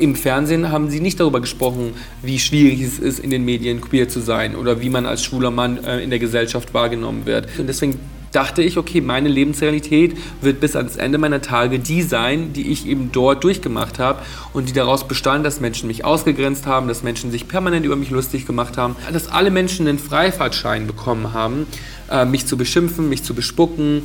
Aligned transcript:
Im 0.00 0.16
Fernsehen 0.16 0.72
haben 0.72 0.90
sie 0.90 0.98
nicht 0.98 1.20
darüber 1.20 1.40
gesprochen, 1.40 1.92
wie 2.20 2.40
schwierig 2.40 2.80
es 2.80 2.98
ist, 2.98 3.20
in 3.20 3.30
den 3.30 3.44
Medien 3.44 3.80
queer 3.80 4.08
zu 4.08 4.18
sein 4.18 4.56
oder 4.56 4.80
wie 4.80 4.88
man 4.88 5.06
als 5.06 5.22
schwuler 5.22 5.52
Mann 5.52 5.84
äh, 5.84 6.00
in 6.00 6.10
der 6.10 6.18
Gesellschaft 6.18 6.74
wahrgenommen 6.74 7.26
wird. 7.26 7.46
Und 7.60 7.68
deswegen 7.68 8.00
dachte 8.32 8.60
ich, 8.60 8.76
okay, 8.76 9.00
meine 9.00 9.28
Lebensrealität 9.28 10.16
wird 10.40 10.58
bis 10.58 10.74
ans 10.74 10.96
Ende 10.96 11.18
meiner 11.18 11.42
Tage 11.42 11.78
die 11.78 12.02
sein, 12.02 12.52
die 12.52 12.72
ich 12.72 12.88
eben 12.88 13.12
dort 13.12 13.44
durchgemacht 13.44 14.00
habe 14.00 14.20
und 14.52 14.68
die 14.68 14.72
daraus 14.72 15.06
bestand, 15.06 15.46
dass 15.46 15.60
Menschen 15.60 15.86
mich 15.86 16.04
ausgegrenzt 16.04 16.66
haben, 16.66 16.88
dass 16.88 17.04
Menschen 17.04 17.30
sich 17.30 17.46
permanent 17.46 17.86
über 17.86 17.94
mich 17.94 18.10
lustig 18.10 18.46
gemacht 18.46 18.76
haben, 18.76 18.96
dass 19.12 19.28
alle 19.28 19.52
Menschen 19.52 19.86
einen 19.86 20.00
Freifahrtschein 20.00 20.88
bekommen 20.88 21.32
haben, 21.32 21.68
äh, 22.10 22.24
mich 22.24 22.46
zu 22.46 22.56
beschimpfen, 22.56 23.08
mich 23.08 23.22
zu 23.22 23.32
bespucken, 23.32 24.02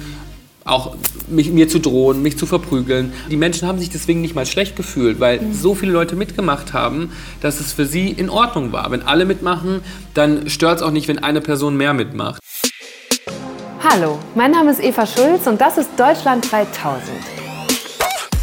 auch 0.66 0.96
mich, 1.28 1.52
mir 1.52 1.70
zu 1.70 1.80
drohen, 1.80 2.22
mich 2.22 2.38
zu 2.38 2.46
verprügeln. 2.46 3.14
Die 3.30 3.38
Menschen 3.38 3.68
haben 3.68 3.80
sich 3.80 3.90
deswegen 3.90 4.22
nicht 4.22 4.36
mal 4.36 4.46
schlecht 4.46 4.76
gefühlt, 4.76 5.20
weil 5.20 5.42
mhm. 5.42 5.54
so 5.54 5.76
viele 5.76 5.92
Leute 5.92 6.16
mitgemacht 6.16 6.74
haben, 6.74 7.12
dass 7.42 7.60
es 7.60 7.74
für 7.74 7.86
sie 7.86 8.10
in 8.10 8.30
Ordnung 8.30 8.72
war. 8.72 8.92
Wenn 8.92 9.04
alle 9.04 9.26
mitmachen, 9.26 9.82
dann 10.14 10.50
stört 10.50 10.78
es 10.78 10.84
auch 10.84 10.92
nicht, 10.92 11.08
wenn 11.08 11.20
eine 11.20 11.42
Person 11.42 11.78
mehr 11.78 11.94
mitmacht. 11.94 12.42
Hallo, 13.82 14.20
mein 14.36 14.52
Name 14.52 14.72
ist 14.72 14.84
Eva 14.84 15.06
Schulz 15.06 15.48
und 15.48 15.60
das 15.62 15.78
ist 15.78 15.90
Deutschland 15.98 16.52
3000. 16.52 17.02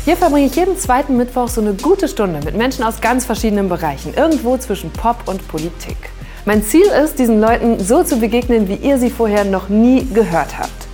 Hier 0.04 0.16
verbringe 0.16 0.46
ich 0.46 0.54
jeden 0.54 0.78
zweiten 0.78 1.16
Mittwoch 1.16 1.48
so 1.48 1.60
eine 1.60 1.74
gute 1.74 2.08
Stunde 2.08 2.40
mit 2.44 2.56
Menschen 2.56 2.84
aus 2.84 3.00
ganz 3.00 3.26
verschiedenen 3.26 3.68
Bereichen, 3.68 4.14
irgendwo 4.14 4.56
zwischen 4.56 4.90
Pop 4.90 5.16
und 5.26 5.46
Politik. 5.48 5.96
Mein 6.44 6.62
Ziel 6.62 6.86
ist, 6.86 7.18
diesen 7.18 7.40
Leuten 7.40 7.80
so 7.80 8.04
zu 8.04 8.18
begegnen, 8.20 8.68
wie 8.68 8.76
ihr 8.76 8.98
sie 8.98 9.10
vorher 9.10 9.44
noch 9.44 9.68
nie 9.68 10.06
gehört 10.14 10.58
habt. 10.58 10.85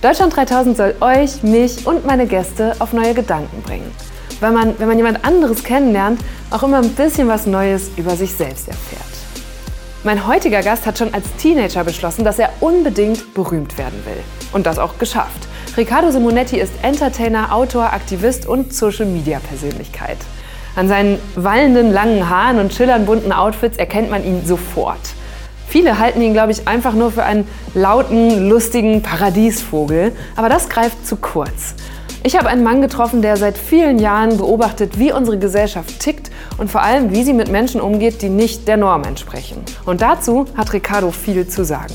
Deutschland 0.00 0.36
3000 0.36 0.76
soll 0.76 0.94
euch, 1.00 1.42
mich 1.42 1.84
und 1.84 2.06
meine 2.06 2.28
Gäste 2.28 2.76
auf 2.78 2.92
neue 2.92 3.14
Gedanken 3.14 3.62
bringen. 3.62 3.90
Weil 4.38 4.52
man, 4.52 4.78
wenn 4.78 4.86
man 4.86 4.96
jemand 4.96 5.24
anderes 5.24 5.64
kennenlernt, 5.64 6.20
auch 6.52 6.62
immer 6.62 6.78
ein 6.78 6.90
bisschen 6.90 7.26
was 7.26 7.46
Neues 7.46 7.90
über 7.96 8.14
sich 8.14 8.32
selbst 8.32 8.68
erfährt. 8.68 9.02
Mein 10.04 10.28
heutiger 10.28 10.62
Gast 10.62 10.86
hat 10.86 10.98
schon 10.98 11.12
als 11.12 11.26
Teenager 11.38 11.82
beschlossen, 11.82 12.24
dass 12.24 12.38
er 12.38 12.50
unbedingt 12.60 13.34
berühmt 13.34 13.76
werden 13.76 14.00
will. 14.04 14.22
Und 14.52 14.66
das 14.66 14.78
auch 14.78 14.98
geschafft. 15.00 15.48
Riccardo 15.76 16.12
Simonetti 16.12 16.60
ist 16.60 16.72
Entertainer, 16.82 17.52
Autor, 17.52 17.92
Aktivist 17.92 18.46
und 18.46 18.72
Social-Media-Persönlichkeit. 18.72 20.18
An 20.76 20.86
seinen 20.86 21.18
wallenden 21.34 21.92
langen 21.92 22.30
Haaren 22.30 22.60
und 22.60 22.72
schillernd 22.72 23.06
bunten 23.06 23.32
Outfits 23.32 23.78
erkennt 23.78 24.12
man 24.12 24.24
ihn 24.24 24.46
sofort. 24.46 25.00
Viele 25.68 25.98
halten 25.98 26.22
ihn, 26.22 26.32
glaube 26.32 26.52
ich, 26.52 26.66
einfach 26.66 26.94
nur 26.94 27.12
für 27.12 27.24
einen 27.24 27.46
lauten, 27.74 28.48
lustigen 28.48 29.02
Paradiesvogel. 29.02 30.12
Aber 30.34 30.48
das 30.48 30.68
greift 30.70 31.06
zu 31.06 31.16
kurz. 31.16 31.74
Ich 32.24 32.36
habe 32.36 32.48
einen 32.48 32.64
Mann 32.64 32.80
getroffen, 32.80 33.22
der 33.22 33.36
seit 33.36 33.56
vielen 33.56 33.98
Jahren 33.98 34.38
beobachtet, 34.38 34.98
wie 34.98 35.12
unsere 35.12 35.38
Gesellschaft 35.38 36.00
tickt 36.00 36.30
und 36.56 36.70
vor 36.70 36.82
allem, 36.82 37.12
wie 37.12 37.22
sie 37.22 37.32
mit 37.32 37.50
Menschen 37.50 37.80
umgeht, 37.80 38.22
die 38.22 38.28
nicht 38.28 38.66
der 38.66 38.76
Norm 38.76 39.04
entsprechen. 39.04 39.62
Und 39.84 40.00
dazu 40.00 40.46
hat 40.56 40.72
Ricardo 40.72 41.10
viel 41.10 41.46
zu 41.46 41.64
sagen. 41.64 41.94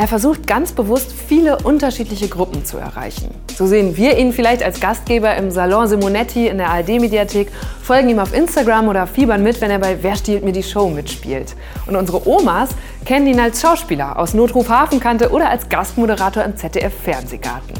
Er 0.00 0.06
versucht 0.06 0.46
ganz 0.46 0.70
bewusst, 0.70 1.12
viele 1.12 1.58
unterschiedliche 1.58 2.28
Gruppen 2.28 2.64
zu 2.64 2.78
erreichen. 2.78 3.34
So 3.56 3.66
sehen 3.66 3.96
wir 3.96 4.16
ihn 4.16 4.32
vielleicht 4.32 4.62
als 4.62 4.78
Gastgeber 4.78 5.34
im 5.34 5.50
Salon 5.50 5.88
Simonetti 5.88 6.46
in 6.46 6.58
der 6.58 6.70
ARD-Mediathek, 6.70 7.50
folgen 7.82 8.08
ihm 8.08 8.20
auf 8.20 8.32
Instagram 8.32 8.86
oder 8.86 9.08
fiebern 9.08 9.42
mit, 9.42 9.60
wenn 9.60 9.72
er 9.72 9.80
bei 9.80 10.00
Wer 10.00 10.14
stiehlt 10.14 10.44
mir 10.44 10.52
die 10.52 10.62
Show 10.62 10.88
mitspielt. 10.88 11.56
Und 11.88 11.96
unsere 11.96 12.28
Omas 12.28 12.68
kennen 13.04 13.26
ihn 13.26 13.40
als 13.40 13.60
Schauspieler 13.60 14.16
aus 14.16 14.34
Notruf 14.34 14.68
Hafenkante 14.68 15.32
oder 15.32 15.50
als 15.50 15.68
Gastmoderator 15.68 16.44
im 16.44 16.56
ZDF-Fernsehgarten. 16.56 17.74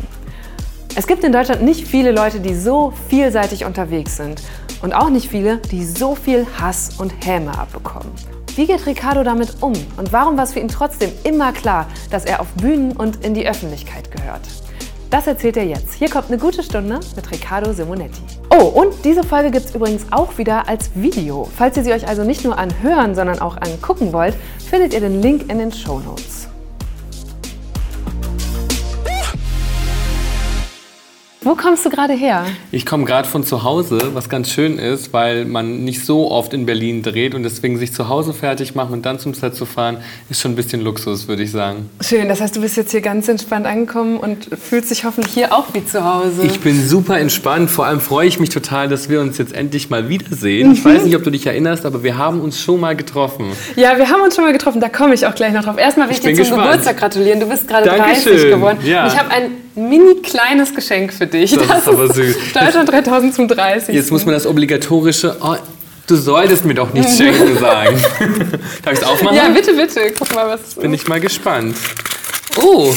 Es 0.96 1.06
gibt 1.06 1.22
in 1.22 1.30
Deutschland 1.30 1.62
nicht 1.62 1.86
viele 1.86 2.10
Leute, 2.10 2.40
die 2.40 2.56
so 2.56 2.92
vielseitig 3.08 3.64
unterwegs 3.64 4.16
sind. 4.16 4.42
Und 4.82 4.92
auch 4.92 5.10
nicht 5.10 5.28
viele, 5.28 5.58
die 5.58 5.84
so 5.84 6.16
viel 6.16 6.48
Hass 6.60 6.98
und 6.98 7.12
Häme 7.24 7.56
abbekommen. 7.56 8.10
Wie 8.58 8.66
geht 8.66 8.86
Ricardo 8.86 9.22
damit 9.22 9.62
um 9.62 9.72
und 9.98 10.12
warum 10.12 10.36
war 10.36 10.42
es 10.42 10.54
für 10.54 10.58
ihn 10.58 10.66
trotzdem 10.66 11.12
immer 11.22 11.52
klar, 11.52 11.86
dass 12.10 12.24
er 12.24 12.40
auf 12.40 12.48
Bühnen 12.54 12.90
und 12.90 13.24
in 13.24 13.32
die 13.32 13.46
Öffentlichkeit 13.46 14.10
gehört? 14.10 14.40
Das 15.10 15.28
erzählt 15.28 15.56
er 15.56 15.64
jetzt. 15.64 15.94
Hier 15.94 16.10
kommt 16.10 16.26
eine 16.26 16.38
gute 16.38 16.64
Stunde 16.64 16.98
mit 17.14 17.30
Riccardo 17.30 17.72
Simonetti. 17.72 18.20
Oh, 18.50 18.64
und 18.64 19.04
diese 19.04 19.22
Folge 19.22 19.52
gibt 19.52 19.66
es 19.66 19.76
übrigens 19.76 20.06
auch 20.10 20.38
wieder 20.38 20.68
als 20.68 20.90
Video. 20.96 21.48
Falls 21.56 21.76
ihr 21.76 21.84
sie 21.84 21.92
euch 21.92 22.08
also 22.08 22.24
nicht 22.24 22.42
nur 22.42 22.58
anhören, 22.58 23.14
sondern 23.14 23.38
auch 23.38 23.58
angucken 23.58 24.12
wollt, 24.12 24.34
findet 24.68 24.92
ihr 24.92 25.02
den 25.02 25.22
Link 25.22 25.48
in 25.48 25.58
den 25.58 25.70
Show 25.70 26.00
Notes. 26.00 26.47
Wo 31.48 31.54
kommst 31.54 31.86
du 31.86 31.88
gerade 31.88 32.12
her? 32.12 32.44
Ich 32.72 32.84
komme 32.84 33.06
gerade 33.06 33.26
von 33.26 33.42
zu 33.42 33.62
Hause, 33.62 34.10
was 34.12 34.28
ganz 34.28 34.50
schön 34.50 34.78
ist, 34.78 35.14
weil 35.14 35.46
man 35.46 35.82
nicht 35.82 36.04
so 36.04 36.30
oft 36.30 36.52
in 36.52 36.66
Berlin 36.66 37.02
dreht 37.02 37.34
und 37.34 37.42
deswegen 37.42 37.78
sich 37.78 37.94
zu 37.94 38.10
Hause 38.10 38.34
fertig 38.34 38.74
machen 38.74 38.92
und 38.92 39.06
dann 39.06 39.18
zum 39.18 39.32
Set 39.32 39.54
zu 39.54 39.64
fahren, 39.64 39.96
ist 40.28 40.42
schon 40.42 40.52
ein 40.52 40.56
bisschen 40.56 40.82
Luxus, 40.82 41.26
würde 41.26 41.44
ich 41.44 41.50
sagen. 41.50 41.88
Schön, 42.02 42.28
das 42.28 42.42
heißt, 42.42 42.54
du 42.54 42.60
bist 42.60 42.76
jetzt 42.76 42.90
hier 42.90 43.00
ganz 43.00 43.28
entspannt 43.28 43.64
angekommen 43.64 44.18
und 44.18 44.50
fühlst 44.60 44.90
dich 44.90 45.06
hoffentlich 45.06 45.32
hier 45.32 45.54
auch 45.54 45.72
wie 45.72 45.82
zu 45.86 46.04
Hause. 46.04 46.42
Ich 46.44 46.60
bin 46.60 46.86
super 46.86 47.18
entspannt, 47.18 47.70
vor 47.70 47.86
allem 47.86 48.00
freue 48.00 48.28
ich 48.28 48.38
mich 48.38 48.50
total, 48.50 48.90
dass 48.90 49.08
wir 49.08 49.22
uns 49.22 49.38
jetzt 49.38 49.54
endlich 49.54 49.88
mal 49.88 50.10
wiedersehen. 50.10 50.68
Mhm. 50.68 50.74
Ich 50.74 50.84
weiß 50.84 51.04
nicht, 51.04 51.16
ob 51.16 51.24
du 51.24 51.30
dich 51.30 51.46
erinnerst, 51.46 51.86
aber 51.86 52.02
wir 52.02 52.18
haben 52.18 52.42
uns 52.42 52.60
schon 52.60 52.78
mal 52.78 52.94
getroffen. 52.94 53.46
Ja, 53.74 53.96
wir 53.96 54.10
haben 54.10 54.20
uns 54.20 54.36
schon 54.36 54.44
mal 54.44 54.52
getroffen, 54.52 54.82
da 54.82 54.90
komme 54.90 55.14
ich 55.14 55.26
auch 55.26 55.34
gleich 55.34 55.54
noch 55.54 55.64
drauf. 55.64 55.78
Erstmal 55.78 56.08
will 56.08 56.12
ich, 56.12 56.18
ich 56.18 56.24
dir 56.26 56.34
zum 56.34 56.44
gespannt. 56.44 56.64
Geburtstag 56.64 56.98
gratulieren, 56.98 57.40
du 57.40 57.46
bist 57.46 57.66
gerade 57.66 57.88
30 57.88 58.50
geworden. 58.50 58.80
Ja. 58.84 59.06
Ich 59.06 59.18
habe 59.18 59.30
ein 59.30 59.50
mini 59.78 60.16
kleines 60.22 60.74
Geschenk 60.74 61.12
für 61.12 61.26
dich. 61.26 61.37
Das, 61.40 61.68
das 61.68 61.78
ist 61.82 61.88
aber 61.88 62.12
süß. 62.12 62.36
Deutschland 62.54 62.90
3000 62.90 63.34
zum 63.34 63.48
30. 63.48 63.94
Jetzt 63.94 64.10
muss 64.10 64.24
man 64.24 64.34
das 64.34 64.46
obligatorische, 64.46 65.36
oh, 65.40 65.56
du 66.06 66.16
solltest 66.16 66.64
mir 66.64 66.74
doch 66.74 66.92
nichts 66.92 67.16
schenken 67.16 67.58
sagen. 67.60 67.96
Darf 68.82 68.92
ich 68.94 68.98
es 69.00 69.04
aufmachen? 69.04 69.36
Ja, 69.36 69.48
bitte, 69.48 69.74
bitte. 69.74 70.12
Guck 70.18 70.34
mal, 70.34 70.48
was. 70.48 70.74
Bin 70.74 70.92
ich 70.92 71.06
mal 71.08 71.20
gespannt. 71.20 71.76
Oh, 72.60 72.92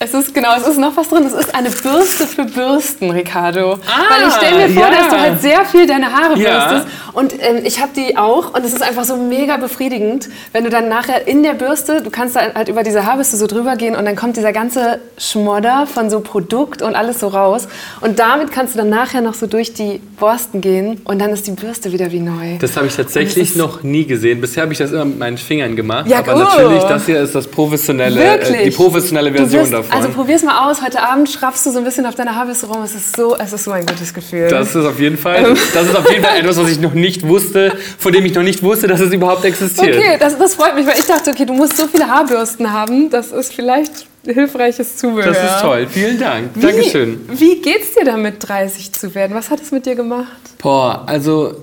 es 0.00 0.14
ist 0.14 0.32
genau, 0.32 0.50
es 0.56 0.66
ist 0.66 0.78
noch 0.78 0.96
was 0.96 1.08
drin. 1.08 1.24
Es 1.26 1.32
ist 1.32 1.52
eine 1.54 1.70
Bürste 1.70 2.26
für 2.26 2.44
Bürsten, 2.44 3.10
Ricardo. 3.10 3.72
Ah, 3.72 4.04
Weil 4.08 4.28
ich 4.28 4.34
stelle 4.34 4.68
mir 4.68 4.74
vor, 4.74 4.84
ja. 4.84 4.90
dass 4.90 5.08
du 5.08 5.20
halt 5.20 5.40
sehr 5.40 5.64
viel 5.64 5.86
deine 5.88 6.12
Haare 6.12 6.38
ja. 6.38 6.68
bürstest. 6.68 6.86
Und 7.14 7.32
ähm, 7.40 7.62
ich 7.64 7.80
habe 7.80 7.90
die 7.96 8.16
auch 8.16 8.54
und 8.54 8.64
es 8.64 8.72
ist 8.72 8.82
einfach 8.82 9.02
so 9.02 9.16
mega 9.16 9.56
befriedigend, 9.56 10.28
wenn 10.52 10.62
du 10.62 10.70
dann 10.70 10.88
nachher 10.88 11.26
in 11.26 11.42
der 11.42 11.54
Bürste, 11.54 12.00
du 12.00 12.10
kannst 12.10 12.36
da 12.36 12.54
halt 12.54 12.68
über 12.68 12.84
diese 12.84 13.06
Haarbürste 13.06 13.36
so 13.36 13.48
drüber 13.48 13.74
gehen 13.74 13.96
und 13.96 14.04
dann 14.04 14.14
kommt 14.14 14.36
dieser 14.36 14.52
ganze 14.52 15.00
Schmodder 15.16 15.88
von 15.92 16.10
so 16.10 16.20
Produkt 16.20 16.80
und 16.80 16.94
alles 16.94 17.18
so 17.18 17.26
raus. 17.26 17.66
Und 18.00 18.20
damit 18.20 18.52
kannst 18.52 18.74
du 18.74 18.78
dann 18.78 18.90
nachher 18.90 19.20
noch 19.20 19.34
so 19.34 19.48
durch 19.48 19.74
die 19.74 20.00
Borsten 20.20 20.60
gehen 20.60 21.00
und 21.04 21.20
dann 21.20 21.30
ist 21.30 21.48
die 21.48 21.52
Bürste 21.52 21.90
wieder 21.90 22.12
wie 22.12 22.20
neu. 22.20 22.58
Das 22.60 22.76
habe 22.76 22.86
ich 22.86 22.94
tatsächlich 22.94 23.56
noch 23.56 23.82
nie 23.82 24.06
gesehen. 24.06 24.40
Bisher 24.40 24.62
habe 24.62 24.72
ich 24.72 24.78
das 24.78 24.92
immer 24.92 25.06
mit 25.06 25.18
meinen 25.18 25.38
Fingern 25.38 25.74
gemacht. 25.74 26.06
Ja, 26.06 26.18
aber 26.18 26.36
cool. 26.36 26.44
natürlich, 26.44 26.82
das 26.84 27.06
hier 27.06 27.20
ist 27.20 27.34
das 27.34 27.48
professionelle, 27.48 28.38
äh, 28.38 28.64
die 28.64 28.70
professionelle 28.70 29.32
Version 29.32 29.68
davon. 29.68 29.87
Also 29.90 30.08
probier's 30.10 30.42
mal 30.42 30.68
aus. 30.68 30.82
Heute 30.82 31.02
Abend 31.02 31.28
schraffst 31.30 31.64
du 31.66 31.70
so 31.70 31.78
ein 31.78 31.84
bisschen 31.84 32.06
auf 32.06 32.14
deiner 32.14 32.34
Haarbürste 32.34 32.66
rum. 32.66 32.82
Es 32.82 32.94
ist 32.94 33.16
so, 33.16 33.36
es 33.36 33.52
ist 33.52 33.64
so 33.64 33.70
ein 33.72 33.86
gutes 33.86 34.12
Gefühl. 34.12 34.48
Das 34.48 34.74
ist 34.74 34.84
auf 34.84 34.98
jeden 34.98 35.16
Fall, 35.16 35.54
das 35.74 35.86
ist 35.86 35.96
auf 35.96 36.10
jeden 36.10 36.24
Fall 36.24 36.38
etwas, 36.38 36.56
was 36.56 36.70
ich 36.70 36.80
noch 36.80 36.94
nicht 36.94 37.26
wusste, 37.26 37.76
von 37.98 38.12
dem 38.12 38.24
ich 38.24 38.34
noch 38.34 38.42
nicht 38.42 38.62
wusste, 38.62 38.86
dass 38.86 39.00
es 39.00 39.12
überhaupt 39.12 39.44
existiert. 39.44 39.96
Okay, 39.96 40.16
das, 40.18 40.38
das 40.38 40.54
freut 40.54 40.74
mich, 40.74 40.86
weil 40.86 40.98
ich 40.98 41.06
dachte, 41.06 41.30
okay, 41.30 41.44
du 41.44 41.54
musst 41.54 41.76
so 41.76 41.86
viele 41.86 42.08
Haarbürsten 42.08 42.72
haben. 42.72 43.10
Das 43.10 43.32
ist 43.32 43.52
vielleicht 43.54 44.06
hilfreiches 44.24 44.96
Zubehör. 44.96 45.32
Das 45.32 45.54
ist 45.54 45.60
toll. 45.60 45.86
Vielen 45.90 46.18
Dank. 46.18 46.50
Wie, 46.54 46.60
Dankeschön. 46.60 47.20
Wie 47.32 47.60
geht's 47.60 47.94
dir 47.94 48.04
damit, 48.04 48.36
30 48.46 48.92
zu 48.92 49.14
werden? 49.14 49.34
Was 49.34 49.50
hat 49.50 49.60
es 49.60 49.70
mit 49.70 49.86
dir 49.86 49.94
gemacht? 49.94 50.36
Boah, 50.58 51.04
also 51.06 51.54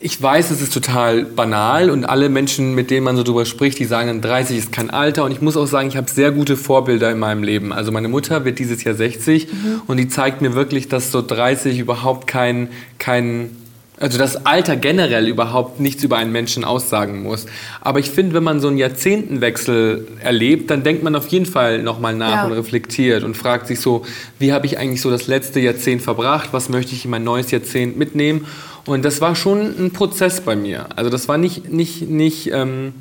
ich 0.00 0.22
weiß, 0.22 0.52
es 0.52 0.62
ist 0.62 0.72
total 0.72 1.24
banal 1.24 1.90
und 1.90 2.04
alle 2.04 2.28
Menschen, 2.28 2.74
mit 2.74 2.90
denen 2.90 3.02
man 3.02 3.16
so 3.16 3.24
drüber 3.24 3.44
spricht, 3.44 3.80
die 3.80 3.84
sagen, 3.84 4.20
30 4.20 4.56
ist 4.56 4.72
kein 4.72 4.90
Alter. 4.90 5.24
Und 5.24 5.32
ich 5.32 5.40
muss 5.40 5.56
auch 5.56 5.66
sagen, 5.66 5.88
ich 5.88 5.96
habe 5.96 6.08
sehr 6.08 6.30
gute 6.30 6.56
Vorbilder 6.56 7.10
in 7.10 7.18
meinem 7.18 7.42
Leben. 7.42 7.72
Also 7.72 7.90
meine 7.90 8.08
Mutter 8.08 8.44
wird 8.44 8.60
dieses 8.60 8.84
Jahr 8.84 8.94
60 8.94 9.48
mhm. 9.52 9.82
und 9.88 9.96
die 9.96 10.06
zeigt 10.08 10.40
mir 10.40 10.54
wirklich, 10.54 10.88
dass 10.88 11.10
so 11.10 11.20
30 11.20 11.80
überhaupt 11.80 12.28
kein, 12.28 12.68
kein 12.98 13.50
also 13.98 14.18
das 14.18 14.46
Alter 14.46 14.76
generell 14.76 15.26
überhaupt 15.26 15.80
nichts 15.80 16.04
über 16.04 16.16
einen 16.16 16.30
Menschen 16.30 16.62
aussagen 16.62 17.24
muss. 17.24 17.46
Aber 17.80 17.98
ich 17.98 18.10
finde, 18.10 18.34
wenn 18.34 18.44
man 18.44 18.60
so 18.60 18.68
einen 18.68 18.78
Jahrzehntenwechsel 18.78 20.06
erlebt, 20.20 20.70
dann 20.70 20.84
denkt 20.84 21.02
man 21.02 21.16
auf 21.16 21.26
jeden 21.26 21.46
Fall 21.46 21.82
nochmal 21.82 22.14
nach 22.14 22.34
ja. 22.34 22.46
und 22.46 22.52
reflektiert 22.52 23.24
und 23.24 23.36
fragt 23.36 23.66
sich 23.66 23.80
so, 23.80 24.04
wie 24.38 24.52
habe 24.52 24.66
ich 24.66 24.78
eigentlich 24.78 25.00
so 25.00 25.10
das 25.10 25.26
letzte 25.26 25.58
Jahrzehnt 25.58 26.02
verbracht? 26.02 26.50
Was 26.52 26.68
möchte 26.68 26.94
ich 26.94 27.04
in 27.04 27.10
mein 27.10 27.24
neues 27.24 27.50
Jahrzehnt 27.50 27.98
mitnehmen? 27.98 28.46
Und 28.88 29.04
das 29.04 29.20
war 29.20 29.36
schon 29.36 29.60
ein 29.78 29.90
Prozess 29.90 30.40
bei 30.40 30.56
mir. 30.56 30.86
Also 30.96 31.10
das 31.10 31.28
war 31.28 31.36
nicht, 31.36 31.70
nicht, 31.70 32.08
nicht 32.08 32.50
ähm, 32.52 32.94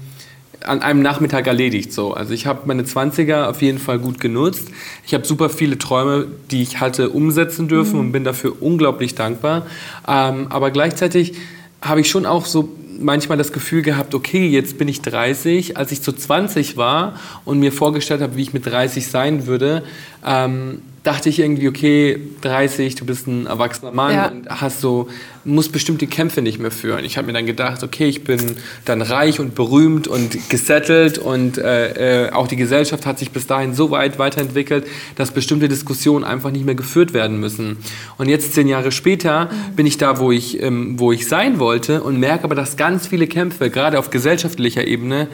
an 0.62 0.82
einem 0.82 1.02
Nachmittag 1.02 1.48
erledigt 1.48 1.94
so. 1.94 2.14
Also 2.14 2.34
ich 2.34 2.46
habe 2.46 2.64
meine 2.66 2.84
20er 2.84 3.46
auf 3.46 3.62
jeden 3.62 3.80
Fall 3.80 3.98
gut 3.98 4.20
genutzt. 4.20 4.68
Ich 5.06 5.14
habe 5.14 5.26
super 5.26 5.50
viele 5.50 5.78
Träume, 5.78 6.28
die 6.52 6.62
ich 6.62 6.82
hatte, 6.82 7.10
umsetzen 7.10 7.70
dürfen 7.70 7.94
mhm. 7.94 8.00
und 8.00 8.12
bin 8.12 8.26
dafür 8.26 8.62
unglaublich 8.62 9.16
dankbar. 9.16 9.66
Ähm, 10.06 10.48
aber 10.50 10.72
gleichzeitig 10.72 11.36
habe 11.82 12.02
ich 12.02 12.10
schon 12.10 12.26
auch 12.26 12.46
so 12.46 12.68
manchmal 13.00 13.38
das 13.38 13.54
Gefühl 13.54 13.82
gehabt, 13.82 14.14
okay, 14.14 14.46
jetzt 14.46 14.78
bin 14.78 14.90
ich 14.90 15.02
30. 15.02 15.78
Als 15.78 15.94
ich 15.94 16.02
zu 16.02 16.12
20 16.12 16.76
war 16.76 17.18
und 17.46 17.60
mir 17.60 17.72
vorgestellt 17.72 18.22
habe, 18.22 18.36
wie 18.36 18.42
ich 18.42 18.52
mit 18.52 18.66
30 18.66 19.08
sein 19.08 19.48
würde, 19.48 19.84
ähm, 20.26 20.82
dachte 21.08 21.30
ich 21.30 21.40
irgendwie, 21.40 21.70
okay, 21.70 22.20
30, 22.42 22.96
du 22.96 23.06
bist 23.06 23.28
ein 23.28 23.46
erwachsener 23.46 23.92
Mann 23.94 24.14
Ja. 24.14 24.28
und 24.28 24.50
hast 24.50 24.82
so, 24.82 25.08
musst 25.46 25.72
bestimmte 25.72 26.06
Kämpfe 26.06 26.42
nicht 26.42 26.60
mehr 26.60 26.70
führen. 26.70 27.06
Ich 27.06 27.18
habe 27.18 27.28
mir 27.28 27.34
dann 27.34 27.46
gedacht, 27.46 27.82
okay, 27.82 28.08
ich 28.10 28.26
bin 28.26 28.58
dann 28.84 29.02
reich 29.02 29.40
und 29.40 29.56
berühmt 29.56 30.10
und 30.10 30.50
gesettelt 30.50 31.18
und 31.18 31.60
äh, 31.60 32.26
äh, 32.26 32.32
auch 32.34 32.48
die 32.48 32.58
Gesellschaft 32.58 33.06
hat 33.06 33.20
sich 33.20 33.32
bis 33.32 33.48
dahin 33.48 33.74
so 33.74 33.90
weit 33.90 34.20
weiterentwickelt, 34.20 34.86
dass 35.16 35.32
bestimmte 35.32 35.70
Diskussionen 35.70 36.26
einfach 36.26 36.52
nicht 36.52 36.66
mehr 36.66 36.76
geführt 36.76 37.14
werden 37.14 37.40
müssen. 37.40 37.78
Und 38.18 38.28
jetzt, 38.28 38.54
zehn 38.54 38.68
Jahre 38.68 38.92
später, 38.92 39.50
bin 39.78 39.86
ich 39.86 39.98
da, 39.98 40.20
wo 40.20 40.34
ich, 40.34 40.62
ähm, 40.62 41.00
wo 41.00 41.14
ich 41.14 41.26
sein 41.30 41.58
wollte 41.58 42.04
und 42.04 42.20
merke 42.20 42.44
aber, 42.44 42.56
dass 42.56 42.76
ganz 42.76 43.08
viele 43.08 43.28
Kämpfe, 43.28 43.70
gerade 43.70 43.98
auf 43.98 44.10
gesellschaftlicher 44.10 44.86
Ebene, 44.86 45.30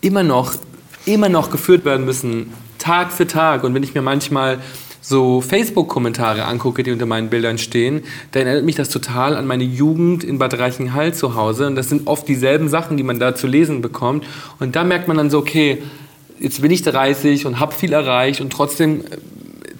immer 0.00 0.22
noch, 0.22 0.54
immer 1.06 1.28
noch 1.28 1.50
geführt 1.50 1.84
werden 1.84 2.06
müssen, 2.06 2.52
Tag 2.78 3.10
für 3.10 3.26
Tag. 3.26 3.64
Und 3.64 3.74
wenn 3.74 3.82
ich 3.82 3.94
mir 3.94 4.02
manchmal 4.02 4.60
so 5.00 5.40
Facebook-Kommentare 5.40 6.44
angucke, 6.44 6.82
die 6.82 6.90
unter 6.90 7.06
meinen 7.06 7.30
Bildern 7.30 7.58
stehen, 7.58 8.02
dann 8.32 8.46
erinnert 8.46 8.64
mich 8.64 8.76
das 8.76 8.88
total 8.88 9.36
an 9.36 9.46
meine 9.46 9.64
Jugend 9.64 10.24
in 10.24 10.38
Bad 10.38 10.58
Reichenhall 10.58 11.14
zu 11.14 11.34
Hause. 11.34 11.66
Und 11.66 11.76
das 11.76 11.88
sind 11.88 12.06
oft 12.06 12.28
dieselben 12.28 12.68
Sachen, 12.68 12.96
die 12.96 13.02
man 13.02 13.18
da 13.18 13.34
zu 13.34 13.46
lesen 13.46 13.80
bekommt. 13.80 14.24
Und 14.58 14.76
da 14.76 14.84
merkt 14.84 15.08
man 15.08 15.16
dann 15.16 15.30
so, 15.30 15.38
okay, 15.38 15.82
jetzt 16.40 16.60
bin 16.60 16.70
ich 16.70 16.82
30 16.82 17.46
und 17.46 17.60
habe 17.60 17.74
viel 17.74 17.92
erreicht 17.92 18.40
und 18.40 18.52
trotzdem, 18.52 19.04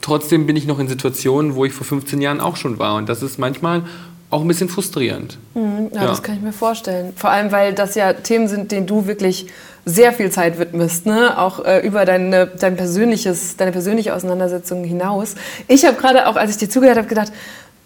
trotzdem 0.00 0.46
bin 0.46 0.56
ich 0.56 0.66
noch 0.66 0.78
in 0.78 0.88
Situationen, 0.88 1.54
wo 1.54 1.64
ich 1.64 1.72
vor 1.72 1.86
15 1.86 2.20
Jahren 2.20 2.40
auch 2.40 2.56
schon 2.56 2.78
war. 2.78 2.96
Und 2.96 3.08
das 3.08 3.22
ist 3.22 3.38
manchmal 3.38 3.82
auch 4.30 4.42
ein 4.42 4.48
bisschen 4.48 4.68
frustrierend. 4.68 5.38
Ja, 5.54 6.06
das 6.06 6.22
kann 6.22 6.36
ich 6.36 6.42
mir 6.42 6.52
vorstellen. 6.52 7.12
Vor 7.16 7.30
allem, 7.30 7.50
weil 7.50 7.74
das 7.74 7.94
ja 7.94 8.12
Themen 8.12 8.46
sind, 8.46 8.72
denen 8.72 8.86
du 8.86 9.06
wirklich 9.06 9.46
sehr 9.84 10.12
viel 10.12 10.30
Zeit 10.30 10.58
widmest, 10.58 11.06
ne? 11.06 11.38
auch 11.38 11.64
äh, 11.64 11.80
über 11.86 12.04
deine, 12.04 12.46
dein 12.46 12.76
persönliches, 12.76 13.56
deine 13.56 13.72
persönliche 13.72 14.14
Auseinandersetzung 14.14 14.84
hinaus. 14.84 15.34
Ich 15.66 15.84
habe 15.84 15.96
gerade 15.96 16.26
auch, 16.28 16.36
als 16.36 16.50
ich 16.50 16.56
dir 16.58 16.68
zugehört 16.68 16.98
habe, 16.98 17.08
gedacht, 17.08 17.32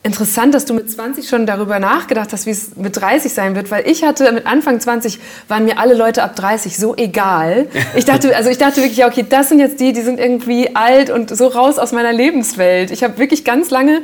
interessant, 0.02 0.52
dass 0.54 0.64
du 0.64 0.74
mit 0.74 0.90
20 0.90 1.28
schon 1.28 1.46
darüber 1.46 1.78
nachgedacht 1.78 2.32
hast, 2.32 2.46
wie 2.46 2.50
es 2.50 2.76
mit 2.76 3.00
30 3.00 3.32
sein 3.32 3.54
wird, 3.54 3.70
weil 3.70 3.88
ich 3.88 4.02
hatte 4.02 4.30
mit 4.32 4.46
Anfang 4.46 4.80
20 4.80 5.20
waren 5.46 5.64
mir 5.64 5.78
alle 5.78 5.94
Leute 5.94 6.24
ab 6.24 6.34
30 6.34 6.76
so 6.76 6.96
egal. 6.96 7.68
Ich 7.94 8.04
dachte, 8.04 8.34
also 8.34 8.48
ich 8.48 8.58
dachte 8.58 8.78
wirklich, 8.78 8.96
ja, 8.96 9.06
okay, 9.06 9.24
das 9.28 9.48
sind 9.48 9.58
jetzt 9.58 9.78
die, 9.78 9.92
die 9.92 10.00
sind 10.00 10.18
irgendwie 10.18 10.74
alt 10.74 11.10
und 11.10 11.34
so 11.36 11.46
raus 11.46 11.78
aus 11.78 11.92
meiner 11.92 12.12
Lebenswelt. 12.12 12.90
Ich 12.90 13.04
habe 13.04 13.18
wirklich 13.18 13.44
ganz 13.44 13.70
lange 13.70 14.02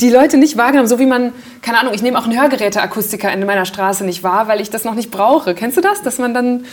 die 0.00 0.10
Leute 0.10 0.36
nicht 0.36 0.56
wahrgenommen, 0.56 0.88
so 0.88 0.98
wie 0.98 1.06
man, 1.06 1.32
keine 1.62 1.78
Ahnung, 1.78 1.94
ich 1.94 2.02
nehme 2.02 2.18
auch 2.18 2.24
einen 2.24 2.38
Hörgeräteakustiker 2.38 3.32
in 3.32 3.44
meiner 3.46 3.64
Straße 3.64 4.04
nicht 4.04 4.22
wahr, 4.22 4.48
weil 4.48 4.60
ich 4.60 4.70
das 4.70 4.84
noch 4.84 4.94
nicht 4.94 5.10
brauche. 5.10 5.54
Kennst 5.54 5.76
du 5.76 5.80
das? 5.80 6.02
Dass 6.02 6.18
man 6.18 6.34
dann 6.34 6.64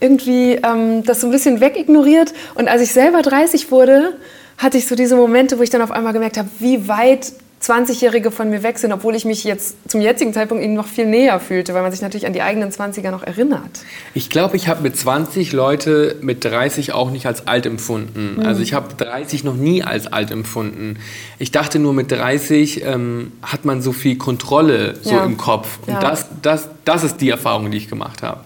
irgendwie 0.00 0.54
ähm, 0.54 1.04
das 1.04 1.20
so 1.20 1.28
ein 1.28 1.30
bisschen 1.30 1.60
wegignoriert. 1.60 2.32
Und 2.54 2.68
als 2.68 2.82
ich 2.82 2.92
selber 2.92 3.22
30 3.22 3.70
wurde, 3.70 4.14
hatte 4.58 4.78
ich 4.78 4.86
so 4.86 4.94
diese 4.94 5.16
Momente, 5.16 5.58
wo 5.58 5.62
ich 5.62 5.70
dann 5.70 5.82
auf 5.82 5.90
einmal 5.90 6.12
gemerkt 6.12 6.38
habe, 6.38 6.48
wie 6.58 6.88
weit 6.88 7.32
20-Jährige 7.64 8.30
von 8.30 8.50
mir 8.50 8.62
weg 8.62 8.78
sind, 8.78 8.92
obwohl 8.92 9.14
ich 9.14 9.24
mich 9.24 9.42
jetzt 9.44 9.76
zum 9.90 10.00
jetzigen 10.02 10.34
Zeitpunkt 10.34 10.62
ihnen 10.62 10.74
noch 10.74 10.86
viel 10.86 11.06
näher 11.06 11.40
fühlte, 11.40 11.72
weil 11.72 11.80
man 11.82 11.90
sich 11.92 12.02
natürlich 12.02 12.26
an 12.26 12.32
die 12.34 12.42
eigenen 12.42 12.70
20er 12.70 13.10
noch 13.10 13.22
erinnert. 13.22 13.70
Ich 14.12 14.28
glaube, 14.28 14.56
ich 14.56 14.68
habe 14.68 14.82
mit 14.82 14.96
20 14.98 15.52
Leute 15.52 16.16
mit 16.20 16.44
30 16.44 16.92
auch 16.92 17.10
nicht 17.10 17.26
als 17.26 17.46
alt 17.46 17.64
empfunden. 17.64 18.36
Mhm. 18.38 18.46
Also 18.46 18.60
ich 18.62 18.74
habe 18.74 18.94
30 18.94 19.44
noch 19.44 19.54
nie 19.54 19.82
als 19.82 20.06
alt 20.12 20.30
empfunden. 20.30 20.98
Ich 21.38 21.52
dachte 21.52 21.78
nur, 21.78 21.94
mit 21.94 22.10
30 22.12 22.84
ähm, 22.84 23.32
hat 23.42 23.64
man 23.64 23.80
so 23.80 23.92
viel 23.92 24.16
Kontrolle 24.16 24.94
so 25.00 25.10
Ja. 25.14 25.24
im 25.24 25.36
Kopf. 25.38 25.78
Und 25.86 25.94
Ja. 25.94 26.00
das, 26.00 26.26
das, 26.42 26.68
das 26.84 27.02
ist 27.02 27.20
die 27.22 27.30
Erfahrung, 27.30 27.70
die 27.70 27.78
ich 27.78 27.88
gemacht 27.88 28.22
habe. 28.22 28.40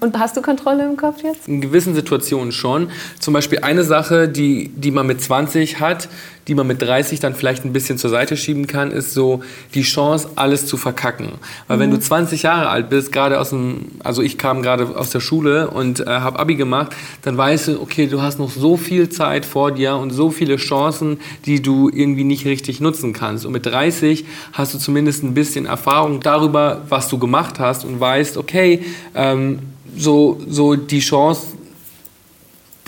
Und 0.00 0.18
hast 0.18 0.36
du 0.36 0.42
Kontrolle 0.42 0.84
im 0.84 0.96
Kopf 0.96 1.22
jetzt? 1.22 1.46
In 1.46 1.60
gewissen 1.60 1.94
Situationen 1.94 2.50
schon. 2.50 2.90
Zum 3.20 3.34
Beispiel 3.34 3.60
eine 3.60 3.84
Sache, 3.84 4.28
die, 4.28 4.68
die 4.74 4.90
man 4.90 5.06
mit 5.06 5.22
20 5.22 5.78
hat, 5.78 6.08
die 6.48 6.54
man 6.54 6.66
mit 6.66 6.80
30 6.80 7.20
dann 7.20 7.34
vielleicht 7.34 7.64
ein 7.64 7.74
bisschen 7.74 7.98
zur 7.98 8.10
Seite 8.10 8.36
schieben 8.36 8.66
kann, 8.66 8.90
ist 8.90 9.12
so 9.12 9.42
die 9.74 9.82
Chance, 9.82 10.30
alles 10.34 10.66
zu 10.66 10.78
verkacken. 10.78 11.32
Weil 11.66 11.78
wenn 11.78 11.90
du 11.90 12.00
20 12.00 12.42
Jahre 12.42 12.70
alt 12.70 12.88
bist, 12.88 13.12
gerade 13.12 13.38
aus 13.38 13.50
dem, 13.50 13.86
also 14.02 14.22
ich 14.22 14.38
kam 14.38 14.62
gerade 14.62 14.96
aus 14.96 15.10
der 15.10 15.20
Schule 15.20 15.70
und 15.70 16.00
äh, 16.00 16.06
habe 16.06 16.38
Abi 16.38 16.54
gemacht, 16.54 16.96
dann 17.22 17.36
weißt 17.36 17.68
du, 17.68 17.82
okay, 17.82 18.06
du 18.06 18.22
hast 18.22 18.38
noch 18.38 18.50
so 18.50 18.78
viel 18.78 19.10
Zeit 19.10 19.44
vor 19.44 19.72
dir 19.72 19.96
und 19.96 20.10
so 20.10 20.30
viele 20.30 20.56
Chancen, 20.56 21.20
die 21.44 21.60
du 21.60 21.90
irgendwie 21.90 22.24
nicht 22.24 22.46
richtig 22.46 22.80
nutzen 22.80 23.12
kannst. 23.12 23.44
Und 23.44 23.52
mit 23.52 23.66
30 23.66 24.24
hast 24.54 24.72
du 24.72 24.78
zumindest 24.78 25.22
ein 25.22 25.34
bisschen 25.34 25.66
Erfahrung 25.66 26.20
darüber, 26.20 26.82
was 26.88 27.08
du 27.08 27.18
gemacht 27.18 27.58
hast 27.58 27.84
und 27.84 28.00
weißt, 28.00 28.38
okay, 28.38 28.82
ähm, 29.14 29.58
so, 29.96 30.40
so 30.48 30.76
die 30.76 31.00
Chance, 31.00 31.57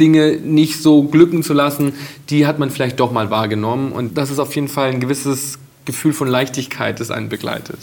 Dinge 0.01 0.39
nicht 0.43 0.83
so 0.83 1.05
glücken 1.05 1.43
zu 1.43 1.53
lassen, 1.53 1.93
die 2.31 2.47
hat 2.47 2.59
man 2.59 2.71
vielleicht 2.71 2.99
doch 2.99 3.13
mal 3.13 3.31
wahrgenommen. 3.31 3.93
Und 3.93 4.19
das 4.19 4.31
ist 4.31 4.39
auf 4.39 4.55
jeden 4.55 4.69
Fall 4.69 4.91
ein 4.91 5.01
gewisses 5.01 5.59
Gefühl 5.85 6.13
von 6.13 6.27
Leichtigkeit, 6.27 6.99
das 6.99 7.11
einen 7.11 7.29
begleitet. 7.29 7.79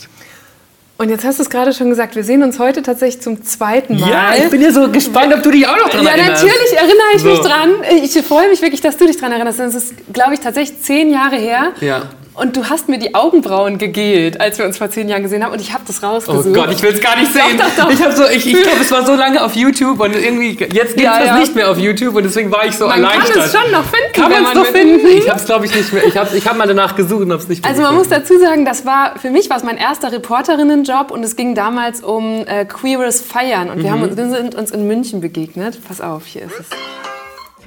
Und 1.00 1.10
jetzt 1.10 1.24
hast 1.24 1.38
du 1.38 1.44
es 1.44 1.50
gerade 1.52 1.74
schon 1.74 1.90
gesagt, 1.92 2.16
wir 2.16 2.24
sehen 2.24 2.42
uns 2.42 2.58
heute 2.58 2.82
tatsächlich 2.82 3.22
zum 3.22 3.44
zweiten 3.44 4.00
Mal. 4.00 4.10
ja 4.10 4.72
so 4.72 4.90
gespannt, 4.90 5.32
ob 5.32 5.44
du 5.44 5.52
dich 5.52 5.68
auch 5.68 5.78
noch 5.78 5.90
dran 5.90 6.04
Ja, 6.04 6.18
natürlich 6.18 6.74
erinnere 6.76 7.16
ich 7.16 7.24
mich 7.24 7.36
So. 7.36 7.44
dran. 7.44 7.70
Ich 8.04 8.14
freue 8.26 8.50
mich 8.50 8.62
wirklich, 8.64 8.82
dass 8.82 8.98
du 8.98 9.06
dich 9.06 9.18
dran 9.18 9.32
erinnerst. 9.32 9.60
Das 9.60 9.76
ist, 9.76 9.94
glaube 10.12 10.34
ich, 10.34 10.40
tatsächlich 10.40 10.82
zehn 10.82 11.12
Jahre 11.12 11.36
her. 11.36 11.74
Ja. 11.82 12.10
Und 12.38 12.56
du 12.56 12.70
hast 12.70 12.88
mir 12.88 13.00
die 13.00 13.16
Augenbrauen 13.16 13.80
gegelt, 13.80 14.40
als 14.40 14.60
wir 14.60 14.66
uns 14.66 14.78
vor 14.78 14.90
zehn 14.92 15.10
Jahren 15.10 15.24
gesehen 15.24 15.44
haben. 15.44 15.52
Und 15.54 15.60
ich 15.60 15.74
habe 15.74 15.84
das 15.88 16.04
Oh 16.04 16.06
rausgesucht. 16.06 16.54
Gott, 16.54 16.72
ich 16.72 16.82
will 16.84 16.94
es 16.94 17.02
gar 17.02 17.18
nicht 17.18 17.34
sehen. 17.34 17.58
doch, 17.58 17.84
doch. 17.86 17.92
Ich, 17.92 18.02
hab 18.04 18.14
so, 18.14 18.26
ich, 18.28 18.46
ich 18.46 18.62
glaube, 18.62 18.78
es 18.82 18.92
war 18.92 19.04
so 19.06 19.16
lange 19.16 19.44
auf 19.44 19.56
YouTube 19.56 20.00
und 20.00 20.16
irgendwie, 20.16 20.50
jetzt 20.52 20.96
gibt 20.96 20.98
es 20.98 21.02
Ja, 21.04 21.18
das 21.20 21.28
ja. 21.28 21.38
nicht 21.40 21.56
mehr 21.56 21.72
auf 21.72 21.80
YouTube 21.80 22.16
und 22.16 22.24
deswegen 22.24 22.52
war 22.52 22.64
ich 22.66 22.76
so 22.78 22.86
man 22.88 23.00
erleichtert. 23.04 23.34
kann 23.34 23.44
es 23.44 23.52
schon 23.52 23.72
noch 23.72 23.84
finden, 23.84 24.14
Kann 24.14 24.32
man 24.32 24.44
es 24.46 24.54
man 24.54 24.54
doch 24.64 24.74
will. 24.74 25.00
finden? 25.00 25.08
Ich 25.18 25.28
habe 25.30 25.40
es, 25.40 25.46
glaube 25.46 25.66
ich, 25.66 25.76
nicht 25.76 25.92
mehr. 25.94 26.06
Ich 26.06 26.16
habe 26.16 26.38
ich 26.38 26.48
hab 26.48 26.56
mal 26.58 26.68
danach 26.68 26.96
gesucht 26.96 27.22
und 27.24 27.32
habe 27.32 27.42
es 27.42 27.48
nicht 27.50 27.64
mehr 27.64 27.72
Also 27.72 27.82
man 27.82 27.96
muss 27.96 28.08
gefunden. 28.10 28.28
dazu 28.30 28.40
sagen, 28.40 28.66
das 28.66 28.86
war 28.86 29.18
für 29.20 29.32
mich 29.32 29.50
war 29.50 29.58
es 29.58 29.64
mein 29.64 29.78
erster 29.78 30.12
Reporterinnenjob 30.12 31.10
und 31.10 31.24
es 31.24 31.36
ging 31.36 31.56
damals 31.56 32.02
um 32.04 32.46
äh, 32.46 32.66
queeres 32.66 33.20
Feiern 33.22 33.72
und 33.72 33.82
wir, 33.82 33.90
haben 33.92 34.04
uns, 34.04 34.16
wir 34.16 34.30
sind 34.30 34.54
uns 34.54 34.70
in 34.70 34.86
München 34.88 35.22
begegnet. 35.22 35.80
Pass 35.88 36.02
auf, 36.02 36.28
hier 36.28 36.44
ist 36.44 36.60
es. 36.60 37.07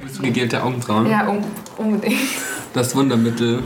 Bist 0.03 0.19
du 0.19 0.23
gegelte 0.23 0.63
Augenbrauen? 0.63 1.11
Ja, 1.11 1.29
un 1.29 1.45
unbedingt. 1.77 2.21
Das 2.73 2.95
Wundermittel. 2.95 3.65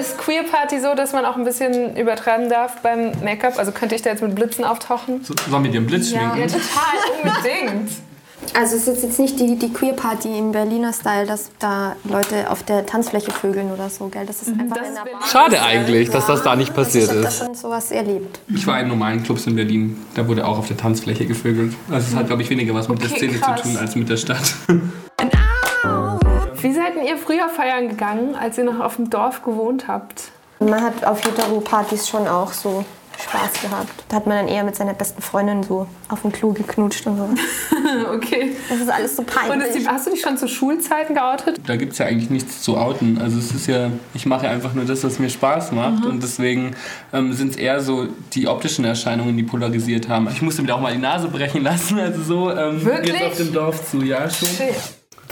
Ist 0.00 0.18
Queer 0.18 0.42
Party 0.42 0.80
so, 0.80 0.96
dass 0.96 1.12
man 1.12 1.24
auch 1.24 1.36
ein 1.36 1.44
bisschen 1.44 1.96
übertreiben 1.96 2.48
darf 2.48 2.82
beim 2.82 3.12
Make-up? 3.22 3.56
Also 3.56 3.70
könnte 3.70 3.94
ich 3.94 4.02
da 4.02 4.10
jetzt 4.10 4.20
mit 4.20 4.34
Blitzen 4.34 4.64
auftauchen? 4.64 5.22
So, 5.22 5.32
sollen 5.48 5.62
wir 5.62 5.70
dir 5.70 5.78
einen 5.78 5.86
Blitz 5.86 6.08
schminken? 6.10 6.48
total, 6.48 6.98
unbedingt. 7.22 7.90
Also 8.54 8.76
es 8.76 8.86
ist 8.86 9.02
jetzt 9.02 9.18
nicht 9.18 9.40
die, 9.40 9.56
die 9.58 9.72
Queer 9.72 9.94
Party 9.94 10.36
im 10.38 10.52
Berliner 10.52 10.92
Style, 10.92 11.26
dass 11.26 11.50
da 11.58 11.96
Leute 12.04 12.50
auf 12.50 12.62
der 12.62 12.84
Tanzfläche 12.84 13.30
vögeln 13.30 13.70
oder 13.72 13.88
so, 13.88 14.08
gell? 14.08 14.26
Das 14.26 14.42
ist 14.42 14.48
einfach 14.48 14.76
das 14.76 14.88
in 14.88 14.94
der 14.94 15.04
ist 15.06 15.12
Bar. 15.12 15.26
Schade 15.28 15.62
eigentlich, 15.62 16.10
dass 16.10 16.26
das 16.26 16.42
da 16.42 16.54
nicht 16.54 16.70
Also 16.76 16.82
passiert 16.82 17.04
ich 17.04 17.10
habe 17.10 17.22
da 17.22 17.28
ist. 17.28 17.38
schon 17.38 17.54
sowas 17.54 17.90
erlebt. 17.90 18.40
Ich 18.54 18.66
war 18.66 18.78
in 18.80 18.88
normalen 18.88 19.22
Clubs 19.22 19.46
in 19.46 19.56
Berlin, 19.56 19.96
da 20.14 20.28
wurde 20.28 20.46
auch 20.46 20.58
auf 20.58 20.68
der 20.68 20.76
Tanzfläche 20.76 21.24
gevögelt. 21.26 21.74
Also 21.90 22.08
es 22.10 22.14
hat, 22.14 22.26
glaube 22.26 22.42
ich, 22.42 22.50
weniger 22.50 22.74
was 22.74 22.88
mit 22.88 23.00
der 23.00 23.08
Okay, 23.08 23.16
Szene 23.18 23.38
krass. 23.38 23.62
zu 23.62 23.68
tun 23.68 23.78
als 23.78 23.94
mit 23.96 24.08
der 24.10 24.16
Stadt. 24.18 24.54
Wie 26.60 26.72
seid 26.72 26.94
denn 26.94 27.06
ihr 27.06 27.16
früher 27.16 27.48
feiern 27.48 27.88
gegangen, 27.88 28.34
als 28.34 28.58
ihr 28.58 28.64
noch 28.64 28.80
auf 28.80 28.96
dem 28.96 29.10
Dorf 29.10 29.42
gewohnt 29.42 29.88
habt? 29.88 30.24
Man 30.60 30.80
hat 30.80 31.04
auf 31.04 31.24
Hetero-Partys 31.24 32.08
schon 32.08 32.28
auch 32.28 32.52
so 32.52 32.84
Spaß 33.20 33.62
gehabt. 33.62 34.04
Da 34.08 34.16
hat 34.16 34.26
man 34.26 34.36
dann 34.38 34.48
eher 34.48 34.64
mit 34.64 34.76
seiner 34.76 34.94
besten 34.94 35.22
Freundin 35.22 35.62
so 35.62 35.86
auf 36.08 36.22
dem 36.22 36.32
Klo 36.32 36.52
geknutscht 36.52 37.06
und 37.06 37.16
so. 37.16 37.28
Okay. 38.12 38.52
Das 38.68 38.78
ist 38.80 38.88
alles 38.90 39.16
so 39.16 39.22
Und 39.22 39.28
peinlich. 39.34 39.72
die, 39.76 39.86
hast 39.86 40.06
du 40.06 40.10
dich 40.10 40.20
schon 40.22 40.38
zu 40.38 40.48
Schulzeiten 40.48 41.14
geoutet? 41.14 41.60
Da 41.66 41.76
gibt 41.76 41.92
es 41.92 41.98
ja 41.98 42.06
eigentlich 42.06 42.30
nichts 42.30 42.62
zu 42.62 42.78
outen. 42.78 43.18
Also 43.20 43.38
es 43.38 43.52
ist 43.52 43.66
ja, 43.66 43.90
ich 44.14 44.24
mache 44.24 44.48
einfach 44.48 44.72
nur 44.72 44.84
das, 44.84 45.04
was 45.04 45.18
mir 45.18 45.28
Spaß 45.28 45.72
macht. 45.72 46.06
Und 46.06 46.22
deswegen 46.22 46.74
ähm, 47.12 47.32
sind 47.34 47.50
es 47.50 47.56
eher 47.56 47.80
so 47.80 48.06
die 48.32 48.48
optischen 48.48 48.84
Erscheinungen, 48.84 49.36
die 49.36 49.42
polarisiert 49.42 50.08
haben. 50.08 50.28
Ich 50.30 50.40
musste 50.42 50.62
mir 50.62 50.68
da 50.68 50.74
auch 50.74 50.80
mal 50.80 50.92
die 50.92 50.98
Nase 51.00 51.28
brechen 51.28 51.62
lassen. 51.62 51.98
Also 51.98 52.22
so 52.22 52.50
ähm, 52.50 52.82
Wirklich? 52.84 53.12
geht's 53.12 53.26
auf 53.26 53.36
dem 53.36 53.52
Dorf 53.52 53.90
zu, 53.90 54.02
ja 54.02 54.30
schon. 54.30 54.48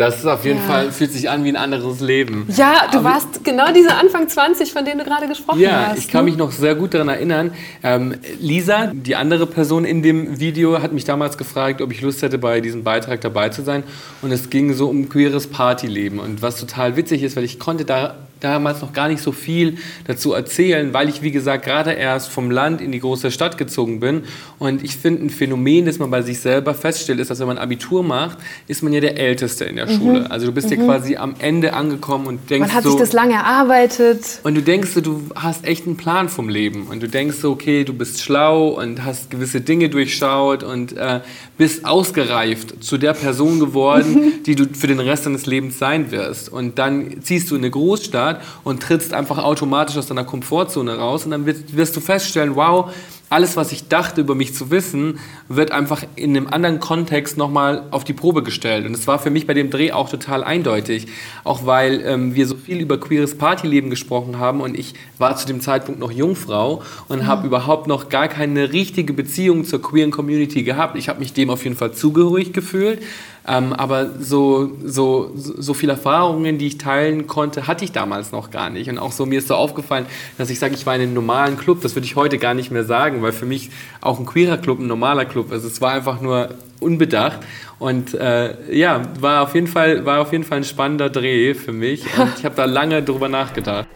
Das 0.01 0.17
ist 0.17 0.25
auf 0.25 0.47
jeden 0.47 0.61
Fall, 0.61 0.93
fühlt 0.93 1.13
sich 1.13 1.29
an 1.29 1.45
wie 1.45 1.51
ein 1.51 1.57
anderes 1.57 2.01
Leben. 2.01 2.47
Ja, 2.57 2.89
du 2.91 3.05
warst 3.05 3.45
genau 3.45 3.71
diese 3.71 3.95
Anfang 3.95 4.27
20, 4.27 4.73
von 4.73 4.83
denen 4.87 4.99
du 4.99 5.05
gerade 5.05 5.29
gesprochen 5.29 5.61
Ja, 5.61 5.89
hast. 5.89 5.99
ich 5.99 6.09
kann 6.09 6.25
ne? 6.25 6.31
mich 6.31 6.39
noch 6.39 6.53
sehr 6.53 6.75
gut 6.75 6.95
daran 6.95 7.11
erinnern. 7.11 7.53
Ähm, 7.83 8.15
Lisa, 8.41 8.93
die 8.95 9.15
andere 9.15 9.47
Person 9.47 9.85
in 9.85 10.03
dem 10.03 10.41
Video, 10.41 10.81
hat 10.81 10.95
mich 10.95 11.05
damals 11.05 11.37
gefragt, 11.37 11.83
ob 11.83 11.93
ich 11.93 12.01
Lust 12.01 12.23
hätte, 12.23 12.39
bei 12.39 12.63
diesem 12.63 12.83
Beitrag 12.83 13.21
dabei 13.21 13.51
zu 13.51 13.61
sein. 13.61 13.83
Und 14.23 14.33
es 14.33 14.49
ging 14.49 14.73
so 14.73 14.89
um 14.89 15.11
queeres 15.11 15.49
Partyleben. 15.49 16.19
Und 16.19 16.41
was 16.41 16.59
total 16.59 16.97
witzig 16.97 17.23
ist, 17.23 17.37
weil 17.37 17.45
ich 17.45 17.59
konnte 17.59 17.85
da 17.85 18.15
damals 18.41 18.81
noch 18.81 18.93
gar 18.93 19.09
nicht 19.09 19.23
so 19.23 19.33
viel 19.33 19.77
dazu 20.07 20.33
erzählen, 20.33 20.93
weil 20.93 21.09
ich, 21.09 21.23
wie 21.23 21.31
gesagt, 21.31 21.65
gerade 21.65 21.93
erst 21.93 22.31
vom 22.31 22.51
Land 22.51 22.81
in 22.81 22.93
die 22.93 23.01
große 23.01 23.31
Stadt 23.31 23.59
gezogen 23.59 24.01
bin. 24.01 24.25
Und 24.59 24.83
ich 24.83 24.97
finde, 24.97 25.25
ein 25.25 25.31
Phänomen, 25.31 25.87
das 25.87 25.99
man 25.99 26.11
bei 26.11 26.23
sich 26.23 26.41
selber 26.41 26.75
feststellt, 26.75 27.21
ist, 27.21 27.31
dass 27.31 27.39
wenn 27.41 27.47
man 27.47 27.59
Abitur 27.59 28.03
macht, 28.03 28.39
ist 28.67 28.83
man 28.83 28.93
ja 28.93 29.01
der 29.01 29.19
Älteste 29.19 29.65
in 29.65 29.77
der 29.77 29.87
mhm. 29.87 29.97
Schule. 29.97 30.31
Also 30.31 30.47
du 30.47 30.53
bist 30.53 30.71
mhm. 30.71 30.79
ja 30.79 30.85
quasi 30.85 31.17
am 31.17 31.35
Ende 31.39 31.75
angekommen 31.75 32.27
und 32.27 32.51
denkst 32.51 32.69
Man 32.69 32.77
hat 32.77 32.85
so, 32.85 32.91
sich 32.91 33.01
das 33.01 33.13
lange 33.13 33.35
erarbeitet. 33.35 34.41
Und 34.43 34.55
du 34.55 34.63
denkst 34.63 34.91
so, 34.91 35.01
du 35.01 35.23
hast 35.35 35.65
echt 35.67 35.87
einen 35.87 35.97
Plan 35.97 36.29
vom 36.29 36.49
Leben. 36.49 36.87
Und 36.89 37.03
du 37.03 37.09
denkst 37.09 37.37
so, 37.37 37.53
okay, 37.53 37.85
du 37.85 37.93
bist 37.93 38.23
schlau 38.23 38.69
und 38.69 39.05
hast 39.05 39.31
gewisse 39.31 39.61
Dinge 39.61 39.89
durchschaut 39.89 40.63
und 40.63 40.97
äh, 40.97 41.21
bist 41.59 41.85
ausgereift 41.85 42.83
zu 42.83 42.97
der 42.97 43.13
Person 43.13 43.61
geworden, 43.61 44.33
die 44.47 44.55
du 44.55 44.67
für 44.73 44.87
den 44.87 45.01
Rest 45.01 45.27
deines 45.27 45.47
Lebens 45.47 45.79
sein 45.79 46.11
wirst. 46.11 46.51
Und 46.51 46.79
dann 46.79 47.23
ziehst 47.23 47.51
du 47.51 47.55
in 47.55 47.61
eine 47.61 47.71
Großstadt 47.71 48.30
und 48.65 48.83
trittst 48.83 49.15
einfach 49.15 49.39
automatisch 49.39 49.97
aus 49.97 50.07
deiner 50.07 50.25
Komfortzone 50.25 50.97
raus 50.97 51.25
und 51.25 51.31
dann 51.31 51.47
wirst 51.47 51.97
du 51.97 52.01
feststellen, 52.01 52.57
wow, 52.57 52.91
alles, 53.31 53.57
was 53.57 53.71
ich 53.71 53.87
dachte 53.87 54.21
über 54.21 54.35
mich 54.35 54.55
zu 54.55 54.73
wissen, 54.73 55.21
wird 55.49 55.71
einfach 55.71 56.03
in 56.17 56.37
einem 56.37 56.49
anderen 56.49 56.81
Kontext 56.81 57.39
nochmal 57.39 57.85
auf 57.93 58.03
die 58.03 58.13
Probe 58.13 58.43
gestellt. 58.43 58.85
Und 58.85 58.93
es 58.93 59.07
war 59.07 59.21
für 59.21 59.31
mich 59.31 59.47
bei 59.47 59.55
dem 59.55 59.71
Dreh 59.71 59.93
auch 59.93 60.09
total 60.09 60.43
eindeutig. 60.43 61.07
Auch 61.45 61.65
weil 61.65 62.03
ähm, 62.05 62.35
wir 62.35 62.49
so 62.49 62.57
viel 62.57 62.81
über 62.81 62.99
queeres 62.99 63.39
Partyleben 63.39 63.89
gesprochen 63.89 64.41
haben 64.41 64.61
und 64.61 64.77
ich 64.77 64.95
war 65.19 65.37
zu 65.37 65.47
dem 65.47 65.61
Zeitpunkt 65.61 66.01
noch 66.01 66.11
Jungfrau 66.11 66.83
und 67.07 67.21
mhm. 67.21 67.27
habe 67.29 67.47
überhaupt 67.47 67.87
noch 67.87 68.09
gar 68.09 68.27
keine 68.27 68.73
richtige 68.73 69.13
Beziehung 69.13 69.65
zur 69.65 69.81
queeren 69.81 70.11
Community 70.11 70.65
gehabt. 70.65 70.97
Ich 70.97 71.09
habe 71.09 71.21
mich 71.21 71.33
dem 71.33 71.51
auf 71.51 71.63
jeden 71.63 71.77
Fall 71.77 71.93
zugehörig 71.93 72.53
gefühlt. 72.53 73.01
Ähm, 73.47 73.73
aber 73.73 74.11
so, 74.21 74.73
so, 74.85 75.33
so 75.35 75.75
viele 75.75 75.93
Erfahrungen, 75.93 76.59
die 76.59 76.67
ich 76.67 76.79
teilen 76.79 77.27
konnte, 77.27 77.67
hatte 77.67 77.85
ich 77.85 77.93
damals 77.93 78.33
noch 78.33 78.51
gar 78.51 78.71
nicht. 78.71 78.89
Und 78.91 78.99
auch 78.99 79.13
so 79.13 79.27
mir 79.27 79.39
ist 79.39 79.49
so 79.49 79.55
aufgefallen, 79.55 80.07
dass 80.39 80.51
ich 80.51 80.59
sage, 80.59 80.75
ich 80.75 80.87
war 80.87 80.95
in 80.95 81.03
einem 81.03 81.15
normalen 81.15 81.57
Club. 81.57 81.81
Das 81.83 81.95
würde 81.95 82.07
ich 82.07 82.17
heute 82.17 82.39
gar 82.39 82.55
nicht 82.55 82.71
mehr 82.71 82.85
sagen, 82.85 83.23
weil 83.23 83.33
für 83.33 83.47
mich 83.47 83.71
auch 84.01 84.19
ein 84.19 84.27
queerer 84.27 84.59
Club 84.59 84.79
ein 84.79 84.87
normaler 84.87 85.25
Club 85.25 85.53
ist. 85.53 85.65
Es 85.65 85.81
war 85.81 85.93
einfach 85.93 86.21
nur 86.21 86.51
unbedacht. 86.81 87.41
Und 87.79 88.15
äh, 88.15 88.75
ja, 88.75 89.03
war 89.21 89.43
auf, 89.43 89.55
jeden 89.55 89.67
Fall, 89.67 90.05
war 90.05 90.21
auf 90.21 90.33
jeden 90.33 90.45
Fall 90.45 90.59
ein 90.59 90.65
spannender 90.65 91.09
Dreh 91.09 91.55
für 91.55 91.73
mich. 91.73 92.05
Und 92.19 92.33
ich 92.39 92.45
habe 92.45 92.55
da 92.55 92.67
lange 92.67 93.03
drüber 93.03 93.29
nachgedacht. 93.29 93.87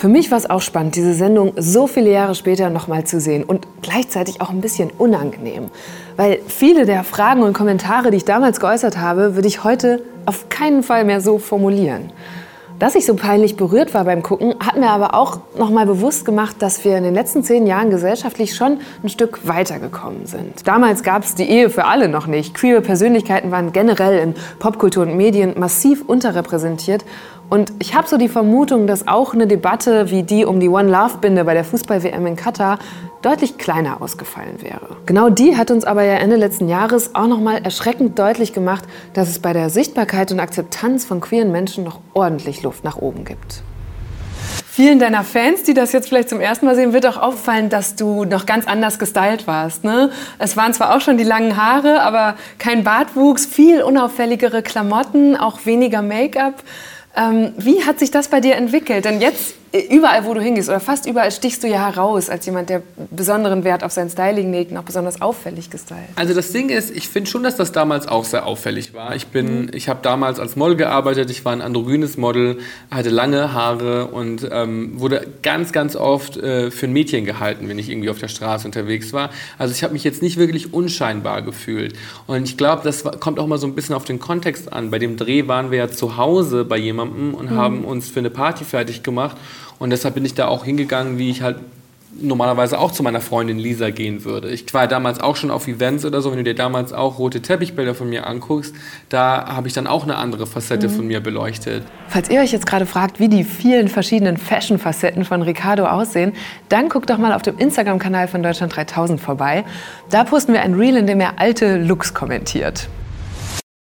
Für 0.00 0.08
mich 0.08 0.30
war 0.30 0.38
es 0.38 0.48
auch 0.48 0.62
spannend, 0.62 0.96
diese 0.96 1.12
Sendung 1.12 1.52
so 1.58 1.86
viele 1.86 2.10
Jahre 2.10 2.34
später 2.34 2.70
nochmal 2.70 3.04
zu 3.04 3.20
sehen 3.20 3.44
und 3.44 3.66
gleichzeitig 3.82 4.40
auch 4.40 4.48
ein 4.48 4.62
bisschen 4.62 4.90
unangenehm. 4.90 5.66
Weil 6.20 6.40
viele 6.48 6.84
der 6.84 7.02
Fragen 7.02 7.42
und 7.42 7.54
Kommentare, 7.54 8.10
die 8.10 8.18
ich 8.18 8.26
damals 8.26 8.60
geäußert 8.60 8.98
habe, 8.98 9.36
würde 9.36 9.48
ich 9.48 9.64
heute 9.64 10.02
auf 10.26 10.50
keinen 10.50 10.82
Fall 10.82 11.06
mehr 11.06 11.22
so 11.22 11.38
formulieren. 11.38 12.12
Dass 12.78 12.94
ich 12.94 13.06
so 13.06 13.14
peinlich 13.14 13.56
berührt 13.56 13.94
war 13.94 14.04
beim 14.04 14.22
Gucken, 14.22 14.54
hat 14.60 14.76
mir 14.76 14.90
aber 14.90 15.14
auch 15.14 15.40
nochmal 15.56 15.86
bewusst 15.86 16.26
gemacht, 16.26 16.56
dass 16.58 16.84
wir 16.84 16.98
in 16.98 17.04
den 17.04 17.14
letzten 17.14 17.42
zehn 17.42 17.66
Jahren 17.66 17.88
gesellschaftlich 17.88 18.54
schon 18.54 18.80
ein 19.02 19.08
Stück 19.08 19.48
weitergekommen 19.48 20.26
sind. 20.26 20.68
Damals 20.68 21.02
gab 21.02 21.24
es 21.24 21.36
die 21.36 21.48
Ehe 21.48 21.70
für 21.70 21.86
alle 21.86 22.06
noch 22.10 22.26
nicht. 22.26 22.52
Queere 22.52 22.82
Persönlichkeiten 22.82 23.50
waren 23.50 23.72
generell 23.72 24.18
in 24.18 24.34
Popkultur 24.58 25.04
und 25.04 25.16
Medien 25.16 25.58
massiv 25.58 26.04
unterrepräsentiert 26.06 27.02
und 27.50 27.72
ich 27.80 27.94
habe 27.94 28.06
so 28.06 28.16
die 28.16 28.28
Vermutung, 28.28 28.86
dass 28.86 29.08
auch 29.08 29.34
eine 29.34 29.48
Debatte 29.48 30.10
wie 30.10 30.22
die 30.22 30.44
um 30.44 30.60
die 30.60 30.68
One 30.68 30.88
Love 30.88 31.18
Binde 31.20 31.44
bei 31.44 31.52
der 31.52 31.64
Fußball-WM 31.64 32.24
in 32.26 32.36
Katar 32.36 32.78
deutlich 33.22 33.58
kleiner 33.58 34.00
ausgefallen 34.00 34.62
wäre. 34.62 34.96
Genau 35.04 35.28
die 35.28 35.56
hat 35.56 35.70
uns 35.70 35.84
aber 35.84 36.04
ja 36.04 36.14
Ende 36.14 36.36
letzten 36.36 36.68
Jahres 36.68 37.14
auch 37.14 37.26
noch 37.26 37.40
mal 37.40 37.58
erschreckend 37.62 38.18
deutlich 38.18 38.52
gemacht, 38.52 38.84
dass 39.14 39.28
es 39.28 39.40
bei 39.40 39.52
der 39.52 39.68
Sichtbarkeit 39.68 40.30
und 40.30 40.38
Akzeptanz 40.38 41.04
von 41.04 41.20
queeren 41.20 41.50
Menschen 41.50 41.82
noch 41.82 42.00
ordentlich 42.14 42.62
Luft 42.62 42.84
nach 42.84 42.96
oben 42.96 43.24
gibt. 43.24 43.62
Vielen 44.72 45.00
deiner 45.00 45.24
Fans, 45.24 45.64
die 45.64 45.74
das 45.74 45.92
jetzt 45.92 46.08
vielleicht 46.08 46.28
zum 46.28 46.40
ersten 46.40 46.64
Mal 46.64 46.76
sehen, 46.76 46.92
wird 46.92 47.04
auch 47.04 47.16
auffallen, 47.16 47.68
dass 47.68 47.96
du 47.96 48.24
noch 48.24 48.46
ganz 48.46 48.68
anders 48.68 49.00
gestylt 49.00 49.48
warst. 49.48 49.82
Ne? 49.82 50.10
Es 50.38 50.56
waren 50.56 50.72
zwar 50.72 50.94
auch 50.94 51.00
schon 51.00 51.18
die 51.18 51.24
langen 51.24 51.56
Haare, 51.56 52.00
aber 52.02 52.36
kein 52.58 52.84
Bartwuchs, 52.84 53.44
viel 53.44 53.82
unauffälligere 53.82 54.62
Klamotten, 54.62 55.36
auch 55.36 55.66
weniger 55.66 56.00
Make-up. 56.00 56.62
Ähm, 57.16 57.52
wie 57.56 57.82
hat 57.84 57.98
sich 57.98 58.10
das 58.10 58.28
bei 58.28 58.40
dir 58.40 58.56
entwickelt? 58.56 59.04
Denn 59.04 59.20
jetzt 59.20 59.54
überall, 59.72 60.24
wo 60.24 60.34
du 60.34 60.40
hingehst 60.40 60.68
oder 60.68 60.80
fast 60.80 61.06
überall 61.06 61.30
stichst 61.30 61.62
du 61.62 61.68
ja 61.68 61.86
heraus 61.86 62.28
als 62.28 62.44
jemand, 62.46 62.70
der 62.70 62.82
besonderen 63.10 63.62
Wert 63.62 63.84
auf 63.84 63.92
sein 63.92 64.10
Styling 64.10 64.50
legt 64.50 64.72
und 64.72 64.76
auch 64.78 64.82
besonders 64.82 65.22
auffällig 65.22 65.70
gestylt. 65.70 66.00
Also 66.16 66.34
das 66.34 66.50
Ding 66.50 66.70
ist, 66.70 66.90
ich 66.90 67.08
finde 67.08 67.30
schon, 67.30 67.44
dass 67.44 67.56
das 67.56 67.70
damals 67.70 68.08
auch 68.08 68.24
sehr 68.24 68.46
auffällig 68.46 68.94
war. 68.94 69.14
Ich 69.14 69.28
bin, 69.28 69.62
mhm. 69.62 69.70
ich 69.72 69.88
habe 69.88 70.00
damals 70.02 70.40
als 70.40 70.56
Model 70.56 70.76
gearbeitet. 70.76 71.30
Ich 71.30 71.44
war 71.44 71.52
ein 71.52 71.62
androgynes 71.62 72.16
Model, 72.16 72.58
hatte 72.90 73.10
lange 73.10 73.52
Haare 73.52 74.06
und 74.06 74.48
ähm, 74.50 74.98
wurde 74.98 75.26
ganz, 75.42 75.70
ganz 75.70 75.94
oft 75.94 76.36
äh, 76.36 76.72
für 76.72 76.86
ein 76.86 76.92
Mädchen 76.92 77.24
gehalten, 77.24 77.68
wenn 77.68 77.78
ich 77.78 77.90
irgendwie 77.90 78.10
auf 78.10 78.18
der 78.18 78.28
Straße 78.28 78.66
unterwegs 78.66 79.12
war. 79.12 79.30
Also 79.56 79.72
ich 79.72 79.84
habe 79.84 79.92
mich 79.92 80.02
jetzt 80.02 80.20
nicht 80.20 80.36
wirklich 80.36 80.74
unscheinbar 80.74 81.42
gefühlt. 81.42 81.94
Und 82.26 82.42
ich 82.42 82.56
glaube, 82.56 82.82
das 82.82 83.04
kommt 83.20 83.38
auch 83.38 83.46
mal 83.46 83.58
so 83.58 83.68
ein 83.68 83.76
bisschen 83.76 83.94
auf 83.94 84.04
den 84.04 84.18
Kontext 84.18 84.72
an. 84.72 84.90
Bei 84.90 84.98
dem 84.98 85.16
Dreh 85.16 85.46
waren 85.46 85.70
wir 85.70 85.78
ja 85.78 85.88
zu 85.88 86.16
Hause 86.16 86.64
bei 86.64 86.76
jemandem 86.76 87.34
und 87.34 87.52
mhm. 87.52 87.56
haben 87.56 87.84
uns 87.84 88.08
für 88.08 88.18
eine 88.18 88.30
Party 88.30 88.64
fertig 88.64 89.04
gemacht. 89.04 89.36
Und 89.78 89.90
deshalb 89.90 90.14
bin 90.14 90.24
ich 90.24 90.34
da 90.34 90.48
auch 90.48 90.64
hingegangen, 90.64 91.18
wie 91.18 91.30
ich 91.30 91.42
halt 91.42 91.56
normalerweise 92.18 92.78
auch 92.78 92.90
zu 92.90 93.02
meiner 93.02 93.20
Freundin 93.20 93.58
Lisa 93.58 93.90
gehen 93.90 94.24
würde. 94.24 94.50
Ich 94.50 94.72
war 94.74 94.88
damals 94.88 95.20
auch 95.20 95.36
schon 95.36 95.50
auf 95.50 95.68
Events 95.68 96.04
oder 96.04 96.20
so, 96.20 96.30
wenn 96.30 96.38
du 96.38 96.44
dir 96.44 96.54
damals 96.54 96.92
auch 96.92 97.18
rote 97.18 97.40
Teppichbilder 97.40 97.94
von 97.94 98.08
mir 98.08 98.26
anguckst, 98.26 98.74
da 99.08 99.46
habe 99.46 99.68
ich 99.68 99.74
dann 99.74 99.86
auch 99.86 100.04
eine 100.04 100.16
andere 100.16 100.46
Facette 100.46 100.88
mhm. 100.88 100.92
von 100.92 101.06
mir 101.06 101.20
beleuchtet. 101.20 101.84
Falls 102.08 102.28
ihr 102.28 102.40
euch 102.40 102.52
jetzt 102.52 102.66
gerade 102.66 102.86
fragt, 102.86 103.20
wie 103.20 103.28
die 103.28 103.44
vielen 103.44 103.88
verschiedenen 103.88 104.36
Fashion-Facetten 104.36 105.24
von 105.24 105.42
Ricardo 105.42 105.86
aussehen, 105.86 106.32
dann 106.68 106.88
guckt 106.88 107.10
doch 107.10 107.18
mal 107.18 107.32
auf 107.32 107.42
dem 107.42 107.58
Instagram-Kanal 107.58 108.28
von 108.28 108.42
Deutschland 108.42 108.74
3000 108.74 109.20
vorbei. 109.20 109.64
Da 110.10 110.24
posten 110.24 110.52
wir 110.52 110.62
ein 110.62 110.74
Reel, 110.74 110.96
in 110.96 111.06
dem 111.06 111.20
er 111.20 111.38
alte 111.38 111.78
Looks 111.78 112.12
kommentiert. 112.12 112.88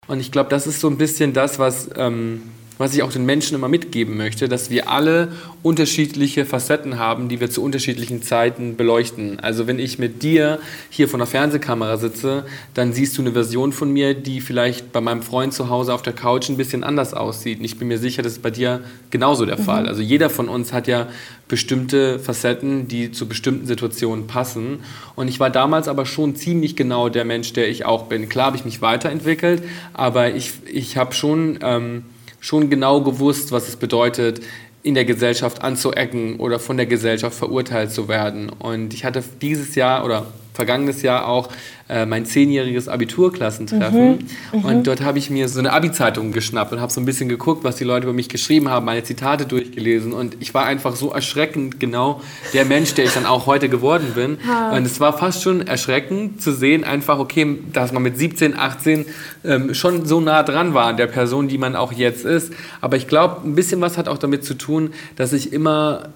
Und 0.07 0.19
ich 0.19 0.31
glaube, 0.31 0.49
das 0.49 0.67
ist 0.67 0.81
so 0.81 0.89
ein 0.89 0.97
bisschen 0.97 1.33
das, 1.33 1.59
was... 1.59 1.89
Ähm, 1.95 2.43
was 2.77 2.95
ich 2.95 3.03
auch 3.03 3.11
den 3.11 3.25
Menschen 3.25 3.55
immer 3.55 3.67
mitgeben 3.67 4.17
möchte, 4.17 4.49
dass 4.49 4.69
wir 4.69 4.89
alle 4.89 5.29
unterschiedliche 5.61 6.45
Facetten 6.45 6.97
haben, 6.97 7.29
die 7.29 7.39
wir 7.39 7.49
zu 7.49 7.63
unterschiedlichen 7.63 8.23
Zeiten 8.23 8.75
beleuchten. 8.75 9.39
Also 9.39 9.67
wenn 9.67 9.77
ich 9.77 9.99
mit 9.99 10.23
dir 10.23 10.59
hier 10.89 11.07
vor 11.07 11.19
der 11.19 11.27
Fernsehkamera 11.27 11.97
sitze, 11.97 12.45
dann 12.73 12.93
siehst 12.93 13.17
du 13.17 13.21
eine 13.21 13.33
Version 13.33 13.71
von 13.71 13.93
mir, 13.93 14.15
die 14.15 14.41
vielleicht 14.41 14.91
bei 14.91 15.01
meinem 15.01 15.21
Freund 15.21 15.53
zu 15.53 15.69
Hause 15.69 15.93
auf 15.93 16.01
der 16.01 16.13
Couch 16.13 16.49
ein 16.49 16.57
bisschen 16.57 16.83
anders 16.83 17.13
aussieht. 17.13 17.59
Und 17.59 17.65
ich 17.65 17.77
bin 17.77 17.87
mir 17.87 17.99
sicher, 17.99 18.23
das 18.23 18.33
ist 18.33 18.41
bei 18.41 18.49
dir 18.49 18.81
genauso 19.11 19.45
der 19.45 19.59
mhm. 19.59 19.63
Fall. 19.63 19.87
Also 19.87 20.01
jeder 20.01 20.31
von 20.31 20.49
uns 20.49 20.73
hat 20.73 20.87
ja 20.87 21.07
bestimmte 21.47 22.17
Facetten, 22.17 22.87
die 22.87 23.11
zu 23.11 23.27
bestimmten 23.27 23.67
Situationen 23.67 24.25
passen. 24.25 24.79
Und 25.15 25.27
ich 25.27 25.39
war 25.39 25.51
damals 25.51 25.87
aber 25.87 26.07
schon 26.07 26.35
ziemlich 26.35 26.75
genau 26.75 27.09
der 27.09 27.25
Mensch, 27.25 27.53
der 27.53 27.69
ich 27.69 27.85
auch 27.85 28.05
bin. 28.05 28.27
Klar 28.29 28.47
habe 28.47 28.57
ich 28.57 28.65
mich 28.65 28.81
weiterentwickelt, 28.81 29.61
aber 29.93 30.33
ich, 30.33 30.53
ich 30.65 30.97
habe 30.97 31.13
schon... 31.13 31.59
Ähm, 31.61 32.05
schon 32.41 32.69
genau 32.69 33.01
gewusst, 33.01 33.53
was 33.53 33.69
es 33.69 33.77
bedeutet, 33.77 34.41
in 34.83 34.95
der 34.95 35.05
Gesellschaft 35.05 35.61
anzuecken 35.61 36.37
oder 36.37 36.59
von 36.59 36.75
der 36.75 36.87
Gesellschaft 36.87 37.37
verurteilt 37.37 37.91
zu 37.91 38.09
werden. 38.09 38.49
Und 38.49 38.93
ich 38.93 39.05
hatte 39.05 39.23
dieses 39.41 39.75
Jahr 39.75 40.03
oder 40.03 40.25
vergangenes 40.53 41.01
Jahr 41.01 41.27
auch 41.27 41.49
äh, 41.91 42.05
mein 42.05 42.25
zehnjähriges 42.25 42.87
Abiturklassentreffen. 42.87 44.11
Mhm, 44.11 44.59
mhm. 44.59 44.65
Und 44.65 44.87
dort 44.87 45.01
habe 45.01 45.17
ich 45.17 45.29
mir 45.29 45.49
so 45.49 45.59
eine 45.59 45.73
Abi-Zeitung 45.73 46.31
geschnappt 46.31 46.71
und 46.71 46.79
habe 46.79 46.91
so 46.91 47.01
ein 47.01 47.05
bisschen 47.05 47.27
geguckt, 47.29 47.63
was 47.63 47.75
die 47.75 47.83
Leute 47.83 48.05
über 48.05 48.13
mich 48.13 48.29
geschrieben 48.29 48.69
haben, 48.69 48.85
meine 48.85 49.03
Zitate 49.03 49.45
durchgelesen. 49.45 50.13
Und 50.13 50.37
ich 50.39 50.53
war 50.53 50.65
einfach 50.65 50.95
so 50.95 51.11
erschreckend 51.11 51.79
genau 51.79 52.21
der 52.53 52.65
Mensch, 52.65 52.93
der 52.93 53.05
ich 53.05 53.13
dann 53.13 53.25
auch 53.25 53.45
heute 53.45 53.67
geworden 53.67 54.13
bin. 54.15 54.37
Ha. 54.47 54.75
Und 54.75 54.85
es 54.85 54.99
war 54.99 55.17
fast 55.17 55.43
schon 55.43 55.67
erschreckend 55.67 56.41
zu 56.41 56.53
sehen, 56.53 56.83
einfach, 56.83 57.19
okay, 57.19 57.59
dass 57.73 57.91
man 57.91 58.03
mit 58.03 58.17
17, 58.17 58.57
18 58.57 59.05
ähm, 59.43 59.73
schon 59.73 60.05
so 60.05 60.21
nah 60.21 60.43
dran 60.43 60.73
war 60.73 60.87
an 60.87 60.97
der 60.97 61.07
Person, 61.07 61.47
die 61.47 61.57
man 61.57 61.75
auch 61.75 61.91
jetzt 61.91 62.23
ist. 62.23 62.53
Aber 62.79 62.95
ich 62.95 63.07
glaube, 63.07 63.41
ein 63.45 63.55
bisschen 63.55 63.81
was 63.81 63.97
hat 63.97 64.07
auch 64.07 64.17
damit 64.17 64.45
zu 64.45 64.53
tun, 64.53 64.91
dass 65.15 65.33
ich 65.33 65.51
immer 65.51 66.09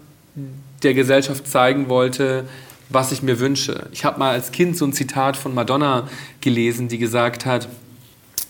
der 0.84 0.94
Gesellschaft 0.94 1.48
zeigen 1.48 1.90
wollte, 1.90 2.46
was 2.90 3.12
ich 3.12 3.22
mir 3.22 3.40
wünsche. 3.40 3.90
Ich 3.92 4.06
habe 4.06 4.20
mal 4.20 4.32
als 4.32 4.52
Kind 4.52 4.78
so 4.78 4.86
ein 4.86 4.94
Zitat 4.94 5.38
von 5.38 5.54
Madonna 5.54 6.08
gelesen, 6.42 6.88
die 6.88 6.98
gesagt 6.98 7.46
hat, 7.46 7.68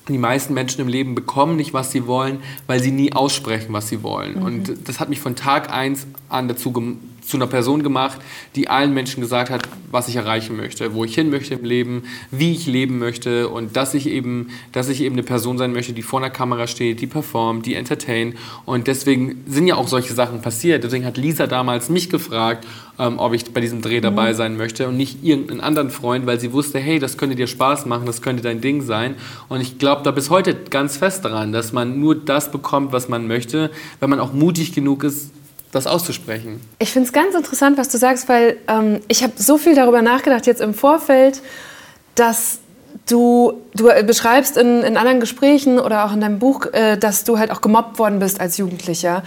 die 0.08 0.18
meisten 0.18 0.54
Menschen 0.54 0.82
im 0.82 0.88
Leben 0.88 1.16
bekommen 1.16 1.56
nicht, 1.56 1.74
was 1.74 1.92
sie 1.92 2.06
wollen, 2.06 2.40
weil 2.68 2.80
sie 2.80 2.92
nie 2.92 3.14
aussprechen, 3.14 3.74
was 3.74 3.90
sie 3.90 4.04
wollen. 4.04 4.40
Mhm. 4.40 4.46
Und 4.46 4.88
das 4.88 5.00
hat 5.00 5.10
mich 5.10 5.20
von 5.20 5.36
Tag 5.36 5.72
eins 5.72 6.06
an 6.30 6.48
dazu 6.48 6.72
zu 7.26 7.38
einer 7.38 7.48
Person 7.48 7.84
gemacht, 7.84 8.20
die 8.56 8.68
allen 8.68 8.94
Menschen 8.94 9.22
gesagt 9.22 9.50
hat, 9.50 9.68
was 9.92 10.08
ich 10.08 10.16
erreichen 10.16 10.56
möchte, 10.56 10.94
wo 10.94 11.04
ich 11.04 11.16
hin 11.16 11.30
möchte 11.30 11.56
im 11.56 11.64
Leben, 11.64 12.04
wie 12.32 12.52
ich 12.52 12.68
leben 12.68 13.00
möchte 13.00 13.50
und 13.50 13.76
dass 13.76 13.94
ich 13.94 14.08
eben, 14.08 14.50
dass 14.72 14.90
ich 14.90 15.02
eben 15.02 15.16
eine 15.16 15.24
Person 15.24 15.58
sein 15.58 15.74
möchte, 15.74 15.94
die 15.94 16.02
vor 16.02 16.20
einer 16.20 16.30
Kamera 16.30 16.68
steht, 16.68 17.02
die 17.02 17.08
performt, 17.08 17.66
die 17.66 17.76
entertain. 17.76 18.36
Und 18.66 18.88
deswegen 18.88 19.44
sind 19.48 19.68
ja 19.68 19.76
auch 19.76 19.88
solche 19.88 20.14
Sachen 20.14 20.42
passiert. 20.42 20.84
Deswegen 20.84 21.06
hat 21.06 21.18
Lisa 21.18 21.48
damals 21.48 21.90
mich 21.90 22.10
gefragt, 22.10 22.66
ähm, 23.00 23.20
ob 23.20 23.34
ich 23.34 23.46
bei 23.54 23.62
diesem 23.62 23.82
Dreh 23.82 24.02
dabei 24.02 24.32
mhm. 24.32 24.38
sein 24.38 24.58
möchte 24.58 24.88
und 24.88 24.98
nicht 24.98 25.24
irgendeinen 25.24 25.62
anderen 25.62 25.90
Freund, 25.90 26.26
weil 26.26 26.40
sie 26.40 26.54
wusste, 26.54 26.80
hey, 26.80 27.00
das 27.00 27.18
könnte 27.18 27.36
dir 27.36 27.48
Spaß 27.48 27.86
machen, 27.86 28.06
das 28.06 28.22
könnte 28.22 28.44
dein 28.44 28.62
Ding 28.62 28.82
sein. 28.82 29.16
Und 29.50 29.62
ich 29.62 29.78
glaube 29.78 30.04
da 30.04 30.12
bis 30.12 30.30
heute 30.30 30.56
ganz 30.56 30.98
fest 30.98 31.26
daran, 31.26 31.52
dass 31.52 31.74
man 31.74 32.00
nur 32.00 32.16
das 32.16 32.52
bekommt, 32.52 32.92
was 32.92 33.10
man 33.10 33.28
möchte, 33.28 33.72
wenn 34.00 34.10
man 34.10 34.20
auch 34.20 34.34
mutig 34.34 34.74
genug 34.74 35.04
ist, 35.04 35.32
das 35.76 35.88
auszusprechen. 35.88 36.62
Ich 36.80 36.92
finde 36.92 37.08
es 37.08 37.14
ganz 37.14 37.36
interessant, 37.36 37.78
was 37.78 37.90
du 37.90 37.98
sagst, 37.98 38.30
weil 38.30 38.58
ähm, 38.68 39.02
ich 39.08 39.24
habe 39.24 39.34
so 39.36 39.58
viel 39.58 39.76
darüber 39.76 40.02
nachgedacht 40.02 40.48
jetzt 40.48 40.62
im 40.62 40.74
Vorfeld, 40.74 41.42
dass 42.16 42.60
du, 43.08 43.62
du 43.74 43.90
beschreibst 44.06 44.58
in, 44.58 44.82
in 44.84 44.98
anderen 44.98 45.20
Gesprächen 45.20 45.80
oder 45.80 46.06
auch 46.06 46.14
in 46.14 46.22
deinem 46.22 46.40
Buch, 46.40 46.68
äh, 46.72 46.98
dass 46.98 47.24
du 47.24 47.38
halt 47.38 47.52
auch 47.52 47.62
gemobbt 47.62 48.00
worden 48.00 48.20
bist 48.20 48.40
als 48.40 48.58
Jugendlicher. 48.58 49.24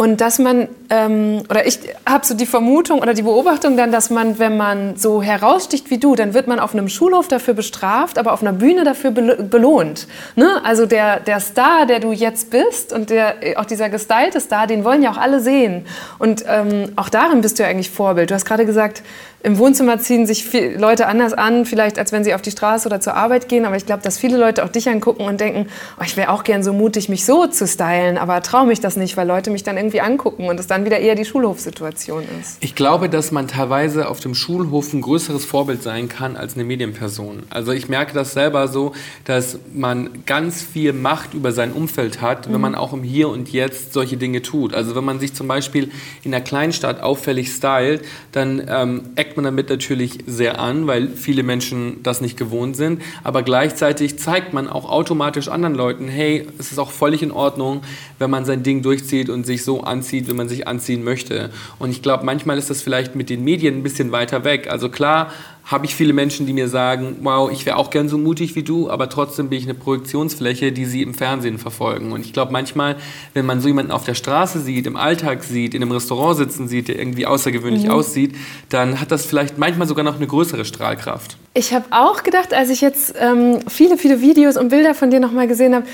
Und 0.00 0.20
dass 0.20 0.38
man, 0.38 0.68
ähm, 0.90 1.42
oder 1.50 1.66
ich 1.66 1.80
habe 2.08 2.24
so 2.24 2.34
die 2.34 2.46
Vermutung 2.46 3.00
oder 3.00 3.14
die 3.14 3.22
Beobachtung 3.22 3.76
dann, 3.76 3.90
dass 3.90 4.10
man, 4.10 4.38
wenn 4.38 4.56
man 4.56 4.94
so 4.94 5.20
heraussticht 5.20 5.90
wie 5.90 5.98
du, 5.98 6.14
dann 6.14 6.34
wird 6.34 6.46
man 6.46 6.60
auf 6.60 6.72
einem 6.72 6.88
Schulhof 6.88 7.26
dafür 7.26 7.52
bestraft, 7.52 8.16
aber 8.16 8.32
auf 8.32 8.40
einer 8.40 8.52
Bühne 8.52 8.84
dafür 8.84 9.10
belohnt. 9.10 10.06
Ne? 10.36 10.60
Also 10.62 10.86
der, 10.86 11.18
der 11.18 11.40
Star, 11.40 11.84
der 11.84 11.98
du 11.98 12.12
jetzt 12.12 12.52
bist 12.52 12.92
und 12.92 13.10
der, 13.10 13.34
auch 13.56 13.64
dieser 13.64 13.88
gestylte 13.88 14.40
Star, 14.40 14.68
den 14.68 14.84
wollen 14.84 15.02
ja 15.02 15.10
auch 15.10 15.16
alle 15.16 15.40
sehen. 15.40 15.84
Und 16.20 16.44
ähm, 16.46 16.92
auch 16.94 17.08
darin 17.08 17.40
bist 17.40 17.58
du 17.58 17.64
ja 17.64 17.68
eigentlich 17.68 17.90
Vorbild. 17.90 18.30
Du 18.30 18.36
hast 18.36 18.44
gerade 18.44 18.66
gesagt, 18.66 19.02
im 19.44 19.58
Wohnzimmer 19.58 20.00
ziehen 20.00 20.26
sich 20.26 20.52
Leute 20.76 21.06
anders 21.06 21.32
an, 21.32 21.64
vielleicht 21.64 21.98
als 21.98 22.10
wenn 22.10 22.24
sie 22.24 22.34
auf 22.34 22.42
die 22.42 22.50
Straße 22.50 22.88
oder 22.88 23.00
zur 23.00 23.14
Arbeit 23.14 23.48
gehen. 23.48 23.64
Aber 23.64 23.76
ich 23.76 23.86
glaube, 23.86 24.02
dass 24.02 24.18
viele 24.18 24.36
Leute 24.36 24.64
auch 24.64 24.68
dich 24.68 24.88
angucken 24.88 25.22
und 25.22 25.40
denken, 25.40 25.68
oh, 25.98 26.02
ich 26.04 26.16
wäre 26.16 26.30
auch 26.30 26.42
gern 26.42 26.64
so 26.64 26.72
mutig, 26.72 27.08
mich 27.08 27.24
so 27.24 27.46
zu 27.46 27.68
stylen, 27.68 28.18
aber 28.18 28.42
traue 28.42 28.66
mich 28.66 28.80
das 28.80 28.96
nicht, 28.96 29.16
weil 29.16 29.28
Leute 29.28 29.50
mich 29.50 29.62
dann 29.62 29.76
irgendwie 29.76 30.00
angucken 30.00 30.48
und 30.48 30.58
es 30.58 30.66
dann 30.66 30.84
wieder 30.84 30.98
eher 30.98 31.14
die 31.14 31.24
Schulhofsituation 31.24 32.24
ist. 32.40 32.56
Ich 32.60 32.74
glaube, 32.74 33.08
dass 33.08 33.30
man 33.30 33.46
teilweise 33.46 34.08
auf 34.08 34.18
dem 34.18 34.34
Schulhof 34.34 34.92
ein 34.92 35.02
größeres 35.02 35.44
Vorbild 35.44 35.84
sein 35.84 36.08
kann 36.08 36.36
als 36.36 36.54
eine 36.54 36.64
Medienperson. 36.64 37.44
Also 37.48 37.70
ich 37.70 37.88
merke 37.88 38.14
das 38.14 38.32
selber 38.32 38.66
so, 38.66 38.92
dass 39.24 39.58
man 39.72 40.24
ganz 40.26 40.62
viel 40.62 40.92
Macht 40.92 41.34
über 41.34 41.52
sein 41.52 41.72
Umfeld 41.72 42.20
hat, 42.20 42.48
mhm. 42.48 42.54
wenn 42.54 42.60
man 42.60 42.74
auch 42.74 42.92
im 42.92 43.04
Hier 43.04 43.28
und 43.28 43.52
Jetzt 43.52 43.92
solche 43.92 44.16
Dinge 44.16 44.42
tut. 44.42 44.74
Also 44.74 44.96
wenn 44.96 45.04
man 45.04 45.20
sich 45.20 45.32
zum 45.34 45.46
Beispiel 45.46 45.92
in 46.24 46.34
einer 46.34 46.42
Kleinstadt 46.42 47.00
auffällig 47.00 47.52
stylt, 47.52 48.04
dann 48.32 48.62
ähm, 48.68 49.02
eckt 49.28 49.36
man 49.36 49.44
damit 49.44 49.68
natürlich 49.68 50.20
sehr 50.26 50.58
an, 50.58 50.86
weil 50.86 51.08
viele 51.08 51.42
Menschen 51.42 52.02
das 52.02 52.22
nicht 52.22 52.38
gewohnt 52.38 52.76
sind. 52.76 53.02
Aber 53.24 53.42
gleichzeitig 53.42 54.18
zeigt 54.18 54.54
man 54.54 54.68
auch 54.68 54.88
automatisch 54.88 55.48
anderen 55.48 55.74
Leuten, 55.74 56.08
hey, 56.08 56.46
es 56.58 56.72
ist 56.72 56.78
auch 56.78 56.90
völlig 56.90 57.22
in 57.22 57.30
Ordnung, 57.30 57.82
wenn 58.18 58.30
man 58.30 58.46
sein 58.46 58.62
Ding 58.62 58.80
durchzieht 58.80 59.28
und 59.28 59.44
sich 59.44 59.64
so 59.64 59.82
anzieht, 59.82 60.30
wie 60.30 60.32
man 60.34 60.48
sich 60.48 60.66
anziehen 60.66 61.04
möchte. 61.04 61.50
Und 61.78 61.90
ich 61.90 62.00
glaube, 62.00 62.24
manchmal 62.24 62.56
ist 62.56 62.70
das 62.70 62.80
vielleicht 62.80 63.16
mit 63.16 63.28
den 63.28 63.44
Medien 63.44 63.76
ein 63.76 63.82
bisschen 63.82 64.12
weiter 64.12 64.44
weg. 64.44 64.68
Also 64.70 64.88
klar, 64.88 65.30
habe 65.68 65.84
ich 65.84 65.94
viele 65.94 66.14
Menschen, 66.14 66.46
die 66.46 66.54
mir 66.54 66.66
sagen, 66.66 67.16
wow, 67.20 67.50
ich 67.52 67.66
wäre 67.66 67.76
auch 67.76 67.90
gern 67.90 68.08
so 68.08 68.16
mutig 68.16 68.56
wie 68.56 68.62
du, 68.62 68.88
aber 68.88 69.10
trotzdem 69.10 69.50
bin 69.50 69.58
ich 69.58 69.64
eine 69.64 69.74
Projektionsfläche, 69.74 70.72
die 70.72 70.86
sie 70.86 71.02
im 71.02 71.12
Fernsehen 71.12 71.58
verfolgen. 71.58 72.12
Und 72.12 72.24
ich 72.24 72.32
glaube 72.32 72.52
manchmal, 72.52 72.96
wenn 73.34 73.44
man 73.44 73.60
so 73.60 73.68
jemanden 73.68 73.92
auf 73.92 74.02
der 74.02 74.14
Straße 74.14 74.60
sieht, 74.60 74.86
im 74.86 74.96
Alltag 74.96 75.44
sieht, 75.44 75.74
in 75.74 75.82
einem 75.82 75.92
Restaurant 75.92 76.38
sitzen 76.38 76.68
sieht, 76.68 76.88
der 76.88 76.98
irgendwie 76.98 77.26
außergewöhnlich 77.26 77.84
mhm. 77.84 77.90
aussieht, 77.90 78.34
dann 78.70 78.98
hat 78.98 79.12
das 79.12 79.26
vielleicht 79.26 79.58
manchmal 79.58 79.86
sogar 79.86 80.04
noch 80.04 80.16
eine 80.16 80.26
größere 80.26 80.64
Strahlkraft. 80.64 81.36
Ich 81.52 81.74
habe 81.74 81.84
auch 81.90 82.22
gedacht, 82.22 82.54
als 82.54 82.70
ich 82.70 82.80
jetzt 82.80 83.14
ähm, 83.20 83.58
viele, 83.68 83.98
viele 83.98 84.22
Videos 84.22 84.56
und 84.56 84.70
Bilder 84.70 84.94
von 84.94 85.10
dir 85.10 85.20
nochmal 85.20 85.48
gesehen 85.48 85.74
habe, 85.74 85.86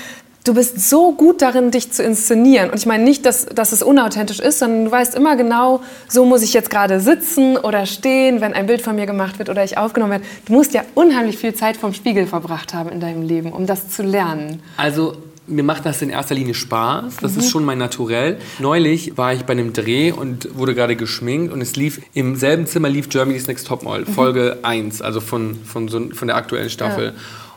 du 0.45 0.53
bist 0.53 0.89
so 0.89 1.11
gut 1.11 1.41
darin, 1.41 1.71
dich 1.71 1.91
zu 1.91 2.03
inszenieren. 2.03 2.69
Und 2.69 2.77
ich 2.77 2.85
meine 2.85 3.03
nicht, 3.03 3.25
dass, 3.25 3.45
dass 3.47 3.71
es 3.71 3.83
unauthentisch 3.83 4.39
ist, 4.39 4.59
sondern 4.59 4.85
du 4.85 4.91
weißt 4.91 5.15
immer 5.15 5.35
genau, 5.35 5.81
so 6.07 6.25
muss 6.25 6.41
ich 6.43 6.53
jetzt 6.53 6.69
gerade 6.69 6.99
sitzen 7.01 7.57
oder 7.57 7.85
stehen, 7.85 8.39
wenn 8.39 8.53
ein 8.53 8.67
Bild 8.67 8.81
von 8.81 8.95
mir 8.95 9.05
gemacht 9.07 9.39
wird 9.39 9.49
oder 9.49 9.63
ich 9.63 9.77
aufgenommen 9.77 10.11
werde. 10.11 10.25
Du 10.45 10.53
musst 10.53 10.73
ja 10.73 10.83
unheimlich 10.93 11.37
viel 11.37 11.53
Zeit 11.53 11.75
vom 11.75 11.93
Spiegel 11.93 12.27
verbracht 12.27 12.73
haben 12.73 12.89
in 12.89 12.99
deinem 12.99 13.23
Leben, 13.23 13.51
um 13.51 13.65
das 13.65 13.89
zu 13.89 14.03
lernen. 14.03 14.61
Also 14.77 15.17
mir 15.47 15.63
macht 15.63 15.85
das 15.85 16.01
in 16.01 16.09
erster 16.09 16.35
Linie 16.35 16.53
Spaß. 16.53 17.17
Das 17.21 17.33
mhm. 17.33 17.39
ist 17.39 17.51
schon 17.51 17.65
mein 17.65 17.77
Naturell. 17.77 18.37
Neulich 18.59 19.17
war 19.17 19.33
ich 19.33 19.43
bei 19.43 19.53
einem 19.53 19.73
Dreh 19.73 20.11
und 20.11 20.57
wurde 20.57 20.73
gerade 20.73 20.95
geschminkt 20.95 21.53
und 21.53 21.61
es 21.61 21.75
lief 21.75 22.01
im 22.13 22.35
selben 22.35 22.65
Zimmer 22.67 22.89
lief 22.89 23.09
Germany's 23.09 23.47
Next 23.47 23.67
Topmodel, 23.67 24.05
mhm. 24.05 24.13
Folge 24.13 24.59
1, 24.63 25.01
also 25.01 25.21
von, 25.21 25.55
von, 25.63 25.87
so, 25.87 26.09
von 26.13 26.27
der 26.27 26.37
aktuellen 26.37 26.69
Staffel. 26.69 27.07
Ja. 27.07 27.13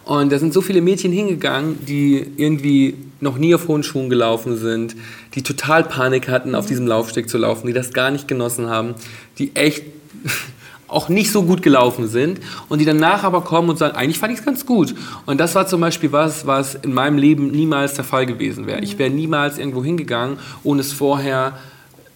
Und 0.09 0.33
da 0.33 0.39
sind 0.39 0.55
so 0.55 0.63
viele 0.63 0.81
Mädchen 0.81 1.13
hingegangen, 1.13 1.85
die 1.85 2.27
irgendwie 2.39 2.95
noch 3.21 3.37
nie 3.37 3.55
auf 3.55 3.69
hohen 3.69 3.83
Schuhen 3.83 4.09
gelaufen 4.09 4.57
sind, 4.57 4.97
die 5.35 5.43
total 5.43 5.85
Panik 5.85 6.31
hatten, 6.31 6.55
auf 6.55 6.65
diesem 6.65 6.87
Laufsteg 6.87 7.29
zu 7.29 7.37
laufen, 7.37 7.67
die 7.67 7.75
das 7.75 7.93
gar 7.93 8.11
nicht 8.11 8.27
genossen 8.27 8.71
haben, 8.71 8.95
die 9.37 9.55
echt 9.55 9.85
auch 10.89 11.11
nicht 11.11 11.31
so 11.31 11.43
gut 11.43 11.61
gelaufen 11.61 12.09
sind 12.09 12.41
und 12.71 12.79
die 12.79 12.87
danach 12.87 13.23
aber 13.23 13.43
kommen 13.43 13.69
und 13.69 13.77
sagen, 13.77 13.97
eigentlich 13.97 14.19
fand 14.19 14.33
ich 14.33 14.39
es 14.39 14.45
ganz 14.47 14.65
gut. 14.65 14.95
Und 15.27 15.39
das 15.39 15.55
war 15.55 15.67
zum 15.67 15.83
Beispiel 15.83 16.11
was, 16.11 16.47
was 16.47 16.75
in 16.75 16.95
meinem 16.95 17.19
Leben 17.19 17.51
niemals 17.51 17.93
der 17.93 18.05
Fall 18.05 18.25
gewesen 18.25 18.67
wäre. 18.67 18.81
Ich 18.81 18.99
wäre 18.99 19.11
niemals 19.11 19.59
irgendwo 19.59 19.85
hingegangen, 19.85 20.39
ohne 20.65 20.81
es 20.81 20.91
vorher 20.91 21.59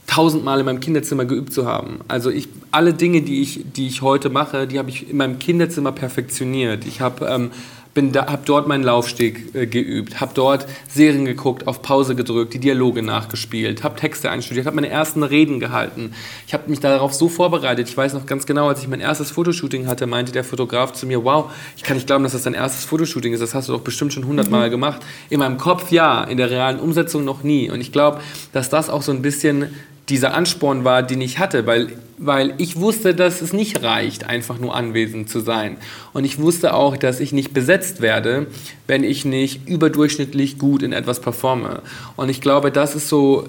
tausendmal 0.06 0.60
in 0.60 0.64
meinem 0.64 0.80
Kinderzimmer 0.80 1.26
geübt 1.26 1.52
zu 1.52 1.66
haben. 1.66 2.00
Also 2.08 2.30
ich, 2.30 2.48
alle 2.70 2.94
Dinge, 2.94 3.20
die 3.20 3.42
ich, 3.42 3.64
die 3.76 3.86
ich 3.86 4.00
heute 4.00 4.30
mache, 4.30 4.66
die 4.66 4.78
habe 4.78 4.88
ich 4.88 5.10
in 5.10 5.18
meinem 5.18 5.38
Kinderzimmer 5.38 5.92
perfektioniert. 5.92 6.86
Ich 6.86 7.02
habe 7.02 7.26
ähm, 7.26 7.50
da, 7.94 8.26
habe 8.26 8.42
dort 8.44 8.68
meinen 8.68 8.84
Laufsteg 8.84 9.54
äh, 9.54 9.66
geübt, 9.66 10.20
habe 10.20 10.32
dort 10.34 10.66
Serien 10.88 11.24
geguckt, 11.24 11.66
auf 11.66 11.82
Pause 11.82 12.14
gedrückt, 12.14 12.54
die 12.54 12.58
Dialoge 12.58 13.02
nachgespielt, 13.02 13.84
habe 13.84 13.96
Texte 13.96 14.30
einstudiert, 14.30 14.66
habe 14.66 14.76
meine 14.76 14.88
ersten 14.88 15.22
Reden 15.22 15.60
gehalten. 15.60 16.14
Ich 16.46 16.54
habe 16.54 16.70
mich 16.70 16.80
darauf 16.80 17.12
so 17.12 17.28
vorbereitet. 17.28 17.88
Ich 17.88 17.96
weiß 17.96 18.14
noch 18.14 18.24
ganz 18.24 18.46
genau, 18.46 18.68
als 18.68 18.80
ich 18.82 18.88
mein 18.88 19.00
erstes 19.00 19.30
Fotoshooting 19.30 19.86
hatte, 19.86 20.06
meinte 20.06 20.32
der 20.32 20.44
Fotograf 20.44 20.92
zu 20.92 21.06
mir, 21.06 21.22
wow, 21.24 21.52
ich 21.76 21.82
kann 21.82 21.96
nicht 21.96 22.06
glauben, 22.06 22.24
dass 22.24 22.32
das 22.32 22.42
dein 22.42 22.54
erstes 22.54 22.84
Fotoshooting 22.84 23.34
ist. 23.34 23.40
Das 23.40 23.54
hast 23.54 23.68
du 23.68 23.72
doch 23.72 23.82
bestimmt 23.82 24.12
schon 24.12 24.26
hundertmal 24.26 24.68
mhm. 24.68 24.72
gemacht. 24.72 25.02
In 25.28 25.40
meinem 25.40 25.58
Kopf 25.58 25.90
ja, 25.92 26.24
in 26.24 26.38
der 26.38 26.50
realen 26.50 26.80
Umsetzung 26.80 27.24
noch 27.24 27.42
nie. 27.42 27.70
Und 27.70 27.80
ich 27.80 27.92
glaube, 27.92 28.20
dass 28.52 28.70
das 28.70 28.88
auch 28.88 29.02
so 29.02 29.12
ein 29.12 29.20
bisschen 29.20 29.74
dieser 30.08 30.34
Ansporn 30.34 30.84
war, 30.84 31.02
den 31.02 31.20
ich 31.20 31.38
hatte, 31.38 31.66
weil, 31.66 31.88
weil 32.18 32.54
ich 32.58 32.80
wusste, 32.80 33.14
dass 33.14 33.40
es 33.40 33.52
nicht 33.52 33.82
reicht, 33.82 34.24
einfach 34.24 34.58
nur 34.58 34.74
anwesend 34.74 35.28
zu 35.28 35.40
sein. 35.40 35.76
Und 36.12 36.24
ich 36.24 36.38
wusste 36.38 36.74
auch, 36.74 36.96
dass 36.96 37.20
ich 37.20 37.32
nicht 37.32 37.54
besetzt 37.54 38.00
werde, 38.00 38.46
wenn 38.86 39.04
ich 39.04 39.24
nicht 39.24 39.68
überdurchschnittlich 39.68 40.58
gut 40.58 40.82
in 40.82 40.92
etwas 40.92 41.20
performe. 41.20 41.82
Und 42.16 42.28
ich 42.28 42.40
glaube, 42.40 42.72
das 42.72 42.94
ist 42.94 43.08
so 43.08 43.48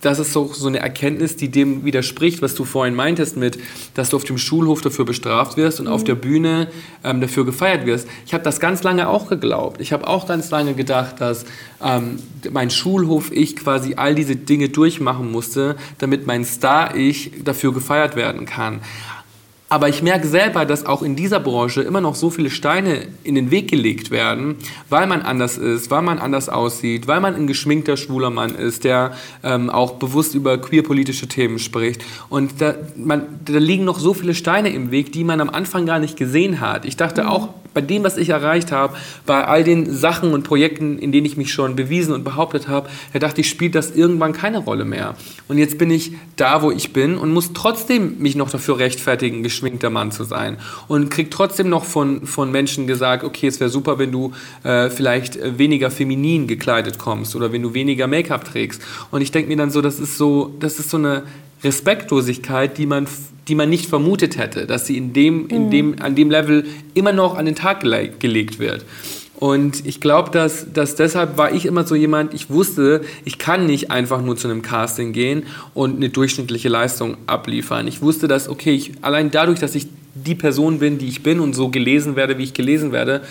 das 0.00 0.18
ist 0.18 0.32
so, 0.32 0.50
so 0.52 0.66
eine 0.66 0.78
Erkenntnis, 0.78 1.36
die 1.36 1.50
dem 1.50 1.84
widerspricht, 1.84 2.40
was 2.42 2.54
du 2.54 2.64
vorhin 2.64 2.94
meintest 2.94 3.36
mit, 3.36 3.58
dass 3.94 4.10
du 4.10 4.16
auf 4.16 4.24
dem 4.24 4.38
Schulhof 4.38 4.80
dafür 4.80 5.04
bestraft 5.04 5.56
wirst 5.56 5.80
und 5.80 5.86
mhm. 5.86 5.92
auf 5.92 6.04
der 6.04 6.14
Bühne 6.14 6.68
ähm, 7.04 7.20
dafür 7.20 7.44
gefeiert 7.44 7.86
wirst. 7.86 8.08
Ich 8.24 8.32
habe 8.32 8.42
das 8.42 8.60
ganz 8.60 8.82
lange 8.82 9.08
auch 9.08 9.28
geglaubt. 9.28 9.80
Ich 9.80 9.92
habe 9.92 10.08
auch 10.08 10.26
ganz 10.26 10.50
lange 10.50 10.74
gedacht, 10.74 11.20
dass 11.20 11.44
ähm, 11.84 12.18
mein 12.50 12.70
Schulhof 12.70 13.30
ich 13.30 13.56
quasi 13.56 13.94
all 13.96 14.14
diese 14.14 14.36
Dinge 14.36 14.70
durchmachen 14.70 15.30
musste, 15.30 15.76
damit 15.98 16.26
mein 16.26 16.44
Star-Ich 16.44 17.32
dafür 17.44 17.74
gefeiert 17.74 18.16
werden 18.16 18.46
kann. 18.46 18.80
Aber 19.72 19.88
ich 19.88 20.02
merke 20.02 20.26
selber, 20.26 20.66
dass 20.66 20.84
auch 20.84 21.00
in 21.00 21.14
dieser 21.14 21.38
Branche 21.38 21.82
immer 21.82 22.00
noch 22.00 22.16
so 22.16 22.28
viele 22.28 22.50
Steine 22.50 23.06
in 23.22 23.36
den 23.36 23.52
Weg 23.52 23.70
gelegt 23.70 24.10
werden, 24.10 24.56
weil 24.88 25.06
man 25.06 25.22
anders 25.22 25.58
ist, 25.58 25.92
weil 25.92 26.02
man 26.02 26.18
anders 26.18 26.48
aussieht, 26.48 27.06
weil 27.06 27.20
man 27.20 27.36
ein 27.36 27.46
geschminkter 27.46 27.96
schwuler 27.96 28.30
Mann 28.30 28.56
ist, 28.56 28.82
der 28.82 29.12
ähm, 29.44 29.70
auch 29.70 29.92
bewusst 29.92 30.34
über 30.34 30.58
queerpolitische 30.58 31.28
Themen 31.28 31.60
spricht. 31.60 32.04
Und 32.28 32.60
da, 32.60 32.74
man, 32.96 33.22
da 33.44 33.58
liegen 33.58 33.84
noch 33.84 34.00
so 34.00 34.12
viele 34.12 34.34
Steine 34.34 34.70
im 34.70 34.90
Weg, 34.90 35.12
die 35.12 35.22
man 35.22 35.40
am 35.40 35.50
Anfang 35.50 35.86
gar 35.86 36.00
nicht 36.00 36.16
gesehen 36.16 36.60
hat. 36.60 36.84
Ich 36.84 36.96
dachte 36.96 37.28
auch, 37.28 37.50
bei 37.72 37.80
dem, 37.80 38.02
was 38.02 38.16
ich 38.16 38.30
erreicht 38.30 38.72
habe, 38.72 38.96
bei 39.26 39.44
all 39.44 39.62
den 39.62 39.92
Sachen 39.92 40.32
und 40.32 40.42
Projekten, 40.42 40.98
in 40.98 41.12
denen 41.12 41.26
ich 41.26 41.36
mich 41.36 41.52
schon 41.52 41.76
bewiesen 41.76 42.12
und 42.12 42.24
behauptet 42.24 42.68
habe, 42.68 42.88
da 43.12 43.18
dachte 43.18 43.42
ich, 43.42 43.48
spielt 43.48 43.74
das 43.74 43.92
irgendwann 43.92 44.32
keine 44.32 44.58
Rolle 44.58 44.84
mehr. 44.84 45.14
Und 45.48 45.58
jetzt 45.58 45.78
bin 45.78 45.90
ich 45.90 46.12
da, 46.36 46.62
wo 46.62 46.70
ich 46.70 46.92
bin 46.92 47.16
und 47.16 47.32
muss 47.32 47.52
trotzdem 47.52 48.18
mich 48.18 48.34
noch 48.34 48.50
dafür 48.50 48.78
rechtfertigen, 48.78 49.42
geschminkter 49.60 49.90
Mann 49.90 50.10
zu 50.10 50.24
sein. 50.24 50.56
Und 50.88 51.10
krieg 51.10 51.30
trotzdem 51.30 51.68
noch 51.68 51.84
von, 51.84 52.26
von 52.26 52.50
Menschen 52.50 52.86
gesagt, 52.86 53.24
okay, 53.24 53.46
es 53.46 53.60
wäre 53.60 53.70
super, 53.70 53.98
wenn 53.98 54.10
du 54.10 54.32
äh, 54.64 54.88
vielleicht 54.88 55.38
weniger 55.58 55.90
feminin 55.90 56.46
gekleidet 56.46 56.98
kommst 56.98 57.36
oder 57.36 57.52
wenn 57.52 57.62
du 57.62 57.74
weniger 57.74 58.06
Make-up 58.06 58.44
trägst. 58.44 58.82
Und 59.10 59.20
ich 59.20 59.30
denke 59.30 59.48
mir 59.48 59.56
dann 59.56 59.70
so, 59.70 59.82
das 59.82 60.00
ist 60.00 60.16
so, 60.16 60.54
das 60.58 60.78
ist 60.78 60.90
so 60.90 60.96
eine 60.96 61.24
Respektlosigkeit, 61.62 62.78
die 62.78 62.86
man, 62.86 63.06
die 63.48 63.54
man 63.54 63.68
nicht 63.68 63.86
vermutet 63.86 64.38
hätte, 64.38 64.66
dass 64.66 64.86
sie 64.86 64.96
in 64.96 65.12
dem, 65.12 65.46
in 65.48 65.66
mhm. 65.66 65.70
dem, 65.70 65.96
an 66.00 66.14
dem 66.14 66.30
Level 66.30 66.64
immer 66.94 67.12
noch 67.12 67.36
an 67.36 67.44
den 67.44 67.54
Tag 67.54 67.80
gele 67.80 68.10
gelegt 68.18 68.58
wird. 68.58 68.86
Und 69.40 69.86
ich 69.86 70.02
glaube, 70.02 70.30
dass, 70.30 70.66
dass 70.72 70.96
deshalb 70.96 71.38
war 71.38 71.52
ich 71.52 71.64
immer 71.64 71.86
so 71.86 71.94
jemand, 71.94 72.34
ich 72.34 72.50
wusste, 72.50 73.00
ich 73.24 73.38
kann 73.38 73.66
nicht 73.66 73.90
einfach 73.90 74.20
nur 74.20 74.36
zu 74.36 74.48
einem 74.48 74.60
Casting 74.60 75.14
gehen 75.14 75.44
und 75.72 75.96
eine 75.96 76.10
durchschnittliche 76.10 76.68
Leistung 76.68 77.16
abliefern. 77.26 77.88
Ich 77.88 78.02
wusste, 78.02 78.28
dass, 78.28 78.50
okay, 78.50 78.74
ich, 78.74 78.92
allein 79.00 79.30
dadurch, 79.30 79.58
dass 79.58 79.74
ich 79.74 79.88
die 80.14 80.34
Person 80.34 80.78
bin, 80.78 80.98
die 80.98 81.08
ich 81.08 81.22
bin 81.22 81.40
und 81.40 81.54
so 81.54 81.70
gelesen 81.70 82.16
werde, 82.16 82.36
wie 82.36 82.44
ich 82.44 82.52
gelesen 82.52 82.92
werde, 82.92 83.22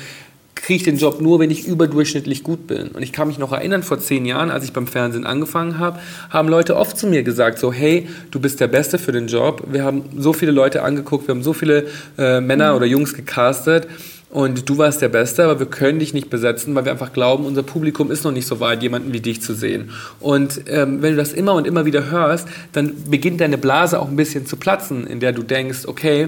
kriege 0.56 0.78
ich 0.78 0.84
den 0.84 0.98
Job 0.98 1.22
nur, 1.22 1.40
wenn 1.40 1.52
ich 1.52 1.68
überdurchschnittlich 1.68 2.44
gut 2.44 2.66
bin. 2.66 2.88
Und 2.90 3.04
ich 3.04 3.14
kann 3.14 3.28
mich 3.28 3.38
noch 3.38 3.52
erinnern, 3.52 3.84
vor 3.84 4.00
zehn 4.00 4.26
Jahren, 4.26 4.50
als 4.50 4.64
ich 4.64 4.74
beim 4.74 4.88
Fernsehen 4.88 5.28
angefangen 5.28 5.78
habe, 5.78 6.00
haben 6.32 6.50
Leute 6.50 6.76
oft 6.76 6.98
zu 6.98 7.06
mir 7.06 7.22
gesagt, 7.22 7.60
so, 7.60 7.72
hey, 7.72 8.08
du 8.32 8.40
bist 8.40 8.60
der 8.60 8.68
Beste 8.68 8.98
für 8.98 9.12
den 9.12 9.28
Job. 9.28 9.64
Wir 9.72 9.84
haben 9.84 10.04
so 10.18 10.34
viele 10.34 10.52
Leute 10.52 10.82
angeguckt, 10.82 11.28
wir 11.28 11.36
haben 11.36 11.44
so 11.44 11.54
viele 11.54 11.86
äh, 12.18 12.42
Männer 12.42 12.76
oder 12.76 12.88
Jungs 12.88 13.14
gecastet 13.14 13.88
und 14.30 14.70
du 14.70 14.78
warst 14.78 15.02
der 15.02 15.10
Beste, 15.10 15.44
aber 15.44 15.60
wir 15.60 15.66
können 15.66 15.98
dich 15.98 16.14
nicht 16.14 16.30
besetzen, 16.30 16.76
weil 16.76 16.86
wir 16.86 16.92
einfach 16.92 17.14
glauben, 17.14 17.46
unser 17.46 17.64
Publikum 17.64 18.12
ist 18.12 18.24
noch 18.24 18.32
nicht 18.32 18.46
so 18.46 18.60
weit, 18.60 18.84
jemanden 18.84 19.12
wie 19.12 19.22
dich 19.22 19.42
zu 19.42 19.54
sehen. 19.54 19.90
Und 20.20 20.62
ähm, 20.68 21.02
wenn 21.02 21.12
du 21.12 21.18
das 21.18 21.34
immer 21.34 21.54
und 21.56 21.66
immer 21.66 21.86
wieder 21.86 22.12
hörst, 22.12 22.48
dann 22.72 22.94
beginnt 23.10 23.42
deine 23.42 23.58
Blase 23.58 24.00
auch 24.00 24.08
ein 24.08 24.16
bisschen 24.16 24.46
zu 24.46 24.58
platzen, 24.58 25.08
in 25.08 25.20
der 25.20 25.32
du 25.32 25.42
denkst, 25.42 25.88
okay, 25.88 26.28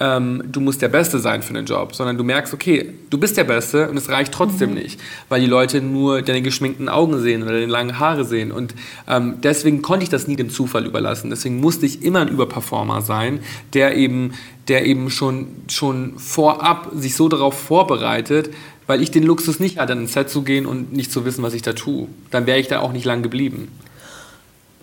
ähm, 0.00 0.42
du 0.50 0.60
musst 0.60 0.80
der 0.80 0.88
Beste 0.88 1.18
sein 1.18 1.42
für 1.42 1.52
den 1.52 1.66
Job, 1.66 1.94
sondern 1.94 2.16
du 2.16 2.24
merkst, 2.24 2.54
okay, 2.54 2.94
du 3.10 3.18
bist 3.18 3.36
der 3.36 3.44
Beste 3.44 3.90
und 3.90 3.98
es 3.98 4.08
reicht 4.08 4.32
trotzdem 4.32 4.70
mhm. 4.70 4.76
nicht, 4.76 5.00
weil 5.28 5.40
die 5.42 5.46
Leute 5.46 5.82
nur 5.82 6.22
deine 6.22 6.40
geschminkten 6.40 6.88
Augen 6.88 7.20
sehen 7.20 7.42
oder 7.42 7.52
deine 7.52 7.66
langen 7.66 7.98
Haare 7.98 8.24
sehen. 8.24 8.50
Und 8.50 8.74
ähm, 9.06 9.34
deswegen 9.42 9.82
konnte 9.82 10.04
ich 10.04 10.08
das 10.08 10.26
nie 10.26 10.36
dem 10.36 10.48
Zufall 10.48 10.86
überlassen. 10.86 11.28
Deswegen 11.28 11.60
musste 11.60 11.84
ich 11.84 12.02
immer 12.02 12.20
ein 12.20 12.28
Überperformer 12.28 13.02
sein, 13.02 13.40
der 13.74 13.96
eben, 13.96 14.32
der 14.68 14.86
eben 14.86 15.10
schon, 15.10 15.48
schon 15.68 16.18
vorab 16.18 16.90
sich 16.94 17.14
so 17.14 17.28
darauf 17.28 17.58
vorbereitet, 17.58 18.50
weil 18.86 19.02
ich 19.02 19.10
den 19.10 19.22
Luxus 19.22 19.60
nicht 19.60 19.78
hatte, 19.78 19.92
an 19.92 20.00
ein 20.00 20.06
Set 20.06 20.30
zu 20.30 20.42
gehen 20.42 20.64
und 20.64 20.92
nicht 20.92 21.12
zu 21.12 21.24
wissen, 21.24 21.42
was 21.42 21.54
ich 21.54 21.62
da 21.62 21.74
tue. 21.74 22.08
Dann 22.30 22.46
wäre 22.46 22.58
ich 22.58 22.68
da 22.68 22.80
auch 22.80 22.92
nicht 22.92 23.04
lang 23.04 23.22
geblieben. 23.22 23.68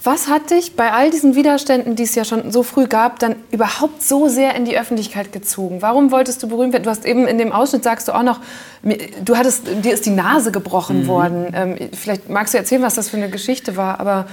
Was 0.04 0.28
hat 0.28 0.52
dich 0.52 0.76
bei 0.76 0.92
all 0.92 1.10
diesen 1.10 1.36
Widerständen, 1.36 1.96
die 1.96 2.04
es 2.04 2.14
ja 2.14 2.24
schon 2.24 2.52
so 2.52 2.62
früh 2.62 2.86
gab, 2.86 3.18
dann 3.18 3.36
überhaupt 3.52 4.04
so 4.04 4.28
sehr 4.28 4.54
in 4.54 4.64
die 4.64 4.78
Öffentlichkeit 4.78 5.32
gezogen? 5.32 5.82
Warum 5.82 6.12
wolltest 6.12 6.44
du 6.44 6.48
berühmt 6.48 6.72
werden? 6.74 6.84
Du 6.84 6.92
hast 6.92 7.04
eben 7.04 7.26
in 7.26 7.40
dem 7.40 7.52
Ausschnitt 7.52 7.84
sagst 7.84 8.08
du 8.08 8.12
auch 8.12 8.22
noch, 8.22 8.40
du 8.84 9.36
hattest, 9.36 9.64
dir 9.84 9.94
ist 9.94 10.06
die 10.06 10.12
Nase 10.12 10.52
gebrochen 10.52 11.04
mhm. 11.04 11.08
worden. 11.08 11.48
Ähm, 11.54 11.90
vielleicht 11.94 12.30
magst 12.30 12.54
du 12.54 12.60
erzählen, 12.60 12.84
was 12.84 12.94
das 12.94 13.10
für 13.10 13.18
eine 13.18 13.30
Geschichte 13.30 13.76
war, 13.76 14.00
aber... 14.00 14.28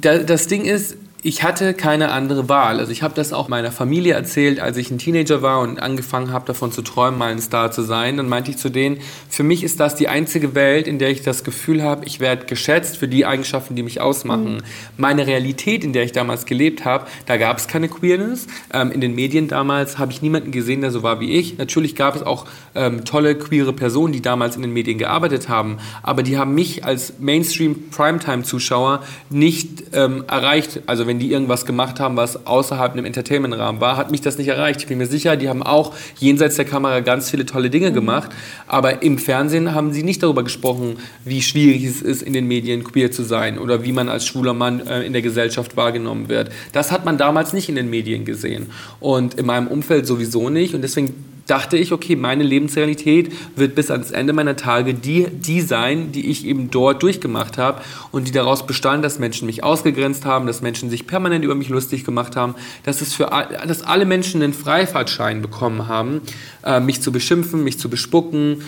Das 0.00 0.46
Ding 0.46 0.64
ist, 0.64 0.96
ich 1.24 1.44
hatte 1.44 1.72
keine 1.72 2.10
andere 2.10 2.48
Wahl. 2.48 2.80
Also 2.80 2.90
ich 2.90 3.04
habe 3.04 3.14
das 3.14 3.32
auch 3.32 3.46
meiner 3.46 3.70
Familie 3.70 4.14
erzählt, 4.14 4.58
als 4.58 4.76
ich 4.76 4.90
ein 4.90 4.98
Teenager 4.98 5.40
war 5.40 5.60
und 5.60 5.80
angefangen 5.80 6.32
habe, 6.32 6.46
davon 6.46 6.72
zu 6.72 6.82
träumen, 6.82 7.16
mal 7.16 7.30
ein 7.30 7.40
Star 7.40 7.70
zu 7.70 7.82
sein. 7.82 8.16
Dann 8.16 8.28
meinte 8.28 8.50
ich 8.50 8.56
zu 8.56 8.70
denen, 8.70 8.98
für 9.28 9.44
mich 9.44 9.62
ist 9.62 9.78
das 9.78 9.94
die 9.94 10.08
einzige 10.08 10.56
Welt, 10.56 10.88
in 10.88 10.98
der 10.98 11.10
ich 11.10 11.22
das 11.22 11.44
Gefühl 11.44 11.84
habe, 11.84 12.04
ich 12.06 12.18
werde 12.18 12.46
geschätzt 12.46 12.96
für 12.96 13.06
die 13.06 13.24
Eigenschaften, 13.24 13.76
die 13.76 13.84
mich 13.84 14.00
ausmachen. 14.00 14.54
Mhm. 14.54 14.62
Meine 14.96 15.28
Realität, 15.28 15.84
in 15.84 15.92
der 15.92 16.02
ich 16.02 16.10
damals 16.10 16.44
gelebt 16.44 16.84
habe, 16.84 17.06
da 17.26 17.36
gab 17.36 17.58
es 17.58 17.68
keine 17.68 17.88
Queerness. 17.88 18.48
Ähm, 18.74 18.90
in 18.90 19.00
den 19.00 19.14
Medien 19.14 19.46
damals 19.46 19.98
habe 19.98 20.10
ich 20.10 20.22
niemanden 20.22 20.50
gesehen, 20.50 20.80
der 20.80 20.90
so 20.90 21.04
war 21.04 21.20
wie 21.20 21.34
ich. 21.34 21.56
Natürlich 21.56 21.94
gab 21.94 22.16
es 22.16 22.22
auch 22.22 22.46
ähm, 22.74 23.04
tolle 23.04 23.36
queere 23.36 23.72
Personen, 23.72 24.12
die 24.12 24.22
damals 24.22 24.56
in 24.56 24.62
den 24.62 24.72
Medien 24.72 24.98
gearbeitet 24.98 25.48
haben, 25.48 25.78
aber 26.02 26.24
die 26.24 26.36
haben 26.36 26.54
mich 26.54 26.84
als 26.84 27.14
Mainstream-Primetime-Zuschauer 27.20 29.04
nicht 29.30 29.84
ähm, 29.92 30.24
erreicht. 30.26 30.80
Also 30.86 31.06
wenn 31.11 31.11
die 31.18 31.30
irgendwas 31.30 31.66
gemacht 31.66 32.00
haben, 32.00 32.16
was 32.16 32.46
außerhalb 32.46 32.92
einem 32.92 33.04
Entertainment-Rahmen 33.04 33.80
war, 33.80 33.96
hat 33.96 34.10
mich 34.10 34.20
das 34.20 34.38
nicht 34.38 34.48
erreicht. 34.48 34.80
Ich 34.80 34.86
bin 34.86 34.98
mir 34.98 35.06
sicher, 35.06 35.36
die 35.36 35.48
haben 35.48 35.62
auch 35.62 35.94
jenseits 36.18 36.56
der 36.56 36.64
Kamera 36.64 37.00
ganz 37.00 37.30
viele 37.30 37.46
tolle 37.46 37.70
Dinge 37.70 37.90
mhm. 37.90 37.94
gemacht, 37.94 38.30
aber 38.66 39.02
im 39.02 39.18
Fernsehen 39.18 39.74
haben 39.74 39.92
sie 39.92 40.02
nicht 40.02 40.22
darüber 40.22 40.42
gesprochen, 40.42 40.96
wie 41.24 41.42
schwierig 41.42 41.84
es 41.84 42.02
ist, 42.02 42.22
in 42.22 42.32
den 42.32 42.46
Medien 42.46 42.84
queer 42.84 43.10
zu 43.10 43.22
sein 43.22 43.58
oder 43.58 43.84
wie 43.84 43.92
man 43.92 44.08
als 44.08 44.26
schwuler 44.26 44.54
Mann 44.54 44.86
äh, 44.86 45.02
in 45.02 45.12
der 45.12 45.22
Gesellschaft 45.22 45.76
wahrgenommen 45.76 46.28
wird. 46.28 46.50
Das 46.72 46.92
hat 46.92 47.04
man 47.04 47.18
damals 47.18 47.52
nicht 47.52 47.68
in 47.68 47.74
den 47.74 47.90
Medien 47.90 48.24
gesehen 48.24 48.70
und 49.00 49.34
in 49.34 49.46
meinem 49.46 49.66
Umfeld 49.66 50.06
sowieso 50.06 50.50
nicht 50.50 50.74
und 50.74 50.82
deswegen 50.82 51.31
dachte 51.52 51.76
ich, 51.76 51.92
okay, 51.92 52.16
meine 52.16 52.44
Lebensrealität 52.44 53.30
wird 53.56 53.74
bis 53.74 53.90
ans 53.90 54.10
Ende 54.10 54.32
meiner 54.32 54.56
Tage 54.56 54.94
die, 54.94 55.26
die 55.28 55.60
sein, 55.60 56.10
die 56.10 56.30
ich 56.30 56.46
eben 56.46 56.70
dort 56.70 57.02
durchgemacht 57.02 57.58
habe 57.58 57.82
und 58.10 58.26
die 58.26 58.32
daraus 58.32 58.66
bestand, 58.66 59.04
dass 59.04 59.18
Menschen 59.18 59.44
mich 59.44 59.62
ausgegrenzt 59.62 60.24
haben, 60.24 60.46
dass 60.46 60.62
Menschen 60.62 60.88
sich 60.88 61.06
permanent 61.06 61.44
über 61.44 61.54
mich 61.54 61.68
lustig 61.68 62.06
gemacht 62.06 62.36
haben, 62.36 62.54
dass, 62.84 63.02
es 63.02 63.12
für, 63.12 63.30
dass 63.68 63.82
alle 63.82 64.06
Menschen 64.06 64.42
einen 64.42 64.54
Freifahrtschein 64.54 65.42
bekommen 65.42 65.88
haben, 65.88 66.22
äh, 66.64 66.80
mich 66.80 67.02
zu 67.02 67.12
beschimpfen, 67.12 67.62
mich 67.62 67.78
zu 67.78 67.90
bespucken, 67.90 68.62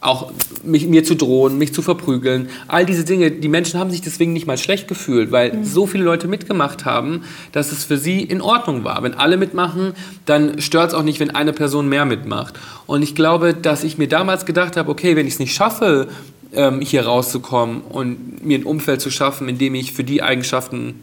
auch 0.00 0.30
mich, 0.62 0.86
mir 0.86 1.04
zu 1.04 1.14
drohen, 1.14 1.58
mich 1.58 1.74
zu 1.74 1.82
verprügeln. 1.82 2.48
All 2.68 2.86
diese 2.86 3.04
Dinge, 3.04 3.30
die 3.30 3.48
Menschen 3.48 3.80
haben 3.80 3.90
sich 3.90 4.00
deswegen 4.00 4.32
nicht 4.32 4.46
mal 4.46 4.58
schlecht 4.58 4.88
gefühlt, 4.88 5.32
weil 5.32 5.52
mhm. 5.52 5.64
so 5.64 5.86
viele 5.86 6.04
Leute 6.04 6.28
mitgemacht 6.28 6.84
haben, 6.84 7.22
dass 7.52 7.72
es 7.72 7.84
für 7.84 7.98
sie 7.98 8.22
in 8.22 8.40
Ordnung 8.40 8.84
war. 8.84 9.02
Wenn 9.02 9.14
alle 9.14 9.36
mitmachen, 9.36 9.94
dann 10.26 10.60
stört 10.60 10.90
es 10.90 10.94
auch 10.94 11.02
nicht, 11.02 11.20
wenn 11.20 11.30
eine 11.30 11.52
Person 11.52 11.88
mehr 11.88 12.04
mitmacht. 12.04 12.54
Und 12.86 13.02
ich 13.02 13.14
glaube, 13.14 13.54
dass 13.54 13.84
ich 13.84 13.98
mir 13.98 14.08
damals 14.08 14.46
gedacht 14.46 14.76
habe, 14.76 14.90
okay, 14.90 15.16
wenn 15.16 15.26
ich 15.26 15.34
es 15.34 15.38
nicht 15.38 15.54
schaffe, 15.54 16.08
ähm, 16.52 16.80
hier 16.80 17.04
rauszukommen 17.04 17.82
und 17.82 18.44
mir 18.44 18.58
ein 18.58 18.64
Umfeld 18.64 19.00
zu 19.00 19.10
schaffen, 19.10 19.48
in 19.48 19.58
dem 19.58 19.74
ich 19.74 19.92
für 19.92 20.04
die 20.04 20.22
Eigenschaften 20.22 20.94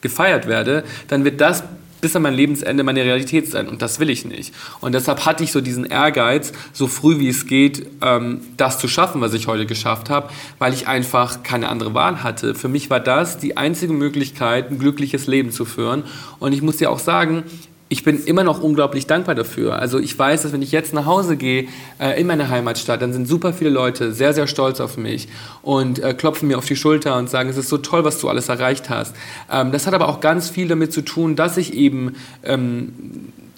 gefeiert 0.00 0.46
werde, 0.48 0.84
dann 1.08 1.24
wird 1.24 1.40
das 1.40 1.62
bis 2.02 2.16
an 2.16 2.22
mein 2.22 2.34
Lebensende 2.34 2.82
meine 2.82 3.02
Realität 3.02 3.50
sein. 3.50 3.68
Und 3.68 3.80
das 3.80 4.00
will 4.00 4.10
ich 4.10 4.26
nicht. 4.26 4.52
Und 4.80 4.92
deshalb 4.92 5.24
hatte 5.24 5.44
ich 5.44 5.52
so 5.52 5.62
diesen 5.62 5.86
Ehrgeiz, 5.86 6.52
so 6.72 6.88
früh 6.88 7.18
wie 7.20 7.28
es 7.28 7.46
geht, 7.46 7.86
ähm, 8.02 8.42
das 8.58 8.78
zu 8.78 8.88
schaffen, 8.88 9.22
was 9.22 9.32
ich 9.32 9.46
heute 9.46 9.64
geschafft 9.64 10.10
habe, 10.10 10.28
weil 10.58 10.74
ich 10.74 10.88
einfach 10.88 11.44
keine 11.44 11.68
andere 11.68 11.94
Wahl 11.94 12.22
hatte. 12.22 12.54
Für 12.54 12.68
mich 12.68 12.90
war 12.90 13.00
das 13.00 13.38
die 13.38 13.56
einzige 13.56 13.92
Möglichkeit, 13.92 14.70
ein 14.70 14.78
glückliches 14.78 15.28
Leben 15.28 15.52
zu 15.52 15.64
führen. 15.64 16.02
Und 16.40 16.52
ich 16.52 16.60
muss 16.60 16.76
dir 16.76 16.90
auch 16.90 16.98
sagen, 16.98 17.44
ich 17.92 18.04
bin 18.04 18.24
immer 18.24 18.42
noch 18.42 18.62
unglaublich 18.62 19.06
dankbar 19.06 19.34
dafür. 19.34 19.78
Also 19.78 19.98
ich 19.98 20.18
weiß, 20.18 20.42
dass 20.42 20.52
wenn 20.52 20.62
ich 20.62 20.72
jetzt 20.72 20.94
nach 20.94 21.04
Hause 21.04 21.36
gehe 21.36 21.68
äh, 22.00 22.18
in 22.18 22.26
meine 22.26 22.48
Heimatstadt, 22.48 23.02
dann 23.02 23.12
sind 23.12 23.28
super 23.28 23.52
viele 23.52 23.68
Leute 23.68 24.14
sehr, 24.14 24.32
sehr 24.32 24.46
stolz 24.46 24.80
auf 24.80 24.96
mich 24.96 25.28
und 25.60 25.98
äh, 25.98 26.14
klopfen 26.14 26.48
mir 26.48 26.56
auf 26.56 26.64
die 26.64 26.74
Schulter 26.74 27.18
und 27.18 27.28
sagen, 27.28 27.50
es 27.50 27.58
ist 27.58 27.68
so 27.68 27.76
toll, 27.76 28.02
was 28.02 28.18
du 28.18 28.30
alles 28.30 28.48
erreicht 28.48 28.88
hast. 28.88 29.14
Ähm, 29.50 29.72
das 29.72 29.86
hat 29.86 29.92
aber 29.92 30.08
auch 30.08 30.20
ganz 30.20 30.48
viel 30.48 30.68
damit 30.68 30.94
zu 30.94 31.02
tun, 31.02 31.36
dass 31.36 31.58
ich 31.58 31.74
eben 31.74 32.14
ähm, 32.44 32.94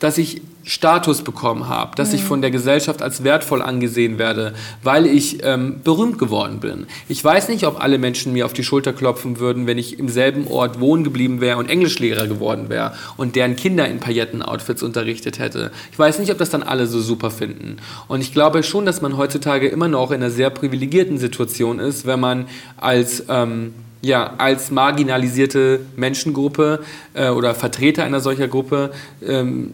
dass 0.01 0.19
ich 0.19 0.43
Status 0.65 1.23
bekommen 1.23 1.69
habe, 1.69 1.95
dass 1.97 2.11
mhm. 2.11 2.15
ich 2.17 2.25
von 2.25 2.41
der 2.41 2.51
Gesellschaft 2.51 3.03
als 3.03 3.23
wertvoll 3.23 3.61
angesehen 3.63 4.19
werde, 4.19 4.55
weil 4.83 5.07
ich 5.07 5.45
ähm, 5.45 5.81
berühmt 5.85 6.19
geworden 6.19 6.61
bin. 6.61 6.87
Ich 7.09 7.23
weiß 7.23 7.49
nicht, 7.49 7.67
ob 7.67 7.83
alle 7.83 7.99
Menschen 7.99 8.33
mir 8.33 8.47
auf 8.47 8.55
die 8.55 8.65
Schulter 8.65 8.93
klopfen 8.93 9.39
würden, 9.39 9.67
wenn 9.67 9.79
ich 9.79 9.99
im 9.99 10.09
selben 10.09 10.47
Ort 10.47 10.81
wohnen 10.81 11.05
geblieben 11.05 11.41
wäre 11.41 11.59
und 11.59 11.69
Englischlehrer 11.69 12.27
geworden 12.27 12.71
wäre 12.71 12.95
und 13.17 13.37
deren 13.37 13.57
Kinder 13.57 13.87
in 13.87 14.01
Pailletten-Outfits 14.01 14.83
unterrichtet 14.83 15.39
hätte. 15.39 15.71
Ich 15.93 15.99
weiß 15.99 16.19
nicht, 16.19 16.33
ob 16.33 16.39
das 16.39 16.51
dann 16.51 16.63
alle 16.63 16.87
so 16.87 17.01
super 17.01 17.31
finden. 17.31 17.77
Und 18.09 18.23
ich 18.23 18.33
glaube 18.33 18.63
schon, 18.63 18.87
dass 18.87 19.03
man 19.03 19.17
heutzutage 19.19 19.69
immer 19.69 19.89
noch 19.89 20.11
in 20.11 20.23
einer 20.23 20.31
sehr 20.31 20.51
privilegierten 20.51 21.19
Situation 21.19 21.79
ist, 21.79 22.07
wenn 22.07 22.21
man 22.21 22.47
als 22.79 23.25
ähm, 23.29 23.75
ja, 24.01 24.35
als 24.37 24.71
marginalisierte 24.71 25.81
Menschengruppe 25.97 26.81
äh, 27.15 27.31
oder 27.31 27.55
Vertreter 27.55 28.05
einer 28.05 28.21
solcher 28.21 28.49
Gruppe 28.49 28.91
ähm, 29.27 29.73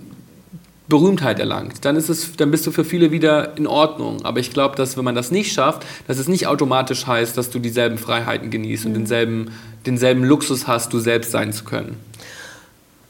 Berühmtheit 0.91 1.39
erlangt, 1.39 1.87
dann, 1.87 1.97
ist 1.97 2.11
es, 2.11 2.37
dann 2.37 2.51
bist 2.51 2.67
du 2.67 2.71
für 2.71 2.85
viele 2.85 3.11
wieder 3.11 3.57
in 3.57 3.67
Ordnung. 3.67 4.23
Aber 4.25 4.41
ich 4.41 4.51
glaube, 4.51 4.77
dass 4.77 4.99
wenn 4.99 5.05
man 5.05 5.15
das 5.15 5.31
nicht 5.31 5.55
schafft, 5.55 5.87
dass 6.07 6.19
es 6.19 6.29
nicht 6.29 6.47
automatisch 6.47 7.07
heißt, 7.07 7.39
dass 7.39 7.49
du 7.49 7.59
dieselben 7.59 7.97
Freiheiten 7.97 8.51
genießt 8.51 8.85
mhm. 8.85 8.91
und 8.91 8.95
denselben, 8.95 9.51
denselben 9.87 10.25
Luxus 10.25 10.67
hast, 10.67 10.93
du 10.93 10.99
selbst 10.99 11.31
sein 11.31 11.55
zu 11.55 11.65
können. 11.65 11.97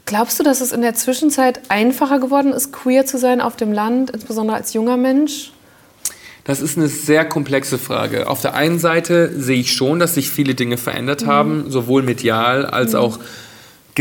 Glaubst 0.05 0.39
du, 0.39 0.43
dass 0.43 0.61
es 0.61 0.71
in 0.71 0.81
der 0.81 0.93
Zwischenzeit 0.93 1.59
einfacher 1.69 2.19
geworden 2.19 2.53
ist, 2.53 2.71
queer 2.71 3.05
zu 3.05 3.17
sein 3.17 3.41
auf 3.41 3.57
dem 3.57 3.73
Land, 3.73 4.11
insbesondere 4.11 4.55
als 4.55 4.73
junger 4.73 4.97
Mensch? 4.97 5.51
Das 6.43 6.59
ist 6.59 6.77
eine 6.77 6.87
sehr 6.87 7.23
komplexe 7.25 7.77
Frage. 7.77 8.27
Auf 8.27 8.41
der 8.41 8.55
einen 8.55 8.79
Seite 8.79 9.31
sehe 9.39 9.59
ich 9.59 9.73
schon, 9.73 9.99
dass 9.99 10.15
sich 10.15 10.29
viele 10.29 10.55
Dinge 10.55 10.77
verändert 10.77 11.23
mhm. 11.23 11.27
haben, 11.27 11.71
sowohl 11.71 12.01
medial 12.03 12.65
als 12.65 12.93
mhm. 12.93 12.99
auch 12.99 13.19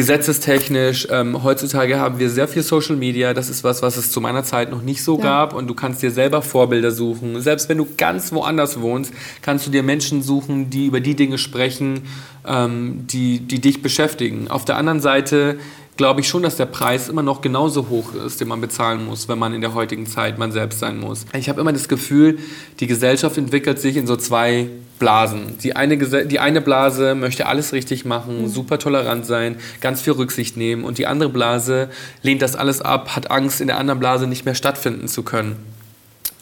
gesetzestechnisch. 0.01 1.09
Ähm, 1.11 1.43
heutzutage 1.43 1.99
haben 1.99 2.19
wir 2.19 2.31
sehr 2.31 2.49
viel 2.49 2.63
Social 2.63 2.97
Media. 2.97 3.35
Das 3.35 3.51
ist 3.51 3.65
was, 3.65 3.83
was 3.83 3.99
es 3.99 4.11
zu 4.11 4.23
meiner 4.23 4.45
Zeit 4.45 4.71
noch 4.71 4.81
nicht 4.81 5.05
so 5.05 5.19
ja. 5.19 5.25
gab. 5.25 5.53
Und 5.53 5.67
du 5.67 5.75
kannst 5.75 6.03
dir 6.03 6.11
selber 6.11 6.41
Vorbilder 6.41 6.91
suchen. 6.91 7.39
Selbst 7.43 7.69
wenn 7.69 7.77
du 7.77 7.87
ganz 7.99 8.33
woanders 8.33 8.81
wohnst, 8.81 9.13
kannst 9.43 9.67
du 9.67 9.71
dir 9.71 9.83
Menschen 9.83 10.23
suchen, 10.23 10.71
die 10.71 10.87
über 10.87 11.01
die 11.01 11.17
Dinge 11.17 11.37
sprechen, 11.37 12.05
ähm, 12.47 13.07
die, 13.09 13.41
die 13.41 13.61
dich 13.61 13.83
beschäftigen. 13.83 14.49
Auf 14.49 14.65
der 14.65 14.79
anderen 14.79 15.01
Seite 15.01 15.59
glaube 16.01 16.23
ich 16.23 16.29
schon, 16.29 16.43
dass 16.43 16.57
der 16.57 16.65
Preis 16.65 17.11
immer 17.11 17.23
noch 17.23 17.43
genauso 17.43 17.91
hoch 17.91 18.15
ist, 18.15 18.41
den 18.41 18.49
man 18.49 18.63
bezahlen 18.63 19.05
muss, 19.05 19.29
wenn 19.29 19.39
man 19.39 19.53
in 19.53 19.61
der 19.61 19.75
heutigen 19.75 20.07
Zeit 20.07 20.39
man 20.39 20.51
selbst 20.51 20.79
sein 20.79 20.99
muss. 20.99 21.27
Ich 21.37 21.51
habe 21.51 21.61
immer 21.61 21.75
das 21.75 21.89
Gefühl, 21.89 22.39
die 22.81 22.87
Gesellschaft 22.87 23.37
entwickelt 23.37 23.79
sich 23.79 23.99
in 23.99 24.07
so 24.07 24.17
zwei 24.17 24.69
Blasen. 24.99 25.59
Die 25.63 25.77
eine, 25.77 25.99
die 25.99 26.39
eine 26.39 26.63
Blase 26.63 27.15
möchte 27.15 27.45
alles 27.45 27.75
richtig 27.75 28.07
machen, 28.07 28.45
mhm. 28.45 28.49
super 28.49 28.79
tolerant 28.79 29.27
sein, 29.27 29.57
ganz 29.83 30.01
viel 30.01 30.15
Rücksicht 30.15 30.57
nehmen 30.57 30.85
und 30.85 30.97
die 30.97 31.07
andere 31.07 31.29
Blase 31.29 31.91
lehnt 32.23 32.41
das 32.41 32.57
alles 32.57 32.81
ab, 32.81 33.15
hat 33.15 33.31
Angst, 33.31 33.61
in 33.61 33.67
der 33.67 33.77
anderen 33.77 34.01
Blase 34.01 34.27
nicht 34.27 34.47
mehr 34.47 34.55
stattfinden 34.55 35.07
zu 35.07 35.23
können. 35.23 35.57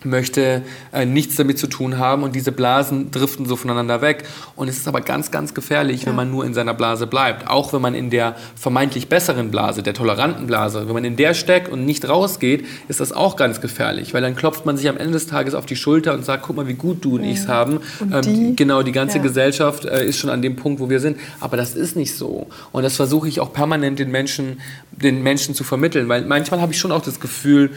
Möchte 0.05 0.63
äh, 0.93 1.05
nichts 1.05 1.37
damit 1.37 1.59
zu 1.59 1.67
tun 1.67 1.99
haben 1.99 2.23
und 2.23 2.35
diese 2.35 2.53
Blasen 2.53 3.11
driften 3.11 3.47
so 3.47 3.57
voneinander 3.57 4.01
weg. 4.01 4.25
Und 4.57 4.69
es 4.69 4.77
ist 4.79 4.89
aber 4.89 5.01
ganz, 5.01 5.31
ganz 5.31 5.55
gefährlich, 5.55 6.03
ja. 6.03 6.09
wenn 6.09 6.17
man 6.17 6.31
nur 6.31 6.45
in 6.45 6.55
seiner 6.55 6.75
Blase 6.75 7.07
bleibt. 7.07 7.49
Auch 7.49 7.73
wenn 7.73 7.83
man 7.83 7.95
in 7.95 8.11
der 8.11 8.37
vermeintlich 8.57 9.09
besseren 9.09 9.51
Blase, 9.51 9.83
der 9.83 9.95
toleranten 9.95 10.47
Blase, 10.47 10.87
wenn 10.87 10.95
man 10.95 11.05
in 11.05 11.17
der 11.17 11.35
steckt 11.35 11.69
und 11.69 11.85
nicht 11.85 12.09
rausgeht, 12.09 12.67
ist 12.89 13.01
das 13.01 13.13
auch 13.13 13.37
ganz 13.37 13.61
gefährlich, 13.61 14.15
weil 14.15 14.23
dann 14.23 14.37
klopft 14.37 14.67
man 14.67 14.77
sich 14.77 14.89
am 14.89 14.97
Ende 14.97 15.13
des 15.13 15.27
Tages 15.27 15.55
auf 15.55 15.67
die 15.67 15.77
Schulter 15.77 16.15
und 16.15 16.25
sagt, 16.25 16.45
guck 16.45 16.57
mal, 16.57 16.69
wie 16.69 16.75
gut 16.75 17.05
du 17.05 17.17
und 17.17 17.25
ja. 17.25 17.31
ich 17.31 17.49
haben. 17.49 17.81
Ähm, 18.01 18.23
die? 18.23 18.57
Genau, 18.57 18.83
die 18.83 18.93
ganze 18.93 19.19
ja. 19.19 19.23
Gesellschaft 19.23 19.85
äh, 19.85 20.07
ist 20.07 20.19
schon 20.19 20.31
an 20.31 20.43
dem 20.43 20.57
Punkt, 20.57 20.81
wo 20.81 20.91
wir 20.91 21.01
sind. 21.01 21.19
Aber 21.41 21.57
das 21.57 21.75
ist 21.75 21.97
nicht 21.97 22.15
so. 22.15 22.49
Und 22.73 22.83
das 22.83 22.97
versuche 22.97 23.29
ich 23.29 23.41
auch 23.41 23.53
permanent 23.53 23.99
den 23.99 24.11
Menschen, 24.11 24.61
den 24.93 25.23
Menschen 25.23 25.55
zu 25.55 25.65
vermitteln, 25.65 26.09
weil 26.09 26.25
manchmal 26.25 26.61
habe 26.61 26.73
ich 26.73 26.79
schon 26.79 26.93
auch 26.93 27.03
das 27.03 27.21
Gefühl, 27.21 27.71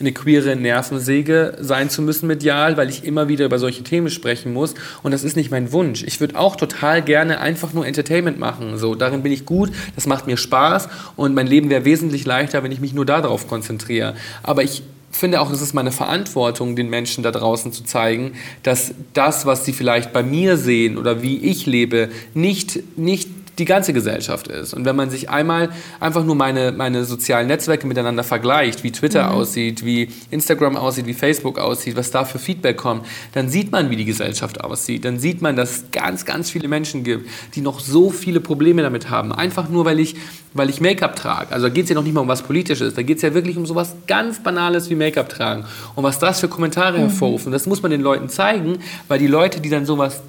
eine 0.00 0.12
queere 0.12 0.56
Nervensäge 0.56 1.56
sein 1.60 1.90
zu 1.90 2.02
müssen 2.02 2.26
medial, 2.26 2.76
weil 2.76 2.88
ich 2.88 3.04
immer 3.04 3.28
wieder 3.28 3.44
über 3.44 3.58
solche 3.58 3.82
Themen 3.82 4.10
sprechen 4.10 4.52
muss. 4.52 4.74
Und 5.02 5.12
das 5.12 5.24
ist 5.24 5.36
nicht 5.36 5.50
mein 5.50 5.72
Wunsch. 5.72 6.02
Ich 6.04 6.20
würde 6.20 6.38
auch 6.38 6.56
total 6.56 7.02
gerne 7.02 7.40
einfach 7.40 7.72
nur 7.72 7.86
Entertainment 7.86 8.38
machen. 8.38 8.78
So, 8.78 8.94
darin 8.94 9.22
bin 9.22 9.32
ich 9.32 9.44
gut, 9.44 9.70
das 9.94 10.06
macht 10.06 10.26
mir 10.26 10.36
Spaß 10.36 10.88
und 11.16 11.34
mein 11.34 11.46
Leben 11.46 11.70
wäre 11.70 11.84
wesentlich 11.84 12.24
leichter, 12.24 12.62
wenn 12.62 12.72
ich 12.72 12.80
mich 12.80 12.94
nur 12.94 13.06
darauf 13.06 13.48
konzentriere. 13.48 14.14
Aber 14.42 14.62
ich 14.62 14.82
finde 15.10 15.40
auch, 15.40 15.50
es 15.50 15.62
ist 15.62 15.74
meine 15.74 15.90
Verantwortung, 15.92 16.76
den 16.76 16.90
Menschen 16.90 17.24
da 17.24 17.30
draußen 17.30 17.72
zu 17.72 17.82
zeigen, 17.84 18.32
dass 18.62 18.94
das, 19.14 19.46
was 19.46 19.64
sie 19.64 19.72
vielleicht 19.72 20.12
bei 20.12 20.22
mir 20.22 20.56
sehen 20.56 20.98
oder 20.98 21.22
wie 21.22 21.38
ich 21.38 21.66
lebe, 21.66 22.10
nicht, 22.34 22.80
nicht 22.96 23.28
die 23.58 23.64
ganze 23.64 23.92
Gesellschaft 23.92 24.48
ist. 24.48 24.74
Und 24.74 24.84
wenn 24.84 24.96
man 24.96 25.10
sich 25.10 25.30
einmal 25.30 25.70
einfach 26.00 26.24
nur 26.24 26.34
meine, 26.34 26.72
meine 26.72 27.04
sozialen 27.04 27.48
Netzwerke 27.48 27.86
miteinander 27.86 28.22
vergleicht, 28.22 28.84
wie 28.84 28.92
Twitter 28.92 29.24
mhm. 29.24 29.32
aussieht, 29.32 29.84
wie 29.84 30.10
Instagram 30.30 30.76
aussieht, 30.76 31.06
wie 31.06 31.14
Facebook 31.14 31.58
aussieht, 31.58 31.96
was 31.96 32.10
da 32.10 32.24
für 32.24 32.38
Feedback 32.38 32.76
kommt, 32.76 33.04
dann 33.32 33.48
sieht 33.48 33.72
man, 33.72 33.90
wie 33.90 33.96
die 33.96 34.04
Gesellschaft 34.04 34.62
aussieht. 34.62 35.04
Dann 35.04 35.18
sieht 35.18 35.42
man, 35.42 35.56
dass 35.56 35.70
es 35.70 35.84
ganz, 35.90 36.24
ganz 36.24 36.50
viele 36.50 36.68
Menschen 36.68 37.02
gibt, 37.02 37.28
die 37.54 37.60
noch 37.60 37.80
so 37.80 38.10
viele 38.10 38.40
Probleme 38.40 38.82
damit 38.82 39.10
haben. 39.10 39.32
Einfach 39.32 39.68
nur, 39.68 39.84
weil 39.84 39.98
ich, 39.98 40.14
weil 40.54 40.70
ich 40.70 40.80
Make-up 40.80 41.16
trage. 41.16 41.52
Also 41.52 41.66
da 41.66 41.72
geht 41.72 41.84
es 41.84 41.90
ja 41.90 41.94
noch 41.94 42.04
nicht 42.04 42.14
mal 42.14 42.20
um 42.20 42.28
was 42.28 42.42
Politisches. 42.42 42.94
Da 42.94 43.02
geht 43.02 43.16
es 43.16 43.22
ja 43.22 43.34
wirklich 43.34 43.56
um 43.56 43.66
sowas 43.66 43.96
ganz 44.06 44.42
Banales 44.42 44.88
wie 44.90 44.94
Make-up 44.94 45.28
tragen. 45.28 45.64
Und 45.94 46.04
was 46.04 46.18
das 46.18 46.40
für 46.40 46.48
Kommentare 46.48 46.98
mhm. 46.98 47.02
hervorruft. 47.02 47.46
Und 47.46 47.52
das 47.52 47.66
muss 47.66 47.82
man 47.82 47.90
den 47.90 48.02
Leuten 48.02 48.28
zeigen, 48.28 48.78
weil 49.08 49.18
die 49.18 49.26
Leute, 49.26 49.60
die 49.60 49.68
dann 49.68 49.84
sowas 49.84 50.20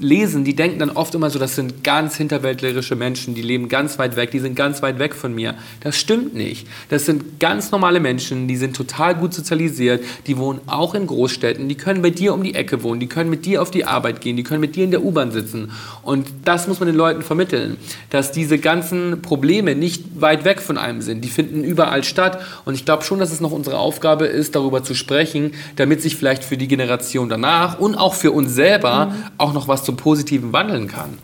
lesen, 0.00 0.44
die 0.44 0.56
denken 0.56 0.78
dann 0.78 0.90
oft 0.90 1.14
immer 1.14 1.30
so, 1.30 1.38
das 1.38 1.54
sind 1.54 1.84
ganz 1.84 2.16
hinterwäldlerische 2.16 2.96
Menschen, 2.96 3.34
die 3.34 3.42
leben 3.42 3.68
ganz 3.68 3.98
weit 3.98 4.16
weg, 4.16 4.30
die 4.30 4.40
sind 4.40 4.56
ganz 4.56 4.82
weit 4.82 4.98
weg 4.98 5.14
von 5.14 5.34
mir. 5.34 5.54
Das 5.80 5.98
stimmt 5.98 6.34
nicht. 6.34 6.66
Das 6.88 7.06
sind 7.06 7.38
ganz 7.38 7.70
normale 7.70 8.00
Menschen, 8.00 8.48
die 8.48 8.56
sind 8.56 8.74
total 8.74 9.14
gut 9.14 9.34
sozialisiert, 9.34 10.02
die 10.26 10.38
wohnen 10.38 10.60
auch 10.66 10.94
in 10.94 11.06
Großstädten, 11.06 11.68
die 11.68 11.74
können 11.76 12.02
bei 12.02 12.10
dir 12.10 12.34
um 12.34 12.42
die 12.42 12.54
Ecke 12.54 12.82
wohnen, 12.82 12.98
die 12.98 13.06
können 13.06 13.30
mit 13.30 13.44
dir 13.44 13.62
auf 13.62 13.70
die 13.70 13.84
Arbeit 13.84 14.20
gehen, 14.20 14.36
die 14.36 14.42
können 14.42 14.60
mit 14.60 14.74
dir 14.74 14.84
in 14.84 14.90
der 14.90 15.04
U-Bahn 15.04 15.32
sitzen. 15.32 15.70
Und 16.02 16.26
das 16.44 16.66
muss 16.66 16.80
man 16.80 16.86
den 16.86 16.96
Leuten 16.96 17.22
vermitteln, 17.22 17.76
dass 18.08 18.32
diese 18.32 18.58
ganzen 18.58 19.22
Probleme 19.22 19.74
nicht 19.74 20.20
weit 20.20 20.44
weg 20.44 20.60
von 20.60 20.78
einem 20.78 21.02
sind. 21.02 21.22
Die 21.24 21.28
finden 21.28 21.62
überall 21.62 22.04
statt. 22.04 22.40
Und 22.64 22.74
ich 22.74 22.84
glaube 22.84 23.04
schon, 23.04 23.18
dass 23.18 23.32
es 23.32 23.40
noch 23.40 23.52
unsere 23.52 23.78
Aufgabe 23.78 24.26
ist, 24.26 24.54
darüber 24.54 24.82
zu 24.82 24.94
sprechen, 24.94 25.52
damit 25.76 26.02
sich 26.02 26.16
vielleicht 26.16 26.44
für 26.44 26.56
die 26.56 26.68
Generation 26.68 27.28
danach 27.28 27.78
und 27.78 27.94
auch 27.94 28.14
für 28.14 28.32
uns 28.32 28.54
selber 28.54 29.06
mhm. 29.06 29.12
auch 29.38 29.52
noch 29.52 29.68
was 29.68 29.84
zu 29.84 29.89
zum 29.90 29.96
Positiven 29.96 30.52
wandeln 30.52 30.86
kann. 30.86 31.18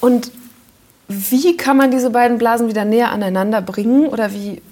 Und 0.00 0.30
wie 1.08 1.56
kann 1.56 1.76
man 1.76 1.90
diese 1.90 2.10
beiden 2.10 2.38
Blasen 2.38 2.68
wieder 2.68 2.84
näher 2.84 3.10
aneinander 3.10 3.60
bringen 3.60 4.06
oder 4.06 4.32
wie 4.32 4.62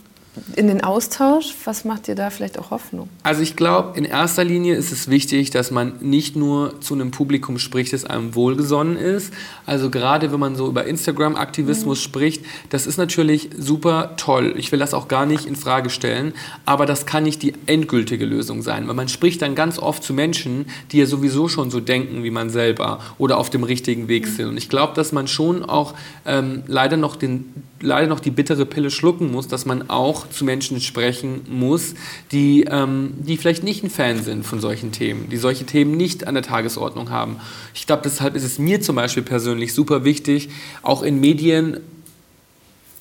in 0.56 0.66
den 0.66 0.82
Austausch? 0.82 1.54
Was 1.64 1.84
macht 1.84 2.06
dir 2.06 2.14
da 2.14 2.30
vielleicht 2.30 2.58
auch 2.58 2.70
Hoffnung? 2.70 3.08
Also 3.22 3.42
ich 3.42 3.56
glaube, 3.56 3.96
in 3.96 4.04
erster 4.04 4.44
Linie 4.44 4.74
ist 4.74 4.92
es 4.92 5.08
wichtig, 5.08 5.50
dass 5.50 5.70
man 5.70 5.94
nicht 6.00 6.36
nur 6.36 6.80
zu 6.80 6.94
einem 6.94 7.10
Publikum 7.10 7.58
spricht, 7.58 7.92
das 7.92 8.04
einem 8.04 8.34
wohlgesonnen 8.34 8.96
ist. 8.96 9.32
Also 9.66 9.90
gerade 9.90 10.32
wenn 10.32 10.40
man 10.40 10.56
so 10.56 10.66
über 10.66 10.86
Instagram-Aktivismus 10.86 11.98
mhm. 11.98 12.02
spricht, 12.02 12.44
das 12.70 12.86
ist 12.86 12.96
natürlich 12.96 13.50
super 13.56 14.14
toll. 14.16 14.54
Ich 14.56 14.72
will 14.72 14.78
das 14.78 14.94
auch 14.94 15.08
gar 15.08 15.26
nicht 15.26 15.46
in 15.46 15.56
Frage 15.56 15.90
stellen, 15.90 16.34
aber 16.64 16.86
das 16.86 17.06
kann 17.06 17.24
nicht 17.24 17.42
die 17.42 17.54
endgültige 17.66 18.24
Lösung 18.24 18.62
sein, 18.62 18.88
weil 18.88 18.94
man 18.94 19.08
spricht 19.08 19.42
dann 19.42 19.54
ganz 19.54 19.78
oft 19.78 20.02
zu 20.02 20.14
Menschen, 20.14 20.66
die 20.92 20.98
ja 20.98 21.06
sowieso 21.06 21.48
schon 21.48 21.70
so 21.70 21.80
denken 21.80 22.24
wie 22.24 22.30
man 22.30 22.50
selber 22.50 23.00
oder 23.18 23.38
auf 23.38 23.50
dem 23.50 23.64
richtigen 23.64 24.08
Weg 24.08 24.26
mhm. 24.26 24.30
sind. 24.30 24.48
Und 24.48 24.56
ich 24.56 24.68
glaube, 24.68 24.94
dass 24.94 25.12
man 25.12 25.28
schon 25.28 25.64
auch 25.64 25.94
ähm, 26.26 26.64
leider 26.66 26.96
noch 26.96 27.16
den 27.16 27.52
leider 27.84 28.06
noch 28.06 28.20
die 28.20 28.30
bittere 28.30 28.66
Pille 28.66 28.90
schlucken 28.90 29.30
muss, 29.30 29.46
dass 29.46 29.66
man 29.66 29.90
auch 29.90 30.23
zu 30.30 30.44
Menschen 30.44 30.80
sprechen 30.80 31.42
muss, 31.48 31.94
die, 32.32 32.64
ähm, 32.64 33.14
die 33.18 33.36
vielleicht 33.36 33.64
nicht 33.64 33.84
ein 33.84 33.90
Fan 33.90 34.22
sind 34.22 34.44
von 34.44 34.60
solchen 34.60 34.92
Themen, 34.92 35.28
die 35.30 35.36
solche 35.36 35.64
Themen 35.64 35.96
nicht 35.96 36.26
an 36.26 36.34
der 36.34 36.42
Tagesordnung 36.42 37.10
haben. 37.10 37.36
Ich 37.74 37.86
glaube, 37.86 38.02
deshalb 38.04 38.34
ist 38.34 38.44
es 38.44 38.58
mir 38.58 38.80
zum 38.80 38.96
Beispiel 38.96 39.22
persönlich 39.22 39.74
super 39.74 40.04
wichtig, 40.04 40.48
auch 40.82 41.02
in 41.02 41.20
Medien 41.20 41.80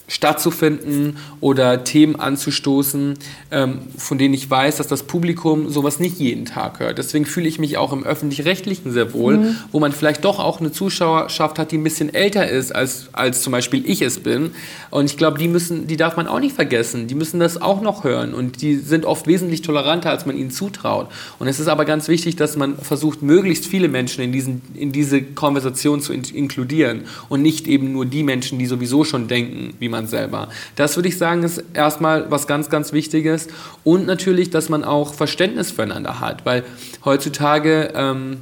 stattzufinden 0.08 1.18
oder 1.40 1.84
Themen 1.84 2.18
anzustoßen, 2.18 3.16
ähm, 3.52 3.80
von 3.98 4.18
denen 4.18 4.34
ich 4.34 4.50
weiß, 4.50 4.78
dass 4.78 4.88
das 4.88 5.04
Publikum 5.04 5.70
sowas 5.70 6.00
nicht 6.00 6.20
jeden 6.20 6.46
Tag 6.46 6.80
hört. 6.80 6.98
Deswegen 6.98 7.26
fühle 7.26 7.48
ich 7.48 7.58
mich 7.58 7.78
auch 7.78 7.94
im 7.94 8.04
öffentlich-rechtlichen 8.04 8.92
sehr 8.92 9.14
wohl, 9.14 9.38
mhm. 9.38 9.56
wo 9.72 9.80
man 9.80 9.92
vielleicht 9.92 10.26
doch 10.26 10.40
auch 10.40 10.60
eine 10.60 10.72
Zuschauerschaft 10.72 11.58
hat, 11.58 11.72
die 11.72 11.78
ein 11.78 11.84
bisschen 11.84 12.14
älter 12.14 12.48
ist, 12.48 12.76
als, 12.76 13.10
als 13.14 13.42
zum 13.42 13.52
Beispiel 13.52 13.90
ich 13.90 14.02
es 14.02 14.20
bin. 14.20 14.52
Und 14.90 15.06
ich 15.06 15.18
glaube, 15.18 15.38
die 15.38 15.48
müssen, 15.48 15.88
die 15.88 15.98
darf 15.98 16.18
man 16.18 16.28
auch 16.28 16.40
nicht 16.40 16.56
vergessen. 16.56 17.08
Die 17.08 17.16
müssen 17.16 17.40
das 17.40 17.62
auch 17.62 17.82
noch 17.82 18.04
hören. 18.04 18.34
Und 18.34 18.62
die 18.62 18.76
sind 18.76 19.06
oft 19.06 19.26
wesentlich 19.28 19.62
toleranter, 19.62 20.10
als 20.10 20.26
man 20.26 20.38
ihnen 20.38 20.52
zutraut. 20.52 21.08
Und 21.40 21.48
es 21.48 21.60
ist 21.60 21.68
aber 21.68 21.86
ganz 21.86 22.08
wichtig, 22.10 22.36
dass 22.36 22.58
man 22.58 22.78
versucht, 22.78 23.22
möglichst 23.22 23.66
viele 23.66 23.88
Menschen 23.88 24.24
in, 24.24 24.32
diesen, 24.32 24.62
in 24.74 24.92
diese 24.92 25.22
Konversation 25.22 26.02
zu 26.02 26.12
in 26.12 26.24
inkludieren 26.24 27.02
und 27.30 27.42
nicht 27.42 27.68
eben 27.68 27.92
nur 27.92 28.06
die 28.06 28.24
Menschen, 28.24 28.60
die 28.60 28.66
sowieso 28.66 29.04
schon 29.04 29.28
denken, 29.28 29.74
wie 29.80 29.90
man 29.90 29.93
selber. 30.08 30.50
Das 30.76 30.96
würde 30.96 31.10
ich 31.10 31.18
sagen, 31.18 31.44
ist 31.44 31.64
erstmal 31.74 32.30
was 32.30 32.48
ganz, 32.48 32.70
ganz 32.70 32.94
Wichtiges. 32.94 33.48
Und 33.84 34.06
natürlich, 34.06 34.50
dass 34.50 34.70
man 34.70 34.84
auch 34.84 35.14
Verständnis 35.14 35.72
füreinander 35.72 36.20
hat, 36.20 36.46
weil 36.46 36.64
heutzutage 37.06 37.94
ähm, 37.96 38.38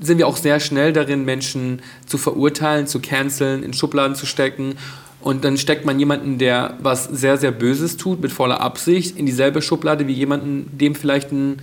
sind 0.00 0.18
wir 0.18 0.26
auch 0.26 0.36
sehr 0.36 0.60
schnell 0.60 0.92
darin, 0.92 1.24
Menschen 1.24 1.80
zu 2.06 2.18
verurteilen, 2.18 2.86
zu 2.86 3.00
canceln, 3.00 3.62
in 3.62 3.72
Schubladen 3.72 4.16
zu 4.16 4.26
stecken. 4.26 4.74
Und 5.20 5.44
dann 5.44 5.56
steckt 5.56 5.86
man 5.86 5.98
jemanden, 6.00 6.38
der 6.38 6.76
was 6.80 7.04
sehr, 7.04 7.38
sehr 7.38 7.52
Böses 7.52 7.96
tut, 7.96 8.20
mit 8.20 8.32
voller 8.32 8.60
Absicht, 8.60 9.16
in 9.16 9.26
dieselbe 9.26 9.62
Schublade 9.62 10.08
wie 10.08 10.12
jemanden, 10.12 10.68
dem 10.76 10.96
vielleicht 10.96 11.30
ein 11.30 11.62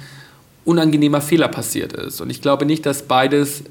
unangenehmer 0.64 1.20
Fehler 1.20 1.50
passiert 1.50 1.94
ist. 1.94 2.22
Und 2.22 2.30
ich 2.30 2.42
glaube 2.42 2.66
nicht, 2.66 2.86
dass 2.86 3.04
beides 3.04 3.64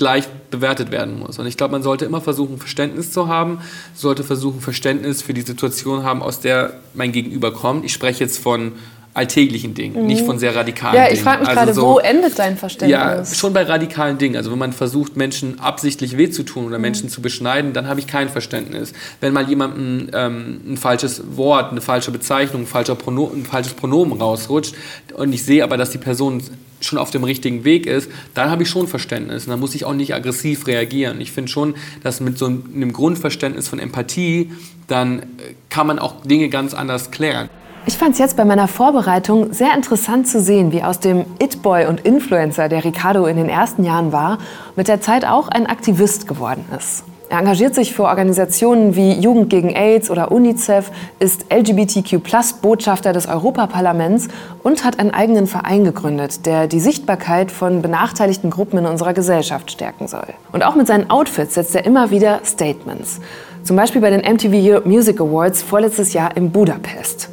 gleich 0.00 0.24
bewertet 0.50 0.90
werden 0.90 1.18
muss. 1.18 1.38
Und 1.38 1.46
ich 1.46 1.58
glaube, 1.58 1.72
man 1.72 1.82
sollte 1.82 2.06
immer 2.06 2.22
versuchen, 2.22 2.56
Verständnis 2.56 3.12
zu 3.12 3.28
haben, 3.28 3.60
sollte 3.94 4.24
versuchen, 4.24 4.62
Verständnis 4.62 5.20
für 5.20 5.34
die 5.34 5.42
Situation 5.42 6.04
haben, 6.04 6.22
aus 6.22 6.40
der 6.40 6.72
mein 6.94 7.12
Gegenüber 7.12 7.52
kommt. 7.52 7.84
Ich 7.84 7.92
spreche 7.92 8.24
jetzt 8.24 8.38
von 8.38 8.72
alltäglichen 9.12 9.74
Dingen, 9.74 10.00
mhm. 10.00 10.06
nicht 10.06 10.24
von 10.24 10.38
sehr 10.38 10.56
radikalen 10.56 10.94
Dingen. 10.94 11.06
Ja, 11.06 11.12
ich 11.12 11.20
frage 11.20 11.40
mich 11.40 11.48
also 11.48 11.60
gerade, 11.60 11.74
so, 11.74 11.82
wo 11.82 11.98
endet 11.98 12.38
dein 12.38 12.56
Verständnis? 12.56 12.98
Ja, 12.98 13.24
schon 13.26 13.52
bei 13.52 13.64
radikalen 13.64 14.16
Dingen. 14.16 14.36
Also 14.36 14.50
wenn 14.50 14.58
man 14.58 14.72
versucht, 14.72 15.16
Menschen 15.18 15.60
absichtlich 15.60 16.16
weh 16.16 16.30
zu 16.30 16.44
tun 16.44 16.64
oder 16.64 16.78
mhm. 16.78 16.82
Menschen 16.82 17.08
zu 17.10 17.20
beschneiden, 17.20 17.74
dann 17.74 17.86
habe 17.86 18.00
ich 18.00 18.06
kein 18.06 18.30
Verständnis. 18.30 18.94
Wenn 19.20 19.34
mal 19.34 19.46
jemandem 19.46 20.08
ähm, 20.14 20.60
ein 20.66 20.76
falsches 20.78 21.36
Wort, 21.36 21.72
eine 21.72 21.82
falsche 21.82 22.10
Bezeichnung, 22.10 22.62
ein, 22.62 22.66
falscher 22.66 22.94
Prono 22.94 23.30
ein 23.34 23.44
falsches 23.44 23.74
Pronomen 23.74 24.18
rausrutscht 24.18 24.74
und 25.14 25.30
ich 25.34 25.44
sehe 25.44 25.62
aber, 25.62 25.76
dass 25.76 25.90
die 25.90 25.98
Person 25.98 26.42
schon 26.80 26.98
auf 26.98 27.10
dem 27.10 27.24
richtigen 27.24 27.64
Weg 27.64 27.86
ist, 27.86 28.10
dann 28.34 28.50
habe 28.50 28.62
ich 28.62 28.70
schon 28.70 28.88
Verständnis. 28.88 29.44
Und 29.44 29.50
dann 29.50 29.60
muss 29.60 29.74
ich 29.74 29.84
auch 29.84 29.94
nicht 29.94 30.14
aggressiv 30.14 30.66
reagieren. 30.66 31.20
Ich 31.20 31.32
finde 31.32 31.50
schon, 31.50 31.74
dass 32.02 32.20
mit 32.20 32.38
so 32.38 32.46
einem 32.46 32.92
Grundverständnis 32.92 33.68
von 33.68 33.78
Empathie, 33.78 34.50
dann 34.86 35.20
äh, 35.20 35.24
kann 35.68 35.86
man 35.86 35.98
auch 35.98 36.22
Dinge 36.22 36.48
ganz 36.48 36.74
anders 36.74 37.10
klären. 37.10 37.48
Ich 37.86 37.96
fand 37.96 38.12
es 38.12 38.18
jetzt 38.18 38.36
bei 38.36 38.44
meiner 38.44 38.68
Vorbereitung 38.68 39.52
sehr 39.54 39.74
interessant 39.74 40.28
zu 40.28 40.40
sehen, 40.40 40.70
wie 40.70 40.82
aus 40.82 41.00
dem 41.00 41.24
It-Boy 41.38 41.86
und 41.86 42.00
Influencer, 42.00 42.68
der 42.68 42.84
Ricardo 42.84 43.26
in 43.26 43.36
den 43.36 43.48
ersten 43.48 43.84
Jahren 43.84 44.12
war, 44.12 44.38
mit 44.76 44.86
der 44.86 45.00
Zeit 45.00 45.24
auch 45.24 45.48
ein 45.48 45.66
Aktivist 45.66 46.28
geworden 46.28 46.64
ist. 46.76 47.04
Er 47.30 47.38
engagiert 47.38 47.76
sich 47.76 47.94
für 47.94 48.02
Organisationen 48.02 48.96
wie 48.96 49.12
Jugend 49.12 49.50
gegen 49.50 49.70
AIDS 49.70 50.10
oder 50.10 50.32
UNICEF, 50.32 50.90
ist 51.20 51.46
LGBTQ-Botschafter 51.48 53.12
des 53.12 53.28
Europaparlaments 53.28 54.26
und 54.64 54.84
hat 54.84 54.98
einen 54.98 55.12
eigenen 55.12 55.46
Verein 55.46 55.84
gegründet, 55.84 56.44
der 56.44 56.66
die 56.66 56.80
Sichtbarkeit 56.80 57.52
von 57.52 57.82
benachteiligten 57.82 58.50
Gruppen 58.50 58.80
in 58.80 58.86
unserer 58.86 59.14
Gesellschaft 59.14 59.70
stärken 59.70 60.08
soll. 60.08 60.26
Und 60.50 60.64
auch 60.64 60.74
mit 60.74 60.88
seinen 60.88 61.08
Outfits 61.08 61.54
setzt 61.54 61.76
er 61.76 61.84
immer 61.84 62.10
wieder 62.10 62.40
Statements. 62.44 63.20
Zum 63.62 63.76
Beispiel 63.76 64.00
bei 64.00 64.10
den 64.10 64.22
MTV 64.22 64.84
Music 64.84 65.20
Awards 65.20 65.62
vorletztes 65.62 66.12
Jahr 66.12 66.36
in 66.36 66.50
Budapest. 66.50 67.28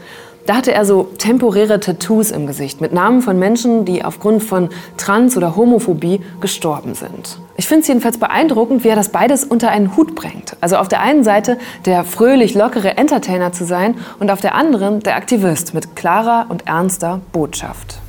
Da 0.47 0.55
hatte 0.55 0.73
er 0.73 0.85
so 0.85 1.03
temporäre 1.17 1.81
Tattoos 1.81 2.31
im 2.31 2.47
Gesicht 2.47 2.79
mit 2.79 2.93
Namen 2.93 3.21
von 3.21 3.37
Menschen, 3.37 3.83
die 3.83 4.05
aufgrund 4.05 4.41
von 4.41 4.69
Trans- 4.95 5.35
oder 5.35 5.57
Homophobie 5.57 6.21
gestorben 6.39 6.95
sind. 6.95 7.37
Ich 7.57 7.67
finde 7.67 7.81
es 7.81 7.89
jedenfalls 7.89 8.17
beeindruckend, 8.17 8.85
wie 8.85 8.87
er 8.87 8.95
das 8.95 9.09
beides 9.09 9.43
unter 9.43 9.71
einen 9.71 9.97
Hut 9.97 10.15
bringt. 10.15 10.55
Also 10.61 10.77
auf 10.77 10.87
der 10.87 11.01
einen 11.01 11.25
Seite 11.25 11.57
der 11.85 12.05
fröhlich 12.05 12.55
lockere 12.55 12.95
Entertainer 12.95 13.51
zu 13.51 13.65
sein 13.65 13.95
und 14.19 14.31
auf 14.31 14.39
der 14.39 14.55
anderen 14.55 15.01
der 15.01 15.17
Aktivist 15.17 15.73
mit 15.73 15.97
klarer 15.97 16.45
und 16.47 16.65
ernster 16.65 17.19
Botschaft. 17.33 17.99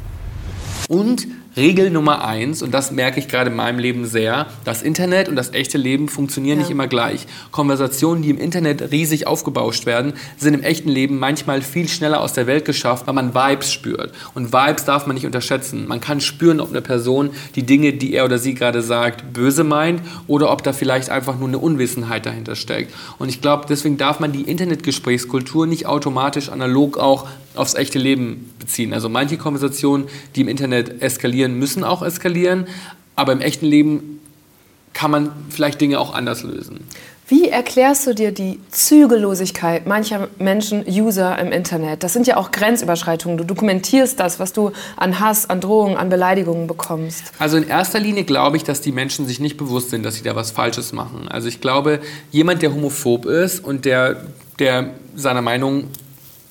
Und 0.88 1.26
Regel 1.58 1.90
Nummer 1.90 2.24
eins, 2.24 2.62
und 2.62 2.72
das 2.72 2.92
merke 2.92 3.18
ich 3.18 3.26
gerade 3.26 3.50
in 3.50 3.56
meinem 3.56 3.80
Leben 3.80 4.06
sehr, 4.06 4.46
das 4.64 4.82
Internet 4.82 5.28
und 5.28 5.34
das 5.34 5.52
echte 5.54 5.76
Leben 5.76 6.08
funktionieren 6.08 6.58
ja. 6.58 6.62
nicht 6.62 6.70
immer 6.70 6.86
gleich. 6.86 7.26
Konversationen, 7.50 8.22
die 8.22 8.30
im 8.30 8.38
Internet 8.38 8.92
riesig 8.92 9.26
aufgebauscht 9.26 9.84
werden, 9.84 10.12
sind 10.36 10.54
im 10.54 10.62
echten 10.62 10.88
Leben 10.88 11.18
manchmal 11.18 11.60
viel 11.60 11.88
schneller 11.88 12.20
aus 12.20 12.32
der 12.32 12.46
Welt 12.46 12.64
geschafft, 12.64 13.08
weil 13.08 13.14
man 13.14 13.34
Vibes 13.34 13.72
spürt. 13.72 14.12
Und 14.34 14.52
Vibes 14.52 14.84
darf 14.84 15.06
man 15.06 15.14
nicht 15.14 15.26
unterschätzen. 15.26 15.88
Man 15.88 16.00
kann 16.00 16.20
spüren, 16.20 16.60
ob 16.60 16.70
eine 16.70 16.80
Person 16.80 17.30
die 17.56 17.66
Dinge, 17.66 17.92
die 17.92 18.14
er 18.14 18.24
oder 18.24 18.38
sie 18.38 18.54
gerade 18.54 18.80
sagt, 18.80 19.32
böse 19.32 19.64
meint 19.64 20.00
oder 20.28 20.52
ob 20.52 20.62
da 20.62 20.72
vielleicht 20.72 21.10
einfach 21.10 21.38
nur 21.38 21.48
eine 21.48 21.58
Unwissenheit 21.58 22.24
dahinter 22.24 22.54
steckt. 22.54 22.94
Und 23.18 23.30
ich 23.30 23.40
glaube, 23.40 23.66
deswegen 23.68 23.98
darf 23.98 24.20
man 24.20 24.30
die 24.30 24.42
Internetgesprächskultur 24.42 25.66
nicht 25.66 25.86
automatisch 25.86 26.50
analog 26.50 26.98
auch 26.98 27.26
aufs 27.58 27.74
echte 27.74 27.98
Leben 27.98 28.52
beziehen. 28.58 28.92
Also 28.92 29.08
manche 29.08 29.36
Konversationen, 29.36 30.08
die 30.34 30.42
im 30.42 30.48
Internet 30.48 31.02
eskalieren, 31.02 31.58
müssen 31.58 31.84
auch 31.84 32.02
eskalieren, 32.02 32.66
aber 33.16 33.32
im 33.32 33.40
echten 33.40 33.66
Leben 33.66 34.20
kann 34.92 35.10
man 35.10 35.30
vielleicht 35.50 35.80
Dinge 35.80 36.00
auch 36.00 36.14
anders 36.14 36.42
lösen. 36.42 36.80
Wie 37.30 37.50
erklärst 37.50 38.06
du 38.06 38.14
dir 38.14 38.32
die 38.32 38.58
Zügellosigkeit 38.70 39.86
mancher 39.86 40.28
Menschen, 40.38 40.86
User 40.88 41.38
im 41.38 41.52
Internet? 41.52 42.02
Das 42.02 42.14
sind 42.14 42.26
ja 42.26 42.38
auch 42.38 42.52
Grenzüberschreitungen. 42.52 43.36
Du 43.36 43.44
dokumentierst 43.44 44.18
das, 44.18 44.40
was 44.40 44.54
du 44.54 44.72
an 44.96 45.20
Hass, 45.20 45.50
an 45.50 45.60
Drohungen, 45.60 45.98
an 45.98 46.08
Beleidigungen 46.08 46.66
bekommst. 46.66 47.24
Also 47.38 47.58
in 47.58 47.68
erster 47.68 48.00
Linie 48.00 48.24
glaube 48.24 48.56
ich, 48.56 48.64
dass 48.64 48.80
die 48.80 48.92
Menschen 48.92 49.26
sich 49.26 49.40
nicht 49.40 49.58
bewusst 49.58 49.90
sind, 49.90 50.04
dass 50.04 50.14
sie 50.14 50.22
da 50.22 50.36
was 50.36 50.52
Falsches 50.52 50.94
machen. 50.94 51.28
Also 51.28 51.48
ich 51.48 51.60
glaube, 51.60 52.00
jemand, 52.30 52.62
der 52.62 52.72
homophob 52.72 53.26
ist 53.26 53.62
und 53.62 53.84
der, 53.84 54.24
der 54.58 54.94
seiner 55.14 55.42
Meinung 55.42 55.88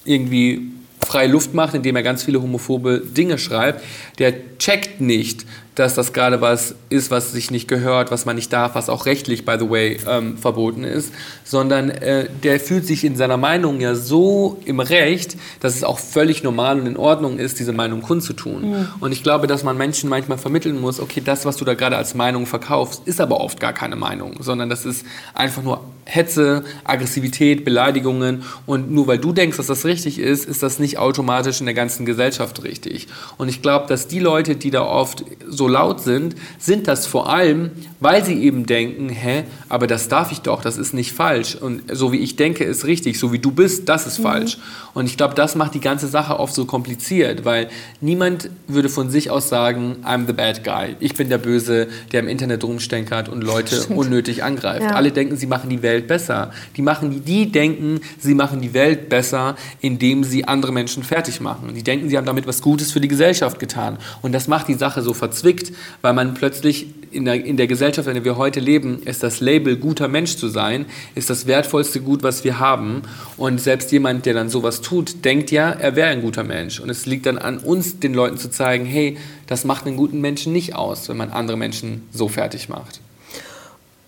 irgendwie 0.06 0.77
freie 1.06 1.28
Luft 1.28 1.54
macht, 1.54 1.74
indem 1.74 1.96
er 1.96 2.04
ganz 2.04 2.24
viele 2.24 2.42
homophobe 2.42 3.02
Dinge 3.06 3.38
schreibt, 3.38 3.84
der 4.20 4.58
checkt 4.58 5.00
nicht, 5.02 5.46
dass 5.78 5.94
das 5.94 6.12
gerade 6.12 6.42
was 6.42 6.74
ist, 6.90 7.12
was 7.12 7.32
sich 7.32 7.52
nicht 7.52 7.68
gehört, 7.68 8.10
was 8.10 8.26
man 8.26 8.36
nicht 8.36 8.52
darf, 8.52 8.74
was 8.74 8.90
auch 8.90 9.06
rechtlich, 9.06 9.46
by 9.46 9.58
the 9.60 9.70
way, 9.70 10.00
ähm, 10.10 10.36
verboten 10.36 10.84
ist, 10.84 11.14
sondern 11.44 11.92
äh, 11.92 12.28
der 12.44 12.60
fühlt 12.60 12.88
sich 12.88 13.04
in 13.04 13.16
seiner 13.16 13.38
Meinung 13.38 13.80
ja 13.80 13.94
so 13.94 14.58
im 14.66 14.80
Recht, 14.80 15.38
dass 15.60 15.76
es 15.76 15.84
auch 15.84 16.00
völlig 16.00 16.42
normal 16.42 16.80
und 16.80 16.88
in 16.88 16.98
Ordnung 16.98 17.38
ist, 17.38 17.60
diese 17.60 17.74
Meinung 17.74 18.02
kundzutun. 18.02 18.72
Mhm. 18.72 18.88
Und 19.02 19.12
ich 19.12 19.22
glaube, 19.22 19.46
dass 19.46 19.64
man 19.64 19.78
Menschen 19.78 20.10
manchmal 20.10 20.40
vermitteln 20.40 20.82
muss, 20.82 21.00
okay, 21.00 21.22
das, 21.24 21.46
was 21.46 21.58
du 21.58 21.66
da 21.66 21.76
gerade 21.76 21.96
als 21.96 22.16
Meinung 22.16 22.48
verkaufst, 22.48 23.04
ist 23.06 23.22
aber 23.22 23.40
oft 23.40 23.60
gar 23.60 23.74
keine 23.74 23.96
Meinung, 23.96 24.38
sondern 24.40 24.70
das 24.70 24.84
ist 24.84 25.06
einfach 25.36 25.62
nur 25.62 25.82
Hetze, 26.06 26.64
Aggressivität, 26.86 27.66
Beleidigungen 27.66 28.44
und 28.66 28.90
nur 28.90 29.08
weil 29.08 29.20
du 29.20 29.34
denkst, 29.34 29.58
dass 29.58 29.68
das 29.68 29.86
richtig 29.86 30.20
ist, 30.20 30.46
ist 30.46 30.64
das 30.64 30.80
nicht 30.80 30.98
automatisch 30.98 31.60
in 31.60 31.66
der 31.66 31.76
ganzen 31.76 32.06
Gesellschaft 32.06 32.64
richtig. 32.64 33.08
Und 33.38 33.50
ich 33.50 33.62
glaube, 33.62 33.88
dass 33.88 34.08
die 34.08 34.20
Leute, 34.20 34.56
die 34.56 34.72
da 34.72 34.84
oft 34.84 35.26
so 35.48 35.67
laut 35.68 36.02
sind, 36.02 36.36
sind 36.60 36.88
das 36.88 37.08
vor 37.08 37.30
allem, 37.30 37.72
weil 38.00 38.24
sie 38.24 38.44
eben 38.44 38.66
denken, 38.66 39.10
hä, 39.10 39.44
aber 39.70 39.88
das 39.88 40.08
darf 40.08 40.32
ich 40.32 40.42
doch, 40.42 40.62
das 40.62 40.78
ist 40.78 40.94
nicht 40.94 41.12
falsch. 41.12 41.56
Und 41.56 41.84
so 41.92 42.12
wie 42.12 42.18
ich 42.18 42.36
denke, 42.36 42.64
ist 42.64 42.86
richtig, 42.86 43.20
so 43.20 43.34
wie 43.34 43.40
du 43.40 43.52
bist, 43.52 43.90
das 43.90 44.06
ist 44.06 44.20
mhm. 44.20 44.24
falsch. 44.24 44.58
Und 44.94 45.06
ich 45.06 45.18
glaube, 45.18 45.36
das 45.36 45.56
macht 45.56 45.74
die 45.74 45.80
ganze 45.80 46.08
Sache 46.08 46.40
oft 46.40 46.54
so 46.54 46.66
kompliziert, 46.66 47.46
weil 47.46 47.70
niemand 48.02 48.50
würde 48.68 48.90
von 48.90 49.10
sich 49.10 49.30
aus 49.30 49.50
sagen, 49.50 49.98
I'm 50.04 50.28
the 50.28 50.34
bad 50.34 50.64
guy. 50.64 50.96
Ich 51.00 51.16
bin 51.16 51.30
der 51.30 51.38
Böse, 51.38 51.88
der 52.12 52.22
im 52.22 52.28
Internet 52.28 52.64
rumstenkert 52.64 53.30
und 53.30 53.44
Leute 53.44 53.86
unnötig 53.90 54.44
angreift. 54.44 54.84
Ja. 54.84 54.92
Alle 54.92 55.12
denken, 55.12 55.38
sie 55.38 55.48
machen 55.48 55.70
die 55.70 55.82
Welt 55.82 56.08
besser. 56.08 56.52
Die, 56.76 56.82
machen, 56.82 57.24
die 57.26 57.52
denken, 57.52 58.02
sie 58.20 58.34
machen 58.34 58.62
die 58.62 58.74
Welt 58.74 59.10
besser, 59.10 59.56
indem 59.82 60.24
sie 60.24 60.46
andere 60.46 60.72
Menschen 60.72 61.04
fertig 61.04 61.42
machen. 61.42 61.74
Die 61.74 61.84
denken, 61.84 62.10
sie 62.10 62.18
haben 62.18 62.26
damit 62.26 62.48
was 62.48 62.62
Gutes 62.62 62.92
für 62.92 63.00
die 63.00 63.08
Gesellschaft 63.08 63.60
getan. 63.60 63.98
Und 64.22 64.34
das 64.34 64.48
macht 64.48 64.68
die 64.68 64.76
Sache 64.76 65.02
so 65.02 65.14
verzwickt, 65.14 65.72
weil 66.02 66.14
man 66.14 66.34
plötzlich 66.34 66.88
in 67.12 67.26
der, 67.26 67.44
in 67.46 67.58
der 67.58 67.68
Gesellschaft, 67.68 68.08
in 68.08 68.14
der 68.16 68.26
wir 68.26 68.38
heute 68.38 68.60
leben, 68.60 69.02
ist 69.04 69.24
das 69.24 69.40
Label 69.40 69.78
guter 69.78 70.08
Mensch 70.08 70.38
zu 70.38 70.48
sein, 70.48 70.86
ist 71.16 71.30
das 71.30 71.48
wertvollste 71.48 72.02
Gut, 72.02 72.24
was 72.24 72.44
wir 72.44 72.60
haben. 72.60 73.04
Und 73.38 73.60
selbst 73.60 73.92
jemand, 73.92 74.26
der 74.26 74.34
dann 74.34 74.50
sowas 74.50 74.82
tut, 74.82 75.26
denkt 75.26 75.52
ja, 75.52 75.72
er 75.72 75.96
wäre 75.96 76.10
ein 76.10 76.22
guter 76.22 76.44
Mensch. 76.44 76.80
Und 76.80 76.90
es 76.90 77.06
liegt 77.06 77.26
dann 77.26 77.38
an 77.38 77.58
uns, 77.58 78.00
den 78.00 78.14
Leuten 78.14 78.38
zu 78.38 78.50
zeigen, 78.50 78.86
hey, 78.86 79.18
das 79.48 79.66
macht 79.66 79.86
einen 79.86 79.98
guten 79.98 80.22
Menschen 80.22 80.54
nicht 80.54 80.76
aus, 80.76 81.10
wenn 81.10 81.18
man 81.18 81.30
andere 81.30 81.58
Menschen 81.58 82.08
so 82.12 82.28
fertig 82.28 82.70
macht. 82.70 83.02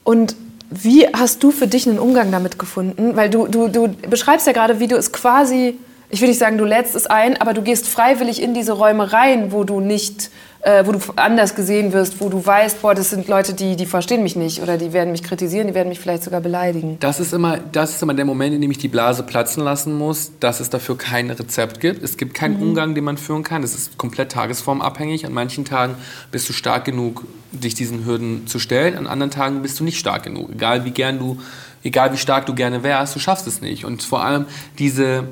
Und 0.03 0.35
wie 0.69 1.07
hast 1.07 1.43
du 1.43 1.51
für 1.51 1.67
dich 1.67 1.87
einen 1.87 1.99
Umgang 1.99 2.31
damit 2.31 2.59
gefunden? 2.59 3.15
Weil 3.15 3.29
du, 3.29 3.47
du, 3.47 3.67
du 3.67 3.89
beschreibst 4.09 4.45
ja 4.45 4.53
gerade, 4.53 4.79
wie 4.79 4.87
du 4.87 4.95
es 4.95 5.11
quasi, 5.11 5.75
ich 6.09 6.21
will 6.21 6.27
nicht 6.27 6.39
sagen, 6.39 6.57
du 6.57 6.65
lädst 6.65 6.95
es 6.95 7.07
ein, 7.07 7.39
aber 7.41 7.53
du 7.53 7.61
gehst 7.61 7.87
freiwillig 7.87 8.41
in 8.41 8.53
diese 8.53 8.73
Räume 8.73 9.11
rein, 9.11 9.51
wo 9.51 9.63
du 9.63 9.79
nicht 9.79 10.29
äh, 10.61 10.85
wo 10.85 10.91
du 10.91 10.99
anders 11.15 11.55
gesehen 11.55 11.93
wirst, 11.93 12.19
wo 12.19 12.27
du 12.27 12.45
weißt, 12.45 12.81
boah, 12.81 12.93
das 12.93 13.09
sind 13.09 13.27
Leute, 13.27 13.53
die, 13.53 13.77
die 13.77 13.85
verstehen 13.85 14.23
mich 14.23 14.35
nicht 14.35 14.61
oder 14.61 14.77
die 14.77 14.91
werden 14.91 15.11
mich 15.11 15.23
kritisieren, 15.23 15.67
die 15.67 15.73
werden 15.73 15.87
mich 15.87 15.99
vielleicht 15.99 16.23
sogar 16.23 16.41
beleidigen. 16.41 16.97
Das 16.99 17.19
ist 17.19 17.33
immer, 17.33 17.59
das 17.71 17.91
ist 17.91 18.03
immer 18.03 18.13
der 18.13 18.25
Moment, 18.25 18.53
in 18.53 18.61
dem 18.61 18.69
ich 18.69 18.77
die 18.77 18.89
Blase 18.89 19.23
platzen 19.23 19.63
lassen 19.63 19.97
muss, 19.97 20.31
dass 20.39 20.59
es 20.59 20.69
dafür 20.69 20.97
kein 20.97 21.31
Rezept 21.31 21.79
gibt. 21.79 22.03
Es 22.03 22.17
gibt 22.17 22.33
keinen 22.33 22.57
mhm. 22.57 22.63
Umgang, 22.63 22.93
den 22.93 23.05
man 23.05 23.17
führen 23.17 23.43
kann. 23.43 23.63
Es 23.63 23.73
ist 23.73 23.97
komplett 23.97 24.33
tagesformabhängig. 24.33 25.25
An 25.25 25.33
manchen 25.33 25.63
Tagen 25.63 25.95
bist 26.31 26.49
du 26.49 26.53
stark 26.53 26.83
genug, 26.83 27.25
dich 27.51 27.73
diesen 27.73 28.05
Hürden 28.05 28.45
zu 28.45 28.59
stellen. 28.59 28.97
An 28.97 29.07
anderen 29.07 29.31
Tagen 29.31 29.61
bist 29.61 29.79
du 29.79 29.85
nicht 29.85 29.97
stark 29.97 30.23
genug. 30.23 30.49
Egal 30.51 30.83
wie 30.83 30.91
gern 30.91 31.19
du, 31.19 31.39
egal 31.83 32.11
wie 32.11 32.17
stark 32.17 32.45
du 32.47 32.53
gerne 32.53 32.83
wärst, 32.83 33.15
du 33.15 33.19
schaffst 33.19 33.47
es 33.47 33.61
nicht. 33.61 33.85
Und 33.85 34.03
vor 34.03 34.25
allem 34.25 34.45
diese 34.77 35.23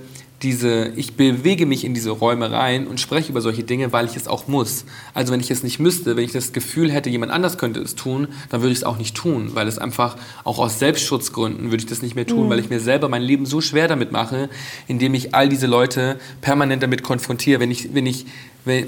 diese, 0.43 0.89
ich 0.95 1.15
bewege 1.15 1.65
mich 1.65 1.84
in 1.84 1.95
diese 1.95 2.12
Räume 2.12 2.52
rein 2.52 2.86
und 2.86 3.00
spreche 3.00 3.32
über 3.32 3.41
solche 3.41 3.63
Dinge, 3.63 3.91
weil 3.91 4.06
ich 4.06 4.15
es 4.15 4.28
auch 4.28 4.47
muss. 4.47 4.86
Also 5.15 5.34
wenn 5.34 5.39
ich 5.39 5.50
es 5.50 5.63
nicht 5.63 5.80
müsste, 5.80 6.15
wenn 6.15 6.23
ich 6.23 6.32
das 6.32 6.54
Gefühl 6.54 6.91
hätte, 6.91 7.10
jemand 7.10 7.32
anders 7.32 7.58
könnte 7.58 7.80
es 7.80 7.95
tun, 7.95 8.28
dann 8.50 8.62
würde 8.62 8.71
ich 8.71 8.80
es 8.80 8.84
auch 8.84 9.00
nicht 9.00 9.15
tun, 9.15 9.52
weil 9.56 9.67
es 9.67 9.80
einfach 9.80 10.15
auch 10.43 10.60
aus 10.60 10.78
Selbstschutzgründen 10.78 11.71
würde 11.71 11.78
ich 11.78 11.88
das 11.88 12.04
nicht 12.04 12.15
mehr 12.15 12.28
tun, 12.28 12.45
mhm. 12.45 12.50
weil 12.50 12.60
ich 12.60 12.69
mir 12.69 12.80
selber 12.80 13.10
mein 13.10 13.23
Leben 13.23 13.47
so 13.47 13.62
schwer 13.62 13.88
damit 13.88 14.12
mache, 14.12 14.50
indem 14.88 15.15
ich 15.15 15.34
all 15.34 15.50
diese 15.50 15.65
Leute 15.65 16.19
permanent 16.41 16.84
damit 16.84 17.02
konfrontiere. 17.02 17.60
Wenn 17.60 17.71
ich, 17.71 17.95
wenn 17.95 18.06
ich, 18.06 18.28
wenn, 18.63 18.86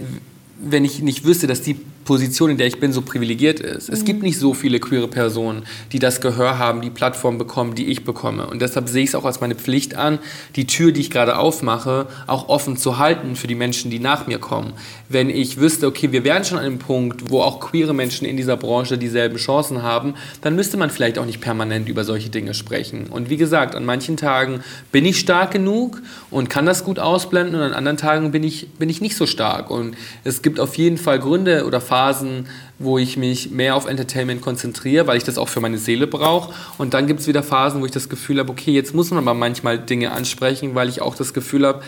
wenn 0.59 0.85
ich 0.85 1.01
nicht 1.01 1.25
wüsste, 1.25 1.47
dass 1.47 1.63
die 1.63 1.77
Position, 2.05 2.49
in 2.49 2.57
der 2.57 2.67
ich 2.67 2.79
bin, 2.79 2.91
so 2.91 3.01
privilegiert 3.01 3.59
ist. 3.59 3.89
Es 3.89 4.03
gibt 4.03 4.23
nicht 4.23 4.39
so 4.39 4.53
viele 4.53 4.79
queere 4.79 5.07
Personen, 5.07 5.63
die 5.91 5.99
das 5.99 6.21
Gehör 6.21 6.57
haben, 6.57 6.81
die 6.81 6.89
Plattform 6.89 7.37
bekommen, 7.37 7.75
die 7.75 7.87
ich 7.87 8.03
bekomme. 8.03 8.47
Und 8.47 8.61
deshalb 8.61 8.89
sehe 8.89 9.03
ich 9.03 9.09
es 9.09 9.15
auch 9.15 9.25
als 9.25 9.41
meine 9.41 9.55
Pflicht 9.55 9.95
an, 9.95 10.19
die 10.55 10.65
Tür, 10.65 10.91
die 10.91 11.01
ich 11.01 11.11
gerade 11.11 11.37
aufmache, 11.37 12.07
auch 12.27 12.49
offen 12.49 12.77
zu 12.77 12.97
halten 12.97 13.35
für 13.35 13.47
die 13.47 13.55
Menschen, 13.55 13.91
die 13.91 13.99
nach 13.99 14.27
mir 14.27 14.39
kommen. 14.39 14.73
Wenn 15.07 15.29
ich 15.29 15.57
wüsste, 15.57 15.87
okay, 15.87 16.11
wir 16.11 16.23
wären 16.23 16.43
schon 16.43 16.57
an 16.57 16.65
einem 16.65 16.79
Punkt, 16.79 17.29
wo 17.29 17.41
auch 17.41 17.59
queere 17.59 17.93
Menschen 17.93 18.25
in 18.25 18.37
dieser 18.37 18.57
Branche 18.57 18.97
dieselben 18.97 19.37
Chancen 19.37 19.83
haben, 19.83 20.15
dann 20.41 20.55
müsste 20.55 20.77
man 20.77 20.89
vielleicht 20.89 21.19
auch 21.19 21.25
nicht 21.25 21.41
permanent 21.41 21.89
über 21.89 22.03
solche 22.03 22.29
Dinge 22.29 22.53
sprechen. 22.53 23.07
Und 23.07 23.29
wie 23.29 23.37
gesagt, 23.37 23.75
an 23.75 23.85
manchen 23.85 24.17
Tagen 24.17 24.61
bin 24.91 25.05
ich 25.05 25.19
stark 25.19 25.51
genug 25.51 26.01
und 26.31 26.49
kann 26.49 26.65
das 26.65 26.83
gut 26.83 26.99
ausblenden 26.99 27.55
und 27.55 27.61
an 27.61 27.73
anderen 27.73 27.97
Tagen 27.97 28.31
bin 28.31 28.43
ich, 28.43 28.69
bin 28.73 28.89
ich 28.89 29.01
nicht 29.01 29.15
so 29.15 29.25
stark. 29.25 29.69
Und 29.69 29.95
es 30.23 30.41
gibt 30.41 30.59
auf 30.59 30.75
jeden 30.75 30.97
Fall 30.97 31.19
Gründe 31.19 31.65
oder 31.65 31.81
Phasen, 31.89 32.47
wo 32.77 32.99
ich 32.99 33.17
mich 33.17 33.49
mehr 33.49 33.75
auf 33.75 33.87
Entertainment 33.87 34.41
konzentriere, 34.41 35.07
weil 35.07 35.17
ich 35.17 35.23
das 35.23 35.39
auch 35.39 35.49
für 35.49 35.59
meine 35.59 35.79
Seele 35.79 36.05
brauche. 36.05 36.53
Und 36.77 36.93
dann 36.93 37.07
gibt 37.07 37.21
es 37.21 37.27
wieder 37.27 37.41
Phasen, 37.41 37.81
wo 37.81 37.85
ich 37.85 37.91
das 37.91 38.09
Gefühl 38.09 38.39
habe, 38.39 38.51
okay, 38.51 38.71
jetzt 38.71 38.93
muss 38.93 39.09
man 39.09 39.17
aber 39.19 39.33
manchmal 39.33 39.79
Dinge 39.79 40.11
ansprechen, 40.11 40.75
weil 40.75 40.87
ich 40.87 41.01
auch 41.01 41.15
das 41.15 41.33
Gefühl 41.33 41.65
habe, 41.65 41.81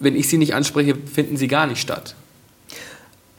wenn 0.00 0.14
ich 0.14 0.28
sie 0.28 0.36
nicht 0.36 0.54
anspreche, 0.54 0.94
finden 1.12 1.38
sie 1.38 1.48
gar 1.48 1.66
nicht 1.66 1.80
statt. 1.80 2.14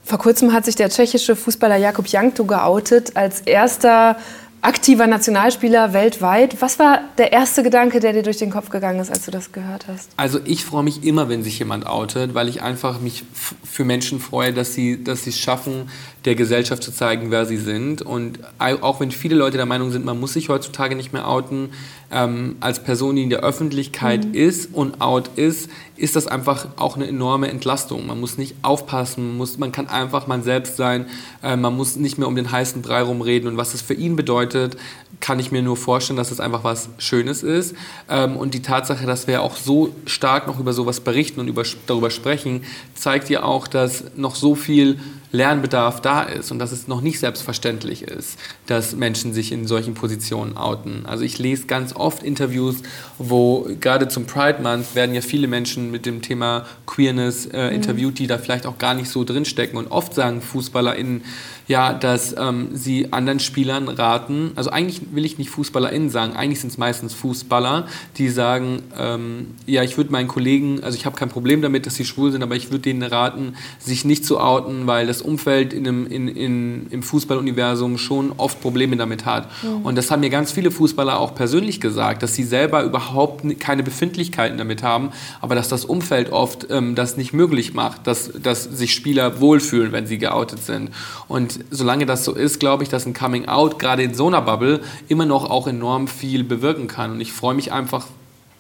Vor 0.04 0.18
kurzem 0.18 0.52
hat 0.52 0.66
sich 0.66 0.76
der 0.76 0.90
tschechische 0.90 1.36
Fußballer 1.36 1.78
Jakub 1.78 2.08
Jankto 2.08 2.44
geoutet 2.46 3.16
als 3.16 3.42
erster 3.42 4.18
aktiver 4.62 5.08
Nationalspieler 5.08 5.94
weltweit. 5.94 6.62
Was 6.62 6.80
war 6.80 7.02
der 7.18 7.32
erste 7.32 7.64
Gedanke, 7.64 8.00
der 8.00 8.14
dir 8.14 8.24
durch 8.24 8.38
den 8.38 8.50
Kopf 8.50 8.70
gegangen 8.70 9.00
ist, 9.00 9.10
als 9.10 9.26
du 9.26 9.32
das 9.32 9.52
gehört 9.52 9.88
hast? 9.88 10.12
Also 10.18 10.40
ich 10.44 10.66
freue 10.66 10.84
mich 10.84 11.04
immer, 11.04 11.30
wenn 11.30 11.44
sich 11.44 11.60
jemand 11.60 11.86
outet, 11.88 12.34
weil 12.34 12.50
ich 12.50 12.62
einfach 12.62 13.00
mich 13.00 13.24
für 13.64 13.86
Menschen 13.86 14.20
freue, 14.20 14.54
dass 14.54 14.74
sie 14.74 15.04
dass 15.04 15.28
es 15.28 15.38
schaffen, 15.40 15.90
der 16.26 16.36
Gesellschaft 16.36 16.84
zu 16.84 16.92
zeigen, 16.92 17.32
wer 17.32 17.46
sie 17.46 17.58
sind. 17.58 18.02
Und 18.02 18.40
auch 18.60 19.00
wenn 19.00 19.12
viele 19.12 19.36
Leute 19.36 19.58
der 19.58 19.66
Meinung 19.66 19.92
sind, 19.92 20.06
man 20.06 20.20
muss 20.20 20.34
sich 20.34 20.50
heutzutage 20.50 20.96
nicht 20.96 21.14
mehr 21.14 21.28
outen, 21.28 21.70
ähm, 22.12 22.58
als 22.60 22.84
Person, 22.84 23.16
die 23.16 23.24
in 23.24 23.30
der 23.30 23.42
Öffentlichkeit 23.42 24.26
mhm. 24.26 24.34
ist 24.34 24.74
und 24.74 25.00
out 25.00 25.30
ist, 25.36 25.70
ist 25.96 26.16
das 26.16 26.28
einfach 26.28 26.68
auch 26.78 26.96
eine 26.96 27.08
enorme 27.08 27.50
Entlastung. 27.50 28.08
Man 28.08 28.20
muss 28.20 28.38
nicht 28.38 28.56
aufpassen, 28.64 29.28
man, 29.28 29.38
muss, 29.38 29.58
man 29.58 29.72
kann 29.72 29.88
einfach 29.88 30.28
man 30.28 30.44
selbst 30.44 30.76
sein, 30.76 31.06
äh, 31.44 31.56
man 31.56 31.76
muss 31.76 31.96
nicht 31.96 32.18
mehr 32.18 32.28
um 32.28 32.36
den 32.36 32.52
heißen 32.52 32.82
Brei 32.82 33.02
rumreden. 33.02 33.48
Und 33.48 33.58
was 33.58 33.74
das 33.74 33.82
für 33.82 33.94
ihn 33.94 34.16
bedeutet, 34.16 34.78
kann 35.20 35.40
ich 35.40 35.52
mir 35.52 35.62
nur 35.62 35.78
vorstellen, 35.78 36.18
dass 36.18 36.32
es 36.32 36.40
einfach 36.40 36.64
was 36.64 36.90
Schönes 36.98 37.44
ist. 37.44 37.76
Ähm, 38.10 38.38
und 38.38 38.54
die 38.54 38.62
Tatsache, 38.62 39.06
dass 39.06 39.28
wir 39.28 39.42
auch 39.42 39.56
so 39.56 39.94
stark 40.06 40.48
noch 40.48 40.60
über 40.60 40.74
sowas 40.74 41.02
berichten 41.02 41.40
und 41.40 41.48
über, 41.48 41.64
darüber 41.88 42.10
sprechen, 42.10 42.64
zeigt 42.96 43.30
ja 43.30 43.44
auch, 43.44 43.68
dass 43.68 44.06
noch 44.16 44.36
so 44.36 44.56
viel 44.56 45.00
Lernbedarf 45.32 46.02
da 46.02 46.24
ist 46.24 46.52
und 46.52 46.58
dass 46.58 46.72
es 46.72 46.88
noch 46.88 47.02
nicht 47.02 47.20
selbstverständlich 47.20 48.02
ist, 48.02 48.40
dass 48.66 48.96
Menschen 48.96 49.34
sich 49.34 49.52
in 49.52 49.68
solchen 49.68 49.94
Positionen 49.94 50.58
outen. 50.58 51.06
Also 51.06 51.24
ich 51.24 51.38
lese 51.38 51.68
ganz 51.68 51.96
oft 51.96 52.24
Interviews, 52.24 52.78
wo 53.20 53.68
gerade 53.80 54.08
zum 54.08 54.26
Pride 54.26 54.62
Month 54.62 54.96
werden 54.96 55.14
ja 55.14 55.22
viele 55.22 55.48
Menschen 55.48 55.92
mit 55.92 56.08
dem 56.08 56.24
Thema 56.24 56.66
Queerness 56.88 57.46
äh, 57.46 57.68
mhm. 57.68 57.76
interviewt, 57.76 58.18
die 58.18 58.26
da 58.26 58.40
vielleicht 58.40 58.66
auch 58.66 58.80
gar 58.80 58.96
nicht 58.96 59.10
so 59.10 59.24
drinstecken. 59.24 59.78
Und 59.78 59.92
oft 59.92 60.16
sagen 60.16 60.42
FußballerInnen, 60.42 61.24
ja, 61.70 61.94
dass 61.94 62.36
ähm, 62.36 62.70
sie 62.74 63.14
anderen 63.14 63.40
Spielern 63.40 63.90
raten, 63.90 64.54
also 64.56 64.72
eigentlich 64.72 65.02
will 65.14 65.24
ich 65.24 65.38
nicht 65.38 65.52
FußballerInnen 65.52 66.10
sagen, 66.10 66.34
eigentlich 66.34 66.62
sind 66.62 66.72
es 66.72 66.80
meistens 66.80 67.14
Fußballer, 67.14 67.86
die 68.18 68.30
sagen, 68.30 68.82
ähm, 68.98 69.52
ja, 69.68 69.84
ich 69.84 69.96
würde 69.96 70.12
meinen 70.12 70.28
Kollegen, 70.28 70.84
also 70.84 70.98
ich 70.98 71.06
habe 71.06 71.16
kein 71.16 71.30
Problem 71.30 71.62
damit, 71.62 71.86
dass 71.86 71.94
sie 71.94 72.06
schwul 72.06 72.32
sind, 72.32 72.42
aber 72.42 72.56
ich 72.56 72.72
würde 72.72 72.80
denen 72.80 73.04
raten, 73.04 73.54
sich 73.78 74.04
nicht 74.04 74.26
zu 74.26 74.40
outen, 74.40 74.88
weil 74.88 75.06
das 75.06 75.22
Umfeld 75.22 75.72
in 75.72 75.88
einem, 75.88 76.08
in, 76.08 76.28
in, 76.28 76.88
im 76.90 77.04
Fußballuniversum 77.04 78.00
schon 78.00 78.32
oft 78.38 78.60
Probleme 78.62 78.98
damit 78.98 79.26
hat. 79.26 79.48
Mhm. 79.62 79.86
Und 79.86 79.96
das 79.96 80.10
haben 80.10 80.22
mir 80.22 80.32
ganz 80.32 80.52
viele 80.52 80.72
Fußballer 80.72 81.20
auch 81.20 81.36
persönlich 81.36 81.80
gesagt, 81.80 82.24
dass 82.24 82.34
sie 82.34 82.46
selber 82.46 82.84
überhaupt 82.84 83.44
keine 83.60 83.84
Befindlichkeiten 83.84 84.58
damit 84.58 84.82
haben, 84.82 85.12
aber 85.40 85.54
dass 85.54 85.70
das 85.70 85.86
Umfeld 85.86 86.32
oft 86.32 86.66
ähm, 86.72 86.96
das 86.96 87.16
nicht 87.16 87.32
möglich 87.32 87.76
macht, 87.76 88.08
dass, 88.08 88.32
dass 88.42 88.64
sich 88.64 88.96
Spieler 88.96 89.40
wohlfühlen, 89.40 89.92
wenn 89.92 90.08
sie 90.08 90.18
geoutet 90.18 90.64
sind. 90.66 90.90
Und 91.28 91.59
solange 91.70 92.06
das 92.06 92.26
so 92.26 92.34
ist, 92.34 92.60
glaube 92.60 92.84
ich, 92.84 92.90
dass 92.90 93.06
ein 93.06 93.14
Coming 93.14 93.48
Out 93.48 93.80
gerade 93.80 94.04
in 94.04 94.14
so 94.14 94.28
einer 94.28 94.42
Bubble 94.42 94.82
immer 95.08 95.26
noch 95.26 95.50
auch 95.50 95.68
enorm 95.68 96.08
viel 96.08 96.44
bewirken 96.44 96.88
kann. 96.88 97.12
Und 97.12 97.22
ich 97.22 97.32
freue 97.32 97.56
mich 97.56 97.72
einfach, 97.72 98.08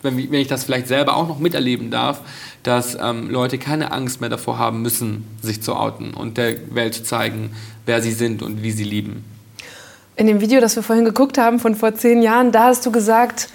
wenn, 0.01 0.17
wenn 0.17 0.39
ich 0.39 0.47
das 0.47 0.63
vielleicht 0.63 0.87
selber 0.87 1.15
auch 1.15 1.27
noch 1.27 1.39
miterleben 1.39 1.91
darf, 1.91 2.21
dass 2.63 2.97
ähm, 2.99 3.29
Leute 3.29 3.57
keine 3.57 3.91
Angst 3.91 4.21
mehr 4.21 4.29
davor 4.29 4.57
haben 4.57 4.81
müssen, 4.81 5.25
sich 5.41 5.61
zu 5.61 5.75
outen 5.75 6.13
und 6.13 6.37
der 6.37 6.55
Welt 6.73 6.93
zu 6.93 7.03
zeigen, 7.03 7.51
wer 7.85 8.01
sie 8.01 8.11
sind 8.11 8.41
und 8.41 8.63
wie 8.63 8.71
sie 8.71 8.83
lieben. 8.83 9.23
In 10.15 10.27
dem 10.27 10.41
Video, 10.41 10.59
das 10.59 10.75
wir 10.75 10.83
vorhin 10.83 11.05
geguckt 11.05 11.37
haben 11.37 11.59
von 11.59 11.75
vor 11.75 11.95
zehn 11.95 12.21
Jahren, 12.21 12.51
da 12.51 12.65
hast 12.65 12.85
du 12.85 12.91
gesagt, 12.91 13.49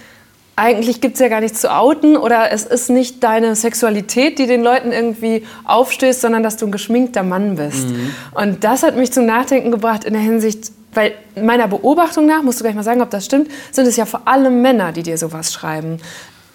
eigentlich 0.55 1.01
gibt 1.01 1.15
es 1.15 1.19
ja 1.19 1.27
gar 1.27 1.41
nichts 1.41 1.59
zu 1.61 1.73
outen 1.73 2.15
oder 2.15 2.51
es 2.51 2.63
ist 2.63 2.89
nicht 2.89 3.23
deine 3.23 3.55
Sexualität, 3.55 4.39
die 4.39 4.47
den 4.47 4.63
Leuten 4.63 4.91
irgendwie 4.91 5.43
aufstößt, 5.65 6.21
sondern 6.21 6.43
dass 6.43 6.57
du 6.57 6.65
ein 6.65 6.71
geschminkter 6.71 7.23
Mann 7.23 7.55
bist. 7.55 7.89
Mhm. 7.89 8.15
Und 8.33 8.63
das 8.63 8.83
hat 8.83 8.95
mich 8.95 9.11
zum 9.11 9.25
Nachdenken 9.25 9.71
gebracht 9.71 10.05
in 10.05 10.13
der 10.13 10.21
Hinsicht, 10.21 10.71
weil 10.93 11.13
meiner 11.35 11.67
Beobachtung 11.67 12.25
nach, 12.25 12.41
musst 12.41 12.59
du 12.59 12.63
gleich 12.63 12.75
mal 12.75 12.83
sagen, 12.83 13.01
ob 13.01 13.09
das 13.09 13.25
stimmt, 13.25 13.49
sind 13.71 13.85
es 13.85 13.97
ja 13.97 14.05
vor 14.05 14.27
allem 14.27 14.61
Männer, 14.61 14.93
die 14.93 15.03
dir 15.03 15.17
sowas 15.17 15.51
schreiben. 15.51 15.97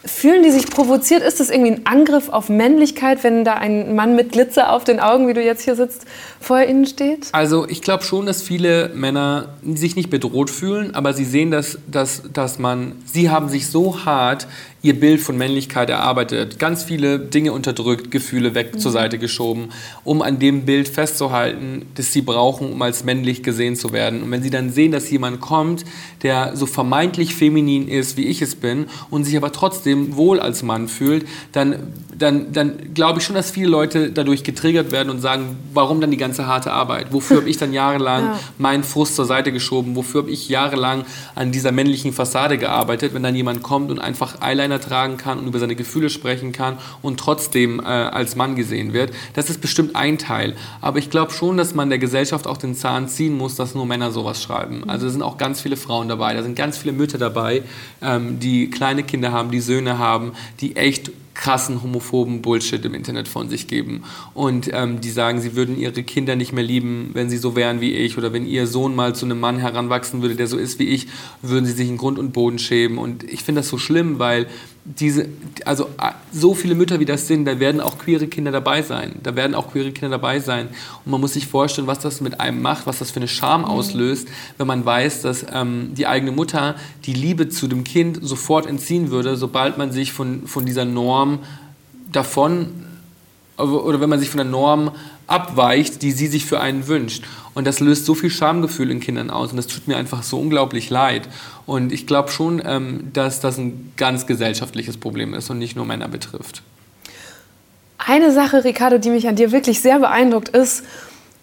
Fühlen 0.05 0.43
die 0.43 0.51
sich 0.51 0.67
provoziert? 0.67 1.23
Ist 1.23 1.41
das 1.41 1.51
irgendwie 1.51 1.73
ein 1.73 1.87
Angriff 1.87 2.31
auf 2.31 2.49
Männlichkeit, 2.49 3.23
wenn 3.23 3.45
da 3.45 3.55
ein 3.55 3.95
Mann 3.95 4.17
mit 4.17 4.33
Glitzer 4.33 4.73
auf 4.73 4.85
den 4.85 4.99
Augen, 4.99 5.29
wie 5.29 5.35
du 5.35 5.43
jetzt 5.43 5.63
hier 5.63 5.77
sitzt, 5.77 6.07
vor 6.41 6.63
ihnen 6.63 6.87
steht? 6.87 7.29
Also 7.33 7.69
ich 7.69 7.83
glaube 7.83 8.03
schon, 8.05 8.25
dass 8.25 8.41
viele 8.41 8.89
Männer 8.95 9.51
sich 9.63 9.97
nicht 9.97 10.09
bedroht 10.09 10.49
fühlen, 10.49 10.95
aber 10.95 11.13
sie 11.13 11.27
sehen, 11.27 11.51
dass, 11.51 11.79
dass, 11.87 12.23
dass 12.33 12.59
man, 12.59 12.93
sie 13.05 13.29
haben 13.29 13.51
sich 13.51 13.69
so 13.69 14.05
hart 14.07 14.47
ihr 14.83 14.99
Bild 14.99 15.21
von 15.21 15.37
Männlichkeit 15.37 15.91
erarbeitet, 15.91 16.59
ganz 16.59 16.85
viele 16.85 17.19
Dinge 17.19 17.53
unterdrückt, 17.53 18.11
Gefühle 18.11 18.55
weg 18.55 18.75
mhm. 18.75 18.79
zur 18.79 18.93
Seite 18.93 19.19
geschoben, 19.19 19.69
um 20.05 20.23
an 20.23 20.39
dem 20.39 20.65
Bild 20.65 20.89
festzuhalten, 20.89 21.87
das 21.97 22.13
sie 22.13 22.23
brauchen, 22.23 22.73
um 22.73 22.81
als 22.81 23.05
männlich 23.05 23.43
gesehen 23.43 23.77
zu 23.77 23.93
werden. 23.93 24.23
Und 24.23 24.31
wenn 24.31 24.43
sie 24.43 24.51
dann 24.51 24.71
sehen, 24.71 24.93
dass 24.93 25.11
jemand 25.11 25.41
kommt, 25.41 25.85
der 26.23 26.57
so 26.57 26.65
vermeintlich 26.65 27.35
feminin 27.35 27.89
ist, 27.89 28.17
wie 28.17 28.27
ich 28.27 28.41
es 28.41 28.55
bin, 28.55 28.87
und 29.11 29.25
sich 29.25 29.37
aber 29.37 29.53
trotzdem 29.53 30.17
wohl 30.17 30.41
als 30.41 30.63
Mann 30.63 30.89
fühlt, 30.89 31.27
dann, 31.53 31.93
dann, 32.17 32.53
dann 32.53 32.95
glaube 32.95 33.19
ich 33.19 33.25
schon, 33.27 33.37
dass 33.37 33.51
viele 33.51 33.69
Leute 33.69 34.11
dadurch 34.11 34.45
getriggert 34.45 34.93
werden 34.93 35.11
und 35.11 35.21
sagen, 35.21 35.59
warum 35.75 36.01
dann 36.01 36.11
die 36.11 36.17
ganze 36.17 36.47
harte 36.47 36.73
Arbeit? 36.73 37.13
Wofür 37.13 37.39
habe 37.39 37.51
ich 37.51 37.59
dann 37.59 37.75
jahrelang 37.75 38.25
ja. 38.25 38.41
meinen 38.57 38.85
Frust 38.85 39.17
zur 39.17 39.27
Seite 39.27 39.53
geschoben? 39.53 39.95
Wofür 39.95 40.23
habe 40.23 40.31
ich 40.31 40.49
jahrelang 40.49 41.05
an 41.35 41.53
dieser 41.53 41.73
männlichen 41.73 42.15
Fassade 42.15 42.57
gearbeitet, 42.57 43.13
wenn 43.13 43.23
dann 43.23 43.37
jemand 43.37 43.63
kommt 43.63 43.91
und 43.91 43.99
einfach 43.99 44.41
Eyeliner 44.41 44.70
Eyeliner 44.71 44.81
tragen 44.81 45.17
kann 45.17 45.39
und 45.39 45.47
über 45.47 45.59
seine 45.59 45.75
Gefühle 45.75 46.11
sprechen 46.11 46.53
kann 46.53 46.79
und 47.03 47.19
trotzdem 47.19 47.81
äh, 47.81 47.85
als 47.85 48.37
Mann 48.37 48.57
gesehen 48.57 48.93
wird. 48.93 49.13
Das 49.35 49.51
ist 49.51 49.61
bestimmt 49.61 49.97
ein 49.97 50.19
Teil. 50.19 50.57
Aber 50.81 50.99
ich 50.99 51.11
glaube 51.11 51.33
schon, 51.33 51.57
dass 51.57 51.75
man 51.75 51.89
der 51.89 51.99
Gesellschaft 51.99 52.47
auch 52.47 52.57
den 52.57 52.75
Zahn 52.75 53.09
ziehen 53.09 53.37
muss, 53.37 53.57
dass 53.57 53.75
nur 53.75 53.87
Männer 53.87 54.11
sowas 54.13 54.43
schreiben. 54.43 54.89
Also 54.89 55.07
da 55.07 55.13
sind 55.13 55.23
auch 55.23 55.39
ganz 55.39 55.61
viele 55.61 55.77
Frauen 55.77 56.09
dabei, 56.09 56.35
da 56.35 56.43
sind 56.43 56.57
ganz 56.57 56.79
viele 56.79 56.93
Mütter 56.93 57.19
dabei, 57.19 57.63
ähm, 58.01 58.39
die 58.39 58.71
kleine 58.71 59.03
Kinder 59.03 59.33
haben, 59.33 59.51
die 59.51 59.61
Söhne 59.61 59.99
haben, 59.99 60.33
die 60.61 60.77
echt 60.77 61.11
krassen 61.41 61.83
homophoben 61.83 62.43
Bullshit 62.43 62.85
im 62.85 62.95
Internet 62.95 63.27
von 63.27 63.49
sich 63.49 63.67
geben. 63.67 64.05
Und 64.35 64.71
ähm, 64.75 65.01
die 65.01 65.11
sagen, 65.11 65.41
sie 65.41 65.57
würden 65.57 65.79
ihre 65.79 66.03
Kinder 66.03 66.37
nicht 66.37 66.53
mehr 66.53 66.63
lieben, 66.63 67.11
wenn 67.15 67.31
sie 67.31 67.39
so 67.39 67.57
wären 67.57 67.81
wie 67.81 67.95
ich. 67.95 68.19
Oder 68.19 68.35
wenn 68.35 68.47
ihr 68.47 68.67
Sohn 68.67 68.95
mal 68.95 69.15
zu 69.15 69.25
einem 69.25 69.41
Mann 69.41 69.59
heranwachsen 69.59 70.21
würde, 70.21 70.35
der 70.35 70.47
so 70.47 70.59
ist 70.59 70.79
wie 70.79 70.89
ich, 70.89 71.07
würden 71.41 71.65
sie 71.65 71.73
sich 71.73 71.89
in 71.89 71.97
Grund 71.97 72.19
und 72.19 72.33
Boden 72.33 72.59
schämen. 72.59 72.99
Und 72.99 73.25
ich 73.25 73.43
finde 73.43 73.61
das 73.63 73.69
so 73.69 73.79
schlimm, 73.79 74.19
weil 74.19 74.49
diese, 74.85 75.29
also 75.67 75.89
so 76.33 76.55
viele 76.55 76.75
Mütter 76.75 77.01
wie 77.01 77.05
das 77.05 77.27
sind, 77.27 77.45
da 77.45 77.61
werden 77.61 77.81
auch 77.81 77.99
queere 77.99 78.27
Kinder 78.27 78.51
dabei 78.51 78.83
sein. 78.83 79.17
Da 79.23 79.37
werden 79.37 79.55
auch 79.55 79.71
queere 79.73 79.93
Kinder 79.93 80.17
dabei 80.17 80.41
sein. 80.41 80.69
Und 81.05 81.13
man 81.13 81.21
muss 81.21 81.35
sich 81.35 81.47
vorstellen, 81.47 81.87
was 81.87 81.99
das 81.99 82.21
mit 82.21 82.41
einem 82.41 82.63
macht, 82.63 82.87
was 82.87 82.99
das 82.99 83.11
für 83.11 83.17
eine 83.17 83.29
Scham 83.29 83.63
mhm. 83.63 83.67
auslöst, 83.67 84.29
wenn 84.57 84.67
man 84.67 84.85
weiß, 84.85 85.23
dass 85.23 85.45
ähm, 85.53 85.91
die 85.95 86.07
eigene 86.07 86.33
Mutter 86.33 86.77
die 87.05 87.13
Liebe 87.13 87.49
zu 87.49 87.69
dem 87.69 87.85
Kind 87.85 88.19
sofort 88.23 88.67
entziehen 88.67 89.11
würde, 89.11 89.37
sobald 89.37 89.77
man 89.77 89.93
sich 89.93 90.13
von, 90.13 90.47
von 90.47 90.65
dieser 90.65 90.87
Norm 90.87 91.41
davon 92.11 92.69
oder 93.61 94.01
wenn 94.01 94.09
man 94.09 94.19
sich 94.19 94.31
von 94.31 94.39
der 94.39 94.47
Norm 94.47 94.93
abweicht, 95.27 96.03
die 96.03 96.13
sie 96.13 96.27
sich 96.27 96.45
für 96.45 96.61
einen 96.61 96.87
wünscht. 96.87 97.25
Und 97.55 97.67
das 97.67 97.81
löst 97.81 98.07
so 98.07 98.15
viel 98.15 98.31
Schamgefühl 98.31 98.91
in 98.91 99.01
Kindern 99.01 99.31
aus 99.31 99.51
und 99.51 99.57
das 99.57 99.67
tut 99.67 99.89
mir 99.89 99.97
einfach 99.97 100.23
so 100.23 100.39
unglaublich 100.39 100.91
leid. 100.91 101.29
Und 101.67 101.93
ich 101.93 102.07
glaube 102.07 102.31
schon, 102.31 102.63
ähm, 102.65 103.11
dass 103.13 103.41
das 103.41 103.59
ein 103.59 103.93
ganz 103.97 104.27
gesellschaftliches 104.27 104.97
Problem 104.97 105.35
ist 105.35 105.51
und 105.51 105.59
nicht 105.59 105.77
nur 105.77 105.85
Männer 105.85 106.09
betrifft. 106.09 106.63
Eine 107.99 108.33
Sache, 108.33 108.65
Ricardo, 108.65 108.99
die 108.99 109.11
mich 109.11 109.29
an 109.29 109.37
dir 109.37 109.53
wirklich 109.53 109.81
sehr 109.81 109.99
beeindruckt, 109.99 110.49
ist, 110.49 110.85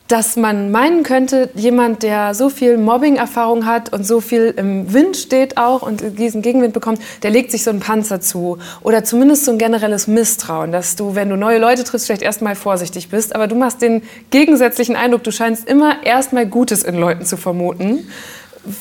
dass 0.07 0.37
man 0.37 0.71
meinen 0.71 1.03
könnte, 1.03 1.49
jemand, 1.55 2.03
der 2.03 2.33
so 2.33 2.49
viel 2.49 2.77
Mobbing-Erfahrung 2.77 3.65
hat 3.65 3.91
und 3.91 4.05
so 4.05 4.21
viel 4.21 4.53
im 4.55 4.93
Wind 4.93 5.17
steht 5.17 5.57
auch 5.57 5.81
und 5.81 6.17
diesen 6.17 6.41
Gegenwind 6.41 6.73
bekommt, 6.73 7.01
der 7.23 7.31
legt 7.31 7.51
sich 7.51 7.63
so 7.63 7.71
einen 7.71 7.81
Panzer 7.81 8.21
zu. 8.21 8.57
Oder 8.81 9.03
zumindest 9.03 9.45
so 9.45 9.51
ein 9.51 9.57
generelles 9.57 10.07
Misstrauen, 10.07 10.71
dass 10.71 10.95
du, 10.95 11.15
wenn 11.15 11.29
du 11.29 11.35
neue 11.35 11.59
Leute 11.59 11.83
triffst, 11.83 12.07
vielleicht 12.07 12.21
erstmal 12.21 12.55
vorsichtig 12.55 13.09
bist. 13.09 13.35
Aber 13.35 13.47
du 13.47 13.55
machst 13.55 13.81
den 13.81 14.01
gegensätzlichen 14.29 14.95
Eindruck, 14.95 15.23
du 15.23 15.31
scheinst 15.31 15.67
immer 15.67 16.03
erstmal 16.05 16.47
Gutes 16.47 16.83
in 16.83 16.95
Leuten 16.95 17.25
zu 17.25 17.35
vermuten. 17.35 18.07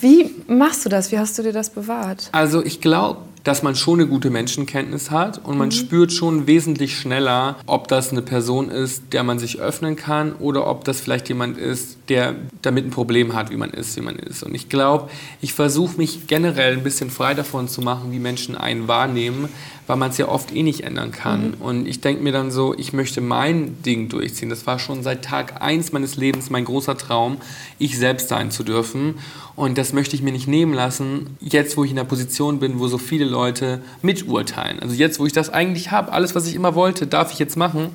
Wie 0.01 0.35
machst 0.47 0.85
du 0.85 0.89
das? 0.89 1.13
Wie 1.13 1.19
hast 1.19 1.39
du 1.39 1.43
dir 1.43 1.53
das 1.53 1.71
bewahrt? 1.71 2.29
Also 2.33 2.65
ich 2.65 2.81
glaube, 2.81 3.21
dass 3.47 3.63
man 3.63 3.77
schon 3.77 4.01
eine 4.01 4.09
gute 4.09 4.29
Menschenkenntnis 4.29 5.13
hat 5.13 5.39
und 5.39 5.57
man 5.57 5.69
mhm. 5.69 5.73
spürt 5.73 6.13
schon 6.13 6.49
wesentlich 6.49 6.99
schneller, 6.99 7.55
ob 7.67 7.87
das 7.87 8.11
eine 8.11 8.21
Person 8.21 8.71
ist, 8.71 9.13
der 9.13 9.23
man 9.23 9.39
sich 9.39 9.61
öffnen 9.61 9.95
kann 9.95 10.33
oder 10.33 10.67
ob 10.67 10.83
das 10.83 11.01
vielleicht 11.01 11.29
jemand 11.29 11.57
ist, 11.57 11.97
der 12.09 12.35
damit 12.63 12.87
ein 12.87 12.91
Problem 12.91 13.35
hat, 13.35 13.51
wie 13.51 13.57
man 13.57 13.71
ist, 13.71 13.97
wie 13.97 14.01
man 14.01 14.17
ist. 14.17 14.43
Und 14.43 14.53
ich 14.57 14.69
glaube, 14.69 15.11
ich 15.41 15.55
versuche 15.55 15.97
mich 15.97 16.27
generell 16.27 16.73
ein 16.73 16.83
bisschen 16.83 17.09
frei 17.09 17.35
davon 17.35 17.69
zu 17.69 17.83
machen, 17.83 18.11
wie 18.11 18.19
Menschen 18.19 18.57
einen 18.57 18.89
wahrnehmen, 18.89 19.49
weil 19.87 19.97
man 19.97 20.11
es 20.11 20.19
ja 20.19 20.29
oft 20.29 20.55
eh 20.55 20.63
nicht 20.63 20.83
ändern 20.83 21.13
kann. 21.13 21.49
Mhm. 21.49 21.55
Und 21.61 21.89
ich 21.89 22.01
denke 22.01 22.23
mir 22.23 22.33
dann 22.33 22.51
so, 22.51 22.75
ich 22.77 22.93
möchte 22.93 23.21
mein 23.21 23.83
Ding 23.83 24.09
durchziehen. 24.09 24.51
Das 24.51 24.67
war 24.67 24.79
schon 24.79 25.03
seit 25.03 25.25
Tag 25.25 25.63
1 25.63 25.93
meines 25.93 26.17
Lebens 26.17 26.51
mein 26.51 26.65
großer 26.65 26.97
Traum, 26.97 27.39
ich 27.79 27.99
selbst 27.99 28.29
sein 28.29 28.51
zu 28.51 28.65
dürfen. 28.65 29.17
Und 29.55 29.79
das 29.79 29.93
möchte 29.93 30.17
ich 30.17 30.23
mir 30.23 30.33
nicht 30.33 30.49
nehmen 30.49 30.75
lassen, 30.75 31.37
jetzt 31.41 31.77
wo 31.77 31.85
ich 31.85 31.91
in 31.91 31.97
der 31.97 32.05
Position 32.05 32.59
bin, 32.59 32.79
wo 32.79 32.89
so 32.89 32.99
viele 32.99 33.25
Leute 33.25 33.81
miturteilen. 34.03 34.81
Also 34.81 34.95
jetzt, 34.95 35.19
wo 35.19 35.27
ich 35.27 35.33
das 35.33 35.51
eigentlich 35.51 35.91
habe, 35.91 36.13
alles, 36.13 36.35
was 36.35 36.47
ich 36.47 36.55
immer 36.55 36.75
wollte, 36.75 37.07
darf 37.07 37.33
ich 37.33 37.39
jetzt 37.39 37.57
machen. 37.57 37.91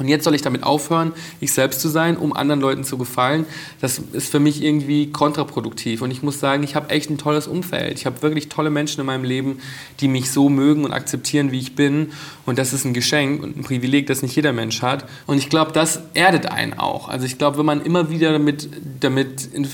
Und 0.00 0.08
jetzt 0.08 0.24
soll 0.24 0.34
ich 0.34 0.40
damit 0.40 0.62
aufhören, 0.62 1.12
ich 1.40 1.52
selbst 1.52 1.80
zu 1.80 1.88
sein, 1.88 2.16
um 2.16 2.32
anderen 2.32 2.60
Leuten 2.60 2.84
zu 2.84 2.96
gefallen. 2.96 3.44
Das 3.82 4.00
ist 4.12 4.30
für 4.30 4.40
mich 4.40 4.62
irgendwie 4.62 5.12
kontraproduktiv. 5.12 6.00
Und 6.00 6.10
ich 6.10 6.22
muss 6.22 6.40
sagen, 6.40 6.62
ich 6.62 6.74
habe 6.74 6.88
echt 6.88 7.10
ein 7.10 7.18
tolles 7.18 7.46
Umfeld. 7.46 7.98
Ich 7.98 8.06
habe 8.06 8.22
wirklich 8.22 8.48
tolle 8.48 8.70
Menschen 8.70 9.00
in 9.00 9.06
meinem 9.06 9.24
Leben, 9.24 9.60
die 10.00 10.08
mich 10.08 10.30
so 10.30 10.48
mögen 10.48 10.86
und 10.86 10.92
akzeptieren, 10.92 11.52
wie 11.52 11.58
ich 11.58 11.76
bin. 11.76 12.12
Und 12.46 12.58
das 12.58 12.72
ist 12.72 12.86
ein 12.86 12.94
Geschenk 12.94 13.42
und 13.42 13.58
ein 13.58 13.62
Privileg, 13.62 14.06
das 14.06 14.22
nicht 14.22 14.34
jeder 14.34 14.54
Mensch 14.54 14.80
hat. 14.80 15.04
Und 15.26 15.36
ich 15.36 15.50
glaube, 15.50 15.72
das 15.72 16.00
erdet 16.14 16.46
einen 16.46 16.72
auch. 16.72 17.10
Also 17.10 17.26
ich 17.26 17.36
glaube, 17.36 17.58
wenn 17.58 17.66
man 17.66 17.82
immer 17.82 18.08
wieder 18.08 18.32
damit, 18.32 18.70
damit 19.00 19.50
in, 19.52 19.68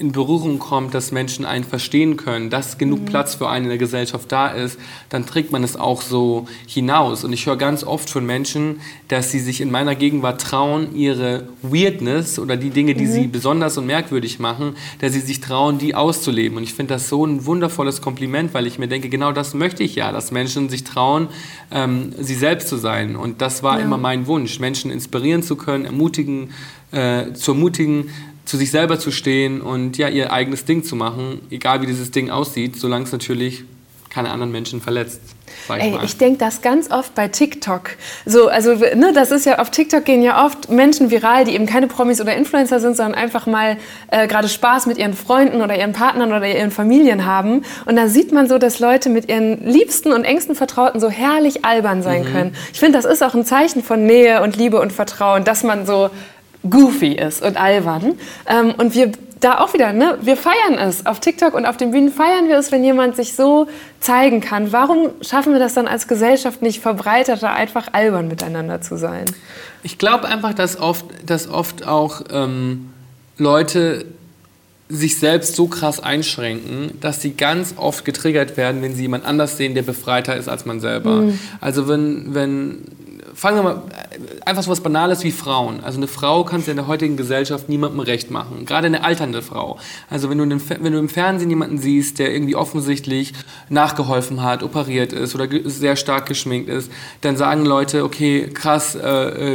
in 0.00 0.12
Berührung 0.12 0.58
kommt, 0.58 0.94
dass 0.94 1.12
Menschen 1.12 1.44
einen 1.44 1.64
verstehen 1.64 2.16
können, 2.16 2.50
dass 2.50 2.78
genug 2.78 3.00
mhm. 3.00 3.04
Platz 3.04 3.34
für 3.34 3.48
einen 3.48 3.66
in 3.66 3.68
der 3.68 3.78
Gesellschaft 3.78 4.32
da 4.32 4.48
ist, 4.48 4.78
dann 5.10 5.26
trägt 5.26 5.52
man 5.52 5.62
es 5.62 5.76
auch 5.76 6.00
so 6.02 6.46
hinaus. 6.66 7.22
Und 7.22 7.32
ich 7.32 7.46
höre 7.46 7.56
ganz 7.56 7.84
oft 7.84 8.08
von 8.08 8.24
Menschen, 8.24 8.80
dass 9.08 9.30
sie 9.30 9.38
sich 9.38 9.60
in 9.60 9.70
meiner 9.70 9.94
Gegenwart 9.94 10.40
trauen, 10.40 10.94
ihre 10.96 11.48
Weirdness 11.62 12.38
oder 12.38 12.56
die 12.56 12.70
Dinge, 12.70 12.94
die 12.94 13.04
mhm. 13.04 13.12
sie 13.12 13.26
besonders 13.26 13.76
und 13.76 13.86
merkwürdig 13.86 14.38
machen, 14.38 14.74
dass 15.00 15.12
sie 15.12 15.20
sich 15.20 15.40
trauen, 15.40 15.78
die 15.78 15.94
auszuleben. 15.94 16.56
Und 16.56 16.62
ich 16.64 16.74
finde 16.74 16.94
das 16.94 17.08
so 17.08 17.26
ein 17.26 17.44
wundervolles 17.44 18.00
Kompliment, 18.00 18.54
weil 18.54 18.66
ich 18.66 18.78
mir 18.78 18.88
denke, 18.88 19.10
genau 19.10 19.32
das 19.32 19.52
möchte 19.52 19.82
ich 19.82 19.94
ja, 19.94 20.12
dass 20.12 20.32
Menschen 20.32 20.70
sich 20.70 20.84
trauen, 20.84 21.28
ähm, 21.70 22.12
sie 22.18 22.34
selbst 22.34 22.68
zu 22.68 22.76
sein. 22.76 23.16
Und 23.16 23.42
das 23.42 23.62
war 23.62 23.78
ja. 23.78 23.84
immer 23.84 23.98
mein 23.98 24.26
Wunsch, 24.26 24.58
Menschen 24.60 24.90
inspirieren 24.90 25.42
zu 25.42 25.56
können, 25.56 25.84
ermutigen 25.84 26.50
äh, 26.92 27.32
zu 27.34 27.52
ermutigen, 27.52 28.10
zu 28.44 28.56
sich 28.56 28.70
selber 28.70 28.98
zu 28.98 29.10
stehen 29.10 29.60
und 29.60 29.98
ja, 29.98 30.08
ihr 30.08 30.32
eigenes 30.32 30.64
Ding 30.64 30.82
zu 30.84 30.96
machen, 30.96 31.40
egal 31.50 31.82
wie 31.82 31.86
dieses 31.86 32.10
Ding 32.10 32.30
aussieht, 32.30 32.76
solange 32.76 33.04
es 33.04 33.12
natürlich 33.12 33.64
keine 34.10 34.30
anderen 34.30 34.52
Menschen 34.52 34.80
verletzt. 34.80 35.20
Ich 35.68 35.82
Ey, 35.82 35.98
ich 36.02 36.16
denke 36.16 36.38
das 36.38 36.62
ganz 36.62 36.90
oft 36.90 37.14
bei 37.14 37.28
TikTok. 37.28 37.90
So, 38.26 38.48
also, 38.48 38.74
ne, 38.74 39.12
das 39.14 39.30
ist 39.30 39.46
ja 39.46 39.58
auf 39.58 39.70
TikTok 39.70 40.04
gehen 40.04 40.22
ja 40.22 40.44
oft 40.44 40.68
Menschen 40.68 41.10
viral, 41.10 41.44
die 41.44 41.54
eben 41.54 41.66
keine 41.66 41.86
Promis 41.86 42.20
oder 42.20 42.34
Influencer 42.36 42.80
sind, 42.80 42.96
sondern 42.96 43.14
einfach 43.14 43.46
mal 43.46 43.76
äh, 44.10 44.26
gerade 44.26 44.48
Spaß 44.48 44.86
mit 44.86 44.98
ihren 44.98 45.14
Freunden 45.14 45.60
oder 45.60 45.76
ihren 45.78 45.92
Partnern 45.92 46.32
oder 46.32 46.46
ihren 46.46 46.70
Familien 46.70 47.24
haben. 47.24 47.62
Und 47.86 47.96
da 47.96 48.08
sieht 48.08 48.32
man 48.32 48.48
so, 48.48 48.58
dass 48.58 48.80
Leute 48.80 49.10
mit 49.10 49.28
ihren 49.28 49.64
liebsten 49.64 50.12
und 50.12 50.24
engsten 50.24 50.54
Vertrauten 50.54 51.00
so 51.00 51.08
herrlich 51.08 51.64
albern 51.64 52.02
sein 52.02 52.24
mhm. 52.24 52.32
können. 52.32 52.54
Ich 52.72 52.80
finde, 52.80 52.98
das 52.98 53.04
ist 53.04 53.22
auch 53.22 53.34
ein 53.34 53.44
Zeichen 53.44 53.82
von 53.82 54.04
Nähe 54.06 54.42
und 54.42 54.56
Liebe 54.56 54.80
und 54.80 54.92
Vertrauen, 54.92 55.44
dass 55.44 55.62
man 55.62 55.86
so 55.86 56.10
goofy 56.68 57.14
ist 57.14 57.42
und 57.42 57.56
albern. 57.56 58.14
Ähm, 58.46 58.74
und 58.76 58.94
wir 58.94 59.12
da 59.40 59.58
auch 59.60 59.72
wieder, 59.72 59.92
ne? 59.92 60.18
wir 60.20 60.36
feiern 60.36 60.78
es. 60.78 61.06
Auf 61.06 61.20
TikTok 61.20 61.54
und 61.54 61.64
auf 61.66 61.76
den 61.76 61.90
Bühnen 61.90 62.12
feiern 62.12 62.48
wir 62.48 62.58
es, 62.58 62.70
wenn 62.72 62.84
jemand 62.84 63.16
sich 63.16 63.34
so 63.34 63.66
zeigen 63.98 64.40
kann. 64.40 64.72
Warum 64.72 65.10
schaffen 65.22 65.52
wir 65.52 65.60
das 65.60 65.74
dann 65.74 65.88
als 65.88 66.08
Gesellschaft 66.08 66.62
nicht 66.62 66.80
verbreiteter, 66.80 67.52
einfach 67.52 67.88
albern 67.92 68.28
miteinander 68.28 68.80
zu 68.80 68.96
sein? 68.96 69.24
Ich 69.82 69.98
glaube 69.98 70.28
einfach, 70.28 70.52
dass 70.52 70.78
oft, 70.78 71.06
dass 71.24 71.48
oft 71.48 71.86
auch 71.86 72.22
ähm, 72.30 72.90
Leute 73.38 74.04
sich 74.90 75.18
selbst 75.18 75.54
so 75.54 75.68
krass 75.68 76.00
einschränken, 76.00 76.98
dass 77.00 77.22
sie 77.22 77.32
ganz 77.32 77.74
oft 77.76 78.04
getriggert 78.04 78.56
werden, 78.56 78.82
wenn 78.82 78.94
sie 78.94 79.02
jemand 79.02 79.24
anders 79.24 79.56
sehen, 79.56 79.74
der 79.74 79.82
befreiter 79.82 80.36
ist 80.36 80.48
als 80.48 80.66
man 80.66 80.80
selber. 80.80 81.22
Mhm. 81.22 81.38
Also 81.60 81.88
wenn, 81.88 82.34
wenn 82.34 82.82
fangen 83.40 83.56
wir 83.56 83.62
mal, 83.62 83.82
einfach 84.44 84.62
so 84.62 84.70
was 84.70 84.82
Banales 84.82 85.24
wie 85.24 85.30
Frauen. 85.30 85.82
Also 85.82 85.96
eine 85.96 86.08
Frau 86.08 86.44
kannst 86.44 86.66
du 86.66 86.72
in 86.72 86.76
der 86.76 86.86
heutigen 86.86 87.16
Gesellschaft 87.16 87.70
niemandem 87.70 88.00
recht 88.00 88.30
machen. 88.30 88.66
Gerade 88.66 88.88
eine 88.88 89.02
alternde 89.02 89.40
Frau. 89.40 89.78
Also 90.10 90.28
wenn 90.28 90.36
du, 90.36 90.44
den, 90.44 90.60
wenn 90.68 90.92
du 90.92 90.98
im 90.98 91.08
Fernsehen 91.08 91.48
jemanden 91.48 91.78
siehst, 91.78 92.18
der 92.18 92.34
irgendwie 92.34 92.54
offensichtlich 92.54 93.32
nachgeholfen 93.70 94.42
hat, 94.42 94.62
operiert 94.62 95.14
ist 95.14 95.34
oder 95.34 95.48
sehr 95.64 95.96
stark 95.96 96.26
geschminkt 96.26 96.68
ist, 96.68 96.92
dann 97.22 97.38
sagen 97.38 97.64
Leute, 97.64 98.04
okay, 98.04 98.46
krass, 98.52 98.94
äh, 98.94 99.08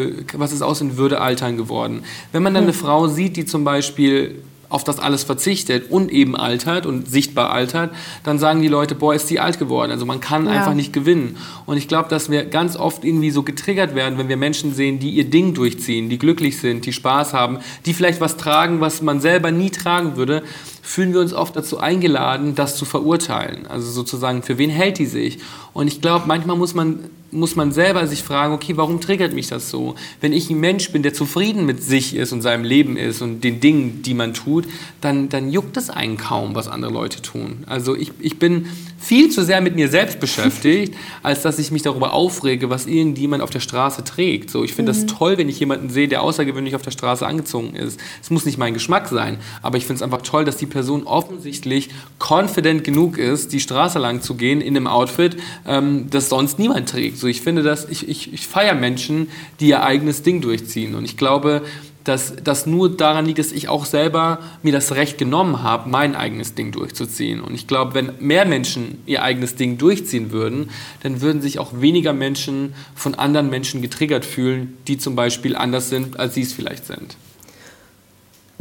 äh, 0.05 0.23
was 0.33 0.51
ist 0.51 0.63
aus 0.63 0.81
in 0.81 0.97
Würde 0.97 1.21
altern 1.21 1.55
geworden. 1.55 2.03
Wenn 2.31 2.41
man 2.41 2.55
dann 2.55 2.63
eine 2.63 2.73
Frau 2.73 3.07
sieht, 3.07 3.37
die 3.37 3.45
zum 3.45 3.65
Beispiel 3.65 4.41
auf 4.75 4.83
das 4.83 4.99
alles 4.99 5.23
verzichtet 5.23 5.89
und 5.89 6.11
eben 6.11 6.35
altert 6.35 6.85
und 6.85 7.09
sichtbar 7.09 7.49
altert, 7.49 7.95
dann 8.23 8.39
sagen 8.39 8.61
die 8.61 8.67
Leute, 8.67 8.93
boah, 8.93 9.15
ist 9.15 9.29
die 9.29 9.39
alt 9.39 9.57
geworden. 9.57 9.89
Also 9.89 10.05
man 10.05 10.19
kann 10.19 10.45
ja. 10.45 10.51
einfach 10.51 10.73
nicht 10.73 10.91
gewinnen. 10.91 11.37
Und 11.65 11.77
ich 11.77 11.87
glaube, 11.87 12.09
dass 12.09 12.29
wir 12.29 12.43
ganz 12.43 12.75
oft 12.75 13.05
irgendwie 13.05 13.31
so 13.31 13.43
getriggert 13.43 13.95
werden, 13.95 14.17
wenn 14.17 14.27
wir 14.27 14.35
Menschen 14.35 14.73
sehen, 14.73 14.99
die 14.99 15.11
ihr 15.11 15.29
Ding 15.29 15.53
durchziehen, 15.53 16.09
die 16.09 16.19
glücklich 16.19 16.57
sind, 16.57 16.85
die 16.85 16.91
Spaß 16.91 17.33
haben, 17.33 17.59
die 17.85 17.93
vielleicht 17.93 18.19
was 18.19 18.35
tragen, 18.35 18.81
was 18.81 19.01
man 19.01 19.21
selber 19.21 19.49
nie 19.49 19.69
tragen 19.69 20.17
würde, 20.17 20.43
fühlen 20.81 21.13
wir 21.13 21.21
uns 21.21 21.33
oft 21.33 21.55
dazu 21.55 21.79
eingeladen, 21.79 22.53
das 22.53 22.75
zu 22.75 22.83
verurteilen. 22.83 23.67
Also 23.67 23.89
sozusagen, 23.89 24.43
für 24.43 24.57
wen 24.57 24.69
hält 24.69 24.99
die 24.99 25.05
sich? 25.05 25.39
Und 25.75 25.89
ich 25.89 25.99
glaube, 25.99 26.25
manchmal 26.25 26.55
muss 26.55 26.73
man 26.73 26.99
muss 27.31 27.57
man 27.57 27.73
selber 27.73 28.07
sich 28.07 28.23
fragen, 28.23 28.53
okay, 28.53 28.77
warum 28.77 29.01
triggert 29.01 29.33
mich 29.33 29.47
das 29.47 29.69
so? 29.69 29.95
Wenn 30.21 30.31
ich 30.31 30.49
ein 30.49 30.59
Mensch 30.61 30.89
bin, 30.91 31.03
der 31.03 31.13
zufrieden 31.13 31.65
mit 31.65 31.83
sich 31.83 32.15
ist 32.15 32.31
und 32.31 32.41
seinem 32.41 32.63
Leben 32.63 32.95
ist 32.95 33.21
und 33.21 33.43
den 33.43 33.59
Dingen, 33.59 34.01
die 34.03 34.13
man 34.13 34.33
tut, 34.33 34.65
dann, 35.01 35.27
dann 35.27 35.51
juckt 35.51 35.75
es 35.75 35.89
einen 35.89 36.15
kaum, 36.15 36.55
was 36.55 36.69
andere 36.69 36.93
Leute 36.93 37.21
tun. 37.21 37.65
Also 37.65 37.93
ich, 37.93 38.13
ich 38.21 38.39
bin 38.39 38.67
viel 39.05 39.29
zu 39.29 39.45
sehr 39.45 39.61
mit 39.61 39.75
mir 39.75 39.87
selbst 39.87 40.19
beschäftigt, 40.19 40.95
als 41.21 41.43
dass 41.43 41.59
ich 41.59 41.69
mich 41.69 41.83
darüber 41.83 42.13
aufrege, 42.13 42.71
was 42.71 42.87
irgendjemand 42.87 43.43
auf 43.43 43.51
der 43.51 43.59
Straße 43.59 44.03
trägt. 44.03 44.49
So, 44.49 44.63
ich 44.63 44.73
finde 44.73 44.93
mhm. 44.93 44.95
das 44.95 45.05
toll, 45.05 45.37
wenn 45.37 45.47
ich 45.47 45.59
jemanden 45.59 45.91
sehe, 45.91 46.07
der 46.07 46.23
außergewöhnlich 46.23 46.75
auf 46.75 46.81
der 46.81 46.89
Straße 46.89 47.25
angezogen 47.25 47.75
ist. 47.75 47.99
Es 48.23 48.31
muss 48.31 48.47
nicht 48.47 48.57
mein 48.57 48.73
Geschmack 48.73 49.07
sein, 49.07 49.37
aber 49.61 49.77
ich 49.77 49.85
finde 49.85 49.97
es 49.97 50.01
einfach 50.01 50.23
toll, 50.23 50.43
dass 50.43 50.57
die 50.57 50.65
Person 50.65 51.03
offensichtlich 51.03 51.89
confident 52.19 52.83
genug 52.83 53.19
ist, 53.19 53.53
die 53.53 53.59
Straße 53.59 53.99
lang 53.99 54.21
zu 54.21 54.33
gehen 54.33 54.59
in 54.59 54.75
einem 54.75 54.87
Outfit, 54.87 55.37
ähm, 55.67 56.07
das 56.09 56.29
sonst 56.29 56.57
niemand 56.57 56.89
trägt. 56.89 57.19
So, 57.19 57.27
ich 57.27 57.41
finde 57.41 57.61
das, 57.61 57.87
ich, 57.87 58.09
ich, 58.09 58.33
ich 58.33 58.47
feiere 58.47 58.73
Menschen, 58.73 59.27
die 59.59 59.67
ihr 59.67 59.83
eigenes 59.83 60.23
Ding 60.23 60.41
durchziehen. 60.41 60.95
Und 60.95 61.05
ich 61.05 61.15
glaube, 61.15 61.61
dass 62.05 62.35
das 62.41 62.65
nur 62.65 62.95
daran 62.95 63.25
liegt, 63.25 63.39
dass 63.39 63.51
ich 63.51 63.67
auch 63.67 63.85
selber 63.85 64.39
mir 64.63 64.71
das 64.71 64.93
Recht 64.93 65.17
genommen 65.17 65.63
habe, 65.63 65.89
mein 65.89 66.15
eigenes 66.15 66.55
Ding 66.55 66.71
durchzuziehen. 66.71 67.41
Und 67.41 67.53
ich 67.53 67.67
glaube, 67.67 67.95
wenn 67.95 68.11
mehr 68.19 68.45
Menschen 68.45 69.01
ihr 69.05 69.23
eigenes 69.23 69.55
Ding 69.55 69.77
durchziehen 69.77 70.31
würden, 70.31 70.69
dann 71.03 71.21
würden 71.21 71.41
sich 71.41 71.59
auch 71.59 71.81
weniger 71.81 72.13
Menschen 72.13 72.73
von 72.95 73.15
anderen 73.15 73.49
Menschen 73.49 73.81
getriggert 73.81 74.23
fühlen, 74.23 74.77
die 74.87 74.97
zum 74.97 75.15
Beispiel 75.15 75.55
anders 75.55 75.89
sind, 75.89 76.19
als 76.19 76.35
sie 76.35 76.41
es 76.41 76.53
vielleicht 76.53 76.85
sind. 76.85 77.17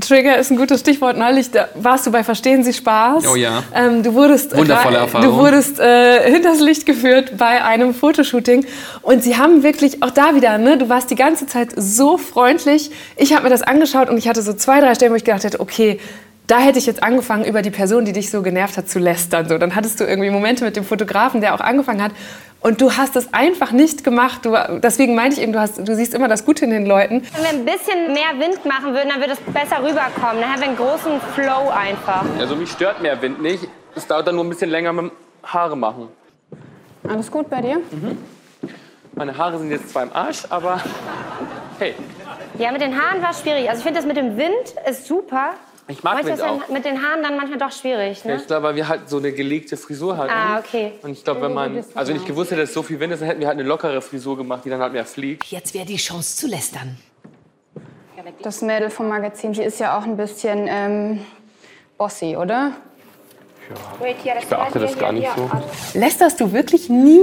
Trigger 0.06 0.36
ist 0.38 0.50
ein 0.50 0.56
gutes 0.56 0.80
Stichwort. 0.80 1.16
Neulich 1.16 1.50
warst 1.74 2.06
du 2.06 2.12
bei 2.12 2.24
Verstehen 2.24 2.62
Sie 2.64 2.72
Spaß. 2.72 3.26
Oh 3.26 3.36
ja. 3.36 3.62
Ähm, 3.74 4.02
du 4.02 4.14
wurdest, 4.14 4.56
Wundervolle 4.56 4.98
Erfahrung. 4.98 5.28
Du 5.28 5.36
wurdest 5.36 5.80
äh, 5.80 6.30
hinters 6.30 6.60
Licht 6.60 6.86
geführt 6.86 7.36
bei 7.36 7.62
einem 7.62 7.94
Fotoshooting. 7.94 8.66
Und 9.02 9.22
sie 9.22 9.36
haben 9.36 9.62
wirklich, 9.62 10.02
auch 10.02 10.10
da 10.10 10.34
wieder, 10.34 10.58
ne, 10.58 10.78
du 10.78 10.88
warst 10.88 11.10
die 11.10 11.16
ganze 11.16 11.46
Zeit 11.46 11.70
so 11.76 12.18
freundlich. 12.18 12.90
Ich 13.16 13.32
habe 13.32 13.44
mir 13.44 13.50
das 13.50 13.62
angeschaut 13.62 14.08
und 14.08 14.18
ich 14.18 14.28
hatte 14.28 14.42
so 14.42 14.52
zwei, 14.52 14.80
drei 14.80 14.94
Stellen, 14.94 15.12
wo 15.12 15.16
ich 15.16 15.24
gedacht 15.24 15.44
hätte, 15.44 15.60
okay, 15.60 16.00
da 16.46 16.58
hätte 16.58 16.78
ich 16.78 16.86
jetzt 16.86 17.02
angefangen, 17.02 17.44
über 17.44 17.62
die 17.62 17.70
Person, 17.70 18.04
die 18.04 18.12
dich 18.12 18.30
so 18.30 18.42
genervt 18.42 18.76
hat, 18.76 18.88
zu 18.88 18.98
lästern. 18.98 19.48
So, 19.48 19.56
dann 19.56 19.74
hattest 19.74 19.98
du 20.00 20.04
irgendwie 20.04 20.30
Momente 20.30 20.64
mit 20.64 20.76
dem 20.76 20.84
Fotografen, 20.84 21.40
der 21.40 21.54
auch 21.54 21.60
angefangen 21.60 22.02
hat. 22.02 22.12
Und 22.64 22.80
du 22.80 22.92
hast 22.92 23.14
es 23.14 23.34
einfach 23.34 23.72
nicht 23.72 24.04
gemacht. 24.04 24.46
Du, 24.46 24.56
deswegen 24.82 25.14
meinte 25.14 25.36
ich 25.36 25.42
eben, 25.42 25.52
du, 25.52 25.60
hast, 25.60 25.86
du 25.86 25.94
siehst 25.94 26.14
immer 26.14 26.28
das 26.28 26.46
Gute 26.46 26.64
in 26.64 26.70
den 26.70 26.86
Leuten. 26.86 27.22
Wenn 27.34 27.42
wir 27.42 27.50
ein 27.50 27.64
bisschen 27.66 28.06
mehr 28.14 28.40
Wind 28.40 28.64
machen 28.64 28.94
würden, 28.94 29.10
dann 29.10 29.20
würde 29.20 29.34
es 29.34 29.40
besser 29.52 29.80
rüberkommen. 29.80 30.40
Dann 30.40 30.50
haben 30.50 30.60
wir 30.60 30.68
einen 30.68 30.76
großen 30.78 31.20
Flow 31.34 31.68
einfach. 31.68 32.24
Also 32.38 32.56
mich 32.56 32.70
stört 32.70 33.02
mehr 33.02 33.20
Wind 33.20 33.42
nicht. 33.42 33.68
Es 33.94 34.06
dauert 34.06 34.26
dann 34.26 34.36
nur 34.36 34.44
ein 34.44 34.48
bisschen 34.48 34.70
länger 34.70 34.94
mit 34.94 35.04
dem 35.04 35.12
Haare 35.42 35.76
machen. 35.76 36.08
Alles 37.06 37.30
gut 37.30 37.50
bei 37.50 37.60
dir? 37.60 37.76
Mhm. 37.90 38.16
Meine 39.12 39.36
Haare 39.36 39.58
sind 39.58 39.70
jetzt 39.70 39.90
zwar 39.90 40.04
im 40.04 40.12
Arsch, 40.14 40.44
aber 40.48 40.80
hey. 41.78 41.94
Ja, 42.58 42.72
mit 42.72 42.80
den 42.80 42.98
Haaren 42.98 43.20
war 43.20 43.32
es 43.32 43.42
schwierig. 43.42 43.68
Also 43.68 43.80
ich 43.80 43.84
finde 43.84 44.00
das 44.00 44.06
mit 44.06 44.16
dem 44.16 44.38
Wind 44.38 44.74
ist 44.88 45.06
super. 45.06 45.50
Ich 45.86 46.02
mag 46.02 46.14
manchmal 46.14 46.38
Wind 46.38 46.62
auch. 46.64 46.68
mit 46.70 46.84
den 46.84 47.02
Haaren 47.02 47.22
dann 47.22 47.36
manchmal 47.36 47.58
doch 47.58 47.70
schwierig, 47.70 48.24
ne? 48.24 48.36
ich 48.36 48.46
glaube, 48.46 48.62
weil 48.62 48.74
wir 48.74 48.88
halt 48.88 49.08
so 49.08 49.18
eine 49.18 49.32
gelegte 49.32 49.76
Frisur 49.76 50.16
hatten. 50.16 50.30
Ah, 50.30 50.58
okay. 50.58 50.92
Und 51.02 51.10
ich 51.10 51.24
glaube, 51.24 51.42
wenn 51.42 51.52
man, 51.52 51.84
also 51.94 52.12
wenn 52.12 52.20
ich 52.20 52.26
gewusst 52.26 52.50
hätte, 52.50 52.62
dass 52.62 52.70
es 52.70 52.74
so 52.74 52.82
viel 52.82 52.98
Wind 53.00 53.12
ist, 53.12 53.20
dann 53.20 53.28
hätten 53.28 53.40
wir 53.40 53.48
halt 53.48 53.58
eine 53.58 53.68
lockere 53.68 54.00
Frisur 54.00 54.36
gemacht, 54.36 54.64
die 54.64 54.70
dann 54.70 54.80
halt 54.80 54.94
mehr 54.94 55.04
fliegt. 55.04 55.44
Jetzt 55.44 55.74
wäre 55.74 55.84
die 55.84 55.96
Chance 55.96 56.36
zu 56.36 56.46
lästern. 56.46 56.96
Das 58.42 58.62
Mädel 58.62 58.88
vom 58.88 59.08
Magazin, 59.08 59.52
sie 59.52 59.62
ist 59.62 59.78
ja 59.78 59.98
auch 59.98 60.04
ein 60.04 60.16
bisschen 60.16 60.66
ähm, 60.68 61.26
bossy, 61.98 62.36
oder? 62.36 62.72
Ja, 64.24 64.34
ich 64.38 64.46
beachte 64.46 64.78
das 64.78 64.98
gar 64.98 65.12
nicht 65.12 65.28
so. 65.36 65.50
Lästerst 65.98 66.40
du 66.40 66.52
wirklich 66.52 66.88
nie 66.88 67.22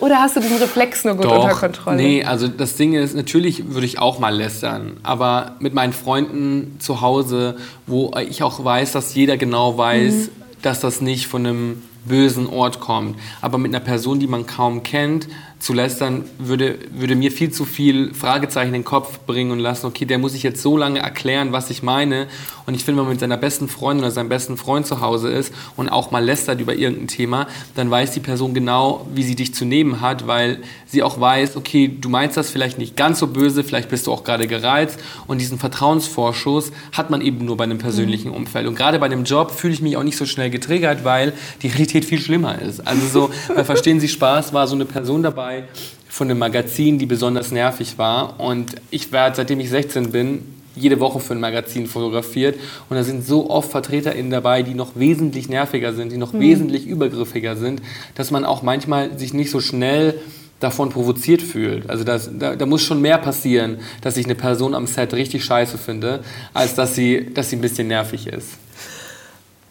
oder 0.00 0.20
hast 0.20 0.36
du 0.36 0.40
diesen 0.40 0.56
Reflex 0.56 1.04
nur 1.04 1.14
gut 1.14 1.26
Doch, 1.26 1.44
unter 1.44 1.54
Kontrolle? 1.54 1.96
Nee, 1.96 2.24
also 2.24 2.48
das 2.48 2.76
Ding 2.76 2.94
ist, 2.94 3.14
natürlich 3.14 3.72
würde 3.72 3.86
ich 3.86 3.98
auch 3.98 4.18
mal 4.18 4.34
lästern. 4.34 4.96
Aber 5.02 5.56
mit 5.60 5.74
meinen 5.74 5.92
Freunden 5.92 6.76
zu 6.78 7.02
Hause, 7.02 7.56
wo 7.86 8.12
ich 8.28 8.42
auch 8.42 8.64
weiß, 8.64 8.92
dass 8.92 9.14
jeder 9.14 9.36
genau 9.36 9.76
weiß, 9.76 10.14
mhm. 10.14 10.28
dass 10.62 10.80
das 10.80 11.00
nicht 11.00 11.26
von 11.26 11.46
einem 11.46 11.82
bösen 12.06 12.46
Ort 12.46 12.80
kommt. 12.80 13.18
Aber 13.42 13.58
mit 13.58 13.74
einer 13.74 13.84
Person, 13.84 14.20
die 14.20 14.26
man 14.26 14.46
kaum 14.46 14.82
kennt, 14.82 15.28
zu 15.60 15.74
lästern, 15.74 16.24
würde, 16.38 16.78
würde 16.90 17.14
mir 17.14 17.30
viel 17.30 17.52
zu 17.52 17.64
viel 17.64 18.14
Fragezeichen 18.14 18.68
in 18.68 18.80
den 18.80 18.84
Kopf 18.84 19.20
bringen 19.20 19.50
und 19.50 19.58
lassen, 19.58 19.86
okay, 19.86 20.06
der 20.06 20.18
muss 20.18 20.32
sich 20.32 20.42
jetzt 20.42 20.62
so 20.62 20.76
lange 20.76 21.00
erklären, 21.00 21.52
was 21.52 21.70
ich 21.70 21.82
meine. 21.82 22.26
Und 22.66 22.74
ich 22.74 22.84
finde, 22.84 22.98
wenn 22.98 23.04
man 23.04 23.12
mit 23.12 23.20
seiner 23.20 23.36
besten 23.36 23.68
Freundin 23.68 24.04
oder 24.04 24.10
seinem 24.10 24.30
besten 24.30 24.56
Freund 24.56 24.86
zu 24.86 25.00
Hause 25.00 25.28
ist 25.30 25.52
und 25.76 25.88
auch 25.88 26.10
mal 26.10 26.24
lästert 26.24 26.60
über 26.60 26.74
irgendein 26.74 27.08
Thema, 27.08 27.46
dann 27.74 27.90
weiß 27.90 28.12
die 28.12 28.20
Person 28.20 28.54
genau, 28.54 29.06
wie 29.14 29.22
sie 29.22 29.34
dich 29.34 29.54
zu 29.54 29.64
nehmen 29.64 30.00
hat, 30.00 30.26
weil 30.26 30.60
sie 30.86 31.02
auch 31.02 31.20
weiß, 31.20 31.56
okay, 31.56 31.94
du 32.00 32.08
meinst 32.08 32.36
das 32.36 32.50
vielleicht 32.50 32.78
nicht 32.78 32.96
ganz 32.96 33.18
so 33.18 33.26
böse, 33.26 33.62
vielleicht 33.62 33.90
bist 33.90 34.06
du 34.06 34.12
auch 34.12 34.24
gerade 34.24 34.46
gereizt. 34.46 34.98
Und 35.26 35.40
diesen 35.40 35.58
Vertrauensvorschuss 35.58 36.72
hat 36.92 37.10
man 37.10 37.20
eben 37.20 37.44
nur 37.44 37.56
bei 37.56 37.64
einem 37.64 37.78
persönlichen 37.78 38.30
Umfeld. 38.30 38.66
Und 38.66 38.76
gerade 38.76 38.98
bei 38.98 39.06
einem 39.06 39.24
Job 39.24 39.50
fühle 39.50 39.74
ich 39.74 39.82
mich 39.82 39.96
auch 39.96 40.04
nicht 40.04 40.16
so 40.16 40.24
schnell 40.24 40.48
getriggert, 40.48 41.04
weil 41.04 41.34
die 41.62 41.68
Realität 41.68 42.06
viel 42.06 42.20
schlimmer 42.20 42.60
ist. 42.62 42.86
Also 42.86 43.06
so, 43.06 43.30
bei 43.54 43.64
Verstehen 43.64 44.00
Sie 44.00 44.08
Spaß 44.08 44.52
war 44.52 44.66
so 44.66 44.74
eine 44.74 44.84
Person 44.84 45.22
dabei, 45.22 45.49
dabei 45.50 45.64
von 46.08 46.28
einem 46.28 46.38
Magazin, 46.38 46.98
die 46.98 47.06
besonders 47.06 47.52
nervig 47.52 47.96
war. 47.96 48.40
Und 48.40 48.74
ich 48.90 49.12
werde, 49.12 49.36
seitdem 49.36 49.60
ich 49.60 49.70
16 49.70 50.10
bin, 50.10 50.42
jede 50.74 50.98
Woche 50.98 51.20
für 51.20 51.34
ein 51.34 51.40
Magazin 51.40 51.86
fotografiert. 51.86 52.58
Und 52.88 52.96
da 52.96 53.04
sind 53.04 53.24
so 53.24 53.48
oft 53.48 53.70
VertreterInnen 53.70 54.30
dabei, 54.30 54.62
die 54.62 54.74
noch 54.74 54.96
wesentlich 54.96 55.48
nerviger 55.48 55.92
sind, 55.92 56.10
die 56.10 56.16
noch 56.16 56.32
mhm. 56.32 56.40
wesentlich 56.40 56.86
übergriffiger 56.86 57.56
sind, 57.56 57.80
dass 58.14 58.30
man 58.30 58.44
auch 58.44 58.62
manchmal 58.62 59.18
sich 59.18 59.34
nicht 59.34 59.50
so 59.50 59.60
schnell 59.60 60.14
davon 60.58 60.90
provoziert 60.90 61.42
fühlt. 61.42 61.88
Also 61.88 62.04
das, 62.04 62.28
da, 62.38 62.56
da, 62.56 62.66
muss 62.66 62.82
schon 62.82 63.00
mehr 63.00 63.18
passieren, 63.18 63.78
dass 64.02 64.16
ich 64.16 64.26
eine 64.26 64.34
Person 64.34 64.74
am 64.74 64.86
Set 64.86 65.14
richtig 65.14 65.44
scheiße 65.44 65.78
finde, 65.78 66.22
als 66.52 66.74
dass 66.74 66.94
sie, 66.94 67.32
dass 67.32 67.50
sie 67.50 67.56
ein 67.56 67.62
bisschen 67.62 67.88
nervig 67.88 68.26
ist. 68.26 68.48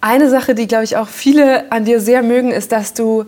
Eine 0.01 0.29
Sache, 0.29 0.55
die, 0.55 0.67
glaube 0.67 0.85
ich, 0.85 0.97
auch 0.97 1.09
viele 1.09 1.71
an 1.71 1.85
dir 1.85 1.99
sehr 1.99 2.23
mögen, 2.23 2.51
ist, 2.51 2.71
dass 2.71 2.93
du 2.93 3.25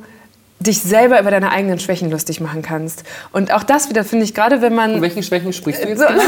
dich 0.62 0.82
selber 0.82 1.20
über 1.20 1.32
deine 1.32 1.51
eigenen 1.51 1.80
Schwächen 1.80 2.12
lustig 2.12 2.39
machen 2.39 2.62
kannst. 2.62 3.03
Und 3.32 3.53
auch 3.53 3.64
das 3.64 3.89
wieder 3.89 4.03
finde 4.03 4.26
ich 4.26 4.34
gerade, 4.34 4.62
wenn 4.62 4.76
man... 4.76 4.93
Von 4.93 5.01
welchen 5.01 5.24
Schwächen 5.24 5.53
sprichst 5.53 5.84
du 5.84 5.88
jetzt 5.89 6.05
genau? 6.07 6.20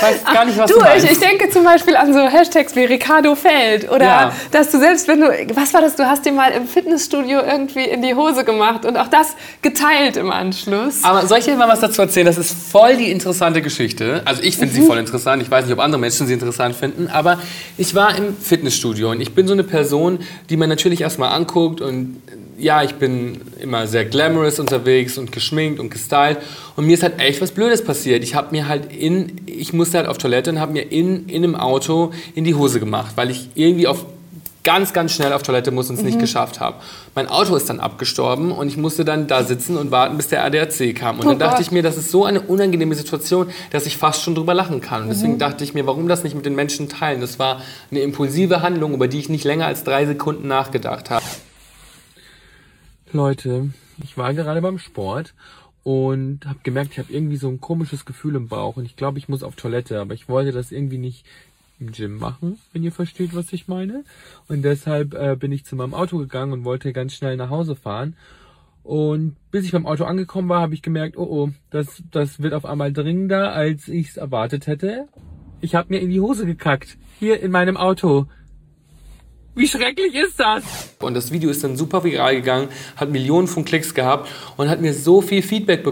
weiß 0.00 0.24
gar 0.24 0.44
nicht, 0.44 0.58
was 0.58 0.70
du, 0.70 0.76
du 0.78 0.84
meinst. 0.84 1.06
Ich, 1.06 1.12
ich 1.12 1.18
denke 1.20 1.48
zum 1.48 1.64
Beispiel 1.64 1.96
an 1.96 2.12
so 2.12 2.20
Hashtags 2.20 2.76
wie 2.76 2.84
Ricardo 2.84 3.34
Feld 3.34 3.90
oder 3.90 4.04
Ja. 4.04 4.32
dass 4.50 4.70
du 4.70 4.78
selbst, 4.78 5.08
wenn 5.08 5.20
du, 5.20 5.28
was 5.54 5.72
war 5.72 5.80
das, 5.80 5.96
du 5.96 6.06
hast 6.06 6.26
dir 6.26 6.32
mal 6.32 6.50
im 6.52 6.66
Fitnessstudio 6.66 7.40
irgendwie 7.40 7.84
in 7.84 8.02
die 8.02 8.14
Hose 8.14 8.44
gemacht 8.44 8.84
und 8.84 8.96
auch 8.98 9.08
das 9.08 9.28
geteilt 9.62 10.16
im 10.16 10.30
Anschluss. 10.30 11.02
Aber 11.02 11.26
soll 11.26 11.38
ich 11.38 11.44
dir 11.46 11.56
mal 11.56 11.68
was 11.68 11.80
dazu 11.80 12.02
erzählen? 12.02 12.26
Das 12.26 12.36
ist 12.36 12.52
voll 12.70 12.96
die 12.96 13.10
interessante 13.10 13.62
Geschichte. 13.62 14.20
Also 14.26 14.42
ich 14.42 14.58
finde 14.58 14.74
Mhm. 14.74 14.80
sie 14.80 14.86
voll 14.86 14.98
interessant. 14.98 15.42
Ich 15.42 15.50
weiß 15.50 15.64
nicht, 15.64 15.72
ob 15.72 15.80
andere 15.80 16.00
Menschen 16.00 16.26
sie 16.26 16.34
interessant 16.34 16.76
finden. 16.76 17.08
Aber 17.08 17.38
ich 17.78 17.94
war 17.94 18.16
im 18.18 18.36
Fitnessstudio 18.36 19.10
und 19.12 19.20
ich 19.22 19.34
bin 19.34 19.46
so 19.46 19.54
eine 19.54 19.64
Person, 19.64 20.18
die 20.50 20.56
man 20.58 20.68
natürlich 20.68 21.00
erstmal 21.00 21.32
anguckt 21.32 21.80
und 21.80 22.20
ja, 22.58 22.82
ich 22.82 22.94
bin 22.94 23.40
immer 23.60 23.86
sehr 23.86 24.04
glamorous 24.04 24.58
unterwegs 24.58 25.18
und 25.18 25.32
geschminkt 25.32 25.80
und 25.80 25.90
gestylt. 25.90 26.38
Und 26.76 26.86
mir 26.86 26.94
ist 26.94 27.02
halt 27.02 27.20
echt 27.20 27.40
was 27.40 27.50
Blödes 27.50 27.84
passiert. 27.84 28.22
Ich 28.22 28.34
habe 28.34 28.48
mir 28.52 28.68
halt 28.68 28.92
in, 28.92 29.40
ich 29.46 29.72
musste 29.72 29.98
halt 29.98 30.06
auf 30.08 30.18
Toilette 30.18 30.50
und 30.50 30.60
habe 30.60 30.72
mir 30.72 30.90
in, 30.90 31.28
in 31.28 31.44
einem 31.44 31.54
Auto 31.54 32.12
in 32.34 32.44
die 32.44 32.54
Hose 32.54 32.80
gemacht, 32.80 33.12
weil 33.16 33.30
ich 33.30 33.50
irgendwie 33.54 33.86
auf 33.86 34.06
ganz, 34.66 34.92
ganz 34.92 35.12
schnell 35.12 35.32
auf 35.32 35.44
Toilette 35.44 35.70
muss 35.70 35.90
und 35.90 35.96
es 35.96 36.02
nicht 36.02 36.18
geschafft 36.18 36.58
habe. 36.58 36.78
Mein 37.14 37.28
Auto 37.28 37.54
ist 37.54 37.70
dann 37.70 37.78
abgestorben 37.78 38.50
und 38.50 38.66
ich 38.66 38.76
musste 38.76 39.04
dann 39.04 39.28
da 39.28 39.44
sitzen 39.44 39.76
und 39.76 39.92
warten, 39.92 40.16
bis 40.16 40.26
der 40.26 40.44
ADAC 40.44 40.92
kam. 40.92 41.20
Und 41.20 41.26
Oh 41.26 41.28
dann 41.28 41.38
dachte 41.38 41.62
ich 41.62 41.70
mir, 41.70 41.84
das 41.84 41.96
ist 41.96 42.10
so 42.10 42.24
eine 42.24 42.40
unangenehme 42.40 42.96
Situation, 42.96 43.46
dass 43.70 43.86
ich 43.86 43.96
fast 43.96 44.22
schon 44.22 44.34
drüber 44.34 44.54
lachen 44.54 44.80
kann. 44.80 45.02
Und 45.04 45.10
deswegen 45.10 45.38
dachte 45.38 45.62
ich 45.62 45.72
mir, 45.72 45.86
warum 45.86 46.08
das 46.08 46.24
nicht 46.24 46.34
mit 46.34 46.44
den 46.46 46.56
Menschen 46.56 46.88
teilen? 46.88 47.20
Das 47.20 47.38
war 47.38 47.60
eine 47.92 48.00
impulsive 48.00 48.60
Handlung, 48.60 48.92
über 48.92 49.06
die 49.06 49.20
ich 49.20 49.28
nicht 49.28 49.44
länger 49.44 49.66
als 49.66 49.84
drei 49.84 50.04
Sekunden 50.04 50.48
nachgedacht 50.48 51.10
habe. 51.10 51.24
Leute, 53.12 53.70
ich 54.02 54.18
war 54.18 54.34
gerade 54.34 54.60
beim 54.60 54.78
Sport 54.78 55.34
und 55.84 56.46
habe 56.46 56.58
gemerkt, 56.64 56.92
ich 56.92 56.98
habe 56.98 57.12
irgendwie 57.12 57.36
so 57.36 57.48
ein 57.48 57.60
komisches 57.60 58.04
Gefühl 58.04 58.34
im 58.34 58.48
Bauch 58.48 58.76
und 58.76 58.84
ich 58.84 58.96
glaube, 58.96 59.18
ich 59.18 59.28
muss 59.28 59.42
auf 59.42 59.54
Toilette, 59.54 60.00
aber 60.00 60.14
ich 60.14 60.28
wollte 60.28 60.52
das 60.52 60.72
irgendwie 60.72 60.98
nicht 60.98 61.24
im 61.78 61.92
Gym 61.92 62.18
machen, 62.18 62.58
wenn 62.72 62.82
ihr 62.82 62.92
versteht, 62.92 63.34
was 63.34 63.52
ich 63.52 63.68
meine. 63.68 64.04
Und 64.48 64.62
deshalb 64.62 65.14
äh, 65.14 65.36
bin 65.36 65.52
ich 65.52 65.64
zu 65.64 65.76
meinem 65.76 65.94
Auto 65.94 66.18
gegangen 66.18 66.52
und 66.52 66.64
wollte 66.64 66.92
ganz 66.92 67.14
schnell 67.14 67.36
nach 67.36 67.50
Hause 67.50 67.76
fahren. 67.76 68.16
Und 68.82 69.36
bis 69.50 69.64
ich 69.64 69.72
beim 69.72 69.86
Auto 69.86 70.04
angekommen 70.04 70.48
war, 70.48 70.60
habe 70.60 70.74
ich 70.74 70.82
gemerkt, 70.82 71.16
oh 71.16 71.26
oh, 71.28 71.50
das, 71.70 72.02
das 72.10 72.40
wird 72.40 72.54
auf 72.54 72.64
einmal 72.64 72.92
dringender, 72.92 73.52
als 73.52 73.88
ich 73.88 74.08
es 74.08 74.16
erwartet 74.16 74.66
hätte. 74.66 75.08
Ich 75.60 75.74
habe 75.74 75.92
mir 75.92 76.00
in 76.00 76.10
die 76.10 76.20
Hose 76.20 76.46
gekackt. 76.46 76.96
Hier 77.18 77.40
in 77.40 77.50
meinem 77.50 77.76
Auto. 77.76 78.26
Wie 79.58 79.66
schrecklich 79.66 80.14
ist 80.14 80.38
das? 80.38 80.62
Und 81.00 81.14
das 81.14 81.32
Video 81.32 81.48
ist 81.48 81.64
dann 81.64 81.78
super 81.78 82.04
viral 82.04 82.36
gegangen, 82.36 82.68
hat 82.94 83.08
Millionen 83.08 83.48
von 83.48 83.64
Klicks 83.64 83.94
gehabt 83.94 84.28
und 84.58 84.68
hat 84.68 84.82
mir 84.82 84.92
so 84.92 85.22
viel 85.22 85.40
Feedback 85.40 85.82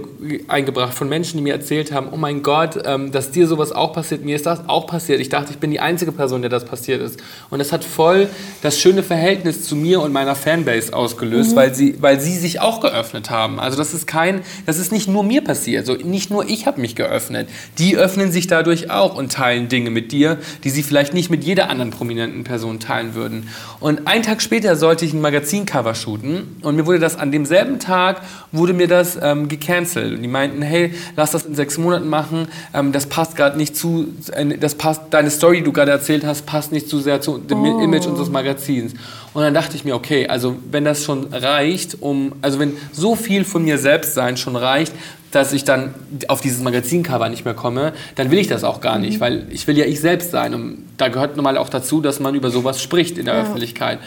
eingebracht 0.48 0.92
von 0.92 1.08
Menschen, 1.08 1.38
die 1.38 1.42
mir 1.42 1.54
erzählt 1.54 1.90
haben, 1.90 2.08
oh 2.12 2.18
mein 2.18 2.42
Gott, 2.42 2.78
ähm, 2.84 3.10
dass 3.10 3.30
dir 3.30 3.48
sowas 3.48 3.72
auch 3.72 3.94
passiert, 3.94 4.22
mir 4.22 4.36
ist 4.36 4.44
das 4.44 4.68
auch 4.68 4.86
passiert. 4.86 5.18
Ich 5.18 5.30
dachte, 5.30 5.50
ich 5.52 5.60
bin 5.60 5.70
die 5.70 5.80
einzige 5.80 6.12
Person, 6.12 6.42
der 6.42 6.50
das 6.50 6.66
passiert 6.66 7.00
ist. 7.00 7.18
Und 7.48 7.58
das 7.58 7.72
hat 7.72 7.84
voll 7.84 8.28
das 8.60 8.78
schöne 8.78 9.02
Verhältnis 9.02 9.64
zu 9.64 9.76
mir 9.76 10.02
und 10.02 10.12
meiner 10.12 10.34
Fanbase 10.34 10.92
ausgelöst, 10.92 11.56
weil, 11.56 11.74
sie, 11.74 11.96
weil 12.02 12.20
sie 12.20 12.36
sich 12.36 12.60
auch 12.60 12.82
geöffnet 12.82 13.30
haben. 13.30 13.58
Also 13.58 13.78
das 13.78 13.94
ist 13.94 14.06
kein, 14.06 14.42
das 14.66 14.78
ist 14.78 14.92
nicht 14.92 15.08
nur 15.08 15.24
mir 15.24 15.42
passiert, 15.42 15.88
also 15.88 16.06
nicht 16.06 16.30
nur 16.30 16.46
ich 16.46 16.66
habe 16.66 16.82
mich 16.82 16.96
geöffnet. 16.96 17.48
Die 17.78 17.96
öffnen 17.96 18.30
sich 18.30 18.46
dadurch 18.46 18.90
auch 18.90 19.16
und 19.16 19.32
teilen 19.32 19.68
Dinge 19.68 19.88
mit 19.88 20.12
dir, 20.12 20.36
die 20.64 20.70
sie 20.70 20.82
vielleicht 20.82 21.14
nicht 21.14 21.30
mit 21.30 21.44
jeder 21.44 21.70
anderen 21.70 21.90
prominenten 21.90 22.44
Person 22.44 22.78
teilen 22.78 23.14
würden. 23.14 23.48
Und 23.80 24.06
einen 24.06 24.22
Tag 24.22 24.40
später 24.40 24.76
sollte 24.76 25.04
ich 25.04 25.12
ein 25.12 25.20
Magazincover 25.20 25.94
shooten. 25.94 26.56
Und 26.62 26.76
mir 26.76 26.86
wurde 26.86 26.98
das 26.98 27.16
an 27.16 27.32
demselben 27.32 27.78
Tag 27.78 28.22
wurde 28.52 28.72
mir 28.72 28.88
das 28.88 29.18
ähm, 29.20 29.48
gecancelt. 29.48 30.14
Und 30.14 30.22
die 30.22 30.28
meinten, 30.28 30.62
hey, 30.62 30.94
lass 31.16 31.32
das 31.32 31.44
in 31.44 31.54
sechs 31.54 31.76
Monaten 31.76 32.08
machen, 32.08 32.48
ähm, 32.72 32.92
das 32.92 33.06
passt 33.06 33.36
gerade 33.36 33.56
nicht 33.56 33.76
zu, 33.76 34.06
äh, 34.32 34.56
das 34.58 34.76
passt, 34.76 35.02
deine 35.10 35.30
Story, 35.30 35.58
die 35.58 35.64
du 35.64 35.72
gerade 35.72 35.90
erzählt 35.90 36.24
hast, 36.24 36.46
passt 36.46 36.72
nicht 36.72 36.88
zu 36.88 37.00
sehr 37.00 37.20
zu 37.20 37.38
dem 37.38 37.64
Image 37.64 38.06
unseres 38.06 38.30
Magazins. 38.30 38.94
Und 39.34 39.42
dann 39.42 39.52
dachte 39.52 39.76
ich 39.76 39.84
mir, 39.84 39.96
okay, 39.96 40.28
also 40.28 40.56
wenn 40.70 40.84
das 40.84 41.04
schon 41.04 41.34
reicht, 41.34 42.00
um, 42.00 42.32
also 42.40 42.60
wenn 42.60 42.76
so 42.92 43.16
viel 43.16 43.44
von 43.44 43.64
mir 43.64 43.78
selbst 43.78 44.14
sein 44.14 44.36
schon 44.36 44.56
reicht, 44.56 44.92
dass 45.34 45.52
ich 45.52 45.64
dann 45.64 45.94
auf 46.28 46.40
dieses 46.40 46.62
Magazincover 46.62 47.28
nicht 47.28 47.44
mehr 47.44 47.54
komme, 47.54 47.92
dann 48.14 48.30
will 48.30 48.38
ich 48.38 48.46
das 48.46 48.64
auch 48.64 48.80
gar 48.80 48.98
nicht, 48.98 49.20
weil 49.20 49.46
ich 49.50 49.66
will 49.66 49.76
ja 49.76 49.84
ich 49.84 50.00
selbst 50.00 50.30
sein. 50.30 50.54
Und 50.54 50.84
da 50.96 51.08
gehört 51.08 51.36
normal 51.36 51.56
auch 51.58 51.68
dazu, 51.68 52.00
dass 52.00 52.20
man 52.20 52.34
über 52.34 52.50
sowas 52.50 52.80
spricht 52.80 53.18
in 53.18 53.24
der 53.24 53.34
Öffentlichkeit. 53.34 53.98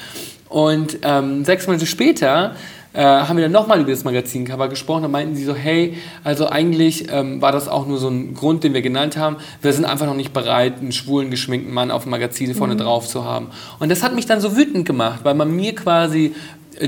Und 0.49 0.99
ähm, 1.03 1.43
sechs 1.43 1.67
Monate 1.67 1.85
später 1.85 2.55
äh, 2.93 3.03
haben 3.03 3.37
wir 3.37 3.43
dann 3.43 3.51
nochmal 3.51 3.81
über 3.81 3.91
das 3.91 4.03
Magazincover 4.03 4.69
gesprochen. 4.69 5.03
Da 5.03 5.07
meinten 5.07 5.35
sie 5.35 5.43
so, 5.43 5.53
hey, 5.53 5.97
also 6.23 6.47
eigentlich 6.47 7.11
ähm, 7.11 7.41
war 7.41 7.51
das 7.51 7.67
auch 7.67 7.85
nur 7.85 7.99
so 7.99 8.07
ein 8.07 8.33
Grund, 8.33 8.63
den 8.63 8.73
wir 8.73 8.81
genannt 8.81 9.17
haben. 9.17 9.35
Wir 9.61 9.73
sind 9.73 9.85
einfach 9.85 10.05
noch 10.05 10.15
nicht 10.15 10.33
bereit, 10.33 10.79
einen 10.79 10.91
schwulen, 10.91 11.29
geschminkten 11.29 11.73
Mann 11.73 11.91
auf 11.91 12.03
dem 12.03 12.11
Magazin 12.11 12.55
vorne 12.55 12.75
drauf 12.75 13.07
zu 13.07 13.25
haben. 13.25 13.47
Und 13.79 13.89
das 13.89 14.03
hat 14.03 14.15
mich 14.15 14.25
dann 14.25 14.41
so 14.41 14.55
wütend 14.55 14.85
gemacht, 14.85 15.19
weil 15.23 15.35
man 15.35 15.55
mir 15.55 15.75
quasi 15.75 16.33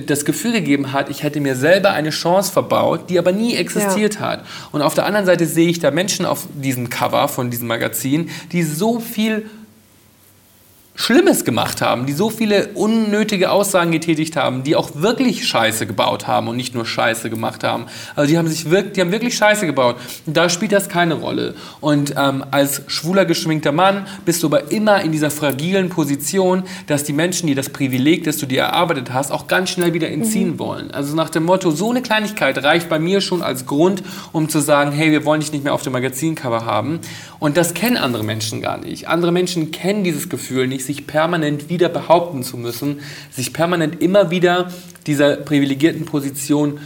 das 0.06 0.26
Gefühl 0.26 0.52
gegeben 0.52 0.94
hat, 0.94 1.10
ich 1.10 1.24
hätte 1.24 1.40
mir 1.40 1.56
selber 1.56 1.92
eine 1.92 2.10
Chance 2.10 2.52
verbaut, 2.52 3.10
die 3.10 3.20
aber 3.20 3.32
nie 3.32 3.56
existiert 3.56 4.20
hat. 4.20 4.46
Und 4.72 4.82
auf 4.82 4.94
der 4.94 5.06
anderen 5.06 5.26
Seite 5.26 5.46
sehe 5.46 5.70
ich 5.70 5.80
da 5.80 5.92
Menschen 5.92 6.26
auf 6.26 6.48
diesem 6.54 6.90
Cover 6.90 7.28
von 7.28 7.50
diesem 7.50 7.68
Magazin, 7.68 8.30
die 8.52 8.64
so 8.64 9.00
viel 9.00 9.50
Schlimmes 11.02 11.46
gemacht 11.46 11.82
haben, 11.82 12.06
die 12.08 12.12
so 12.12 12.30
viele 12.30 12.68
unnötige 12.74 13.52
Aussagen 13.52 13.92
getätigt 13.92 14.36
haben, 14.36 14.64
die 14.64 14.76
auch 14.76 14.90
wirklich 14.96 15.48
Scheiße 15.48 15.88
gebaut 15.88 16.28
haben 16.28 16.50
und 16.50 16.58
nicht 16.58 16.76
nur 16.76 16.86
Scheiße 16.86 17.30
gemacht 17.30 17.64
haben. 17.64 17.86
Also 18.18 18.30
die 18.30 18.38
haben 18.38 18.50
sich 18.50 18.70
wirklich, 18.70 18.94
die 18.96 19.02
haben 19.02 19.14
wirklich 19.14 19.38
Scheiße 19.38 19.66
gebaut. 19.66 19.96
Und 20.26 20.36
da 20.36 20.50
spielt 20.50 20.74
das 20.74 20.90
keine 20.90 21.14
Rolle. 21.14 21.56
Und 21.80 22.16
ähm, 22.18 22.44
als 22.52 22.82
schwuler 22.88 23.24
geschminkter 23.24 23.72
Mann 23.72 24.08
bist 24.26 24.44
du 24.44 24.48
aber 24.48 24.74
immer 24.74 25.02
in 25.02 25.14
dieser 25.14 25.32
fragilen 25.32 25.88
Position, 25.88 26.64
dass 26.88 27.06
die 27.06 27.14
Menschen, 27.14 27.48
die 27.48 27.56
das 27.56 27.70
Privileg, 27.70 28.26
das 28.26 28.36
du 28.36 28.46
dir 28.46 28.64
erarbeitet 28.64 29.14
hast, 29.14 29.32
auch 29.32 29.48
ganz 29.48 29.70
schnell 29.70 29.94
wieder 29.94 30.10
entziehen 30.10 30.60
wollen. 30.60 30.92
Also 30.92 31.16
nach 31.16 31.30
dem 31.30 31.46
Motto, 31.46 31.72
so 31.72 31.92
eine 31.92 32.02
Kleinigkeit 32.02 32.62
reicht 32.62 32.90
bei 32.90 33.00
mir 33.00 33.22
schon 33.22 33.42
als 33.42 33.66
Grund, 33.66 34.04
um 34.34 34.50
zu 34.50 34.60
sagen, 34.60 34.92
hey, 34.92 35.12
wir 35.12 35.24
wollen 35.24 35.40
dich 35.40 35.54
nicht 35.54 35.64
mehr 35.64 35.74
auf 35.74 35.82
dem 35.82 35.94
Magazincover 35.94 36.66
haben. 36.66 37.00
Und 37.40 37.56
das 37.56 37.74
kennen 37.74 37.96
andere 37.96 38.26
Menschen 38.26 38.60
gar 38.60 38.78
nicht. 38.78 39.08
Andere 39.08 39.32
Menschen 39.32 39.72
kennen 39.72 40.04
dieses 40.04 40.28
Gefühl 40.28 40.68
nicht, 40.68 40.89
sich 40.90 41.06
permanent 41.06 41.70
wieder 41.70 41.88
behaupten 41.88 42.42
zu 42.42 42.58
müssen, 42.58 43.02
sich 43.30 43.54
permanent 43.54 44.02
immer 44.02 44.32
wieder 44.32 44.72
dieser 45.06 45.36
privilegierten 45.36 46.06
Position 46.06 46.80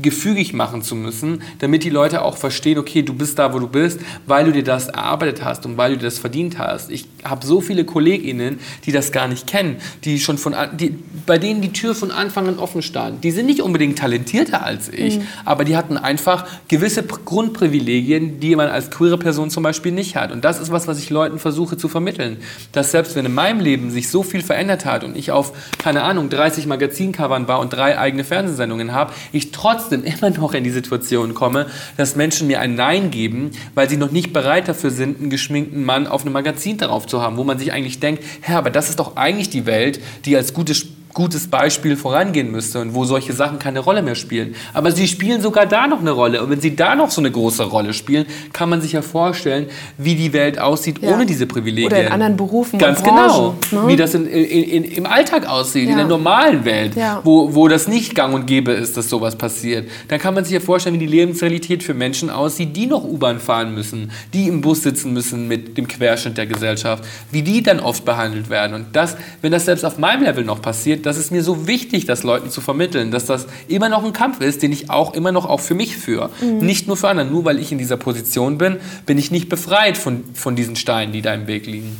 gefügig 0.00 0.52
machen 0.52 0.82
zu 0.82 0.96
müssen, 0.96 1.42
damit 1.60 1.84
die 1.84 1.90
Leute 1.90 2.22
auch 2.22 2.36
verstehen, 2.36 2.78
okay, 2.78 3.02
du 3.02 3.14
bist 3.14 3.38
da, 3.38 3.54
wo 3.54 3.58
du 3.58 3.68
bist, 3.68 4.00
weil 4.26 4.44
du 4.44 4.52
dir 4.52 4.64
das 4.64 4.88
erarbeitet 4.88 5.44
hast 5.44 5.64
und 5.66 5.76
weil 5.76 5.92
du 5.92 5.98
dir 5.98 6.04
das 6.04 6.18
verdient 6.18 6.58
hast. 6.58 6.90
Ich 6.90 7.06
habe 7.24 7.46
so 7.46 7.60
viele 7.60 7.84
KollegInnen, 7.84 8.58
die 8.84 8.92
das 8.92 9.12
gar 9.12 9.28
nicht 9.28 9.46
kennen, 9.46 9.76
die 10.04 10.18
schon 10.18 10.38
von, 10.38 10.54
die, 10.72 10.98
bei 11.26 11.38
denen 11.38 11.60
die 11.60 11.72
Tür 11.72 11.94
von 11.94 12.10
Anfang 12.10 12.48
an 12.48 12.58
offen 12.58 12.82
stand. 12.82 13.22
Die 13.22 13.30
sind 13.30 13.46
nicht 13.46 13.62
unbedingt 13.62 13.98
talentierter 13.98 14.64
als 14.64 14.88
ich, 14.88 15.20
aber 15.44 15.64
die 15.64 15.76
hatten 15.76 15.96
einfach 15.96 16.46
gewisse 16.68 17.04
Grundprivilegien, 17.04 18.40
die 18.40 18.56
man 18.56 18.68
als 18.68 18.90
queere 18.90 19.18
Person 19.18 19.50
zum 19.50 19.62
Beispiel 19.62 19.92
nicht 19.92 20.16
hat. 20.16 20.32
Und 20.32 20.44
das 20.44 20.60
ist 20.60 20.72
was, 20.72 20.88
was 20.88 20.98
ich 20.98 21.10
Leuten 21.10 21.38
versuche 21.38 21.76
zu 21.76 21.88
vermitteln. 21.88 22.38
Dass 22.72 22.90
selbst 22.90 23.14
wenn 23.14 23.24
in 23.24 23.34
meinem 23.34 23.60
Leben 23.60 23.90
sich 23.90 24.08
so 24.08 24.22
viel 24.22 24.42
verändert 24.42 24.84
hat 24.84 25.04
und 25.04 25.16
ich 25.16 25.30
auf, 25.30 25.52
keine 25.78 26.02
Ahnung, 26.02 26.28
30 26.30 26.66
Magazincovern 26.66 27.48
war 27.48 27.60
und 27.60 27.72
drei 27.72 27.98
eigene 27.98 28.24
Fernsehsendungen 28.24 28.92
habe, 28.92 29.12
ich 29.32 29.52
trotzdem 29.52 29.83
immer 29.92 30.30
noch 30.30 30.54
in 30.54 30.64
die 30.64 30.70
Situation 30.70 31.34
komme, 31.34 31.66
dass 31.96 32.16
Menschen 32.16 32.46
mir 32.46 32.60
ein 32.60 32.74
Nein 32.74 33.10
geben, 33.10 33.50
weil 33.74 33.88
sie 33.88 33.96
noch 33.96 34.10
nicht 34.10 34.32
bereit 34.32 34.68
dafür 34.68 34.90
sind, 34.90 35.20
einen 35.20 35.30
geschminkten 35.30 35.84
Mann 35.84 36.06
auf 36.06 36.22
einem 36.22 36.32
Magazin 36.32 36.78
darauf 36.78 37.06
zu 37.06 37.22
haben, 37.22 37.36
wo 37.36 37.44
man 37.44 37.58
sich 37.58 37.72
eigentlich 37.72 38.00
denkt, 38.00 38.22
Herr, 38.40 38.58
aber 38.58 38.70
das 38.70 38.90
ist 38.90 38.98
doch 38.98 39.16
eigentlich 39.16 39.50
die 39.50 39.66
Welt, 39.66 40.00
die 40.24 40.36
als 40.36 40.54
gutes 40.54 40.86
gutes 41.14 41.46
Beispiel 41.48 41.96
vorangehen 41.96 42.50
müsste 42.50 42.80
und 42.80 42.94
wo 42.94 43.04
solche 43.04 43.32
Sachen 43.32 43.58
keine 43.58 43.78
Rolle 43.80 44.02
mehr 44.02 44.16
spielen. 44.16 44.54
Aber 44.72 44.90
sie 44.92 45.06
spielen 45.08 45.40
sogar 45.40 45.64
da 45.66 45.86
noch 45.86 46.00
eine 46.00 46.10
Rolle. 46.10 46.42
Und 46.42 46.50
wenn 46.50 46.60
sie 46.60 46.74
da 46.74 46.94
noch 46.96 47.10
so 47.10 47.20
eine 47.20 47.30
große 47.30 47.62
Rolle 47.64 47.92
spielen, 47.94 48.26
kann 48.52 48.68
man 48.68 48.80
sich 48.80 48.92
ja 48.92 49.00
vorstellen, 49.02 49.66
wie 49.96 50.16
die 50.16 50.32
Welt 50.32 50.58
aussieht 50.58 50.98
Ja. 51.00 51.14
ohne 51.14 51.24
diese 51.24 51.46
Privilegien. 51.46 51.86
Oder 51.92 52.02
in 52.06 52.12
anderen 52.12 52.36
Berufen 52.36 52.78
Ganz 52.78 53.02
genau. 53.02 53.54
Branchen, 53.70 53.82
ne? 53.84 53.88
Wie 53.88 53.96
das 53.96 54.14
in, 54.14 54.26
in, 54.26 54.64
in, 54.64 54.84
im 54.84 55.06
Alltag 55.06 55.46
aussieht, 55.48 55.84
in 55.84 55.90
Ja. 55.90 55.96
der 55.98 56.06
normalen 56.06 56.64
Welt, 56.64 56.96
Ja. 56.96 57.20
wo, 57.22 57.54
wo 57.54 57.68
das 57.68 57.86
nicht 57.88 58.14
gang 58.14 58.34
und 58.34 58.46
gäbe 58.46 58.72
ist, 58.72 58.96
dass 58.96 59.08
sowas 59.08 59.36
passiert. 59.36 59.88
Dann 60.08 60.18
kann 60.18 60.34
man 60.34 60.44
sich 60.44 60.52
ja 60.54 60.60
vorstellen, 60.60 60.96
wie 60.96 61.06
die 61.06 61.06
Lebensrealität 61.06 61.82
für 61.84 61.94
Menschen 61.94 62.28
aussieht, 62.28 62.74
die 62.76 62.86
noch 62.86 63.04
U-Bahn 63.04 63.38
fahren 63.38 63.72
müssen, 63.74 64.10
die 64.32 64.48
im 64.48 64.60
Bus 64.60 64.82
sitzen 64.82 65.12
müssen 65.12 65.46
mit 65.46 65.78
dem 65.78 65.86
Querschnitt 65.86 66.36
der 66.36 66.46
Gesellschaft, 66.46 67.04
wie 67.30 67.42
die 67.42 67.62
dann 67.62 67.78
oft 67.78 68.04
behandelt 68.04 68.50
werden. 68.50 68.74
Und 68.74 68.86
das, 68.92 69.16
wenn 69.42 69.52
das 69.52 69.64
selbst 69.66 69.84
auf 69.84 69.96
meinem 69.98 70.24
Level 70.24 70.44
noch 70.44 70.60
passiert, 70.60 71.03
das 71.04 71.18
ist 71.18 71.30
mir 71.30 71.42
so 71.42 71.66
wichtig, 71.66 72.06
das 72.06 72.22
Leuten 72.22 72.50
zu 72.50 72.60
vermitteln, 72.60 73.10
dass 73.10 73.26
das 73.26 73.46
immer 73.68 73.88
noch 73.88 74.04
ein 74.04 74.14
Kampf 74.14 74.40
ist, 74.40 74.62
den 74.62 74.72
ich 74.72 74.90
auch 74.90 75.14
immer 75.14 75.32
noch 75.32 75.46
auch 75.46 75.60
für 75.60 75.74
mich 75.74 75.96
führe. 75.96 76.30
Nicht 76.40 76.86
nur 76.86 76.96
für 76.96 77.08
andere. 77.08 77.26
Nur 77.26 77.44
weil 77.44 77.58
ich 77.58 77.70
in 77.72 77.78
dieser 77.78 77.98
Position 77.98 78.56
bin, 78.56 78.78
bin 79.04 79.18
ich 79.18 79.30
nicht 79.30 79.48
befreit 79.48 79.98
von, 79.98 80.24
von 80.34 80.56
diesen 80.56 80.76
Steinen, 80.76 81.12
die 81.12 81.20
da 81.20 81.34
im 81.34 81.46
Weg 81.46 81.66
liegen. 81.66 81.98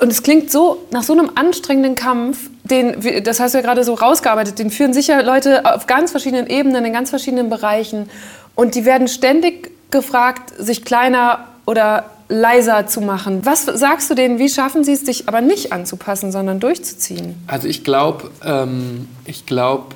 Und 0.00 0.10
es 0.10 0.22
klingt 0.22 0.50
so 0.50 0.82
nach 0.90 1.02
so 1.02 1.12
einem 1.12 1.30
anstrengenden 1.34 1.94
Kampf, 1.94 2.50
den, 2.64 3.22
das 3.22 3.38
hast 3.38 3.54
du 3.54 3.58
ja 3.58 3.62
gerade 3.62 3.84
so 3.84 3.94
rausgearbeitet, 3.94 4.58
den 4.58 4.70
führen 4.70 4.94
sicher 4.94 5.22
Leute 5.22 5.74
auf 5.74 5.86
ganz 5.86 6.10
verschiedenen 6.10 6.46
Ebenen, 6.46 6.84
in 6.84 6.92
ganz 6.92 7.10
verschiedenen 7.10 7.50
Bereichen. 7.50 8.08
Und 8.54 8.74
die 8.74 8.84
werden 8.84 9.08
ständig 9.08 9.70
gefragt, 9.90 10.54
sich 10.58 10.84
kleiner 10.84 11.46
oder 11.66 12.10
leiser 12.30 12.86
zu 12.86 13.00
machen. 13.00 13.44
Was 13.44 13.66
sagst 13.66 14.08
du 14.08 14.14
denen, 14.14 14.38
wie 14.38 14.48
schaffen 14.48 14.84
sie 14.84 14.92
es, 14.92 15.00
sich 15.00 15.28
aber 15.28 15.40
nicht 15.40 15.72
anzupassen, 15.72 16.32
sondern 16.32 16.60
durchzuziehen? 16.60 17.34
Also 17.46 17.68
ich 17.68 17.84
glaube, 17.84 18.30
ähm, 18.44 19.08
ich 19.26 19.44
glaube, 19.44 19.94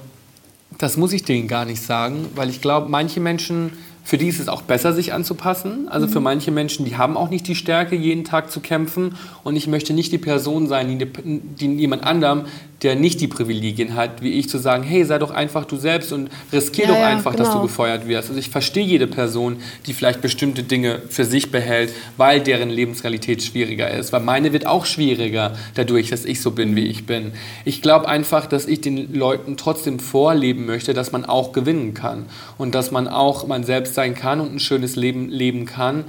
das 0.76 0.96
muss 0.96 1.12
ich 1.12 1.22
denen 1.22 1.48
gar 1.48 1.64
nicht 1.64 1.80
sagen, 1.80 2.26
weil 2.34 2.50
ich 2.50 2.60
glaube, 2.60 2.90
manche 2.90 3.20
Menschen 3.20 3.72
für 4.06 4.18
die 4.18 4.28
ist 4.28 4.38
es 4.38 4.48
auch 4.48 4.60
besser, 4.60 4.92
sich 4.92 5.14
anzupassen. 5.14 5.88
Also 5.88 6.06
für 6.06 6.20
manche 6.20 6.50
Menschen, 6.50 6.84
die 6.84 6.98
haben 6.98 7.16
auch 7.16 7.30
nicht 7.30 7.48
die 7.48 7.54
Stärke, 7.54 7.96
jeden 7.96 8.24
Tag 8.24 8.50
zu 8.50 8.60
kämpfen. 8.60 9.16
Und 9.44 9.56
ich 9.56 9.66
möchte 9.66 9.94
nicht 9.94 10.12
die 10.12 10.18
Person 10.18 10.66
sein, 10.66 10.98
die, 10.98 11.06
die 11.06 11.74
jemand 11.76 12.04
anderem, 12.04 12.44
der 12.84 12.94
nicht 12.94 13.20
die 13.20 13.28
Privilegien 13.28 13.94
hat, 13.94 14.22
wie 14.22 14.32
ich, 14.32 14.48
zu 14.48 14.58
sagen, 14.58 14.82
hey, 14.82 15.04
sei 15.04 15.18
doch 15.18 15.30
einfach 15.30 15.64
du 15.64 15.76
selbst 15.76 16.12
und 16.12 16.28
riskier 16.52 16.84
Ja, 16.84 16.90
doch 16.90 16.98
ja, 16.98 17.08
einfach, 17.08 17.34
dass 17.34 17.48
du 17.48 17.54
genau. 17.54 17.62
gefeuert 17.64 18.06
wirst. 18.06 18.28
Also 18.28 18.38
ich 18.38 18.50
verstehe 18.50 18.84
jede 18.84 19.06
Person, 19.06 19.56
die 19.86 19.94
vielleicht 19.94 20.20
bestimmte 20.20 20.62
Dinge 20.62 21.00
für 21.08 21.24
sich 21.24 21.50
behält, 21.50 21.92
weil 22.16 22.40
deren 22.40 22.68
Lebensrealität 22.68 23.42
schwieriger 23.42 23.90
ist. 23.90 24.12
Weil 24.12 24.20
meine 24.20 24.52
wird 24.52 24.66
auch 24.66 24.84
schwieriger 24.84 25.54
dadurch, 25.74 26.10
dass 26.10 26.24
ich 26.24 26.42
so 26.42 26.50
bin, 26.50 26.76
wie 26.76 26.86
ich 26.86 27.06
bin. 27.06 27.32
Ich 27.64 27.80
glaube 27.80 28.06
einfach, 28.06 28.46
dass 28.46 28.66
ich 28.66 28.82
den 28.82 29.14
Leuten 29.14 29.56
trotzdem 29.56 29.98
vorleben 29.98 30.66
möchte, 30.66 30.92
dass 30.92 31.10
man 31.10 31.24
auch 31.24 31.52
gewinnen 31.52 31.94
kann 31.94 32.26
und 32.58 32.74
dass 32.74 32.90
man 32.90 33.08
auch 33.08 33.46
man 33.46 33.64
selbst 33.64 33.94
sein 33.94 34.14
kann 34.14 34.40
und 34.40 34.54
ein 34.54 34.60
schönes 34.60 34.94
Leben 34.94 35.30
leben 35.30 35.64
kann, 35.64 36.04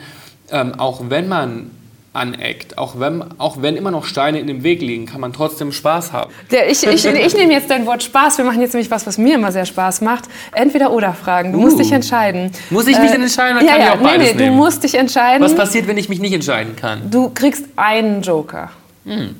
ähm, 0.51 0.73
auch 0.75 1.09
wenn 1.09 1.29
man 1.29 1.71
aneckt, 2.15 2.77
auch 2.77 2.99
wenn, 2.99 3.23
auch 3.39 3.61
wenn 3.61 3.75
immer 3.75 3.91
noch 3.91 4.05
Steine 4.05 4.39
in 4.39 4.47
dem 4.47 4.63
Weg 4.63 4.81
liegen, 4.81 5.05
kann 5.05 5.21
man 5.21 5.33
trotzdem 5.33 5.71
Spaß 5.71 6.13
haben. 6.13 6.31
Der, 6.51 6.69
ich, 6.69 6.83
ich, 6.85 7.05
ich 7.05 7.35
nehme 7.35 7.53
jetzt 7.53 7.69
dein 7.69 7.85
Wort 7.85 8.03
Spaß. 8.03 8.37
Wir 8.37 8.45
machen 8.45 8.61
jetzt 8.61 8.73
nämlich 8.73 8.89
was, 8.89 9.05
was 9.05 9.17
mir 9.17 9.35
immer 9.35 9.51
sehr 9.51 9.65
Spaß 9.65 10.01
macht. 10.01 10.25
Entweder 10.53 10.91
oder 10.91 11.13
Fragen. 11.13 11.51
Du 11.51 11.59
musst 11.59 11.75
Uh. 11.75 11.79
dich 11.79 11.91
entscheiden. 11.91 12.51
Muss 12.69 12.87
ich 12.87 12.97
mich 12.97 13.11
denn 13.11 13.21
entscheiden 13.21 13.57
oder 13.57 13.65
ja, 13.65 13.71
kann 13.73 13.81
ich 13.81 13.87
ja, 13.87 13.93
auch 13.93 13.97
beides 13.99 14.27
nee, 14.27 14.33
nee, 14.33 14.43
nehmen? 14.45 14.57
Du 14.57 14.63
musst 14.63 14.83
dich 14.83 14.95
entscheiden. 14.95 15.43
Was 15.43 15.55
passiert, 15.55 15.87
wenn 15.87 15.97
ich 15.97 16.09
mich 16.09 16.19
nicht 16.19 16.33
entscheiden 16.33 16.75
kann? 16.75 17.09
Du 17.11 17.29
kriegst 17.29 17.65
einen 17.75 18.21
Joker. 18.21 18.71
Hm. 19.05 19.35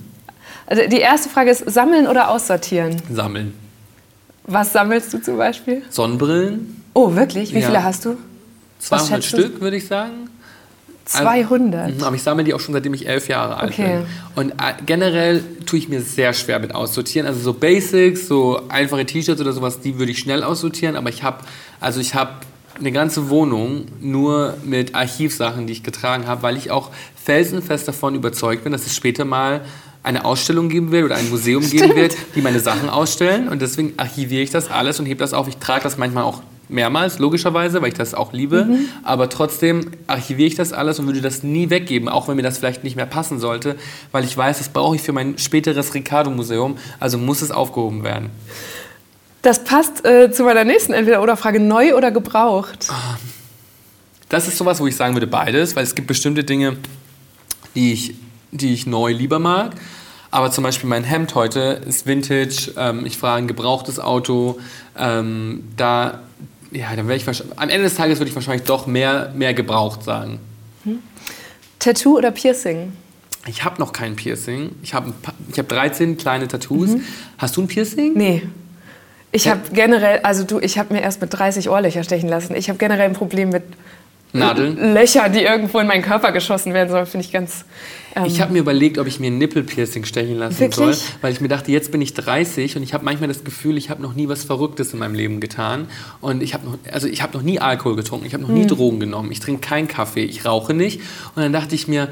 Also 0.68 0.84
die 0.88 1.00
erste 1.00 1.30
Frage 1.30 1.52
ist, 1.52 1.70
sammeln 1.72 2.08
oder 2.08 2.30
aussortieren? 2.30 3.02
Sammeln. 3.12 3.54
Was 4.44 4.74
sammelst 4.74 5.14
du 5.14 5.20
zum 5.22 5.38
Beispiel? 5.38 5.82
Sonnenbrillen, 5.90 6.82
Oh, 6.94 7.14
wirklich? 7.14 7.54
Wie 7.54 7.60
Ja. 7.60 7.68
viele 7.68 7.84
hast 7.84 8.06
du? 8.06 8.16
200 8.80 9.24
schätzt 9.24 9.34
du? 9.34 9.38
Stück, 9.42 9.62
würde 9.62 9.78
ich 9.78 9.86
sagen. 9.88 10.30
200. 11.06 11.98
Mhm, 11.98 12.04
Aber 12.04 12.16
ich 12.16 12.24
sammle 12.24 12.44
die 12.44 12.54
auch 12.54 12.60
schon 12.60 12.74
seitdem 12.74 12.94
ich 12.94 13.08
elf 13.08 13.28
Jahre 13.28 13.58
alt 13.58 13.72
Okay. 13.74 14.00
bin. 14.00 14.06
Und 14.36 14.52
äh, 14.52 14.74
generell 14.86 15.44
tue 15.66 15.80
ich 15.80 15.88
mir 15.90 16.02
sehr 16.02 16.34
schwer 16.34 16.60
mit 16.60 16.74
aussortieren. 16.76 17.28
Also 17.28 17.40
so 17.40 17.54
Basics, 17.54 18.28
so 18.28 18.62
einfache 18.70 19.06
T-Shirts 19.06 19.40
oder 19.40 19.54
sowas, 19.54 19.80
die 19.82 19.98
würde 20.00 20.12
ich 20.12 20.20
schnell 20.20 20.44
aussortieren. 20.44 20.96
Aber 20.96 21.10
ich 21.10 21.24
habe, 21.24 21.38
also 21.80 22.00
ich 22.00 22.16
habe 22.16 22.32
eine 22.80 22.92
ganze 22.92 23.30
Wohnung 23.30 23.86
nur 24.02 24.56
mit 24.66 24.96
Archivsachen, 24.96 25.66
die 25.68 25.74
ich 25.74 25.84
getragen 25.84 26.28
habe, 26.28 26.42
weil 26.44 26.58
ich 26.58 26.72
auch 26.72 26.92
felsenfest 27.24 27.88
davon 27.88 28.16
überzeugt 28.16 28.64
bin, 28.64 28.74
dass 28.74 28.86
es 28.86 28.96
später 28.96 29.24
mal 29.26 29.62
eine 30.04 30.26
Ausstellung 30.26 30.70
geben 30.70 30.92
wird 30.92 31.06
oder 31.06 31.16
ein 31.16 31.30
Museum 31.30 31.68
geben 31.70 31.96
wird, 31.96 32.16
die 32.36 32.42
meine 32.42 32.60
Sachen 32.60 32.90
ausstellen. 32.90 33.48
Und 33.48 33.62
deswegen 33.62 33.94
archiviere 33.98 34.44
ich 34.44 34.50
das 34.52 34.70
alles 34.70 35.00
und 35.00 35.06
hebe 35.06 35.20
das 35.20 35.34
auf. 35.34 35.48
Ich 35.48 35.58
trage 35.58 35.84
das 35.84 35.98
manchmal 35.98 36.24
auch 36.24 36.42
mehrmals, 36.70 37.20
logischerweise, 37.20 37.82
weil 37.82 37.90
ich 37.90 37.94
das 37.94 38.14
auch 38.14 38.34
liebe. 38.34 38.68
Aber 39.04 39.30
trotzdem 39.30 39.92
archiviere 40.08 40.48
ich 40.48 40.56
das 40.56 40.74
alles 40.74 41.00
und 41.00 41.06
würde 41.08 41.22
das 41.22 41.44
nie 41.44 41.70
weggeben, 41.70 42.10
auch 42.10 42.28
wenn 42.28 42.36
mir 42.36 42.44
das 42.44 42.58
vielleicht 42.58 42.84
nicht 42.84 42.96
mehr 42.96 43.06
passen 43.06 43.40
sollte, 43.40 43.76
weil 44.12 44.24
ich 44.24 44.36
weiß, 44.36 44.58
das 44.58 44.70
brauche 44.70 44.96
ich 44.96 45.02
für 45.02 45.14
mein 45.14 45.38
späteres 45.38 45.94
Ricardo-Museum. 45.94 46.78
Also 47.00 47.18
muss 47.18 47.42
es 47.42 47.52
aufgehoben 47.52 48.04
werden. 48.04 48.30
Das 49.42 49.64
passt 49.64 50.06
äh, 50.06 50.32
zu 50.32 50.44
meiner 50.44 50.64
nächsten 50.64 50.94
Entweder-Oder-Frage. 50.94 51.60
Neu 51.60 51.96
oder 51.96 52.10
gebraucht? 52.10 52.88
Das 54.28 54.48
ist 54.48 54.58
sowas, 54.58 54.80
wo 54.80 54.88
ich 54.88 54.96
sagen 54.96 55.14
würde 55.14 55.28
beides, 55.28 55.76
weil 55.76 55.84
es 55.84 55.94
gibt 55.94 56.08
bestimmte 56.08 56.44
Dinge, 56.44 56.78
die 57.76 57.94
ich, 57.94 58.16
die 58.52 58.74
ich 58.74 58.88
neu 58.88 59.12
lieber 59.12 59.38
mag. 59.38 59.76
Aber 60.32 60.52
zum 60.52 60.64
Beispiel 60.64 60.90
mein 60.90 61.04
Hemd 61.04 61.36
heute 61.36 61.82
ist 61.88 62.08
Vintage. 62.08 62.74
Ähm, 62.76 63.06
ich 63.06 63.18
fahre 63.18 63.38
ein 63.38 63.48
gebrauchtes 63.48 64.00
Auto. 64.00 64.60
Ähm, 64.98 65.64
da, 65.78 66.20
ja, 66.76 66.96
dann 66.96 67.08
wäre 67.08 67.18
ich 67.18 67.26
wahrscheinlich, 67.26 67.58
am 67.58 67.70
Ende 67.70 67.84
des 67.86 67.96
Tages 67.96 68.20
würde 68.20 68.30
ich 68.30 68.36
wahrscheinlich 68.36 68.66
doch 68.66 68.86
mehr, 68.88 69.32
mehr 69.36 69.54
gebraucht 69.54 70.04
sagen. 70.04 70.40
Tattoo 71.80 72.18
oder 72.18 72.32
Piercing? 72.32 72.94
Ich 73.48 73.64
habe 73.64 73.80
noch 73.80 73.94
kein 73.94 74.16
Piercing. 74.16 74.72
Ich 74.82 74.94
habe 74.94 75.14
ich 75.52 75.60
hab 75.60 75.68
13 75.68 76.18
kleine 76.18 76.48
Tattoos. 76.48 76.92
Hast 77.38 77.56
du 77.58 77.62
ein 77.62 77.68
Piercing? 77.68 78.14
Nee. 78.16 78.42
Ich 79.32 79.46
Ja. 79.46 79.52
habe 79.52 79.62
generell, 79.74 80.20
also 80.20 80.44
du, 80.44 80.60
ich 80.60 80.78
habe 80.80 80.94
mir 80.94 81.02
erst 81.02 81.22
mit 81.22 81.34
30 81.34 81.70
Ohrlöcher 81.70 82.04
stechen 82.04 82.30
lassen. 82.30 82.56
Ich 82.56 82.70
habe 82.70 82.80
generell 82.80 83.06
ein 83.10 83.14
Problem 83.14 83.50
mit 83.50 83.64
Nadeln? 84.40 84.94
Löchern, 84.94 85.32
die 85.34 85.42
irgendwo 85.42 85.80
in 85.80 85.88
meinen 85.88 86.02
Körper 86.04 86.32
geschossen 86.32 86.74
werden 86.74 86.90
sollen. 86.90 87.06
Finde 87.06 87.26
ich 87.26 87.32
ganz. 87.32 87.66
Ähm, 88.16 88.26
Ich 88.26 88.42
habe 88.42 88.54
mir 88.54 88.60
überlegt, 88.60 88.98
ob 88.98 89.08
ich 89.08 89.20
mir 89.20 89.28
ein 89.28 89.38
Nippelpiercing 89.38 90.06
stechen 90.06 90.38
lassen 90.38 90.60
Wirklich? 90.60 90.98
soll, 90.98 91.08
weil 91.22 91.34
ich 91.34 91.42
mir 91.42 91.48
dachte, 91.48 91.72
jetzt 91.72 91.92
bin 91.92 92.02
ich 92.02 92.14
30 92.14 92.78
und 92.78 92.84
ich 92.84 92.94
habe 92.94 93.04
manchmal 93.04 93.28
das 93.28 93.44
Gefühl, 93.44 93.78
ich 93.78 93.90
habe 93.90 94.02
noch 94.02 94.14
nie 94.14 94.28
was 94.30 94.44
Verrücktes 94.44 94.94
in 94.94 95.00
meinem 95.00 95.16
Leben 95.16 95.40
getan 95.40 95.88
und 96.22 96.42
ich 96.44 96.54
habe 96.54 96.66
noch, 96.66 96.78
also 96.92 97.08
ich 97.08 97.22
habe 97.22 97.36
noch 97.38 97.44
nie 97.44 97.60
Alkohol 97.60 97.96
getrunken, 97.96 98.26
ich 98.26 98.34
habe 98.34 98.44
noch 98.44 98.50
Hm. 98.50 98.56
nie 98.60 98.68
Drogen 98.68 99.00
genommen, 99.00 99.32
ich 99.32 99.40
trinke 99.40 99.62
keinen 99.68 99.88
Kaffee, 99.88 100.24
ich 100.24 100.46
rauche 100.46 100.74
nicht 100.74 101.02
und 101.36 101.42
dann 101.44 101.52
dachte 101.54 101.76
ich 101.76 101.88
mir, 101.88 102.08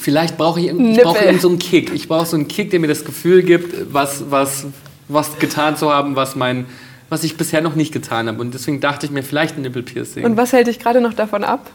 vielleicht 0.00 0.36
brauche 0.36 0.60
ich, 0.60 0.66
ich 0.68 1.00
brauche 1.02 1.24
irgend 1.24 1.40
so 1.40 1.48
einen 1.48 1.58
Kick, 1.58 1.92
ich 1.94 2.08
brauche 2.08 2.26
so 2.26 2.36
einen 2.36 2.48
Kick, 2.48 2.70
der 2.70 2.80
mir 2.80 2.88
das 2.88 3.04
Gefühl 3.04 3.42
gibt, 3.42 3.92
was, 3.92 4.24
was, 4.30 4.66
was 5.08 5.38
getan 5.38 5.76
zu 5.76 5.90
haben, 5.90 6.14
was 6.16 6.36
mein 6.36 6.66
was 7.08 7.24
ich 7.24 7.36
bisher 7.36 7.60
noch 7.60 7.74
nicht 7.74 7.92
getan 7.92 8.28
habe 8.28 8.40
und 8.40 8.52
deswegen 8.54 8.80
dachte 8.80 9.06
ich 9.06 9.12
mir 9.12 9.22
vielleicht 9.22 9.56
ein 9.56 9.62
Nippelpiercing. 9.62 10.24
und 10.24 10.36
was 10.36 10.52
hält 10.52 10.66
dich 10.66 10.78
gerade 10.78 11.00
noch 11.00 11.14
davon 11.14 11.44
ab? 11.44 11.70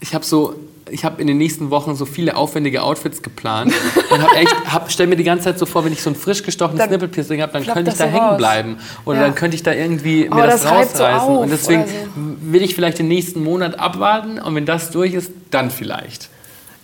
ich 0.00 0.14
habe 0.14 0.24
so, 0.24 0.54
ich 0.90 1.04
habe 1.04 1.20
in 1.20 1.26
den 1.26 1.38
nächsten 1.38 1.70
Wochen 1.70 1.94
so 1.96 2.04
viele 2.04 2.36
aufwendige 2.36 2.82
Outfits 2.82 3.22
geplant 3.22 3.72
und 4.10 4.22
hab 4.22 4.34
echt, 4.36 4.54
hab, 4.72 4.92
stell 4.92 5.06
mir 5.06 5.16
die 5.16 5.24
ganze 5.24 5.44
Zeit 5.44 5.58
so 5.58 5.66
vor, 5.66 5.84
wenn 5.84 5.92
ich 5.92 6.02
so 6.02 6.10
ein 6.10 6.16
frisch 6.16 6.42
gestochenes 6.42 6.78
Dann 6.78 6.90
Nippelpiercing 6.90 7.40
habe, 7.40 7.52
dann 7.52 7.64
könnte 7.64 7.90
ich 7.90 7.96
da 7.96 8.04
so 8.06 8.10
hängen 8.10 8.24
raus. 8.26 8.36
bleiben 8.36 8.76
oder 9.06 9.18
Ja. 9.18 9.24
dann 9.24 9.34
könnte 9.34 9.54
ich 9.56 9.62
da 9.62 9.72
irgendwie 9.72 10.28
Oh, 10.30 10.34
mir 10.34 10.46
das, 10.46 10.62
das 10.62 10.70
so 10.70 10.74
rausreißen 10.76 11.28
auf 11.28 11.38
und 11.42 11.50
deswegen 11.50 11.82
oder 11.82 11.90
will 12.42 12.62
ich 12.62 12.74
vielleicht 12.74 12.98
den 12.98 13.08
nächsten 13.08 13.42
Monat 13.42 13.78
abwarten 13.78 14.38
und 14.38 14.54
wenn 14.54 14.66
das 14.66 14.90
durch 14.90 15.14
ist, 15.14 15.32
dann 15.50 15.70
vielleicht. 15.70 16.28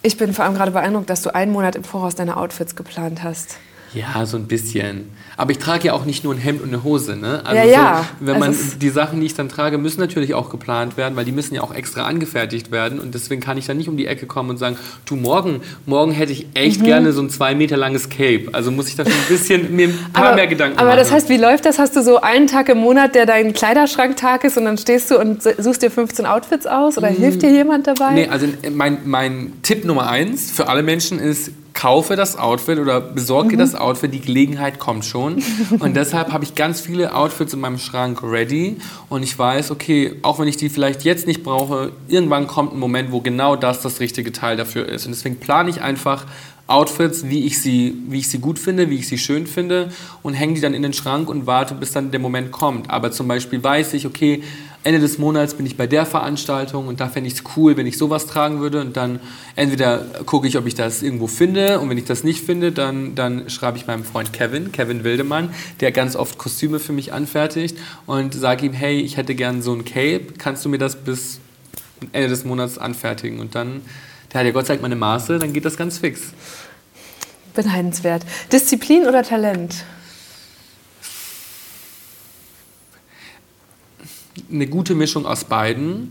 Ich 0.02 0.16
bin 0.16 0.32
vor 0.32 0.46
allem 0.46 0.54
gerade 0.54 0.70
beeindruckt, 0.70 1.10
dass 1.10 1.20
du 1.20 1.34
einen 1.34 1.52
Monat 1.52 1.76
im 1.76 1.84
Voraus 1.84 2.14
deine 2.14 2.38
Outfits 2.38 2.74
geplant 2.74 3.22
hast. 3.22 3.58
Ja, 3.94 4.24
so 4.24 4.36
ein 4.36 4.46
bisschen. 4.46 5.10
Aber 5.36 5.52
ich 5.52 5.58
trage 5.58 5.86
ja 5.86 5.94
auch 5.94 6.04
nicht 6.04 6.22
nur 6.22 6.34
ein 6.34 6.38
Hemd 6.38 6.60
und 6.62 6.68
eine 6.68 6.84
Hose. 6.84 7.16
Ne? 7.16 7.40
Also 7.44 7.56
Ja, 7.56 7.64
ja. 7.64 8.06
So, 8.20 8.26
wenn 8.26 8.38
man 8.38 8.50
Also 8.50 8.76
die 8.80 8.90
Sachen, 8.90 9.20
die 9.20 9.26
ich 9.26 9.34
dann 9.34 9.48
trage, 9.48 9.78
müssen 9.78 10.00
natürlich 10.00 10.34
auch 10.34 10.50
geplant 10.50 10.96
werden, 10.96 11.16
weil 11.16 11.24
die 11.24 11.32
müssen 11.32 11.54
ja 11.54 11.62
auch 11.62 11.74
extra 11.74 12.04
angefertigt 12.04 12.70
werden. 12.70 13.00
Und 13.00 13.14
deswegen 13.14 13.40
kann 13.40 13.56
ich 13.56 13.66
dann 13.66 13.78
nicht 13.78 13.88
um 13.88 13.96
die 13.96 14.06
Ecke 14.06 14.26
kommen 14.26 14.50
und 14.50 14.58
sagen, 14.58 14.76
du 15.06 15.16
morgen, 15.16 15.62
morgen 15.86 16.12
hätte 16.12 16.32
ich 16.32 16.46
echt 16.54 16.84
gerne 16.84 17.12
so 17.12 17.22
ein 17.22 17.30
zwei 17.30 17.54
Meter 17.54 17.76
langes 17.76 18.10
Cape. 18.10 18.48
Also 18.52 18.70
muss 18.70 18.88
ich 18.88 18.96
da 18.96 19.04
schon 19.04 19.12
ein 19.12 19.28
bisschen 19.28 19.74
mir 19.74 19.88
ein 19.88 20.12
paar 20.12 20.34
mehr 20.34 20.46
Gedanken 20.46 20.78
aber 20.78 20.88
machen. 20.88 20.98
das 20.98 21.10
heißt, 21.10 21.28
wie 21.28 21.38
läuft 21.38 21.64
das? 21.64 21.78
Hast 21.78 21.96
du 21.96 22.02
so 22.02 22.20
einen 22.20 22.46
Tag 22.46 22.68
im 22.68 22.78
Monat, 22.78 23.14
der 23.14 23.26
dein 23.26 23.52
Kleiderschranktag 23.54 24.44
ist 24.44 24.58
und 24.58 24.66
dann 24.66 24.78
stehst 24.78 25.10
du 25.10 25.18
und 25.18 25.42
suchst 25.42 25.82
dir 25.82 25.90
15 25.90 26.26
Outfits 26.26 26.66
aus 26.66 26.98
oder 26.98 27.08
hilft 27.08 27.42
dir 27.42 27.50
jemand 27.50 27.86
dabei? 27.86 28.12
Nee, 28.12 28.28
also 28.28 28.46
mein, 28.70 28.98
mein 29.04 29.52
Tipp 29.62 29.84
Nummer 29.84 30.08
eins 30.10 30.50
für 30.50 30.68
alle 30.68 30.82
Menschen 30.82 31.18
ist, 31.18 31.50
kaufe 31.72 32.16
das 32.16 32.36
Outfit 32.36 32.78
oder 32.78 33.00
besorge 33.00 33.56
das 33.56 33.74
Outfit, 33.74 34.12
die 34.12 34.20
Gelegenheit 34.20 34.78
kommt 34.78 35.04
schon. 35.04 35.42
Und 35.78 35.96
deshalb 35.96 36.32
habe 36.32 36.44
ich 36.44 36.54
ganz 36.54 36.80
viele 36.80 37.14
Outfits 37.14 37.54
in 37.54 37.60
meinem 37.60 37.78
Schrank 37.78 38.22
ready 38.22 38.76
und 39.08 39.22
ich 39.22 39.38
weiß, 39.38 39.70
okay, 39.70 40.16
auch 40.22 40.38
wenn 40.38 40.48
ich 40.48 40.56
die 40.56 40.68
vielleicht 40.68 41.04
jetzt 41.04 41.26
nicht 41.26 41.42
brauche, 41.42 41.92
irgendwann 42.08 42.46
kommt 42.46 42.72
ein 42.72 42.78
Moment, 42.78 43.12
wo 43.12 43.20
genau 43.20 43.56
das 43.56 43.82
das 43.82 44.00
richtige 44.00 44.32
Teil 44.32 44.56
dafür 44.56 44.88
ist. 44.88 45.06
Und 45.06 45.12
deswegen 45.12 45.36
plane 45.36 45.70
ich 45.70 45.80
einfach 45.80 46.26
Outfits, 46.70 47.28
wie 47.28 47.46
ich, 47.46 47.60
sie, 47.60 47.96
wie 48.08 48.20
ich 48.20 48.28
sie 48.28 48.38
gut 48.38 48.58
finde, 48.58 48.90
wie 48.90 48.96
ich 48.96 49.08
sie 49.08 49.18
schön 49.18 49.48
finde 49.48 49.90
und 50.22 50.34
hänge 50.34 50.54
die 50.54 50.60
dann 50.60 50.72
in 50.72 50.82
den 50.82 50.92
Schrank 50.92 51.28
und 51.28 51.46
warte, 51.46 51.74
bis 51.74 51.92
dann 51.92 52.12
der 52.12 52.20
Moment 52.20 52.52
kommt. 52.52 52.90
Aber 52.90 53.10
zum 53.10 53.26
Beispiel 53.26 53.62
weiß 53.62 53.94
ich, 53.94 54.06
okay, 54.06 54.44
Ende 54.82 54.98
des 54.98 55.18
Monats 55.18 55.54
bin 55.54 55.66
ich 55.66 55.76
bei 55.76 55.86
der 55.86 56.06
Veranstaltung 56.06 56.86
und 56.88 57.00
da 57.00 57.08
fände 57.08 57.28
ich 57.28 57.34
es 57.34 57.42
cool, 57.54 57.76
wenn 57.76 57.86
ich 57.86 57.98
sowas 57.98 58.26
tragen 58.26 58.60
würde 58.60 58.80
und 58.80 58.96
dann 58.96 59.20
entweder 59.54 60.06
gucke 60.24 60.48
ich, 60.48 60.56
ob 60.56 60.66
ich 60.66 60.74
das 60.74 61.02
irgendwo 61.02 61.26
finde 61.26 61.80
und 61.80 61.90
wenn 61.90 61.98
ich 61.98 62.06
das 62.06 62.24
nicht 62.24 62.42
finde, 62.42 62.72
dann, 62.72 63.14
dann 63.14 63.50
schreibe 63.50 63.76
ich 63.76 63.86
meinem 63.86 64.04
Freund 64.04 64.32
Kevin, 64.32 64.72
Kevin 64.72 65.04
Wildemann, 65.04 65.50
der 65.80 65.92
ganz 65.92 66.16
oft 66.16 66.38
Kostüme 66.38 66.80
für 66.80 66.94
mich 66.94 67.12
anfertigt 67.12 67.76
und 68.06 68.32
sage 68.32 68.64
ihm, 68.64 68.72
hey, 68.72 69.00
ich 69.00 69.18
hätte 69.18 69.34
gern 69.34 69.60
so 69.60 69.74
ein 69.74 69.84
Cape, 69.84 70.28
kannst 70.38 70.64
du 70.64 70.70
mir 70.70 70.78
das 70.78 70.96
bis 70.96 71.40
Ende 72.12 72.28
des 72.28 72.46
Monats 72.46 72.78
anfertigen 72.78 73.38
und 73.38 73.54
dann, 73.54 73.82
der 74.32 74.40
hat 74.40 74.46
ja 74.46 74.52
Gott 74.52 74.66
sei 74.66 74.74
Dank 74.74 74.82
meine 74.82 74.96
Maße, 74.96 75.38
dann 75.38 75.52
geht 75.52 75.66
das 75.66 75.76
ganz 75.76 75.98
fix. 75.98 76.32
Beneidenswert. 77.54 78.22
Disziplin 78.50 79.04
oder 79.06 79.22
Talent? 79.22 79.84
Eine 84.50 84.66
gute 84.66 84.94
Mischung 84.94 85.26
aus 85.26 85.44
beiden. 85.44 86.10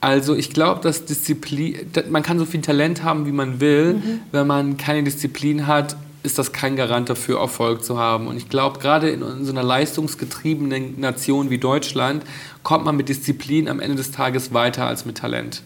Also 0.00 0.34
ich 0.34 0.50
glaube, 0.50 0.80
dass 0.80 1.04
Disziplin, 1.04 1.76
man 2.10 2.22
kann 2.22 2.38
so 2.38 2.44
viel 2.44 2.60
Talent 2.60 3.04
haben, 3.04 3.24
wie 3.26 3.32
man 3.32 3.60
will. 3.60 4.02
Wenn 4.32 4.46
man 4.46 4.76
keine 4.76 5.04
Disziplin 5.04 5.66
hat, 5.66 5.96
ist 6.24 6.38
das 6.38 6.52
kein 6.52 6.76
Garant 6.76 7.08
dafür, 7.08 7.40
Erfolg 7.40 7.84
zu 7.84 7.98
haben. 7.98 8.26
Und 8.26 8.36
ich 8.36 8.48
glaube, 8.48 8.78
gerade 8.78 9.10
in 9.10 9.44
so 9.44 9.52
einer 9.52 9.62
leistungsgetriebenen 9.62 10.98
Nation 11.00 11.50
wie 11.50 11.58
Deutschland 11.58 12.24
kommt 12.62 12.84
man 12.84 12.96
mit 12.96 13.08
Disziplin 13.08 13.68
am 13.68 13.80
Ende 13.80 13.96
des 13.96 14.10
Tages 14.10 14.52
weiter 14.52 14.86
als 14.86 15.04
mit 15.04 15.18
Talent. 15.18 15.62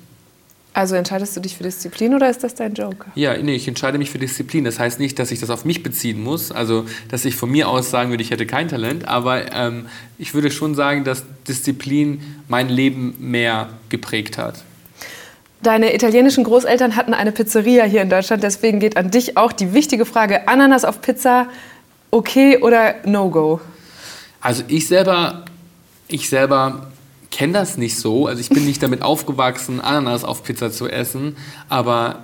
Also 0.76 0.94
entscheidest 0.94 1.34
du 1.34 1.40
dich 1.40 1.56
für 1.56 1.62
Disziplin 1.62 2.14
oder 2.14 2.28
ist 2.28 2.44
das 2.44 2.54
dein 2.54 2.74
Joker? 2.74 3.06
Ja, 3.14 3.34
nee, 3.38 3.54
ich 3.54 3.66
entscheide 3.66 3.96
mich 3.96 4.10
für 4.10 4.18
Disziplin. 4.18 4.62
Das 4.62 4.78
heißt 4.78 5.00
nicht, 5.00 5.18
dass 5.18 5.30
ich 5.30 5.40
das 5.40 5.48
auf 5.48 5.64
mich 5.64 5.82
beziehen 5.82 6.22
muss, 6.22 6.52
also 6.52 6.84
dass 7.08 7.24
ich 7.24 7.34
von 7.34 7.50
mir 7.50 7.70
aus 7.70 7.90
sagen 7.90 8.10
würde, 8.10 8.22
ich 8.22 8.30
hätte 8.30 8.44
kein 8.44 8.68
Talent, 8.68 9.08
aber 9.08 9.50
ähm, 9.54 9.86
ich 10.18 10.34
würde 10.34 10.50
schon 10.50 10.74
sagen, 10.74 11.02
dass 11.02 11.24
Disziplin 11.48 12.20
mein 12.46 12.68
Leben 12.68 13.14
mehr 13.18 13.70
geprägt 13.88 14.36
hat. 14.36 14.64
Deine 15.62 15.94
italienischen 15.94 16.44
Großeltern 16.44 16.94
hatten 16.94 17.14
eine 17.14 17.32
Pizzeria 17.32 17.84
hier 17.84 18.02
in 18.02 18.10
Deutschland, 18.10 18.42
deswegen 18.42 18.78
geht 18.78 18.98
an 18.98 19.10
dich 19.10 19.38
auch 19.38 19.52
die 19.52 19.72
wichtige 19.72 20.04
Frage: 20.04 20.46
Ananas 20.46 20.84
auf 20.84 21.00
Pizza, 21.00 21.46
okay 22.10 22.58
oder 22.58 22.96
no-go? 23.06 23.62
Also 24.42 24.62
ich 24.68 24.86
selber, 24.86 25.46
ich 26.06 26.28
selber 26.28 26.88
kenne 27.36 27.52
das 27.52 27.76
nicht 27.76 27.98
so. 27.98 28.26
Also 28.26 28.40
ich 28.40 28.48
bin 28.48 28.64
nicht 28.64 28.82
damit 28.82 29.02
aufgewachsen, 29.02 29.82
Ananas 29.82 30.24
auf 30.24 30.42
Pizza 30.42 30.72
zu 30.72 30.88
essen, 30.88 31.36
aber 31.68 32.20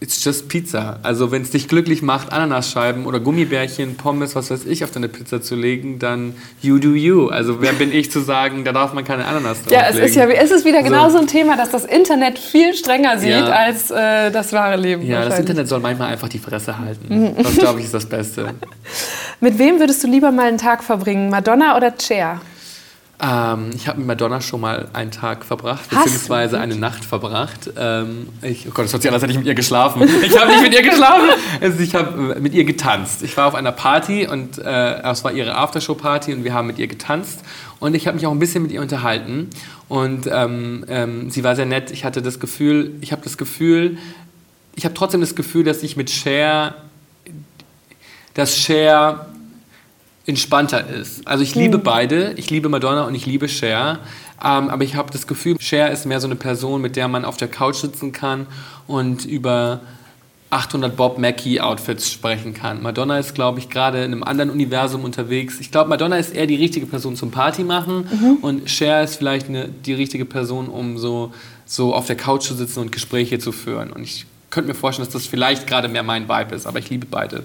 it's 0.00 0.24
just 0.24 0.48
Pizza. 0.48 0.98
Also 1.04 1.30
wenn 1.30 1.42
es 1.42 1.50
dich 1.50 1.68
glücklich 1.68 2.02
macht, 2.02 2.32
Ananasscheiben 2.32 3.06
oder 3.06 3.20
Gummibärchen, 3.20 3.94
Pommes, 3.94 4.34
was 4.34 4.50
weiß 4.50 4.66
ich, 4.66 4.82
auf 4.82 4.90
deine 4.90 5.08
Pizza 5.08 5.40
zu 5.40 5.54
legen, 5.54 6.00
dann 6.00 6.34
you 6.62 6.78
do 6.78 6.94
you. 6.94 7.28
Also 7.28 7.62
wer 7.62 7.74
bin 7.74 7.92
ich 7.92 8.10
zu 8.10 8.18
sagen, 8.18 8.64
da 8.64 8.72
darf 8.72 8.92
man 8.92 9.04
keine 9.04 9.24
Ananas 9.24 9.62
drauflegen. 9.62 9.84
Ja, 9.84 9.88
es 9.88 10.10
ist 10.10 10.16
ja 10.16 10.26
es 10.26 10.50
ist 10.50 10.64
wieder 10.64 10.82
genau 10.82 11.10
so 11.10 11.18
ein 11.18 11.28
Thema, 11.28 11.56
dass 11.56 11.70
das 11.70 11.84
Internet 11.84 12.36
viel 12.36 12.74
strenger 12.74 13.18
sieht 13.18 13.30
ja. 13.30 13.46
als 13.46 13.92
äh, 13.92 14.32
das 14.32 14.52
wahre 14.52 14.76
Leben. 14.76 15.06
Ja, 15.06 15.24
das 15.24 15.38
Internet 15.38 15.68
soll 15.68 15.78
manchmal 15.78 16.12
einfach 16.12 16.28
die 16.28 16.40
Fresse 16.40 16.76
halten. 16.76 17.36
Das 17.40 17.56
glaube 17.56 17.78
ich 17.78 17.86
ist 17.86 17.94
das 17.94 18.06
Beste. 18.06 18.52
Mit 19.40 19.58
wem 19.60 19.78
würdest 19.78 20.02
du 20.02 20.08
lieber 20.08 20.32
mal 20.32 20.48
einen 20.48 20.58
Tag 20.58 20.82
verbringen, 20.82 21.30
Madonna 21.30 21.76
oder 21.76 21.94
Cher? 22.00 22.40
Ähm, 23.18 23.70
ich 23.74 23.88
habe 23.88 23.98
mit 23.98 24.06
Madonna 24.06 24.42
schon 24.42 24.60
mal 24.60 24.88
einen 24.92 25.10
Tag 25.10 25.46
verbracht, 25.46 25.88
beziehungsweise 25.88 26.60
eine 26.60 26.76
Nacht 26.76 27.02
verbracht. 27.02 27.70
Ähm, 27.78 28.28
ich, 28.42 28.66
oh 28.68 28.72
Gott, 28.74 28.84
das 28.84 28.92
hört 28.92 29.02
sich 29.02 29.10
an, 29.10 29.14
als 29.14 29.22
hätte 29.22 29.32
ich 29.32 29.38
mit 29.38 29.46
ihr 29.46 29.54
geschlafen. 29.54 30.02
Ich 30.22 30.38
habe 30.38 30.50
nicht 30.50 30.62
mit 30.62 30.74
ihr 30.74 30.82
geschlafen. 30.82 31.28
Also 31.60 31.80
ich 31.82 31.94
habe 31.94 32.34
äh, 32.34 32.40
mit 32.40 32.52
ihr 32.52 32.64
getanzt. 32.64 33.22
Ich 33.22 33.36
war 33.36 33.46
auf 33.46 33.54
einer 33.54 33.72
Party 33.72 34.26
und 34.26 34.58
äh, 34.58 35.00
es 35.02 35.24
war 35.24 35.32
ihre 35.32 35.54
Aftershow-Party 35.56 36.34
und 36.34 36.44
wir 36.44 36.52
haben 36.52 36.66
mit 36.66 36.78
ihr 36.78 36.88
getanzt. 36.88 37.40
Und 37.80 37.94
ich 37.94 38.06
habe 38.06 38.16
mich 38.16 38.26
auch 38.26 38.32
ein 38.32 38.38
bisschen 38.38 38.62
mit 38.62 38.72
ihr 38.72 38.82
unterhalten. 38.82 39.48
Und 39.88 40.28
ähm, 40.30 40.84
ähm 40.88 41.30
sie 41.30 41.42
war 41.42 41.56
sehr 41.56 41.66
nett. 41.66 41.90
Ich 41.90 42.04
hatte 42.04 42.20
das 42.20 42.38
Gefühl, 42.38 42.96
ich 43.00 43.12
habe 43.12 43.22
das 43.22 43.38
Gefühl, 43.38 43.96
ich 44.74 44.84
habe 44.84 44.94
trotzdem 44.94 45.22
das 45.22 45.34
Gefühl, 45.34 45.64
dass 45.64 45.82
ich 45.82 45.96
mit 45.96 46.10
Cher, 46.10 46.74
dass 48.34 48.58
Cher 48.58 49.26
entspannter 50.26 50.88
ist. 50.88 51.26
Also 51.26 51.42
ich 51.42 51.54
liebe 51.54 51.78
mhm. 51.78 51.82
beide. 51.82 52.32
Ich 52.36 52.50
liebe 52.50 52.68
Madonna 52.68 53.04
und 53.04 53.14
ich 53.14 53.26
liebe 53.26 53.48
Cher. 53.48 54.00
Ähm, 54.42 54.68
aber 54.68 54.84
ich 54.84 54.96
habe 54.96 55.10
das 55.12 55.26
Gefühl, 55.26 55.56
Cher 55.60 55.90
ist 55.90 56.04
mehr 56.04 56.20
so 56.20 56.26
eine 56.26 56.36
Person, 56.36 56.82
mit 56.82 56.96
der 56.96 57.08
man 57.08 57.24
auf 57.24 57.36
der 57.36 57.48
Couch 57.48 57.76
sitzen 57.76 58.12
kann 58.12 58.46
und 58.86 59.24
über 59.24 59.80
800 60.50 60.96
Bob 60.96 61.18
Mackie 61.18 61.60
Outfits 61.60 62.10
sprechen 62.10 62.54
kann. 62.54 62.82
Madonna 62.82 63.18
ist, 63.18 63.34
glaube 63.34 63.58
ich, 63.58 63.68
gerade 63.68 63.98
in 64.04 64.12
einem 64.12 64.22
anderen 64.22 64.50
Universum 64.50 65.04
unterwegs. 65.04 65.58
Ich 65.60 65.70
glaube, 65.70 65.88
Madonna 65.88 66.16
ist 66.16 66.34
eher 66.34 66.46
die 66.46 66.56
richtige 66.56 66.86
Person 66.86 67.16
zum 67.16 67.30
Party 67.30 67.64
machen 67.64 68.08
mhm. 68.10 68.36
und 68.42 68.70
Cher 68.70 69.02
ist 69.02 69.16
vielleicht 69.16 69.48
eine, 69.48 69.68
die 69.68 69.94
richtige 69.94 70.24
Person, 70.24 70.68
um 70.68 70.98
so, 70.98 71.32
so 71.64 71.94
auf 71.94 72.06
der 72.06 72.16
Couch 72.16 72.44
zu 72.44 72.54
sitzen 72.54 72.80
und 72.80 72.92
Gespräche 72.92 73.38
zu 73.38 73.52
führen. 73.52 73.92
Und 73.92 74.02
ich 74.02 74.26
könnte 74.50 74.68
mir 74.68 74.74
vorstellen, 74.74 75.06
dass 75.06 75.14
das 75.14 75.26
vielleicht 75.26 75.66
gerade 75.66 75.88
mehr 75.88 76.02
mein 76.02 76.28
Vibe 76.28 76.54
ist, 76.54 76.66
aber 76.66 76.78
ich 76.78 76.90
liebe 76.90 77.06
beide. 77.10 77.42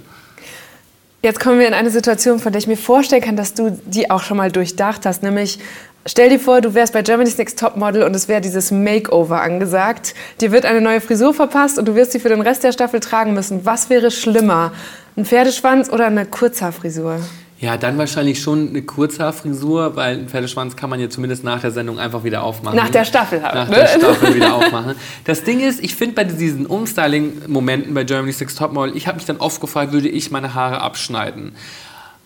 Jetzt 1.23 1.39
kommen 1.39 1.59
wir 1.59 1.67
in 1.67 1.75
eine 1.75 1.91
Situation, 1.91 2.39
von 2.39 2.51
der 2.51 2.59
ich 2.59 2.67
mir 2.67 2.77
vorstellen 2.77 3.21
kann, 3.21 3.35
dass 3.35 3.53
du 3.53 3.77
die 3.85 4.09
auch 4.09 4.23
schon 4.23 4.37
mal 4.37 4.51
durchdacht 4.51 5.05
hast. 5.05 5.21
Nämlich, 5.21 5.59
stell 6.07 6.29
dir 6.29 6.39
vor, 6.39 6.61
du 6.61 6.73
wärst 6.73 6.93
bei 6.93 7.03
Germany's 7.03 7.37
Next 7.37 7.59
Topmodel 7.59 8.01
und 8.01 8.15
es 8.15 8.27
wäre 8.27 8.41
dieses 8.41 8.71
Makeover 8.71 9.39
angesagt. 9.39 10.15
Dir 10.41 10.51
wird 10.51 10.65
eine 10.65 10.81
neue 10.81 10.99
Frisur 10.99 11.35
verpasst 11.35 11.77
und 11.77 11.87
du 11.87 11.93
wirst 11.93 12.13
sie 12.13 12.19
für 12.19 12.29
den 12.29 12.41
Rest 12.41 12.63
der 12.63 12.71
Staffel 12.71 13.01
tragen 13.01 13.35
müssen. 13.35 13.65
Was 13.65 13.91
wäre 13.91 14.09
schlimmer? 14.09 14.73
Ein 15.15 15.25
Pferdeschwanz 15.25 15.89
oder 15.89 16.07
eine 16.07 16.25
Kurzhaarfrisur? 16.25 17.19
Ja, 17.61 17.77
dann 17.77 17.99
wahrscheinlich 17.99 18.41
schon 18.41 18.69
eine 18.69 18.81
Kurzhaarfrisur, 18.81 19.95
weil 19.95 20.17
einen 20.17 20.27
Pferdeschwanz 20.27 20.75
kann 20.75 20.89
man 20.89 20.99
ja 20.99 21.11
zumindest 21.11 21.43
nach 21.43 21.61
der 21.61 21.69
Sendung 21.69 21.99
einfach 21.99 22.23
wieder 22.23 22.41
aufmachen. 22.41 22.75
Nach 22.75 22.89
der 22.89 23.05
Staffel 23.05 23.43
halt. 23.43 23.53
Nach 23.53 23.69
ne? 23.69 23.75
der 23.75 23.87
Staffel 23.87 24.33
wieder 24.33 24.55
aufmachen. 24.55 24.95
Das 25.25 25.43
Ding 25.43 25.59
ist, 25.59 25.79
ich 25.83 25.95
finde 25.95 26.15
bei 26.15 26.23
diesen 26.23 26.65
Umstyling-Momenten 26.65 27.93
bei 27.93 28.03
Germany's 28.03 28.39
Six 28.39 28.55
Topmodel, 28.55 28.97
ich 28.97 29.05
habe 29.05 29.17
mich 29.17 29.25
dann 29.25 29.37
oft 29.37 29.61
gefragt, 29.61 29.91
würde 29.91 30.09
ich 30.09 30.31
meine 30.31 30.55
Haare 30.55 30.81
abschneiden? 30.81 31.51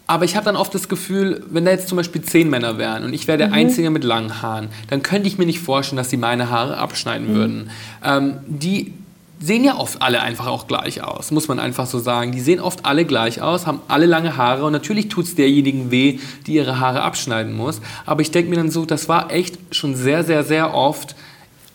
Aber 0.08 0.24
ich 0.24 0.38
habe 0.38 0.46
dann 0.46 0.56
oft 0.56 0.74
das 0.74 0.88
Gefühl, 0.88 1.44
wenn 1.50 1.66
da 1.66 1.72
jetzt 1.72 1.90
zum 1.90 1.98
Beispiel 1.98 2.22
zehn 2.22 2.50
Männer 2.50 2.78
wären 2.78 3.04
und 3.04 3.14
ich 3.14 3.28
wäre 3.28 3.38
der 3.38 3.48
mhm. 3.48 3.56
Einzige 3.56 3.90
mit 3.90 4.06
langen 4.06 4.42
Haaren, 4.42 4.70
dann 4.90 5.04
könnte 5.04 5.28
ich 5.28 5.38
mir 5.38 5.46
nicht 5.46 5.60
vorstellen, 5.60 5.98
dass 5.98 6.10
sie 6.10 6.18
meine 6.18 6.50
Haare 6.50 6.78
abschneiden 6.78 7.32
mhm. 7.32 7.36
würden. 7.36 7.70
Ähm, 8.06 8.38
die 8.48 8.94
sehen 9.40 9.64
ja 9.64 9.78
oft 9.78 10.02
alle 10.02 10.22
einfach 10.22 10.48
auch 10.48 10.68
gleich 10.68 11.04
aus, 11.04 11.32
muss 11.32 11.48
man 11.48 11.60
einfach 11.60 11.86
so 11.86 12.00
sagen. 12.00 12.32
Die 12.32 12.40
sehen 12.40 12.60
oft 12.60 12.86
alle 12.86 13.06
gleich 13.06 13.42
aus, 13.42 13.68
haben 13.68 13.82
alle 13.88 14.06
lange 14.06 14.38
Haare 14.38 14.66
und 14.66 14.72
natürlich 14.72 15.10
tut 15.10 15.26
es 15.26 15.36
derjenigen 15.36 15.92
weh, 15.92 16.20
die 16.48 16.54
ihre 16.54 16.80
Haare 16.80 17.02
abschneiden 17.02 17.56
muss. 17.56 17.82
Aber 18.06 18.22
ich 18.22 18.32
denke 18.32 18.50
mir 18.50 18.56
dann 18.56 18.72
so, 18.72 18.86
das 18.86 19.10
war 19.10 19.32
echt 19.32 19.58
schon 19.72 19.96
sehr, 19.96 20.24
sehr, 20.24 20.44
sehr 20.44 20.74
oft 20.74 21.16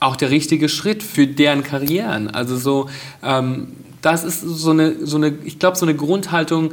auch 0.01 0.17
der 0.17 0.31
richtige 0.31 0.69
Schritt 0.69 1.03
für 1.03 1.27
deren 1.27 1.63
Karrieren. 1.63 2.31
Also 2.31 2.57
so, 2.57 2.89
ähm, 3.23 3.69
das 4.01 4.25
ist 4.25 4.41
so 4.41 4.71
eine, 4.71 5.07
so 5.07 5.19
eine 5.19 5.35
ich 5.45 5.59
glaube, 5.59 5.77
so 5.77 5.85
eine 5.85 5.95
Grundhaltung, 5.95 6.73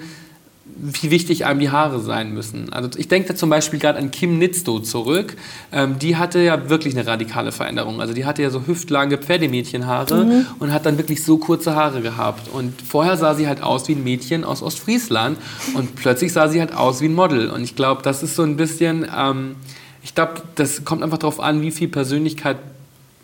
wie 0.80 1.09
wichtig 1.09 1.45
einem 1.45 1.59
die 1.59 1.72
Haare 1.72 1.99
sein 1.99 2.34
müssen. 2.34 2.72
Also 2.72 2.89
ich 2.97 3.07
denke 3.07 3.30
da 3.30 3.36
zum 3.36 3.49
Beispiel 3.49 3.80
gerade 3.80 3.97
an 3.97 4.11
Kim 4.11 4.38
Nitzdo 4.38 4.80
zurück. 4.80 5.36
Ähm, 5.72 5.97
die 5.99 6.18
hatte 6.18 6.39
ja 6.39 6.70
wirklich 6.70 6.95
eine 6.95 7.07
radikale 7.07 7.51
Veränderung. 7.51 7.99
Also 7.99 8.13
die 8.13 8.26
hatte 8.26 8.43
ja 8.43 8.49
so 8.49 8.68
hüftlange 8.68 9.18
Pferdemädchenhaare 9.18 10.24
mhm. 10.24 10.45
und 10.59 10.72
hat 10.72 10.86
dann 10.86 10.97
wirklich 10.97 11.24
so 11.24 11.38
kurze 11.38 11.76
Haare 11.76 12.01
gehabt. 12.01 12.49
Und 12.49 12.80
vorher 12.82 13.18
sah 13.18 13.34
sie 13.34 13.47
halt 13.47 13.63
aus 13.63 13.88
wie 13.88 13.93
ein 13.93 14.03
Mädchen 14.03 14.43
aus 14.43 14.61
Ostfriesland 14.61 15.39
und 15.74 15.95
plötzlich 15.95 16.32
sah 16.32 16.47
sie 16.47 16.59
halt 16.59 16.76
aus 16.76 17.01
wie 17.01 17.05
ein 17.05 17.15
Model. 17.15 17.49
Und 17.49 17.63
ich 17.63 17.76
glaube, 17.76 18.03
das 18.03 18.22
ist 18.22 18.36
so 18.36 18.43
ein 18.43 18.55
bisschen, 18.55 19.07
ähm, 19.15 19.55
ich 20.03 20.13
glaube, 20.13 20.43
das 20.55 20.86
kommt 20.86 21.01
einfach 21.01 21.18
darauf 21.18 21.39
an, 21.39 21.61
wie 21.61 21.72
viel 21.72 21.88
Persönlichkeit 21.88 22.57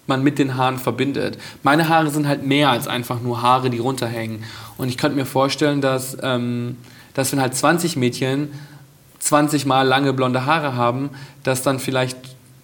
man 0.08 0.24
mit 0.24 0.40
den 0.40 0.58
Haaren 0.58 0.80
verbindet. 0.80 1.38
Meine 1.62 1.88
Haare 1.88 2.10
sind 2.10 2.28
halt 2.28 2.46
mehr 2.46 2.72
als 2.72 2.88
einfach 2.88 3.22
nur 3.22 3.42
Haare, 3.42 3.70
die 3.70 3.78
runterhängen. 3.78 4.44
Und 4.78 4.90
ich 4.90 4.98
könnte 4.98 5.16
mir 5.16 5.26
vorstellen, 5.26 5.82
dass... 5.82 6.18
Ähm, 6.24 6.78
dass 7.14 7.32
wenn 7.32 7.42
halt 7.42 7.56
20 7.56 7.96
Mädchen 7.96 8.50
20 9.24 9.66
mal 9.66 9.88
lange 9.88 10.12
blonde 10.12 10.46
Haare 10.46 10.76
haben, 10.76 11.10
dass 11.44 11.62
dann 11.62 11.80
vielleicht 11.80 12.18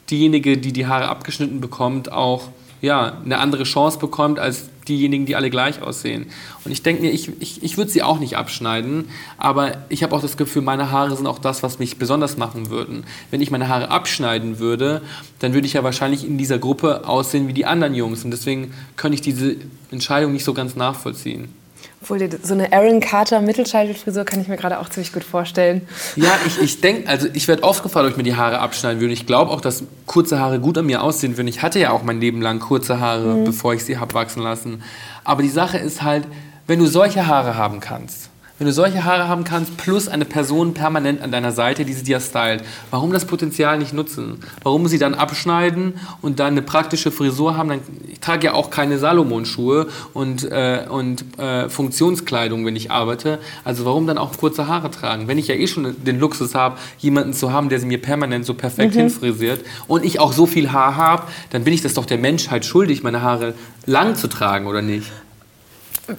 diejenige, 0.09 0.57
die 0.57 0.73
die 0.73 0.87
Haare 0.87 1.07
abgeschnitten 1.07 1.61
bekommt, 1.61 2.11
auch 2.11 2.49
ja, 2.81 3.17
eine 3.23 3.37
andere 3.39 3.63
Chance 3.63 3.99
bekommt 3.99 4.39
als 4.39 4.69
diejenigen, 4.87 5.25
die 5.25 5.35
alle 5.35 5.49
gleich 5.49 5.81
aussehen. 5.81 6.27
Und 6.65 6.71
ich 6.71 6.83
denke 6.83 7.01
mir, 7.01 7.11
ich, 7.11 7.31
ich, 7.39 7.63
ich 7.63 7.77
würde 7.77 7.91
sie 7.91 8.03
auch 8.03 8.19
nicht 8.19 8.35
abschneiden, 8.35 9.05
aber 9.37 9.77
ich 9.89 10.03
habe 10.03 10.15
auch 10.15 10.21
das 10.21 10.35
Gefühl, 10.35 10.61
meine 10.61 10.91
Haare 10.91 11.15
sind 11.15 11.27
auch 11.27 11.39
das, 11.39 11.63
was 11.63 11.79
mich 11.79 11.97
besonders 11.97 12.37
machen 12.37 12.69
würden. 12.69 13.03
Wenn 13.31 13.41
ich 13.41 13.51
meine 13.51 13.67
Haare 13.67 13.89
abschneiden 13.89 14.59
würde, 14.59 15.01
dann 15.39 15.53
würde 15.53 15.67
ich 15.67 15.73
ja 15.73 15.83
wahrscheinlich 15.83 16.25
in 16.25 16.37
dieser 16.37 16.57
Gruppe 16.57 17.07
aussehen 17.07 17.47
wie 17.47 17.53
die 17.53 17.65
anderen 17.65 17.93
Jungs. 17.93 18.25
Und 18.25 18.31
deswegen 18.31 18.73
könnte 18.97 19.15
ich 19.15 19.21
diese 19.21 19.55
Entscheidung 19.91 20.33
nicht 20.33 20.45
so 20.45 20.53
ganz 20.53 20.75
nachvollziehen. 20.75 21.53
Obwohl, 22.01 22.29
so 22.41 22.53
eine 22.53 22.71
Aaron 22.71 23.01
Carter 23.01 23.41
Mittelscheitelfrisur 23.41 24.23
kann 24.23 24.41
ich 24.41 24.47
mir 24.47 24.55
gerade 24.55 24.79
auch 24.79 24.89
ziemlich 24.89 25.11
gut 25.11 25.23
vorstellen. 25.23 25.81
Ja, 26.15 26.31
ich, 26.45 26.61
ich 26.61 26.79
denke, 26.79 27.09
also 27.09 27.27
ich 27.33 27.47
werde 27.49 27.63
oft 27.63 27.83
gefragt, 27.83 28.05
ob 28.05 28.11
ich 28.11 28.17
mir 28.17 28.23
die 28.23 28.35
Haare 28.35 28.59
abschneiden 28.59 29.01
würde. 29.01 29.13
Ich 29.13 29.25
glaube 29.25 29.51
auch, 29.51 29.59
dass 29.59 29.83
kurze 30.05 30.39
Haare 30.39 30.59
gut 30.59 30.77
an 30.77 30.85
mir 30.85 31.03
aussehen 31.03 31.35
würden. 31.35 31.49
Ich 31.49 31.61
hatte 31.61 31.77
ja 31.77 31.91
auch 31.91 32.03
mein 32.03 32.21
Leben 32.21 32.41
lang 32.41 32.59
kurze 32.59 33.01
Haare, 33.01 33.35
mhm. 33.35 33.43
bevor 33.43 33.73
ich 33.73 33.83
sie 33.83 33.97
habe 33.97 34.13
wachsen 34.13 34.41
lassen. 34.41 34.81
Aber 35.25 35.41
die 35.41 35.49
Sache 35.49 35.77
ist 35.77 36.01
halt, 36.01 36.25
wenn 36.67 36.79
du 36.79 36.85
solche 36.85 37.27
Haare 37.27 37.55
haben 37.55 37.81
kannst, 37.81 38.28
wenn 38.59 38.67
du 38.67 38.73
solche 38.73 39.05
Haare 39.05 39.27
haben 39.27 39.45
kannst, 39.45 39.77
plus 39.77 40.07
eine 40.07 40.25
Person 40.25 40.73
permanent 40.73 41.21
an 41.21 41.31
deiner 41.31 41.53
Seite, 41.53 41.85
die 41.85 41.93
sie 41.93 42.03
dir 42.03 42.19
stylt, 42.19 42.61
warum 42.91 43.11
das 43.13 43.25
Potenzial 43.25 43.79
nicht 43.79 43.93
nutzen? 43.93 44.39
Warum 44.63 44.87
sie 44.87 44.99
dann 44.99 45.15
abschneiden 45.15 45.93
und 46.21 46.39
dann 46.39 46.49
eine 46.49 46.61
praktische 46.61 47.09
Frisur 47.09 47.57
haben? 47.57 47.69
Dann, 47.69 47.79
ich 48.11 48.19
trage 48.19 48.47
ja 48.47 48.53
auch 48.53 48.69
keine 48.69 48.99
Salomon-Schuhe 48.99 49.87
und, 50.13 50.43
äh, 50.43 50.85
und 50.89 51.39
äh, 51.39 51.69
Funktionskleidung, 51.69 52.65
wenn 52.65 52.75
ich 52.75 52.91
arbeite. 52.91 53.39
Also 53.63 53.85
warum 53.85 54.05
dann 54.07 54.17
auch 54.17 54.37
kurze 54.37 54.67
Haare 54.67 54.91
tragen? 54.91 55.29
Wenn 55.29 55.37
ich 55.37 55.47
ja 55.47 55.55
eh 55.55 55.67
schon 55.67 55.95
den 56.03 56.19
Luxus 56.19 56.53
habe, 56.53 56.77
jemanden 56.97 57.33
zu 57.33 57.53
haben, 57.53 57.69
der 57.69 57.79
sie 57.79 57.85
mir 57.85 58.01
permanent 58.01 58.45
so 58.45 58.53
perfekt 58.53 58.93
mhm. 58.93 58.99
hinfrisiert 58.99 59.63
und 59.87 60.03
ich 60.03 60.19
auch 60.19 60.33
so 60.33 60.45
viel 60.45 60.73
Haar 60.73 60.97
habe, 60.97 61.23
dann 61.51 61.63
bin 61.63 61.73
ich 61.73 61.81
das 61.81 61.93
doch 61.93 62.05
der 62.05 62.17
Menschheit 62.17 62.65
schuldig, 62.65 63.03
meine 63.03 63.21
Haare 63.21 63.53
lang 63.85 64.15
zu 64.15 64.27
tragen, 64.27 64.67
oder 64.67 64.81
nicht? 64.81 65.09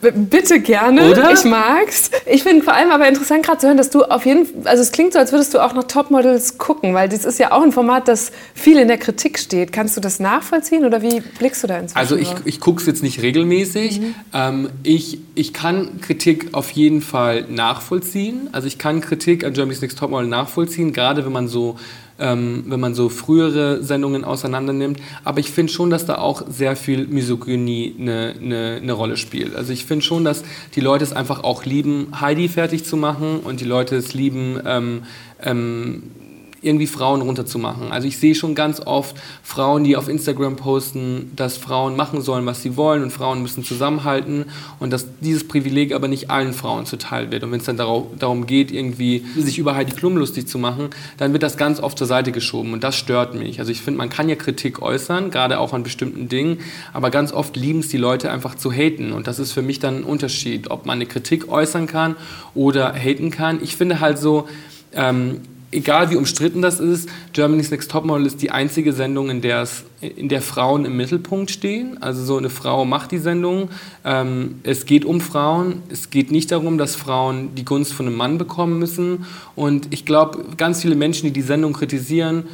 B 0.00 0.10
bitte 0.12 0.60
gerne. 0.60 1.10
Oder? 1.10 1.32
Ich 1.32 1.44
mag's. 1.44 2.10
Ich 2.26 2.42
finde 2.42 2.62
vor 2.62 2.74
allem 2.74 2.90
aber 2.90 3.08
interessant 3.08 3.44
gerade 3.44 3.58
zu 3.58 3.66
hören, 3.66 3.76
dass 3.76 3.90
du 3.90 4.04
auf 4.04 4.24
jeden 4.26 4.46
Fall, 4.46 4.68
also 4.68 4.82
es 4.82 4.92
klingt 4.92 5.12
so, 5.12 5.18
als 5.18 5.32
würdest 5.32 5.54
du 5.54 5.58
auch 5.58 5.74
noch 5.74 5.84
Topmodels 5.84 6.58
gucken, 6.58 6.94
weil 6.94 7.08
das 7.08 7.24
ist 7.24 7.38
ja 7.38 7.52
auch 7.52 7.62
ein 7.62 7.72
Format, 7.72 8.08
das 8.08 8.32
viel 8.54 8.78
in 8.78 8.88
der 8.88 8.98
Kritik 8.98 9.38
steht. 9.38 9.72
Kannst 9.72 9.96
du 9.96 10.00
das 10.00 10.20
nachvollziehen 10.20 10.84
oder 10.84 11.02
wie 11.02 11.20
blickst 11.20 11.62
du 11.62 11.66
da 11.66 11.78
inzwischen 11.78 11.98
Also 11.98 12.16
ich, 12.16 12.32
ich 12.44 12.60
gucke 12.60 12.80
es 12.80 12.86
jetzt 12.86 13.02
nicht 13.02 13.22
regelmäßig. 13.22 14.00
Mhm. 14.00 14.14
Ähm, 14.32 14.70
ich, 14.82 15.18
ich 15.34 15.52
kann 15.52 16.00
Kritik 16.00 16.48
auf 16.52 16.70
jeden 16.70 17.02
Fall 17.02 17.44
nachvollziehen. 17.48 18.48
Also 18.52 18.66
ich 18.66 18.78
kann 18.78 19.00
Kritik 19.00 19.44
an 19.44 19.52
Germany's 19.52 19.80
Next 19.80 19.98
Topmodel 19.98 20.28
nachvollziehen, 20.28 20.92
gerade 20.92 21.24
wenn 21.24 21.32
man 21.32 21.48
so 21.48 21.76
ähm, 22.20 22.64
wenn 22.66 22.80
man 22.80 22.94
so 22.94 23.08
frühere 23.08 23.82
Sendungen 23.82 24.24
auseinander 24.24 24.72
nimmt. 24.72 25.00
Aber 25.24 25.40
ich 25.40 25.50
finde 25.50 25.72
schon, 25.72 25.90
dass 25.90 26.06
da 26.06 26.18
auch 26.18 26.42
sehr 26.48 26.76
viel 26.76 27.06
Misogynie 27.06 27.94
eine 27.98 28.34
ne, 28.40 28.80
ne 28.80 28.92
Rolle 28.92 29.16
spielt. 29.16 29.56
Also 29.56 29.72
ich 29.72 29.84
finde 29.84 30.04
schon, 30.04 30.24
dass 30.24 30.44
die 30.74 30.80
Leute 30.80 31.04
es 31.04 31.12
einfach 31.12 31.42
auch 31.42 31.64
lieben, 31.64 32.08
Heidi 32.20 32.48
fertig 32.48 32.84
zu 32.84 32.96
machen 32.96 33.40
und 33.40 33.60
die 33.60 33.64
Leute 33.64 33.96
es 33.96 34.14
lieben, 34.14 34.60
ähm, 34.64 35.02
ähm, 35.42 36.02
irgendwie 36.62 36.86
Frauen 36.86 37.22
runterzumachen. 37.22 37.90
Also 37.90 38.06
ich 38.06 38.18
sehe 38.18 38.34
schon 38.34 38.54
ganz 38.54 38.80
oft 38.80 39.16
Frauen, 39.42 39.84
die 39.84 39.96
auf 39.96 40.08
Instagram 40.08 40.56
posten, 40.56 41.32
dass 41.34 41.56
Frauen 41.56 41.96
machen 41.96 42.20
sollen, 42.20 42.44
was 42.44 42.62
sie 42.62 42.76
wollen 42.76 43.02
und 43.02 43.10
Frauen 43.12 43.40
müssen 43.40 43.64
zusammenhalten 43.64 44.46
und 44.78 44.92
dass 44.92 45.06
dieses 45.20 45.46
Privileg 45.46 45.94
aber 45.94 46.08
nicht 46.08 46.30
allen 46.30 46.52
Frauen 46.52 46.84
zuteil 46.84 47.30
wird. 47.30 47.44
Und 47.44 47.52
wenn 47.52 47.60
es 47.60 47.66
dann 47.66 47.76
darum 47.76 48.46
geht, 48.46 48.70
irgendwie 48.70 49.24
sich 49.36 49.58
über 49.58 49.74
Heidi 49.74 49.92
Klum 49.92 50.16
lustig 50.16 50.48
zu 50.48 50.58
machen, 50.58 50.90
dann 51.16 51.32
wird 51.32 51.42
das 51.42 51.56
ganz 51.56 51.80
oft 51.80 51.96
zur 51.96 52.06
Seite 52.06 52.32
geschoben 52.32 52.72
und 52.72 52.84
das 52.84 52.96
stört 52.96 53.34
mich. 53.34 53.58
Also 53.58 53.72
ich 53.72 53.80
finde, 53.80 53.98
man 53.98 54.10
kann 54.10 54.28
ja 54.28 54.36
Kritik 54.36 54.82
äußern, 54.82 55.30
gerade 55.30 55.58
auch 55.58 55.72
an 55.72 55.82
bestimmten 55.82 56.28
Dingen, 56.28 56.58
aber 56.92 57.10
ganz 57.10 57.32
oft 57.32 57.56
lieben 57.56 57.80
es 57.80 57.88
die 57.88 57.96
Leute 57.96 58.30
einfach 58.30 58.54
zu 58.54 58.70
haten 58.70 59.12
und 59.12 59.26
das 59.26 59.38
ist 59.38 59.52
für 59.52 59.62
mich 59.62 59.78
dann 59.78 59.98
ein 59.98 60.04
Unterschied, 60.04 60.70
ob 60.70 60.84
man 60.84 60.98
eine 60.98 61.06
Kritik 61.06 61.48
äußern 61.48 61.86
kann 61.86 62.16
oder 62.54 62.92
haten 62.94 63.30
kann. 63.30 63.60
Ich 63.62 63.76
finde 63.76 64.00
halt 64.00 64.18
so, 64.18 64.46
ähm, 64.92 65.40
egal 65.72 66.10
wie 66.10 66.16
umstritten 66.16 66.62
das 66.62 66.80
ist, 66.80 67.08
Germany's 67.32 67.70
Next 67.70 67.90
Topmodel 67.90 68.26
ist 68.26 68.42
die 68.42 68.50
einzige 68.50 68.92
Sendung, 68.92 69.30
in 69.30 69.40
der, 69.40 69.62
es, 69.62 69.84
in 70.00 70.28
der 70.28 70.42
Frauen 70.42 70.84
im 70.84 70.96
Mittelpunkt 70.96 71.50
stehen. 71.50 72.02
Also 72.02 72.24
so 72.24 72.36
eine 72.36 72.50
Frau 72.50 72.84
macht 72.84 73.12
die 73.12 73.18
Sendung. 73.18 73.70
Ähm, 74.04 74.60
es 74.62 74.86
geht 74.86 75.04
um 75.04 75.20
Frauen. 75.20 75.82
Es 75.90 76.10
geht 76.10 76.30
nicht 76.30 76.50
darum, 76.50 76.78
dass 76.78 76.96
Frauen 76.96 77.54
die 77.54 77.64
Gunst 77.64 77.92
von 77.92 78.06
einem 78.06 78.16
Mann 78.16 78.38
bekommen 78.38 78.78
müssen. 78.78 79.26
Und 79.54 79.92
ich 79.92 80.04
glaube, 80.04 80.44
ganz 80.56 80.82
viele 80.82 80.96
Menschen, 80.96 81.26
die 81.26 81.32
die 81.32 81.42
Sendung 81.42 81.72
kritisieren, 81.72 82.44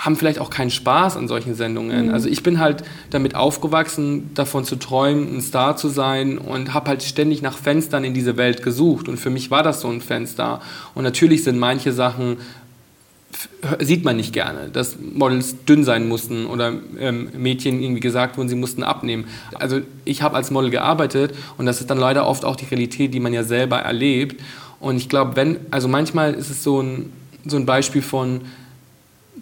haben 0.00 0.16
vielleicht 0.16 0.38
auch 0.38 0.48
keinen 0.48 0.70
Spaß 0.70 1.18
an 1.18 1.28
solchen 1.28 1.54
Sendungen. 1.54 2.10
Also 2.10 2.28
ich 2.28 2.42
bin 2.42 2.58
halt 2.58 2.82
damit 3.10 3.34
aufgewachsen, 3.34 4.30
davon 4.34 4.64
zu 4.64 4.76
träumen, 4.76 5.36
ein 5.36 5.42
Star 5.42 5.76
zu 5.76 5.88
sein 5.88 6.38
und 6.38 6.72
habe 6.72 6.88
halt 6.88 7.02
ständig 7.02 7.42
nach 7.42 7.56
Fenstern 7.56 8.02
in 8.02 8.14
diese 8.14 8.38
Welt 8.38 8.62
gesucht. 8.62 9.08
Und 9.08 9.18
für 9.18 9.28
mich 9.28 9.50
war 9.50 9.62
das 9.62 9.82
so 9.82 9.88
ein 9.88 10.00
Fenster. 10.00 10.62
Und 10.94 11.04
natürlich 11.04 11.44
sind 11.44 11.58
manche 11.58 11.92
Sachen 11.92 12.38
sieht 13.78 14.04
man 14.04 14.16
nicht 14.16 14.32
gerne, 14.32 14.70
dass 14.72 14.96
Models 14.98 15.64
dünn 15.64 15.84
sein 15.84 16.08
mussten 16.08 16.46
oder 16.46 16.72
ähm, 16.98 17.28
Mädchen 17.36 17.80
irgendwie 17.80 18.00
gesagt 18.00 18.36
wurden, 18.36 18.48
sie 18.48 18.56
mussten 18.56 18.82
abnehmen. 18.82 19.26
Also 19.54 19.80
ich 20.04 20.22
habe 20.22 20.34
als 20.34 20.50
Model 20.50 20.70
gearbeitet 20.70 21.34
und 21.56 21.66
das 21.66 21.80
ist 21.80 21.90
dann 21.90 21.98
leider 21.98 22.26
oft 22.26 22.44
auch 22.44 22.56
die 22.56 22.64
Realität, 22.64 23.14
die 23.14 23.20
man 23.20 23.32
ja 23.32 23.44
selber 23.44 23.78
erlebt. 23.78 24.42
Und 24.80 24.96
ich 24.96 25.08
glaube, 25.08 25.36
wenn, 25.36 25.58
also 25.70 25.88
manchmal 25.88 26.34
ist 26.34 26.50
es 26.50 26.64
so 26.64 26.80
ein, 26.80 27.12
so 27.46 27.56
ein 27.56 27.66
Beispiel 27.66 28.02
von 28.02 28.40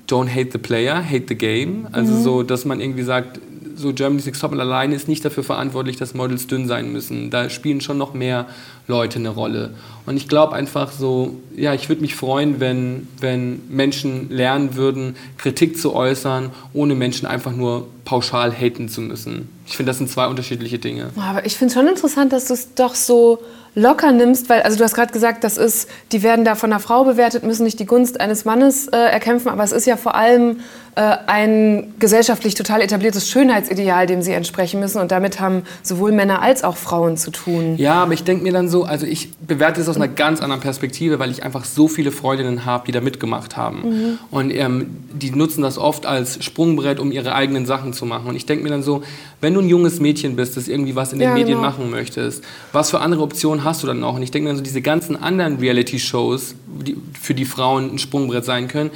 don't 0.07 0.29
hate 0.29 0.53
the 0.53 0.59
player, 0.59 1.03
hate 1.03 1.27
the 1.29 1.35
game. 1.35 1.89
Also 1.93 2.15
so, 2.21 2.43
dass 2.43 2.65
man 2.65 2.81
irgendwie 2.81 3.03
sagt, 3.03 3.41
so 3.75 3.93
Germany's 3.93 4.27
Next 4.27 4.41
Topmodel 4.41 4.67
alleine 4.67 4.95
ist 4.95 5.09
nicht 5.09 5.25
dafür 5.25 5.45
verantwortlich, 5.45 5.97
dass 5.97 6.15
Models 6.15 6.47
dünn 6.47 6.67
sein 6.67 6.93
müssen. 6.93 7.31
Da 7.31 7.49
spielen 7.49 7.81
schon 7.81 7.99
noch 7.99 8.13
mehr 8.13 8.47
Leute 8.89 9.19
eine 9.19 9.29
Rolle. 9.29 9.75
Und 10.07 10.17
ich 10.17 10.27
glaube 10.27 10.55
einfach 10.55 10.91
so, 10.91 11.37
ja, 11.55 11.75
ich 11.75 11.91
würde 11.91 12.01
mich 12.01 12.15
freuen, 12.15 12.61
wenn, 12.61 13.07
wenn 13.21 13.61
Menschen 13.69 14.31
lernen 14.31 14.75
würden, 14.75 15.17
Kritik 15.37 15.79
zu 15.79 15.95
äußern, 15.95 16.51
ohne 16.73 16.95
Menschen 16.95 17.27
einfach 17.27 17.53
nur 17.53 17.87
pauschal 18.07 18.51
haten 18.51 18.89
zu 18.89 19.03
müssen. 19.03 19.51
Ich 19.67 19.77
finde, 19.77 19.91
das 19.91 19.99
sind 19.99 20.11
zwei 20.11 20.27
unterschiedliche 20.27 20.79
Dinge. 20.79 21.11
Aber 21.17 21.45
ich 21.45 21.59
finde 21.59 21.73
es 21.73 21.75
schon 21.75 21.87
interessant, 21.87 22.33
dass 22.33 22.47
du 22.49 22.55
es 22.55 22.75
doch 22.75 22.95
so 22.95 23.39
locker 23.75 24.13
nimmst, 24.13 24.49
weil, 24.49 24.63
also 24.63 24.77
du 24.77 24.85
hast 24.85 24.95
gerade 24.95 25.13
gesagt, 25.13 25.45
das 25.45 25.57
ist, 25.57 25.89
die 26.11 26.23
werden 26.23 26.45
da 26.45 26.55
von 26.55 26.73
einer 26.73 26.81
Frau 26.81 27.05
bewertet, 27.05 27.45
müssen 27.45 27.65
nicht 27.65 27.79
die 27.79 27.87
Gunst 27.87 28.21
eines 28.21 28.45
Mannes 28.45 28.89
äh, 28.89 28.97
erkämpfen, 28.97 29.49
aber 29.49 29.63
es 29.63 29.73
ist 29.73 29.87
ja 29.87 29.97
vor 29.97 30.15
allem 30.15 30.61
äh, 30.97 31.17
ein 31.27 31.95
gesellschaftlich 31.99 32.55
total 32.55 32.81
etabliertes 32.81 33.29
Schönheitsideal, 33.29 34.07
dem 34.07 34.21
sie 34.21 34.33
entsprechen 34.33 34.81
müssen 34.81 35.01
und 35.01 35.13
damit 35.13 35.39
haben 35.39 35.63
sowohl 35.83 36.13
Männer 36.13 36.43
als 36.43 36.65
auch 36.65 36.77
Frauen 36.77 37.17
zu 37.17 37.31
tun. 37.31 37.77
Ja, 37.77 38.03
aber 38.03 38.15
ich 38.15 38.25
denke 38.25 38.43
mir 38.43 38.53
dann 38.53 38.69
so, 38.69 38.78
also 38.85 39.07
ich 39.07 39.31
bewerte 39.37 39.81
es 39.81 39.89
aus 39.89 39.97
einer 39.97 40.09
ganz 40.09 40.41
anderen 40.41 40.61
Perspektive, 40.61 41.19
weil 41.19 41.31
ich 41.31 41.43
einfach 41.43 41.65
so 41.65 41.89
viele 41.89 42.11
Freundinnen 42.11 42.65
habe, 42.65 42.87
die 42.87 42.93
da 42.93 43.01
mitgemacht 43.01 43.57
haben. 43.57 44.19
Und 44.31 44.51
ähm, 44.51 44.97
die 45.13 45.31
nutzen 45.31 45.63
das 45.63 45.79
oft 45.79 46.07
als 46.07 46.43
Sprungbrett, 46.45 46.99
um 46.99 47.13
ihre 47.13 47.35
eigenen 47.35 47.67
Sachen 47.67 47.93
zu 47.93 48.07
machen. 48.07 48.27
Und 48.29 48.37
ich 48.37 48.47
denke 48.47 48.65
mir 48.65 48.71
dann 48.71 48.83
so, 48.83 49.03
wenn 49.41 49.55
du 49.55 49.61
ein 49.61 49.69
junges 49.69 50.01
Mädchen 50.01 50.37
bist, 50.37 50.57
das 50.57 50.69
irgendwie 50.69 50.97
was 50.97 51.13
in 51.13 51.19
den 51.19 51.29
Ja, 51.29 51.35
Medien 51.35 51.59
genau. 51.59 51.69
machen 51.69 51.91
möchtest, 51.91 52.43
was 52.73 52.91
für 52.91 53.01
andere 53.01 53.23
Optionen 53.23 53.65
hast 53.65 53.83
du 53.83 53.87
dann 53.87 54.01
noch? 54.01 54.17
Und 54.17 54.23
ich 54.23 54.31
denke 54.31 54.45
mir 54.45 54.51
dann 54.51 54.59
so, 54.59 54.63
diese 54.63 54.83
ganzen 54.83 55.17
anderen 55.17 55.59
Reality-Shows, 55.59 56.55
die 56.85 56.97
für 57.21 57.35
die 57.35 57.45
Frauen 57.45 57.95
ein 57.95 57.99
Sprungbrett 57.99 58.45
sein 58.45 58.69
können, 58.69 58.91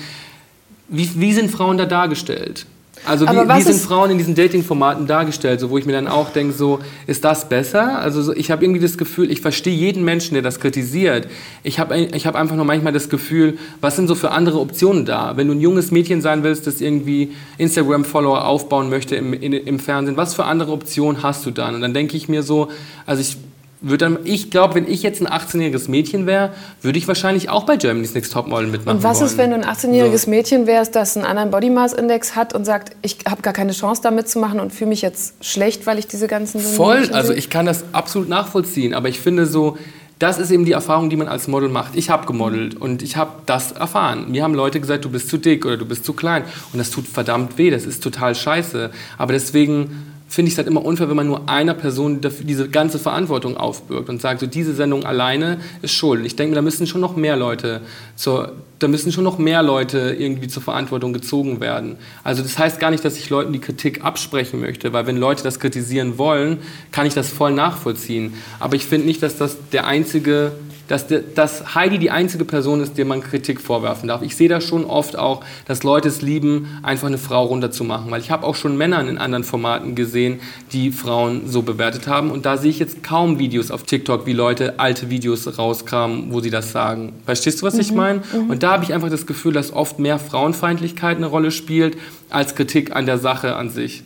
wie, 0.88 1.08
wie 1.14 1.32
sind 1.32 1.50
Frauen 1.50 1.78
da 1.78 1.86
dargestellt? 1.86 2.66
Also 3.04 3.26
wie, 3.26 3.32
wie 3.32 3.62
sind 3.62 3.80
Frauen 3.80 4.10
in 4.10 4.18
diesen 4.18 4.34
Dating-Formaten 4.36 5.06
dargestellt, 5.06 5.58
so, 5.58 5.70
wo 5.70 5.78
ich 5.78 5.86
mir 5.86 5.92
dann 5.92 6.06
auch 6.06 6.30
denke, 6.30 6.52
so, 6.52 6.78
ist 7.06 7.24
das 7.24 7.48
besser? 7.48 7.98
Also 7.98 8.22
so, 8.22 8.32
ich 8.32 8.50
habe 8.50 8.64
irgendwie 8.64 8.80
das 8.80 8.96
Gefühl, 8.96 9.30
ich 9.30 9.40
verstehe 9.40 9.74
jeden 9.74 10.04
Menschen, 10.04 10.34
der 10.34 10.42
das 10.42 10.60
kritisiert. 10.60 11.26
Ich 11.64 11.80
habe 11.80 11.98
ich 11.98 12.26
hab 12.26 12.36
einfach 12.36 12.54
nur 12.54 12.64
manchmal 12.64 12.92
das 12.92 13.08
Gefühl, 13.08 13.58
was 13.80 13.96
sind 13.96 14.06
so 14.06 14.14
für 14.14 14.30
andere 14.30 14.60
Optionen 14.60 15.04
da? 15.04 15.36
Wenn 15.36 15.48
du 15.48 15.54
ein 15.54 15.60
junges 15.60 15.90
Mädchen 15.90 16.20
sein 16.20 16.44
willst, 16.44 16.66
das 16.68 16.80
irgendwie 16.80 17.32
Instagram-Follower 17.58 18.44
aufbauen 18.44 18.88
möchte 18.88 19.16
im, 19.16 19.32
in, 19.32 19.52
im 19.52 19.78
Fernsehen, 19.80 20.16
was 20.16 20.34
für 20.34 20.44
andere 20.44 20.70
Optionen 20.70 21.24
hast 21.24 21.44
du 21.44 21.50
dann? 21.50 21.74
Und 21.74 21.80
dann 21.80 21.94
denke 21.94 22.16
ich 22.16 22.28
mir 22.28 22.44
so, 22.44 22.68
also 23.04 23.20
ich 23.20 23.36
würde 23.82 23.98
dann, 23.98 24.18
ich 24.24 24.50
glaube, 24.50 24.76
wenn 24.76 24.88
ich 24.88 25.02
jetzt 25.02 25.20
ein 25.20 25.26
18-jähriges 25.28 25.90
Mädchen 25.90 26.26
wäre, 26.26 26.52
würde 26.80 26.98
ich 26.98 27.08
wahrscheinlich 27.08 27.50
auch 27.50 27.64
bei 27.64 27.76
Germany's 27.76 28.14
Next 28.14 28.32
Topmodel 28.32 28.68
mitmachen 28.68 28.98
Und 28.98 29.02
was 29.02 29.18
wollen. 29.18 29.26
ist, 29.30 29.38
wenn 29.38 29.50
du 29.50 29.56
ein 29.56 29.64
18-jähriges 29.64 30.24
So. 30.24 30.30
Mädchen 30.30 30.66
wärst, 30.66 30.94
das 30.94 31.16
einen 31.16 31.26
anderen 31.26 31.50
Body 31.50 31.68
Mass 31.70 31.92
Index 31.92 32.36
hat 32.36 32.54
und 32.54 32.64
sagt, 32.64 32.96
ich 33.02 33.18
habe 33.28 33.42
gar 33.42 33.52
keine 33.52 33.72
Chance 33.72 34.00
da 34.02 34.10
mitzumachen 34.10 34.60
und 34.60 34.72
fühle 34.72 34.90
mich 34.90 35.02
jetzt 35.02 35.44
schlecht, 35.44 35.86
weil 35.86 35.98
ich 35.98 36.06
diese 36.06 36.28
ganzen 36.28 36.60
Voll, 36.60 37.00
nicht 37.00 37.12
also 37.12 37.32
ich 37.32 37.50
kann 37.50 37.66
das 37.66 37.84
absolut 37.92 38.28
nachvollziehen, 38.28 38.94
aber 38.94 39.08
ich 39.08 39.20
finde 39.20 39.46
so, 39.46 39.76
das 40.18 40.38
ist 40.38 40.52
eben 40.52 40.64
die 40.64 40.70
Erfahrung, 40.72 41.10
die 41.10 41.16
man 41.16 41.26
als 41.26 41.48
Model 41.48 41.68
macht. 41.68 41.96
Ich 41.96 42.08
habe 42.08 42.26
gemodelt 42.26 42.80
und 42.80 43.02
ich 43.02 43.16
habe 43.16 43.32
das 43.46 43.72
erfahren. 43.72 44.30
Mir 44.30 44.44
haben 44.44 44.54
Leute 44.54 44.78
gesagt, 44.80 45.04
du 45.04 45.10
bist 45.10 45.28
zu 45.28 45.36
dick 45.36 45.66
oder 45.66 45.76
du 45.76 45.84
bist 45.84 46.04
zu 46.04 46.12
klein 46.12 46.44
und 46.72 46.78
das 46.78 46.92
tut 46.92 47.08
verdammt 47.08 47.58
weh, 47.58 47.70
das 47.70 47.84
ist 47.84 48.04
total 48.04 48.36
scheiße. 48.36 48.92
Aber 49.18 49.32
deswegen 49.32 50.11
finde 50.32 50.48
ich 50.48 50.54
es 50.54 50.58
halt 50.58 50.66
immer 50.66 50.82
unfair, 50.82 51.10
wenn 51.10 51.16
man 51.16 51.26
nur 51.26 51.50
einer 51.50 51.74
Person 51.74 52.22
diese 52.22 52.70
ganze 52.70 52.98
Verantwortung 52.98 53.58
aufbürgt 53.58 54.08
und 54.08 54.22
sagt, 54.22 54.40
so 54.40 54.46
diese 54.46 54.72
Sendung 54.72 55.04
alleine 55.04 55.60
ist 55.82 55.92
schuld. 55.92 56.24
Ich 56.24 56.36
denke, 56.36 56.54
da 56.54 56.62
müssen 56.62 56.86
schon 56.86 57.02
noch 57.02 57.16
mehr 57.16 57.36
Leute 57.36 57.82
zur, 58.16 58.52
da 58.78 58.88
müssen 58.88 59.12
schon 59.12 59.24
noch 59.24 59.36
mehr 59.36 59.62
Leute 59.62 60.16
irgendwie 60.18 60.48
zur 60.48 60.62
Verantwortung 60.62 61.12
gezogen 61.12 61.60
werden. 61.60 61.96
Also 62.24 62.42
das 62.42 62.58
heißt 62.58 62.80
gar 62.80 62.90
nicht, 62.90 63.04
dass 63.04 63.18
ich 63.18 63.28
Leuten 63.28 63.52
die 63.52 63.58
Kritik 63.58 64.06
absprechen 64.06 64.58
möchte, 64.58 64.94
weil 64.94 65.06
wenn 65.06 65.18
Leute 65.18 65.42
das 65.42 65.60
kritisieren 65.60 66.16
wollen, 66.16 66.60
kann 66.92 67.06
ich 67.06 67.12
das 67.12 67.28
voll 67.28 67.52
nachvollziehen. 67.52 68.32
Aber 68.58 68.74
ich 68.74 68.86
finde 68.86 69.08
nicht, 69.08 69.22
dass 69.22 69.36
das 69.36 69.58
der 69.70 69.86
einzige 69.86 70.52
dass, 70.88 71.06
dass 71.34 71.74
Heidi 71.74 71.98
die 71.98 72.10
einzige 72.10 72.44
Person 72.44 72.80
ist, 72.80 72.98
der 72.98 73.04
man 73.04 73.22
Kritik 73.22 73.60
vorwerfen 73.60 74.08
darf. 74.08 74.22
Ich 74.22 74.36
sehe 74.36 74.48
das 74.48 74.64
schon 74.64 74.84
oft 74.84 75.16
auch, 75.16 75.42
dass 75.66 75.82
Leute 75.82 76.08
es 76.08 76.22
lieben, 76.22 76.78
einfach 76.82 77.08
eine 77.08 77.18
Frau 77.18 77.44
runterzumachen. 77.44 78.10
Weil 78.10 78.20
ich 78.20 78.30
habe 78.30 78.46
auch 78.46 78.54
schon 78.54 78.76
Männer 78.76 79.00
in 79.08 79.18
anderen 79.18 79.44
Formaten 79.44 79.94
gesehen, 79.94 80.40
die 80.72 80.90
Frauen 80.90 81.48
so 81.48 81.62
bewertet 81.62 82.06
haben. 82.06 82.30
Und 82.30 82.46
da 82.46 82.56
sehe 82.56 82.70
ich 82.70 82.78
jetzt 82.78 83.02
kaum 83.02 83.38
Videos 83.38 83.70
auf 83.70 83.84
TikTok, 83.84 84.26
wie 84.26 84.32
Leute 84.32 84.78
alte 84.78 85.10
Videos 85.10 85.58
rauskramen, 85.58 86.32
wo 86.32 86.40
sie 86.40 86.50
das 86.50 86.72
sagen. 86.72 87.12
Verstehst 87.24 87.62
du, 87.62 87.66
was 87.66 87.78
ich 87.78 87.92
meine? 87.92 88.22
Und 88.48 88.62
da 88.62 88.72
habe 88.72 88.84
ich 88.84 88.92
einfach 88.92 89.10
das 89.10 89.26
Gefühl, 89.26 89.52
dass 89.52 89.72
oft 89.72 89.98
mehr 89.98 90.18
Frauenfeindlichkeit 90.18 91.16
eine 91.16 91.26
Rolle 91.26 91.50
spielt, 91.50 91.96
als 92.30 92.54
Kritik 92.54 92.94
an 92.94 93.06
der 93.06 93.18
Sache 93.18 93.56
an 93.56 93.70
sich. 93.70 94.04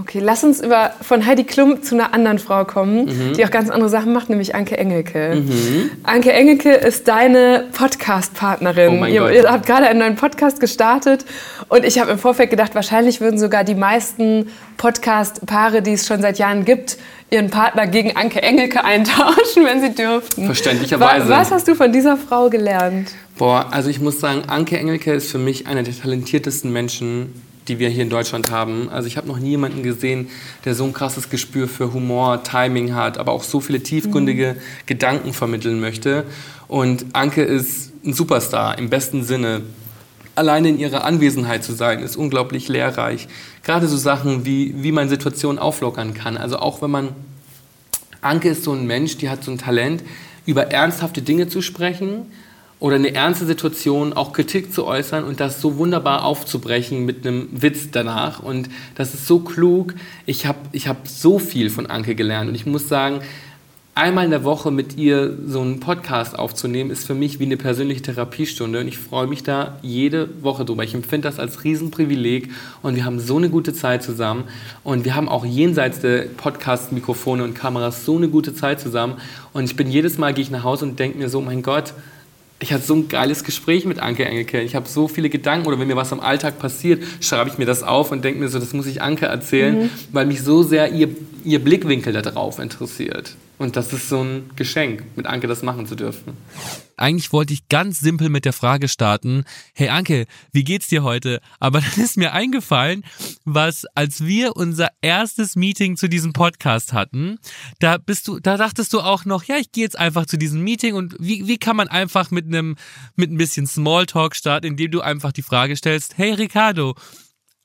Okay, 0.00 0.20
lass 0.22 0.44
uns 0.44 0.60
über, 0.60 0.92
von 1.02 1.26
Heidi 1.26 1.42
Klum 1.44 1.82
zu 1.82 1.94
einer 1.96 2.14
anderen 2.14 2.38
Frau 2.38 2.64
kommen, 2.64 3.06
Mhm. 3.06 3.32
die 3.36 3.44
auch 3.44 3.50
ganz 3.50 3.68
andere 3.68 3.88
Sachen 3.90 4.12
macht, 4.12 4.30
nämlich 4.30 4.54
Anke 4.54 4.78
Engelke. 4.78 5.42
Anke 6.04 6.32
Engelke 6.32 6.70
ist 6.72 7.08
deine 7.08 7.64
Podcast-Partnerin. 7.72 9.02
Oh 9.02 9.06
ihr, 9.06 9.30
ihr 9.30 9.50
habt 9.50 9.66
gerade 9.66 9.86
einen 9.88 9.98
neuen 9.98 10.16
Podcast 10.16 10.60
gestartet 10.60 11.24
und 11.68 11.84
ich 11.84 11.98
habe 11.98 12.12
im 12.12 12.18
Vorfeld 12.18 12.50
gedacht, 12.50 12.74
wahrscheinlich 12.74 13.20
würden 13.20 13.38
sogar 13.38 13.64
die 13.64 13.74
meisten 13.74 14.48
Podcast-Paare, 14.76 15.82
die 15.82 15.92
es 15.94 16.06
schon 16.06 16.22
seit 16.22 16.38
Jahren 16.38 16.64
gibt, 16.64 16.96
ihren 17.30 17.50
Partner 17.50 17.86
gegen 17.86 18.16
Anke 18.16 18.40
Engelke 18.42 18.84
eintauschen, 18.84 19.64
wenn 19.64 19.80
sie 19.80 19.94
dürften. 19.94 20.46
Verständlicherweise. 20.46 21.28
Wa- 21.28 21.38
Was 21.40 21.50
hast 21.50 21.66
du 21.68 21.74
von 21.74 21.92
dieser 21.92 22.16
Frau 22.16 22.48
gelernt? 22.50 23.10
Boah, 23.36 23.66
also 23.72 23.90
ich 23.90 24.00
muss 24.00 24.20
sagen, 24.20 24.42
Anke 24.48 24.78
Engelke 24.78 25.12
ist 25.12 25.30
für 25.30 25.38
mich 25.38 25.66
einer 25.66 25.82
der 25.82 25.94
talentiertesten 25.96 26.72
Menschen, 26.72 27.32
die 27.68 27.78
wir 27.78 27.88
hier 27.88 28.02
in 28.02 28.10
Deutschland 28.10 28.50
haben. 28.50 28.88
Also 28.88 29.06
ich 29.06 29.16
habe 29.16 29.28
noch 29.28 29.38
nie 29.38 29.50
jemanden 29.50 29.82
gesehen, 29.82 30.28
der 30.64 30.74
so 30.74 30.84
ein 30.84 30.92
krasses 30.92 31.30
Gespür 31.30 31.68
für 31.68 31.92
Humor, 31.92 32.42
Timing 32.42 32.94
hat, 32.94 33.18
aber 33.18 33.32
auch 33.32 33.42
so 33.42 33.60
viele 33.60 33.82
tiefgründige 33.82 34.54
mhm. 34.54 34.86
Gedanken 34.86 35.32
vermitteln 35.32 35.80
möchte. 35.80 36.24
Und 36.66 37.06
Anke 37.12 37.42
ist 37.42 37.92
ein 38.04 38.12
Superstar 38.12 38.78
im 38.78 38.90
besten 38.90 39.24
Sinne. 39.24 39.62
Alleine 40.34 40.68
in 40.68 40.78
ihrer 40.78 41.04
Anwesenheit 41.04 41.64
zu 41.64 41.72
sein, 41.72 42.00
ist 42.00 42.16
unglaublich 42.16 42.68
lehrreich. 42.68 43.28
Gerade 43.64 43.88
so 43.88 43.96
Sachen 43.96 44.44
wie, 44.44 44.74
wie 44.82 44.92
man 44.92 45.08
Situationen 45.08 45.58
auflockern 45.58 46.14
kann. 46.14 46.36
Also 46.36 46.58
auch 46.58 46.80
wenn 46.80 46.90
man, 46.90 47.08
Anke 48.20 48.50
ist 48.50 48.64
so 48.64 48.72
ein 48.72 48.86
Mensch, 48.86 49.16
die 49.16 49.28
hat 49.28 49.44
so 49.44 49.50
ein 49.50 49.58
Talent, 49.58 50.02
über 50.46 50.70
ernsthafte 50.70 51.22
Dinge 51.22 51.48
zu 51.48 51.60
sprechen, 51.60 52.26
oder 52.80 52.96
eine 52.96 53.12
ernste 53.12 53.44
Situation 53.44 54.12
auch 54.12 54.32
Kritik 54.32 54.72
zu 54.72 54.86
äußern 54.86 55.24
und 55.24 55.40
das 55.40 55.60
so 55.60 55.78
wunderbar 55.78 56.24
aufzubrechen 56.24 57.04
mit 57.04 57.26
einem 57.26 57.48
Witz 57.50 57.90
danach. 57.90 58.40
Und 58.42 58.68
das 58.94 59.14
ist 59.14 59.26
so 59.26 59.40
klug. 59.40 59.94
Ich 60.26 60.46
habe 60.46 60.58
ich 60.72 60.86
hab 60.86 61.08
so 61.08 61.38
viel 61.40 61.70
von 61.70 61.86
Anke 61.86 62.14
gelernt. 62.14 62.48
Und 62.48 62.54
ich 62.54 62.66
muss 62.66 62.88
sagen, 62.88 63.20
einmal 63.96 64.24
in 64.24 64.30
der 64.30 64.44
Woche 64.44 64.70
mit 64.70 64.96
ihr 64.96 65.36
so 65.44 65.60
einen 65.60 65.80
Podcast 65.80 66.38
aufzunehmen, 66.38 66.92
ist 66.92 67.04
für 67.04 67.14
mich 67.14 67.40
wie 67.40 67.46
eine 67.46 67.56
persönliche 67.56 68.02
Therapiestunde. 68.02 68.78
Und 68.78 68.86
ich 68.86 68.96
freue 68.96 69.26
mich 69.26 69.42
da 69.42 69.76
jede 69.82 70.28
Woche 70.44 70.64
drüber. 70.64 70.84
Ich 70.84 70.94
empfinde 70.94 71.26
das 71.26 71.40
als 71.40 71.64
Riesenprivileg. 71.64 72.52
Und 72.82 72.94
wir 72.94 73.04
haben 73.04 73.18
so 73.18 73.38
eine 73.38 73.50
gute 73.50 73.74
Zeit 73.74 74.04
zusammen. 74.04 74.44
Und 74.84 75.04
wir 75.04 75.16
haben 75.16 75.28
auch 75.28 75.44
jenseits 75.44 75.98
der 75.98 76.26
Podcast-Mikrofone 76.28 77.42
und 77.42 77.54
Kameras 77.54 78.04
so 78.04 78.16
eine 78.16 78.28
gute 78.28 78.54
Zeit 78.54 78.78
zusammen. 78.78 79.14
Und 79.52 79.64
ich 79.64 79.74
bin 79.74 79.90
jedes 79.90 80.16
Mal, 80.16 80.32
gehe 80.32 80.44
ich 80.44 80.52
nach 80.52 80.62
Hause 80.62 80.84
und 80.84 81.00
denke 81.00 81.18
mir 81.18 81.28
so, 81.28 81.40
mein 81.40 81.62
Gott, 81.62 81.92
ich 82.60 82.72
hatte 82.72 82.84
so 82.84 82.94
ein 82.94 83.08
geiles 83.08 83.44
Gespräch 83.44 83.84
mit 83.84 84.00
Anke 84.00 84.24
Engelke. 84.24 84.60
Ich 84.60 84.74
habe 84.74 84.88
so 84.88 85.06
viele 85.06 85.30
Gedanken 85.30 85.66
oder 85.66 85.78
wenn 85.78 85.86
mir 85.86 85.96
was 85.96 86.12
am 86.12 86.20
Alltag 86.20 86.58
passiert, 86.58 87.02
schreibe 87.20 87.50
ich 87.50 87.58
mir 87.58 87.66
das 87.66 87.82
auf 87.82 88.10
und 88.10 88.24
denke 88.24 88.40
mir 88.40 88.48
so, 88.48 88.58
das 88.58 88.72
muss 88.72 88.86
ich 88.86 89.00
Anke 89.00 89.26
erzählen, 89.26 89.82
mhm. 89.82 89.90
weil 90.12 90.26
mich 90.26 90.42
so 90.42 90.62
sehr 90.62 90.92
ihr, 90.92 91.08
ihr 91.44 91.62
Blickwinkel 91.62 92.12
darauf 92.12 92.58
interessiert. 92.58 93.36
Und 93.58 93.76
das 93.76 93.92
ist 93.92 94.08
so 94.08 94.22
ein 94.22 94.50
Geschenk, 94.56 95.04
mit 95.16 95.26
Anke 95.26 95.46
das 95.46 95.62
machen 95.62 95.86
zu 95.86 95.94
dürfen. 95.94 96.36
Eigentlich 96.98 97.32
wollte 97.32 97.52
ich 97.52 97.68
ganz 97.68 98.00
simpel 98.00 98.28
mit 98.28 98.44
der 98.44 98.52
Frage 98.52 98.88
starten, 98.88 99.44
hey 99.74 99.88
Anke, 99.88 100.26
wie 100.52 100.64
geht's 100.64 100.88
dir 100.88 101.02
heute? 101.02 101.40
Aber 101.60 101.80
dann 101.96 102.04
ist 102.04 102.16
mir 102.16 102.32
eingefallen, 102.32 103.04
was, 103.44 103.86
als 103.94 104.24
wir 104.24 104.56
unser 104.56 104.88
erstes 105.00 105.56
Meeting 105.56 105.96
zu 105.96 106.08
diesem 106.08 106.32
Podcast 106.32 106.92
hatten, 106.92 107.38
da 107.78 107.98
bist 107.98 108.28
du, 108.28 108.40
da 108.40 108.56
dachtest 108.56 108.92
du 108.92 109.00
auch 109.00 109.24
noch, 109.24 109.44
ja, 109.44 109.56
ich 109.56 109.72
gehe 109.72 109.84
jetzt 109.84 109.98
einfach 109.98 110.26
zu 110.26 110.38
diesem 110.38 110.62
Meeting 110.62 110.94
und 110.94 111.16
wie, 111.18 111.46
wie 111.46 111.58
kann 111.58 111.76
man 111.76 111.88
einfach 111.88 112.30
mit 112.30 112.46
einem, 112.46 112.76
mit 113.16 113.30
ein 113.30 113.38
bisschen 113.38 113.66
Smalltalk 113.66 114.36
starten, 114.36 114.66
indem 114.66 114.90
du 114.90 115.00
einfach 115.00 115.32
die 115.32 115.42
Frage 115.42 115.76
stellst, 115.76 116.18
hey 116.18 116.32
Ricardo, 116.32 116.94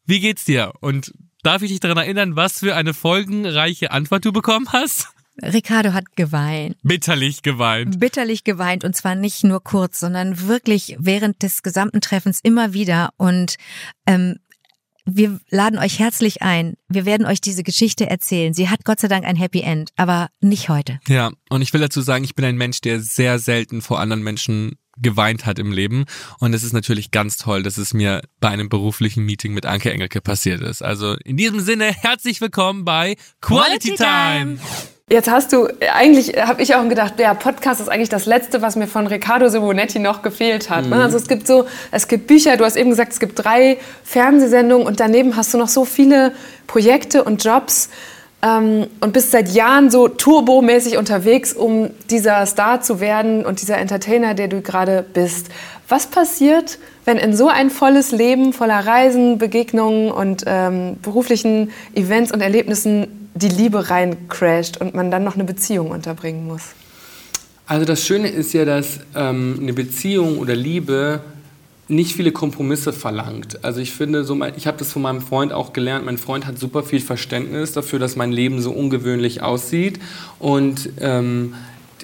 wie 0.05 0.19
geht's 0.19 0.45
dir? 0.45 0.73
Und 0.81 1.13
darf 1.43 1.61
ich 1.61 1.71
dich 1.71 1.79
daran 1.79 1.97
erinnern, 1.97 2.35
was 2.35 2.59
für 2.59 2.75
eine 2.75 2.93
folgenreiche 2.93 3.91
Antwort 3.91 4.25
du 4.25 4.31
bekommen 4.31 4.71
hast? 4.71 5.12
Ricardo 5.41 5.93
hat 5.93 6.15
geweint. 6.15 6.77
Bitterlich 6.83 7.41
geweint. 7.41 7.99
Bitterlich 7.99 8.43
geweint 8.43 8.83
und 8.83 8.95
zwar 8.95 9.15
nicht 9.15 9.43
nur 9.43 9.63
kurz, 9.63 9.99
sondern 9.99 10.47
wirklich 10.47 10.95
während 10.99 11.41
des 11.41 11.63
gesamten 11.63 12.01
Treffens 12.01 12.39
immer 12.43 12.73
wieder. 12.73 13.09
Und 13.17 13.55
ähm, 14.05 14.37
wir 15.05 15.39
laden 15.49 15.79
euch 15.79 15.99
herzlich 15.99 16.41
ein. 16.41 16.75
Wir 16.87 17.05
werden 17.05 17.25
euch 17.25 17.41
diese 17.41 17.63
Geschichte 17.63 18.09
erzählen. 18.09 18.53
Sie 18.53 18.69
hat 18.69 18.85
Gott 18.85 18.99
sei 18.99 19.07
Dank 19.07 19.25
ein 19.25 19.35
Happy 19.35 19.61
End, 19.61 19.89
aber 19.95 20.29
nicht 20.39 20.69
heute. 20.69 20.99
Ja, 21.07 21.31
und 21.49 21.61
ich 21.61 21.73
will 21.73 21.81
dazu 21.81 22.01
sagen, 22.01 22.23
ich 22.23 22.35
bin 22.35 22.45
ein 22.45 22.57
Mensch, 22.57 22.81
der 22.81 22.99
sehr 23.01 23.39
selten 23.39 23.81
vor 23.81 23.99
anderen 23.99 24.23
Menschen 24.23 24.77
geweint 24.97 25.45
hat 25.45 25.57
im 25.57 25.71
Leben. 25.71 26.05
Und 26.39 26.53
es 26.53 26.63
ist 26.63 26.73
natürlich 26.73 27.11
ganz 27.11 27.37
toll, 27.37 27.63
dass 27.63 27.77
es 27.77 27.93
mir 27.93 28.21
bei 28.39 28.49
einem 28.49 28.69
beruflichen 28.69 29.25
Meeting 29.25 29.53
mit 29.53 29.65
Anke 29.65 29.91
Engelke 29.91 30.21
passiert 30.21 30.61
ist. 30.61 30.83
Also 30.83 31.15
in 31.25 31.35
diesem 31.35 31.59
Sinne, 31.59 31.85
herzlich 31.91 32.39
willkommen 32.41 32.85
bei 32.85 33.15
Quality, 33.41 33.95
Quality 33.95 33.95
Time. 33.95 34.57
Time. 34.57 34.92
Jetzt 35.09 35.29
hast 35.29 35.51
du, 35.51 35.67
eigentlich 35.93 36.37
habe 36.37 36.61
ich 36.61 36.75
auch 36.75 36.87
gedacht, 36.87 37.19
der 37.19 37.35
Podcast 37.35 37.81
ist 37.81 37.89
eigentlich 37.89 38.07
das 38.07 38.25
Letzte, 38.25 38.61
was 38.61 38.77
mir 38.77 38.87
von 38.87 39.05
Riccardo 39.05 39.49
Simonetti 39.49 39.99
noch 39.99 40.21
gefehlt 40.21 40.69
hat. 40.69 40.85
Ne? 40.85 40.95
Mhm. 40.95 41.01
Also 41.01 41.17
es 41.17 41.27
gibt 41.27 41.45
so, 41.45 41.65
es 41.91 42.07
gibt 42.07 42.25
Bücher, 42.25 42.55
du 42.55 42.63
hast 42.63 42.77
eben 42.77 42.89
gesagt, 42.89 43.11
es 43.11 43.19
gibt 43.19 43.43
drei 43.43 43.77
Fernsehsendungen 44.05 44.87
und 44.87 45.01
daneben 45.01 45.35
hast 45.35 45.53
du 45.53 45.57
noch 45.57 45.67
so 45.67 45.83
viele 45.83 46.31
Projekte 46.67 47.25
und 47.25 47.43
Jobs 47.43 47.89
ähm, 48.41 48.87
und 49.01 49.11
bist 49.11 49.31
seit 49.31 49.49
Jahren 49.49 49.91
so 49.91 50.07
turbomäßig 50.07 50.97
unterwegs, 50.97 51.51
um 51.51 51.89
dieser 52.09 52.45
Star 52.45 52.81
zu 52.81 53.01
werden 53.01 53.45
und 53.45 53.61
dieser 53.61 53.79
Entertainer, 53.79 54.35
der 54.35 54.47
du 54.47 54.61
gerade 54.61 55.05
bist. 55.13 55.47
Was 55.89 56.07
passiert, 56.07 56.79
wenn 57.03 57.17
in 57.17 57.35
so 57.35 57.49
ein 57.49 57.69
volles 57.69 58.11
Leben 58.11 58.53
voller 58.53 58.79
Reisen, 58.87 59.37
Begegnungen 59.37 60.11
und 60.11 60.45
ähm, 60.47 60.95
beruflichen 61.01 61.71
Events 61.93 62.31
und 62.31 62.39
Erlebnissen 62.39 63.22
die 63.35 63.49
Liebe 63.49 63.89
rein 63.89 64.27
crasht 64.27 64.77
und 64.77 64.93
man 64.93 65.11
dann 65.11 65.23
noch 65.23 65.35
eine 65.35 65.43
Beziehung 65.43 65.91
unterbringen 65.91 66.45
muss? 66.45 66.63
Also 67.65 67.85
das 67.85 68.05
Schöne 68.05 68.27
ist 68.27 68.53
ja, 68.53 68.65
dass 68.65 68.99
ähm, 69.15 69.57
eine 69.61 69.73
Beziehung 69.73 70.37
oder 70.37 70.55
Liebe 70.55 71.21
nicht 71.87 72.15
viele 72.15 72.31
Kompromisse 72.31 72.93
verlangt. 72.93 73.63
Also 73.63 73.79
ich 73.79 73.93
finde, 73.93 74.23
so 74.23 74.39
ich 74.55 74.67
habe 74.67 74.77
das 74.77 74.91
von 74.91 75.01
meinem 75.01 75.21
Freund 75.21 75.51
auch 75.51 75.73
gelernt. 75.73 76.05
Mein 76.05 76.17
Freund 76.17 76.45
hat 76.45 76.57
super 76.57 76.83
viel 76.83 77.01
Verständnis 77.01 77.73
dafür, 77.73 77.99
dass 77.99 78.15
mein 78.15 78.31
Leben 78.31 78.61
so 78.61 78.71
ungewöhnlich 78.71 79.41
aussieht 79.41 79.99
und 80.39 80.89
ähm, 80.99 81.55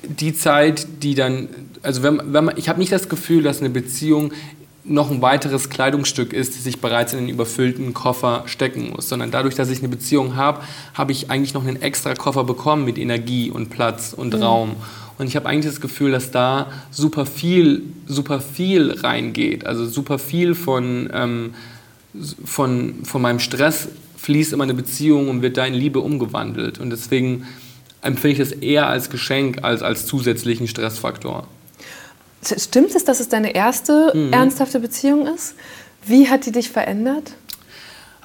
die 0.03 0.33
Zeit, 0.33 0.87
die 1.03 1.15
dann, 1.15 1.49
also 1.81 2.03
wenn, 2.03 2.33
wenn 2.33 2.45
man, 2.45 2.57
ich 2.57 2.69
habe 2.69 2.79
nicht 2.79 2.91
das 2.91 3.09
Gefühl, 3.09 3.43
dass 3.43 3.59
eine 3.59 3.69
Beziehung 3.69 4.31
noch 4.89 5.11
ein 5.11 5.21
weiteres 5.21 5.69
Kleidungsstück 5.69 6.33
ist, 6.33 6.57
das 6.57 6.65
ich 6.65 6.81
bereits 6.81 7.13
in 7.13 7.19
den 7.19 7.29
überfüllten 7.29 7.93
Koffer 7.93 8.43
stecken 8.47 8.91
muss, 8.91 9.07
sondern 9.07 9.31
dadurch, 9.31 9.55
dass 9.55 9.69
ich 9.69 9.79
eine 9.79 9.89
Beziehung 9.89 10.35
habe, 10.35 10.61
habe 10.93 11.11
ich 11.11 11.29
eigentlich 11.29 11.53
noch 11.53 11.65
einen 11.65 11.81
extra 11.81 12.13
Koffer 12.15 12.43
bekommen 12.43 12.85
mit 12.85 12.97
Energie 12.97 13.51
und 13.51 13.69
Platz 13.69 14.13
und 14.13 14.33
mhm. 14.33 14.43
Raum. 14.43 14.75
Und 15.17 15.27
ich 15.27 15.35
habe 15.35 15.47
eigentlich 15.47 15.71
das 15.71 15.81
Gefühl, 15.81 16.11
dass 16.11 16.31
da 16.31 16.71
super 16.91 17.25
viel, 17.25 17.83
super 18.07 18.39
viel 18.39 18.91
reingeht. 18.91 19.65
Also 19.65 19.85
super 19.85 20.17
viel 20.17 20.55
von, 20.55 21.09
ähm, 21.13 21.53
von, 22.43 23.03
von 23.03 23.21
meinem 23.21 23.39
Stress 23.39 23.89
fließt 24.17 24.53
in 24.53 24.59
meine 24.59 24.73
Beziehung 24.73 25.29
und 25.29 25.41
wird 25.41 25.57
da 25.57 25.65
in 25.65 25.73
Liebe 25.73 25.99
umgewandelt. 25.99 26.79
Und 26.79 26.89
deswegen 26.89 27.45
empfinde 28.01 28.41
ich 28.41 28.49
das 28.49 28.51
eher 28.53 28.87
als 28.87 29.09
Geschenk 29.09 29.63
als 29.63 29.81
als 29.81 30.05
zusätzlichen 30.05 30.67
Stressfaktor. 30.67 31.47
Stimmt 32.41 32.95
es, 32.95 33.03
dass 33.03 33.19
es 33.19 33.29
deine 33.29 33.53
erste 33.53 34.11
mhm. 34.15 34.33
ernsthafte 34.33 34.79
Beziehung 34.79 35.27
ist? 35.27 35.55
Wie 36.05 36.29
hat 36.29 36.45
die 36.45 36.51
dich 36.51 36.69
verändert? 36.69 37.33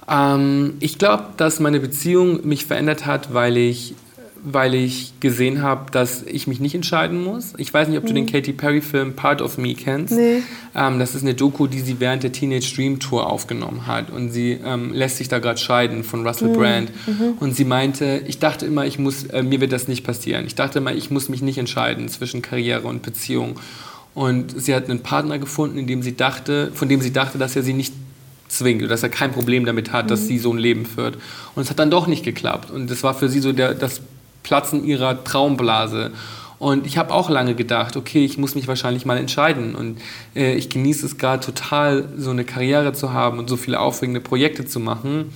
Ähm, 0.08 0.74
ich 0.80 0.98
glaube, 0.98 1.26
dass 1.36 1.60
meine 1.60 1.80
Beziehung 1.80 2.46
mich 2.46 2.66
verändert 2.66 3.06
hat, 3.06 3.34
weil 3.34 3.56
ich, 3.56 3.94
weil 4.44 4.74
ich 4.74 5.14
gesehen 5.20 5.62
habe, 5.62 5.90
dass 5.90 6.22
ich 6.22 6.46
mich 6.46 6.60
nicht 6.60 6.74
entscheiden 6.74 7.24
muss. 7.24 7.54
Ich 7.56 7.72
weiß 7.72 7.88
nicht, 7.88 7.98
ob 7.98 8.04
mhm. 8.04 8.08
du 8.08 8.14
den 8.14 8.24
mhm. 8.24 8.30
Katy 8.30 8.52
Perry-Film 8.52 9.16
Part 9.16 9.42
of 9.42 9.58
Me 9.58 9.74
kennst. 9.74 10.14
Nee. 10.14 10.42
Ähm, 10.76 10.98
das 10.98 11.14
ist 11.14 11.22
eine 11.22 11.34
Doku, 11.34 11.66
die 11.66 11.80
sie 11.80 11.98
während 11.98 12.22
der 12.22 12.32
Teenage 12.32 12.72
Dream 12.74 13.00
Tour 13.00 13.28
aufgenommen 13.28 13.86
hat. 13.86 14.10
Und 14.10 14.30
sie 14.30 14.60
ähm, 14.64 14.92
lässt 14.92 15.16
sich 15.16 15.28
da 15.28 15.38
gerade 15.38 15.58
scheiden 15.58 16.04
von 16.04 16.26
Russell 16.26 16.48
mhm. 16.48 16.52
Brand. 16.52 16.90
Mhm. 17.06 17.34
Und 17.40 17.56
sie 17.56 17.64
meinte, 17.64 18.22
ich 18.26 18.38
dachte 18.38 18.66
immer, 18.66 18.86
ich 18.86 18.98
muss, 18.98 19.24
äh, 19.24 19.42
mir 19.42 19.60
wird 19.60 19.72
das 19.72 19.88
nicht 19.88 20.04
passieren. 20.04 20.46
Ich 20.46 20.54
dachte 20.54 20.78
immer, 20.78 20.94
ich 20.94 21.10
muss 21.10 21.28
mich 21.28 21.42
nicht 21.42 21.58
entscheiden 21.58 22.08
zwischen 22.08 22.42
Karriere 22.42 22.86
und 22.86 23.02
Beziehung. 23.02 23.58
Und 24.14 24.60
sie 24.60 24.74
hat 24.74 24.88
einen 24.88 25.00
Partner 25.00 25.38
gefunden, 25.38 25.76
in 25.78 25.86
dem 25.86 26.02
sie 26.02 26.16
dachte, 26.16 26.70
von 26.72 26.88
dem 26.88 27.00
sie 27.00 27.12
dachte, 27.12 27.38
dass 27.38 27.56
er 27.56 27.62
sie 27.62 27.72
nicht 27.72 27.92
zwingt 28.48 28.82
oder 28.82 28.90
dass 28.90 29.02
er 29.02 29.08
kein 29.08 29.32
Problem 29.32 29.66
damit 29.66 29.92
hat, 29.92 30.06
mhm. 30.06 30.08
dass 30.08 30.26
sie 30.26 30.38
so 30.38 30.52
ein 30.52 30.58
Leben 30.58 30.86
führt. 30.86 31.18
Und 31.54 31.62
es 31.62 31.70
hat 31.70 31.78
dann 31.78 31.90
doch 31.90 32.06
nicht 32.06 32.24
geklappt. 32.24 32.70
Und 32.70 32.90
das 32.90 33.02
war 33.02 33.14
für 33.14 33.28
sie 33.28 33.40
so 33.40 33.52
der, 33.52 33.74
das 33.74 34.00
Platzen 34.42 34.84
ihrer 34.84 35.24
Traumblase. 35.24 36.12
Und 36.60 36.86
ich 36.86 36.96
habe 36.96 37.12
auch 37.12 37.28
lange 37.28 37.54
gedacht, 37.54 37.96
okay, 37.96 38.24
ich 38.24 38.38
muss 38.38 38.54
mich 38.54 38.68
wahrscheinlich 38.68 39.04
mal 39.04 39.18
entscheiden. 39.18 39.74
Und 39.74 40.00
äh, 40.36 40.54
ich 40.54 40.70
genieße 40.70 41.04
es 41.04 41.18
gerade 41.18 41.44
total, 41.44 42.08
so 42.16 42.30
eine 42.30 42.44
Karriere 42.44 42.92
zu 42.92 43.12
haben 43.12 43.38
und 43.38 43.48
so 43.48 43.56
viele 43.56 43.80
aufregende 43.80 44.20
Projekte 44.20 44.64
zu 44.64 44.78
machen. 44.78 45.32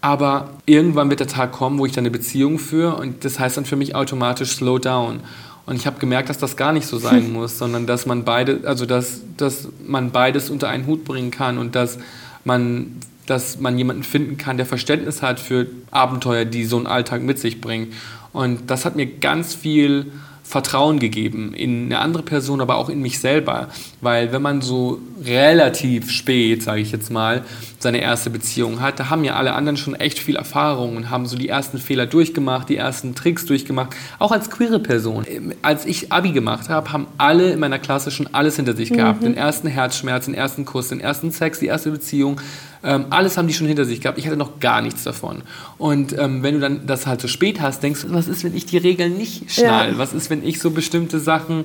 Aber 0.00 0.50
irgendwann 0.66 1.10
wird 1.10 1.20
der 1.20 1.26
Tag 1.26 1.52
kommen, 1.52 1.78
wo 1.78 1.86
ich 1.86 1.92
dann 1.92 2.02
eine 2.02 2.10
Beziehung 2.10 2.58
führe 2.58 2.96
und 2.96 3.24
das 3.24 3.40
heißt 3.40 3.56
dann 3.56 3.64
für 3.64 3.74
mich 3.74 3.96
automatisch 3.96 4.50
Slow 4.50 4.78
Down. 4.78 5.20
Und 5.68 5.76
ich 5.76 5.86
habe 5.86 6.00
gemerkt, 6.00 6.30
dass 6.30 6.38
das 6.38 6.56
gar 6.56 6.72
nicht 6.72 6.86
so 6.86 6.96
sein 6.96 7.30
muss, 7.34 7.58
sondern 7.58 7.86
dass 7.86 8.06
man 8.06 8.24
beide, 8.24 8.60
also 8.64 8.86
dass, 8.86 9.20
dass 9.36 9.68
man 9.86 10.12
beides 10.12 10.48
unter 10.48 10.70
einen 10.70 10.86
Hut 10.86 11.04
bringen 11.04 11.30
kann 11.30 11.58
und 11.58 11.74
dass 11.74 11.98
man, 12.44 12.96
dass 13.26 13.60
man 13.60 13.76
jemanden 13.76 14.02
finden 14.02 14.38
kann, 14.38 14.56
der 14.56 14.64
Verständnis 14.64 15.20
hat 15.20 15.38
für 15.38 15.66
Abenteuer, 15.90 16.46
die 16.46 16.64
so 16.64 16.78
ein 16.78 16.86
Alltag 16.86 17.22
mit 17.22 17.38
sich 17.38 17.60
bringen. 17.60 17.92
Und 18.32 18.70
das 18.70 18.86
hat 18.86 18.96
mir 18.96 19.04
ganz 19.06 19.54
viel 19.54 20.10
Vertrauen 20.48 20.98
gegeben 20.98 21.52
in 21.52 21.84
eine 21.84 21.98
andere 21.98 22.22
Person, 22.22 22.62
aber 22.62 22.76
auch 22.76 22.88
in 22.88 23.02
mich 23.02 23.20
selber. 23.20 23.68
Weil 24.00 24.32
wenn 24.32 24.40
man 24.40 24.62
so 24.62 24.98
relativ 25.22 26.10
spät, 26.10 26.62
sage 26.62 26.80
ich 26.80 26.90
jetzt 26.90 27.10
mal, 27.10 27.44
seine 27.78 28.00
erste 28.00 28.30
Beziehung 28.30 28.80
hat, 28.80 28.98
da 28.98 29.10
haben 29.10 29.24
ja 29.24 29.34
alle 29.34 29.52
anderen 29.52 29.76
schon 29.76 29.94
echt 29.94 30.18
viel 30.18 30.36
Erfahrung 30.36 30.96
und 30.96 31.10
haben 31.10 31.26
so 31.26 31.36
die 31.36 31.50
ersten 31.50 31.76
Fehler 31.76 32.06
durchgemacht, 32.06 32.70
die 32.70 32.76
ersten 32.76 33.14
Tricks 33.14 33.44
durchgemacht. 33.44 33.94
Auch 34.18 34.32
als 34.32 34.48
queere 34.48 34.78
Person. 34.78 35.26
Als 35.60 35.84
ich 35.84 36.12
Abi 36.12 36.32
gemacht 36.32 36.70
habe, 36.70 36.94
haben 36.94 37.08
alle 37.18 37.52
in 37.52 37.60
meiner 37.60 37.78
Klasse 37.78 38.10
schon 38.10 38.28
alles 38.32 38.56
hinter 38.56 38.74
sich 38.74 38.90
gehabt. 38.90 39.20
Mhm. 39.20 39.26
Den 39.26 39.36
ersten 39.36 39.68
Herzschmerz, 39.68 40.24
den 40.24 40.34
ersten 40.34 40.64
Kuss, 40.64 40.88
den 40.88 41.00
ersten 41.00 41.30
Sex, 41.30 41.58
die 41.58 41.66
erste 41.66 41.90
Beziehung. 41.90 42.40
Ähm, 42.84 43.06
alles 43.10 43.36
haben 43.36 43.48
die 43.48 43.54
schon 43.54 43.66
hinter 43.66 43.84
sich 43.84 44.00
gehabt. 44.00 44.18
Ich 44.18 44.26
hatte 44.26 44.36
noch 44.36 44.60
gar 44.60 44.80
nichts 44.82 45.02
davon. 45.04 45.42
Und 45.78 46.16
ähm, 46.16 46.42
wenn 46.42 46.54
du 46.54 46.60
dann 46.60 46.86
das 46.86 47.06
halt 47.06 47.20
so 47.20 47.28
spät 47.28 47.60
hast, 47.60 47.82
denkst 47.82 48.02
du, 48.02 48.12
was 48.14 48.28
ist, 48.28 48.44
wenn 48.44 48.56
ich 48.56 48.66
die 48.66 48.78
Regeln 48.78 49.16
nicht 49.16 49.50
schnall? 49.52 49.92
Ja. 49.92 49.98
Was 49.98 50.12
ist, 50.12 50.30
wenn 50.30 50.46
ich 50.46 50.60
so 50.60 50.70
bestimmte 50.70 51.18
Sachen 51.18 51.64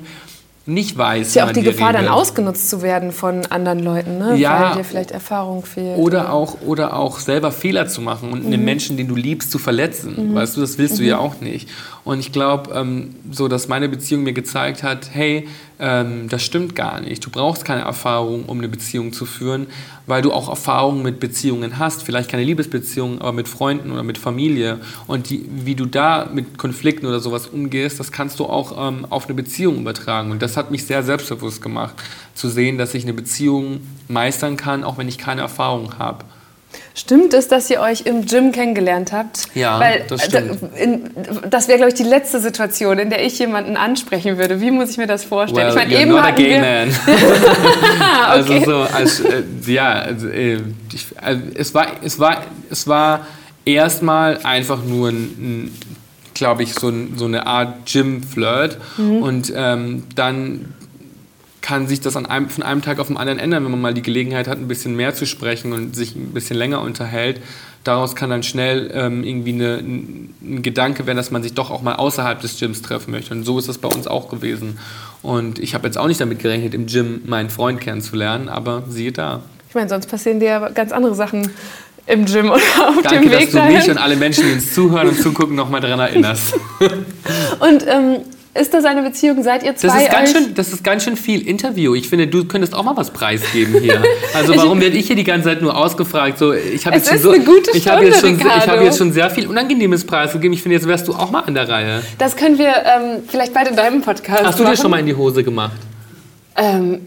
nicht 0.65 0.97
weiß? 0.97 1.27
Ist 1.27 1.35
ja 1.35 1.45
auch 1.45 1.51
die 1.51 1.61
Gefahr, 1.61 1.91
dann 1.91 2.03
regelt? 2.05 2.13
ausgenutzt 2.17 2.69
zu 2.69 2.81
werden 2.81 3.11
von 3.11 3.45
anderen 3.47 3.79
Leuten, 3.79 4.17
ne? 4.17 4.35
Ja. 4.37 4.61
weil 4.71 4.77
dir 4.77 4.83
vielleicht 4.85 5.11
Erfahrung 5.11 5.65
fehlt. 5.65 5.97
Oder 5.97 6.31
auch, 6.31 6.61
oder 6.61 6.95
auch 6.95 7.19
selber 7.19 7.51
Fehler 7.51 7.87
zu 7.87 7.99
machen 8.01 8.31
und 8.31 8.45
Mhm. 8.47 8.53
einen 8.53 8.63
Menschen, 8.65 8.95
den 8.95 9.09
du 9.09 9.15
liebst, 9.15 9.51
zu 9.51 9.59
verletzen. 9.59 10.33
Weißt 10.33 10.55
du, 10.55 10.61
das 10.61 10.77
willst 10.77 10.99
du 10.99 11.03
ja 11.03 11.17
auch 11.17 11.41
nicht. 11.41 11.67
Und 12.03 12.19
ich 12.19 12.33
glaube, 12.33 12.71
ähm, 12.73 13.15
so 13.31 13.47
dass 13.47 13.67
meine 13.67 13.87
Beziehung 13.87 14.23
mir 14.23 14.33
gezeigt 14.33 14.83
hat, 14.83 15.09
hey, 15.13 15.47
ähm, 15.79 16.27
das 16.27 16.43
stimmt 16.43 16.75
gar 16.75 16.99
nicht. 16.99 17.25
Du 17.25 17.29
brauchst 17.29 17.63
keine 17.63 17.81
Erfahrung, 17.81 18.45
um 18.45 18.57
eine 18.57 18.67
Beziehung 18.67 19.13
zu 19.13 19.25
führen, 19.25 19.67
weil 20.05 20.21
du 20.21 20.33
auch 20.33 20.49
Erfahrungen 20.49 21.01
mit 21.01 21.21
Beziehungen 21.21 21.79
hast. 21.79 22.03
Vielleicht 22.03 22.29
keine 22.29 22.43
Liebesbeziehungen, 22.43 23.19
aber 23.19 23.31
mit 23.31 23.47
Freunden 23.47 23.91
oder 23.91 24.03
mit 24.03 24.17
Familie. 24.17 24.79
Und 25.07 25.29
die, 25.29 25.45
wie 25.49 25.75
du 25.75 25.85
da 25.85 26.29
mit 26.31 26.57
Konflikten 26.57 27.05
oder 27.05 27.21
sowas 27.21 27.47
umgehst, 27.47 28.01
das 28.01 28.11
kannst 28.11 28.39
du 28.39 28.45
auch 28.45 28.87
ähm, 28.87 29.05
auf 29.09 29.25
eine 29.25 29.35
Beziehung 29.35 29.77
übertragen. 29.77 30.31
Und 30.31 30.41
das 30.41 30.57
hat 30.57 30.71
mich 30.71 30.85
sehr 30.85 31.03
selbstbewusst 31.03 31.61
gemacht, 31.61 31.95
zu 32.35 32.49
sehen, 32.49 32.77
dass 32.77 32.93
ich 32.93 33.03
eine 33.03 33.13
Beziehung 33.13 33.79
meistern 34.09 34.57
kann, 34.57 34.83
auch 34.83 34.97
wenn 34.97 35.07
ich 35.07 35.17
keine 35.17 35.41
Erfahrung 35.41 35.97
habe. 35.99 36.25
Stimmt 36.95 37.33
es, 37.33 37.47
dass 37.47 37.69
ihr 37.71 37.79
euch 37.79 38.01
im 38.01 38.25
Gym 38.25 38.51
kennengelernt 38.51 39.11
habt? 39.11 39.47
Ja, 39.55 39.79
Weil, 39.79 40.03
das 40.07 40.25
äh, 40.25 40.29
stimmt. 40.29 40.59
in, 40.77 41.09
das 41.49 41.67
wäre, 41.67 41.77
glaube 41.79 41.89
ich, 41.89 41.95
die 41.95 42.03
letzte 42.03 42.39
Situation, 42.39 42.99
in 42.99 43.09
der 43.09 43.25
ich 43.25 43.39
jemanden 43.39 43.77
ansprechen 43.77 44.37
würde. 44.37 44.61
Wie 44.61 44.69
muss 44.69 44.91
ich 44.91 44.97
mir 44.97 45.07
das 45.07 45.23
vorstellen? 45.23 45.73
Well, 45.73 45.83
ich 45.83 45.89
meine, 45.89 46.01
eben 46.01 46.11
not 46.11 46.19
a 46.19 46.23
hatten 46.25 46.35
gay 46.37 46.51
wir, 46.51 46.61
man. 46.61 46.89
Also 48.27 48.59
so, 48.63 48.75
als, 48.81 49.19
äh, 49.21 49.43
ja, 49.65 49.91
also, 49.93 50.27
äh, 50.27 50.59
ich, 50.93 51.07
also, 51.19 51.41
es 51.55 51.73
war, 51.73 51.87
es 52.03 52.19
war, 52.19 52.43
es 52.69 52.87
war 52.87 53.25
erstmal 53.65 54.39
einfach 54.43 54.83
nur 54.83 55.09
ein, 55.09 55.15
ein 55.15 55.77
glaube 56.35 56.63
ich, 56.63 56.73
so, 56.73 56.89
ein, 56.89 57.13
so 57.15 57.25
eine 57.25 57.47
Art 57.47 57.85
Gym-Flirt 57.85 58.77
und 58.97 59.53
ähm, 59.55 60.03
dann 60.15 60.73
kann 61.63 61.87
sich 61.87 62.01
das 62.01 62.15
einem, 62.17 62.49
von 62.49 62.61
einem 62.61 62.81
Tag 62.81 62.99
auf 62.99 63.07
den 63.07 63.17
anderen 63.17 63.39
ändern, 63.39 63.63
wenn 63.63 63.71
man 63.71 63.81
mal 63.81 63.93
die 63.93 64.01
Gelegenheit 64.01 64.47
hat, 64.47 64.59
ein 64.59 64.67
bisschen 64.67 64.95
mehr 64.95 65.15
zu 65.15 65.25
sprechen 65.25 65.71
und 65.71 65.95
sich 65.95 66.13
ein 66.13 66.33
bisschen 66.33 66.57
länger 66.57 66.81
unterhält. 66.81 67.41
Daraus 67.85 68.15
kann 68.15 68.29
dann 68.29 68.43
schnell 68.43 68.91
ähm, 68.93 69.23
irgendwie 69.23 69.53
eine, 69.53 69.77
ein, 69.77 70.61
Gedanke 70.61 71.07
werden, 71.07 71.17
dass 71.17 71.31
man 71.31 71.41
sich 71.41 71.53
doch 71.53 71.71
auch 71.71 71.81
mal 71.81 71.95
außerhalb 71.95 72.41
des 72.41 72.59
Gyms 72.59 72.81
treffen 72.81 73.11
möchte. 73.11 73.33
Und 73.33 73.45
so 73.45 73.57
ist 73.57 73.69
das 73.69 73.77
bei 73.77 73.87
uns 73.87 74.07
auch 74.07 74.29
gewesen. 74.29 74.77
Und 75.21 75.57
ich 75.57 75.73
habe 75.73 75.87
jetzt 75.87 75.97
auch 75.97 76.07
nicht 76.07 76.19
damit 76.19 76.39
gerechnet, 76.39 76.73
im 76.73 76.85
Gym 76.85 77.21
meinen 77.25 77.49
Freund 77.49 77.79
kennenzulernen, 77.79 78.49
aber 78.49 78.83
siehe 78.89 79.13
da. 79.13 79.41
ich 79.69 79.75
meine, 79.75 79.87
sonst 79.87 80.07
passieren 80.07 80.41
dir 80.41 80.47
ja 80.47 80.69
ganz 80.69 80.91
andere 80.91 81.15
Sachen 81.15 81.49
im 82.07 82.25
Gym 82.25 82.47
oder 82.47 82.55
auf 82.89 83.01
Danke, 83.03 83.21
dem 83.21 83.31
dass 83.31 83.39
Weg 83.39 83.51
du 83.51 83.57
dahin. 83.57 83.77
mich 83.77 83.89
und 83.89 83.97
alle 83.97 84.17
Menschen, 84.17 84.45
die 84.45 84.53
uns 84.53 84.73
zuhören 84.73 85.07
und 85.07 85.21
zugucken, 85.21 85.55
nochmal 85.55 85.79
daran 85.79 86.01
erinnerst. 86.01 86.53
Und 87.59 87.87
ähm, 87.87 88.17
ist 88.55 88.73
das 88.73 88.85
eine 88.85 89.01
Beziehung? 89.01 89.41
Seid 89.43 89.63
ihr 89.63 89.75
zwei 89.75 89.87
Das 89.87 90.03
ist, 90.03 90.11
ganz 90.11 90.31
schön, 90.31 90.53
das 90.53 90.67
ist 90.73 90.83
ganz 90.83 91.03
schön 91.03 91.15
viel 91.17 91.47
Interview. 91.47 91.95
Ich 91.95 92.07
finde, 92.09 92.27
du 92.27 92.45
könntest 92.45 92.75
auch 92.75 92.83
mal 92.83 92.95
was 92.95 93.11
preisgeben 93.11 93.79
hier. 93.81 94.01
Also 94.35 94.55
warum 94.55 94.81
werde 94.81 94.97
ich 94.97 95.07
hier 95.07 95.15
die 95.15 95.23
ganze 95.23 95.49
Zeit 95.49 95.61
nur 95.61 95.75
ausgefragt? 95.77 96.37
So, 96.39 96.53
ich 96.53 96.85
habe 96.85 96.95
jetzt 96.97 97.09
schon 97.09 97.19
so, 97.19 97.33
ich 97.33 97.87
habe 97.87 98.03
jetzt 98.05 98.19
schon, 98.19 98.35
Stunde, 98.39 98.45
ich 98.57 98.63
Ricardo. 98.63 98.83
jetzt 98.83 98.97
schon 98.97 99.11
sehr 99.13 99.29
viel 99.29 99.47
Unangenehmes 99.47 100.05
preisgegeben. 100.05 100.53
Ich 100.53 100.61
finde, 100.63 100.75
jetzt 100.77 100.87
wärst 100.87 101.07
du 101.07 101.13
auch 101.13 101.29
mal 101.31 101.41
an 101.41 101.53
der 101.53 101.69
Reihe. 101.69 102.01
Das 102.17 102.35
können 102.35 102.57
wir 102.57 102.67
ähm, 102.69 103.23
vielleicht 103.27 103.53
bald 103.53 103.67
in 103.69 103.75
deinem 103.75 104.01
Podcast 104.01 104.43
Hast 104.43 104.59
du 104.59 104.63
machen. 104.63 104.75
dir 104.75 104.81
schon 104.81 104.91
mal 104.91 104.99
in 104.99 105.05
die 105.05 105.15
Hose 105.15 105.43
gemacht? 105.43 105.77
Ähm, 106.55 107.01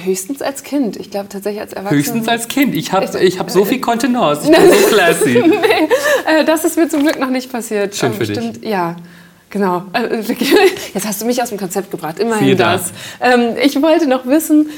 höchstens 0.00 0.42
als 0.42 0.62
Kind. 0.62 0.96
Ich 0.96 1.10
glaube 1.10 1.28
tatsächlich 1.28 1.60
als 1.60 1.72
Erwachsener. 1.72 1.98
Höchstens 1.98 2.28
als 2.28 2.48
Kind. 2.48 2.74
Ich 2.76 2.92
habe 2.92 3.04
Ich- 3.06 3.34
ich 3.34 3.38
hab 3.38 3.50
so 3.50 3.64
viel 3.64 3.80
Kontenance. 3.80 4.48
Ich 4.50 4.56
bin 4.56 4.68
so 4.70 4.86
classy. 4.94 5.36
Äh, 5.38 6.44
das 6.46 6.64
ist 6.64 6.76
mir 6.76 6.88
zum 6.88 7.02
Glück 7.02 7.18
noch 7.18 7.30
nicht 7.30 7.50
passiert. 7.50 7.94
Schön 7.96 8.12
Ähm, 8.12 8.18
für 8.18 8.26
dich. 8.26 8.36
Stimmt, 8.38 8.64
ja. 8.64 8.96
Genau. 9.50 9.82
Jetzt 10.94 11.06
hast 11.06 11.20
du 11.20 11.26
mich 11.26 11.42
aus 11.42 11.48
dem 11.50 11.58
Konzept 11.58 11.90
gebracht. 11.90 12.18
Immerhin 12.18 12.44
Siehe 12.46 12.56
da. 12.56 12.72
das. 12.74 12.92
Ähm, 13.20 13.56
ich 13.62 13.80
wollte 13.82 14.06
noch 14.06 14.26
wissen, 14.26 14.70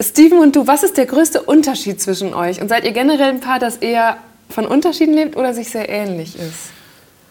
Steven 0.00 0.38
und 0.40 0.56
du, 0.56 0.66
was 0.66 0.82
ist 0.82 0.96
der 0.96 1.06
größte 1.06 1.42
Unterschied 1.42 2.00
zwischen 2.00 2.34
euch? 2.34 2.60
Und 2.60 2.68
seid 2.68 2.84
ihr 2.84 2.90
generell 2.92 3.28
ein 3.30 3.40
Paar, 3.40 3.60
das 3.60 3.76
eher 3.76 4.16
von 4.50 4.66
Unterschieden 4.66 5.14
lebt 5.14 5.36
oder 5.36 5.54
sich 5.54 5.68
sehr 5.70 5.88
ähnlich 5.88 6.34
ist? 6.36 6.72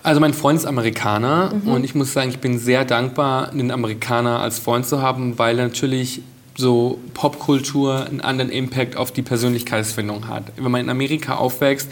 Also 0.02 0.20
mein 0.22 0.34
Freund 0.34 0.60
ist 0.60 0.66
Amerikaner 0.66 1.54
Mhm. 1.54 1.72
und 1.72 1.84
ich 1.84 1.96
muss 1.96 2.14
sagen, 2.14 2.30
ich 2.30 2.40
bin 2.40 2.60
sehr 2.60 2.84
dankbar, 2.86 3.50
einen 3.52 3.72
Amerikaner 3.72 4.40
als 4.40 4.60
Freund 4.60 4.86
zu 4.86 5.02
haben, 5.02 5.38
weil 5.40 5.56
natürlich 5.56 6.22
so 6.56 7.00
Popkultur 7.14 8.06
einen 8.06 8.22
anderen 8.22 8.52
Impact 8.52 8.96
auf 8.96 9.12
die 9.12 9.22
Persönlichkeitsfindung 9.22 10.28
hat. 10.28 10.44
Wenn 10.58 10.72
man 10.72 10.82
in 10.82 10.90
Amerika 10.90 11.36
aufwächst, 11.36 11.90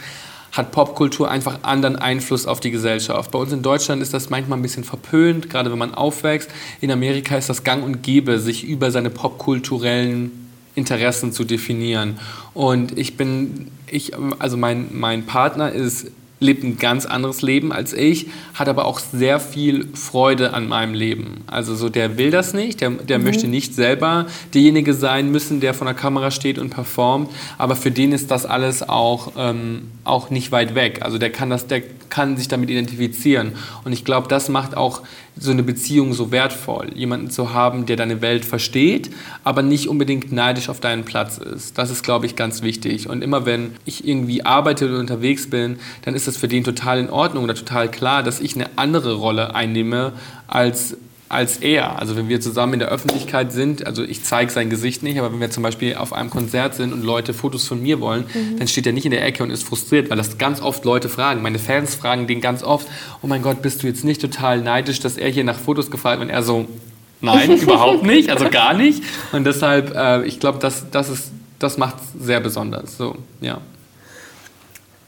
hat 0.52 0.72
Popkultur 0.72 1.30
einfach 1.30 1.60
anderen 1.64 1.95
Einfluss 1.95 2.45
auf 2.45 2.60
die 2.60 2.72
Gesellschaft. 2.72 3.32
Bei 3.32 3.40
uns 3.40 3.53
in 3.53 3.61
Deutschland 3.61 4.02
ist 4.02 4.14
das 4.14 4.30
manchmal 4.30 4.60
ein 4.60 4.61
bisschen 4.61 4.84
verpönt, 4.84 5.49
gerade 5.49 5.72
wenn 5.72 5.78
man 5.78 5.94
aufwächst. 5.94 6.49
In 6.82 6.91
Amerika 6.91 7.38
ist 7.38 7.49
das 7.49 7.64
gang 7.64 7.84
und 7.84 8.03
gäbe, 8.03 8.40
sich 8.40 8.64
über 8.64 8.91
seine 8.91 9.10
popkulturellen 9.10 10.49
Interessen 10.76 11.32
zu 11.32 11.44
definieren. 11.44 12.19
Und 12.53 12.98
ich 12.98 13.18
bin, 13.18 13.68
ich, 13.88 14.14
also 14.40 14.57
mein, 14.57 14.88
mein 14.91 15.26
Partner 15.26 15.72
ist 15.72 16.07
lebt 16.41 16.64
ein 16.64 16.78
ganz 16.78 17.06
anderes 17.06 17.41
Leben 17.44 17.72
als 17.72 17.94
ich, 17.94 18.28
hat 18.56 18.68
aber 18.68 18.86
auch 18.86 18.99
sehr 18.99 19.40
viel 19.40 19.88
Freude 19.94 20.53
an 20.53 20.68
meinem 20.68 20.94
Leben. 20.94 21.44
Also 21.48 21.76
so, 21.76 21.88
der 21.88 22.18
will 22.18 22.32
das 22.32 22.53
nicht, 22.53 22.82
der, 22.82 22.90
der 22.90 23.19
möchte 23.19 23.48
nicht 23.48 23.76
selber 23.76 24.26
derjenige 24.53 24.94
sein 24.94 25.32
müssen, 25.32 25.61
der 25.61 25.73
vor 25.73 25.86
der 25.86 25.94
Kamera 25.94 26.32
steht 26.32 26.57
und 26.57 26.72
performt, 26.72 27.30
aber 27.57 27.76
für 27.76 27.91
den 27.91 28.11
ist 28.11 28.32
das 28.32 28.45
alles 28.45 28.88
auch, 28.88 29.34
ähm, 29.38 29.84
auch 30.03 30.30
nicht 30.30 30.52
weit 30.52 30.73
weg. 30.73 30.99
Also 31.03 31.18
der 31.18 31.32
kann, 31.32 31.49
das, 31.49 31.68
der 31.68 31.82
kann 32.10 32.38
sich 32.38 32.48
damit 32.48 32.69
identifizieren. 32.69 33.53
Und 33.84 33.94
ich 33.94 34.03
glaube, 34.03 34.28
das 34.28 34.49
macht 34.49 34.76
auch 34.76 35.02
so 35.38 35.52
eine 35.52 35.64
Beziehung 35.64 36.14
so 36.14 36.32
wertvoll, 36.32 36.90
jemanden 36.95 37.30
zu 37.30 37.53
haben, 37.53 37.86
der 37.86 37.95
deine 37.95 38.22
Welt 38.22 38.44
versteht, 38.44 39.11
aber 39.44 39.61
nicht 39.61 39.88
unbedingt 39.88 40.32
neidisch 40.32 40.69
auf 40.69 40.80
deinen 40.80 41.06
Platz 41.06 41.38
ist. 41.38 41.78
Das 41.78 41.90
ist, 41.90 42.03
glaube 42.03 42.26
ich, 42.26 42.36
ganz 42.36 42.61
wichtig. 42.61 43.07
Und 43.10 43.23
immer 43.23 43.45
wenn 43.45 43.72
ich 43.86 44.07
irgendwie 44.07 44.44
arbeite 44.44 44.90
oder 44.90 44.99
unterwegs 44.99 45.49
bin, 45.49 45.80
dann 46.03 46.15
ist 46.15 46.28
das 46.28 46.38
für 46.38 46.48
den 46.48 46.64
total 46.64 46.99
in 46.99 47.10
Ordnung 47.10 47.44
oder 47.44 47.56
total 47.56 47.90
klar, 47.90 48.23
dass 48.23 48.40
ich 48.40 48.56
eine 48.56 48.69
andere 48.76 49.14
Rolle 49.14 49.56
einnehme 49.56 50.14
als 50.48 50.98
als 51.32 51.58
er. 51.58 51.99
Also 51.99 52.16
wenn 52.18 52.30
wir 52.30 52.41
zusammen 52.41 52.74
in 52.74 52.80
der 52.80 52.90
Öffentlichkeit 52.90 53.52
sind, 53.52 53.86
also 53.88 54.03
ich 54.03 54.24
zeige 54.24 54.52
sein 54.52 54.70
Gesicht 54.70 55.02
nicht, 55.03 55.18
aber 55.18 55.32
wenn 55.32 55.40
wir 55.40 55.49
zum 55.49 55.64
Beispiel 55.64 55.95
auf 55.95 56.14
einem 56.14 56.30
Konzert 56.30 56.76
sind 56.76 56.94
und 56.94 57.03
Leute 57.03 57.34
Fotos 57.34 57.68
von 57.68 57.82
mir 57.82 57.99
wollen, 58.02 58.26
dann 58.58 58.68
steht 58.68 58.86
er 58.86 58.94
nicht 58.94 59.06
in 59.06 59.12
der 59.12 59.24
Ecke 59.26 59.41
und 59.44 59.49
ist 59.49 59.64
frustriert, 59.64 60.10
weil 60.10 60.18
das 60.18 60.38
ganz 60.38 60.62
oft 60.62 60.84
Leute 60.86 61.10
fragen. 61.10 61.41
Meine 61.41 61.60
Fans 61.60 61.95
fragen 61.95 62.28
den 62.28 62.41
ganz 62.41 62.64
oft, 62.64 62.88
oh 63.22 63.28
mein 63.28 63.41
Gott, 63.41 63.62
bist 63.62 63.82
du 63.84 63.88
jetzt 63.88 64.03
nicht 64.03 64.22
total 64.22 64.62
neidisch, 64.62 64.99
dass 64.99 65.18
er 65.18 65.30
hier 65.30 65.44
nach 65.44 65.58
Fotos 65.58 65.90
gefragt 65.90 66.20
wird? 66.20 66.30
Und 66.30 66.36
er 66.36 66.44
so, 66.44 66.68
nein, 67.22 67.58
überhaupt 67.62 68.03
nicht, 68.03 68.30
also 68.30 68.49
gar 68.49 68.74
nicht. 68.74 69.03
Und 69.32 69.45
deshalb, 69.45 69.95
äh, 69.95 70.24
ich 70.26 70.40
glaube, 70.40 70.60
das, 70.60 70.90
das, 70.91 71.10
ist, 71.10 71.32
das 71.60 71.78
macht 71.78 71.95
es 71.98 72.26
sehr 72.26 72.40
besonders. 72.41 72.98
So, 72.98 73.16
ja. 73.40 73.60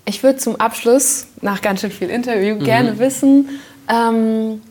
Ich 0.06 0.24
würde 0.24 0.38
zum 0.38 0.56
Abschluss, 0.58 1.28
nach 1.42 1.62
ganz 1.62 1.82
schön 1.82 1.92
viel 1.92 2.10
Interview, 2.10 2.56
Mhm. 2.56 2.64
gerne 2.64 3.00
wissen, 3.00 3.50
ähm, 3.90 4.62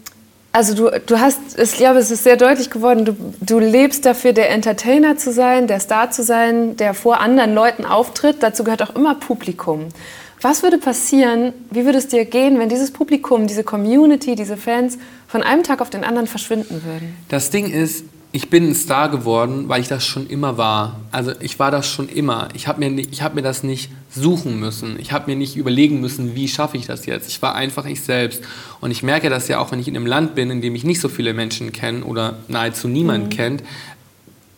also 0.52 0.74
du, 0.74 1.00
du 1.06 1.18
hast, 1.18 1.58
ich 1.58 1.72
glaube, 1.76 1.98
es 1.98 2.10
ist 2.10 2.24
sehr 2.24 2.36
deutlich 2.36 2.70
geworden, 2.70 3.06
du, 3.06 3.16
du 3.40 3.58
lebst 3.58 4.04
dafür, 4.04 4.34
der 4.34 4.50
Entertainer 4.50 5.16
zu 5.16 5.32
sein, 5.32 5.66
der 5.66 5.80
Star 5.80 6.10
zu 6.10 6.22
sein, 6.22 6.76
der 6.76 6.92
vor 6.92 7.20
anderen 7.20 7.54
Leuten 7.54 7.86
auftritt. 7.86 8.42
Dazu 8.42 8.62
gehört 8.62 8.82
auch 8.82 8.94
immer 8.94 9.14
Publikum. 9.14 9.88
Was 10.42 10.62
würde 10.62 10.78
passieren, 10.78 11.52
wie 11.70 11.84
würde 11.84 11.98
es 11.98 12.08
dir 12.08 12.24
gehen, 12.24 12.58
wenn 12.58 12.68
dieses 12.68 12.90
Publikum, 12.90 13.46
diese 13.46 13.64
Community, 13.64 14.34
diese 14.34 14.56
Fans 14.56 14.98
von 15.28 15.42
einem 15.42 15.62
Tag 15.62 15.80
auf 15.80 15.88
den 15.88 16.04
anderen 16.04 16.26
verschwinden 16.26 16.82
würden? 16.84 17.16
Das 17.28 17.50
Ding 17.50 17.70
ist, 17.70 18.04
ich 18.34 18.48
bin 18.48 18.70
ein 18.70 18.74
Star 18.74 19.10
geworden, 19.10 19.68
weil 19.68 19.82
ich 19.82 19.88
das 19.88 20.06
schon 20.06 20.26
immer 20.26 20.56
war. 20.56 21.00
Also 21.10 21.32
ich 21.40 21.58
war 21.58 21.70
das 21.70 21.86
schon 21.86 22.08
immer. 22.08 22.48
Ich 22.54 22.66
habe 22.66 22.80
mir, 22.80 22.98
ich 22.98 23.20
hab 23.20 23.34
mir 23.34 23.42
das 23.42 23.62
nicht 23.62 23.90
suchen 24.10 24.58
müssen. 24.58 24.98
Ich 24.98 25.12
habe 25.12 25.30
mir 25.30 25.36
nicht 25.36 25.54
überlegen 25.54 26.00
müssen, 26.00 26.34
wie 26.34 26.48
schaffe 26.48 26.78
ich 26.78 26.86
das 26.86 27.04
jetzt. 27.04 27.28
Ich 27.28 27.42
war 27.42 27.54
einfach 27.54 27.84
ich 27.84 28.00
selbst. 28.00 28.42
Und 28.80 28.90
ich 28.90 29.02
merke 29.02 29.28
das 29.28 29.48
ja 29.48 29.58
auch, 29.58 29.70
wenn 29.70 29.78
ich 29.78 29.86
in 29.86 29.96
einem 29.96 30.06
Land 30.06 30.34
bin, 30.34 30.50
in 30.50 30.62
dem 30.62 30.74
ich 30.74 30.82
nicht 30.82 31.00
so 31.00 31.10
viele 31.10 31.34
Menschen 31.34 31.72
kenne 31.72 32.04
oder 32.04 32.38
nahezu 32.48 32.88
niemand 32.88 33.34
kennt, 33.34 33.62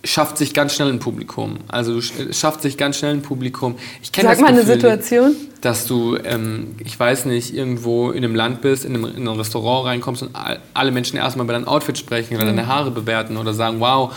schafft 0.05 0.39
sich 0.39 0.53
ganz 0.55 0.75
schnell 0.75 0.89
ein 0.91 0.99
Publikum. 0.99 1.57
Also 1.69 1.95
du 1.95 1.99
sch- 2.01 2.33
schafft 2.33 2.63
sich 2.63 2.77
ganz 2.77 2.99
schnell 2.99 3.13
ein 3.15 3.23
Publikum. 3.23 3.77
Ich 4.03 4.13
kenn 4.13 4.25
Sag 4.25 4.33
das 4.33 4.41
mal 4.41 4.49
eine 4.49 4.61
Gefühl, 4.61 4.75
Situation. 4.75 5.37
dass 5.63 5.87
du, 5.87 6.17
ähm, 6.25 6.75
ich 6.85 6.99
weiß 6.99 7.25
nicht, 7.25 7.55
irgendwo 7.55 8.11
in 8.11 8.23
einem 8.25 8.35
Land 8.35 8.61
bist, 8.61 8.85
in 8.85 8.95
einem, 8.95 9.05
in 9.17 9.27
ein 9.27 9.37
Restaurant 9.37 9.87
reinkommst 9.87 10.23
und 10.23 10.31
all- 10.37 10.61
alle 10.75 10.91
Menschen 10.91 11.17
erstmal 11.17 11.45
über 11.45 11.55
dein 11.55 11.67
Outfit 11.67 11.97
sprechen 11.99 12.37
oder 12.37 12.45
deine 12.47 12.67
Haare 12.67 12.91
bewerten 12.91 13.37
oder 13.37 13.55
sagen, 13.55 13.81
wow, 13.81 14.13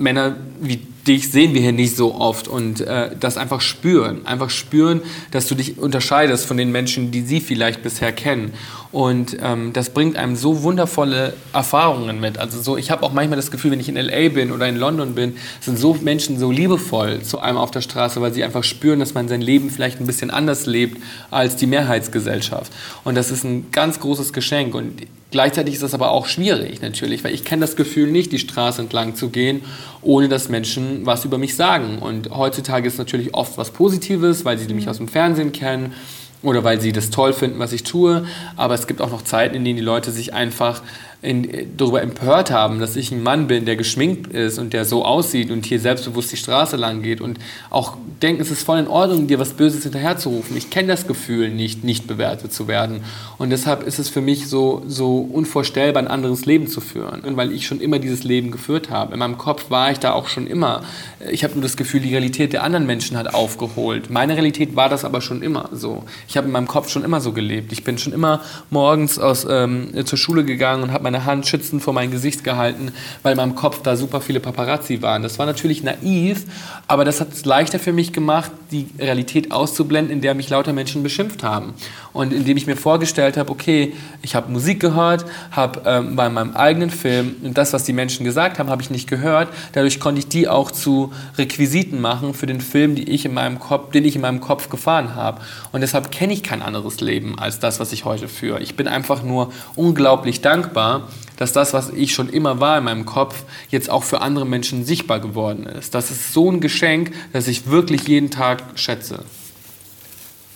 Männer 0.00 0.36
wie 0.60 0.80
dich 1.06 1.30
sehen 1.30 1.54
wir 1.54 1.60
hier 1.60 1.72
nicht 1.72 1.96
so 1.96 2.14
oft 2.14 2.48
und 2.48 2.80
äh, 2.80 3.10
das 3.18 3.36
einfach 3.36 3.60
spüren. 3.60 4.26
Einfach 4.26 4.50
spüren, 4.50 5.00
dass 5.30 5.46
du 5.46 5.54
dich 5.54 5.78
unterscheidest 5.78 6.46
von 6.46 6.56
den 6.56 6.72
Menschen, 6.72 7.10
die 7.10 7.22
sie 7.22 7.40
vielleicht 7.40 7.82
bisher 7.82 8.12
kennen. 8.12 8.52
Und 8.92 9.36
ähm, 9.42 9.72
das 9.72 9.90
bringt 9.90 10.16
einem 10.16 10.36
so 10.36 10.62
wundervolle 10.62 11.34
Erfahrungen 11.52 12.20
mit. 12.20 12.38
Also 12.38 12.60
so, 12.60 12.76
ich 12.76 12.90
habe 12.90 13.02
auch 13.02 13.12
manchmal 13.12 13.36
das 13.36 13.50
Gefühl, 13.50 13.70
wenn 13.70 13.80
ich 13.80 13.88
in 13.88 13.96
LA 13.96 14.30
bin 14.30 14.52
oder 14.52 14.68
in 14.68 14.76
London 14.76 15.14
bin, 15.14 15.36
sind 15.60 15.78
so 15.78 15.94
Menschen 15.94 16.38
so 16.38 16.50
liebevoll 16.50 17.22
zu 17.22 17.40
einem 17.40 17.58
auf 17.58 17.70
der 17.70 17.80
Straße, 17.82 18.20
weil 18.20 18.32
sie 18.32 18.44
einfach 18.44 18.64
spüren, 18.64 19.00
dass 19.00 19.14
man 19.14 19.28
sein 19.28 19.40
Leben 19.40 19.70
vielleicht 19.70 20.00
ein 20.00 20.06
bisschen 20.06 20.30
anders 20.30 20.66
lebt 20.66 21.00
als 21.30 21.56
die 21.56 21.66
Mehrheitsgesellschaft. 21.66 22.72
Und 23.04 23.14
das 23.14 23.30
ist 23.30 23.44
ein 23.44 23.70
ganz 23.70 24.00
großes 24.00 24.32
Geschenk. 24.32 24.74
Und 24.74 25.02
Gleichzeitig 25.30 25.74
ist 25.74 25.82
das 25.82 25.94
aber 25.94 26.10
auch 26.10 26.26
schwierig 26.26 26.82
natürlich, 26.82 27.22
weil 27.22 27.32
ich 27.32 27.44
kenne 27.44 27.60
das 27.60 27.76
Gefühl 27.76 28.10
nicht, 28.10 28.32
die 28.32 28.40
Straße 28.40 28.82
entlang 28.82 29.14
zu 29.14 29.28
gehen, 29.28 29.62
ohne 30.02 30.28
dass 30.28 30.48
Menschen 30.48 31.06
was 31.06 31.24
über 31.24 31.38
mich 31.38 31.54
sagen. 31.54 31.98
Und 32.00 32.30
heutzutage 32.30 32.88
ist 32.88 32.98
natürlich 32.98 33.32
oft 33.34 33.56
was 33.56 33.70
Positives, 33.70 34.44
weil 34.44 34.58
sie 34.58 34.72
mich 34.74 34.88
aus 34.88 34.96
dem 34.96 35.08
Fernsehen 35.08 35.52
kennen 35.52 35.94
oder 36.42 36.64
weil 36.64 36.80
sie 36.80 36.92
das 36.92 37.10
toll 37.10 37.32
finden, 37.32 37.58
was 37.60 37.72
ich 37.72 37.84
tue. 37.84 38.26
Aber 38.56 38.74
es 38.74 38.88
gibt 38.88 39.00
auch 39.00 39.10
noch 39.10 39.22
Zeiten, 39.22 39.54
in 39.54 39.64
denen 39.64 39.76
die 39.76 39.84
Leute 39.84 40.10
sich 40.10 40.34
einfach 40.34 40.82
in, 41.22 41.76
darüber 41.76 42.00
empört 42.00 42.50
haben, 42.50 42.80
dass 42.80 42.96
ich 42.96 43.12
ein 43.12 43.22
Mann 43.22 43.46
bin, 43.46 43.66
der 43.66 43.76
geschminkt 43.76 44.32
ist 44.32 44.58
und 44.58 44.72
der 44.72 44.86
so 44.86 45.04
aussieht 45.04 45.50
und 45.50 45.66
hier 45.66 45.78
selbstbewusst 45.78 46.32
die 46.32 46.38
Straße 46.38 46.76
lang 46.76 47.02
geht 47.02 47.20
und 47.20 47.38
auch 47.68 47.96
denken, 48.22 48.40
es 48.40 48.50
ist 48.50 48.62
voll 48.62 48.78
in 48.78 48.88
Ordnung, 48.88 49.26
dir 49.26 49.38
was 49.38 49.52
Böses 49.52 49.82
hinterherzurufen. 49.82 50.56
Ich 50.56 50.70
kenne 50.70 50.88
das 50.88 51.06
Gefühl 51.06 51.50
nicht, 51.50 51.84
nicht 51.84 52.06
bewertet 52.06 52.54
zu 52.54 52.68
werden. 52.68 53.02
Und 53.36 53.50
deshalb 53.50 53.86
ist 53.86 53.98
es 53.98 54.08
für 54.08 54.22
mich 54.22 54.48
so, 54.48 54.82
so 54.86 55.18
unvorstellbar, 55.18 56.02
ein 56.02 56.08
anderes 56.08 56.46
Leben 56.46 56.68
zu 56.68 56.80
führen, 56.80 57.22
weil 57.36 57.52
ich 57.52 57.66
schon 57.66 57.80
immer 57.80 57.98
dieses 57.98 58.24
Leben 58.24 58.50
geführt 58.50 58.88
habe. 58.88 59.12
In 59.12 59.18
meinem 59.18 59.36
Kopf 59.36 59.70
war 59.70 59.90
ich 59.90 59.98
da 59.98 60.12
auch 60.12 60.28
schon 60.28 60.46
immer. 60.46 60.82
Ich 61.30 61.44
habe 61.44 61.54
nur 61.54 61.62
das 61.62 61.76
Gefühl, 61.76 62.00
die 62.00 62.10
Realität 62.10 62.54
der 62.54 62.62
anderen 62.62 62.86
Menschen 62.86 63.18
hat 63.18 63.34
aufgeholt. 63.34 64.08
Meine 64.08 64.34
Realität 64.34 64.74
war 64.74 64.88
das 64.88 65.04
aber 65.04 65.20
schon 65.20 65.42
immer 65.42 65.68
so. 65.72 66.04
Ich 66.28 66.38
habe 66.38 66.46
in 66.46 66.52
meinem 66.52 66.68
Kopf 66.68 66.88
schon 66.88 67.04
immer 67.04 67.20
so 67.20 67.32
gelebt. 67.32 67.72
Ich 67.72 67.84
bin 67.84 67.98
schon 67.98 68.14
immer 68.14 68.40
morgens 68.70 69.18
aus, 69.18 69.46
ähm, 69.48 69.90
zur 70.06 70.18
Schule 70.18 70.44
gegangen 70.44 70.82
und 70.82 70.92
habe 70.92 71.09
meine 71.10 71.24
Hand 71.24 71.46
schützend 71.46 71.82
vor 71.82 71.92
mein 71.92 72.10
Gesicht 72.10 72.44
gehalten, 72.44 72.92
weil 73.22 73.32
in 73.32 73.36
meinem 73.36 73.54
Kopf 73.56 73.82
da 73.82 73.96
super 73.96 74.20
viele 74.20 74.38
Paparazzi 74.38 75.02
waren. 75.02 75.22
Das 75.22 75.38
war 75.38 75.46
natürlich 75.46 75.82
naiv, 75.82 76.44
aber 76.86 77.04
das 77.04 77.20
hat 77.20 77.32
es 77.32 77.44
leichter 77.44 77.78
für 77.78 77.92
mich 77.92 78.12
gemacht, 78.12 78.52
die 78.70 78.86
Realität 78.98 79.50
auszublenden, 79.50 80.12
in 80.12 80.20
der 80.20 80.34
mich 80.34 80.48
lauter 80.48 80.72
Menschen 80.72 81.02
beschimpft 81.02 81.42
haben. 81.42 81.74
Und 82.12 82.32
indem 82.32 82.56
ich 82.56 82.66
mir 82.66 82.76
vorgestellt 82.76 83.36
habe, 83.36 83.50
okay, 83.50 83.92
ich 84.22 84.34
habe 84.34 84.50
Musik 84.50 84.80
gehört, 84.80 85.24
habe 85.50 85.82
ähm, 85.84 86.16
bei 86.16 86.28
meinem 86.28 86.54
eigenen 86.54 86.90
Film 86.90 87.36
und 87.42 87.58
das, 87.58 87.72
was 87.72 87.84
die 87.84 87.92
Menschen 87.92 88.24
gesagt 88.24 88.58
haben, 88.58 88.70
habe 88.70 88.82
ich 88.82 88.90
nicht 88.90 89.08
gehört. 89.08 89.48
Dadurch 89.72 89.98
konnte 89.98 90.20
ich 90.20 90.28
die 90.28 90.48
auch 90.48 90.70
zu 90.70 91.12
Requisiten 91.38 92.00
machen 92.00 92.34
für 92.34 92.46
den 92.46 92.60
Film, 92.60 92.94
die 92.94 93.08
ich 93.10 93.24
in 93.24 93.34
meinem 93.34 93.58
Kopf, 93.58 93.90
den 93.90 94.04
ich 94.04 94.14
in 94.14 94.22
meinem 94.22 94.40
Kopf 94.40 94.70
gefahren 94.70 95.14
habe. 95.14 95.40
Und 95.72 95.80
deshalb 95.80 96.12
kenne 96.12 96.32
ich 96.32 96.42
kein 96.42 96.62
anderes 96.62 97.00
Leben 97.00 97.38
als 97.38 97.58
das, 97.58 97.80
was 97.80 97.92
ich 97.92 98.04
heute 98.04 98.28
führe. 98.28 98.60
Ich 98.60 98.76
bin 98.76 98.86
einfach 98.86 99.22
nur 99.22 99.52
unglaublich 99.74 100.40
dankbar, 100.40 100.99
dass 101.40 101.54
das, 101.54 101.72
was 101.72 101.88
ich 101.88 102.12
schon 102.12 102.28
immer 102.28 102.60
war 102.60 102.76
in 102.76 102.84
meinem 102.84 103.06
Kopf, 103.06 103.44
jetzt 103.70 103.88
auch 103.88 104.04
für 104.04 104.20
andere 104.20 104.44
Menschen 104.44 104.84
sichtbar 104.84 105.20
geworden 105.20 105.64
ist. 105.64 105.94
Das 105.94 106.10
ist 106.10 106.34
so 106.34 106.50
ein 106.50 106.60
Geschenk, 106.60 107.12
das 107.32 107.48
ich 107.48 107.70
wirklich 107.70 108.06
jeden 108.06 108.30
Tag 108.30 108.62
schätze. 108.74 109.24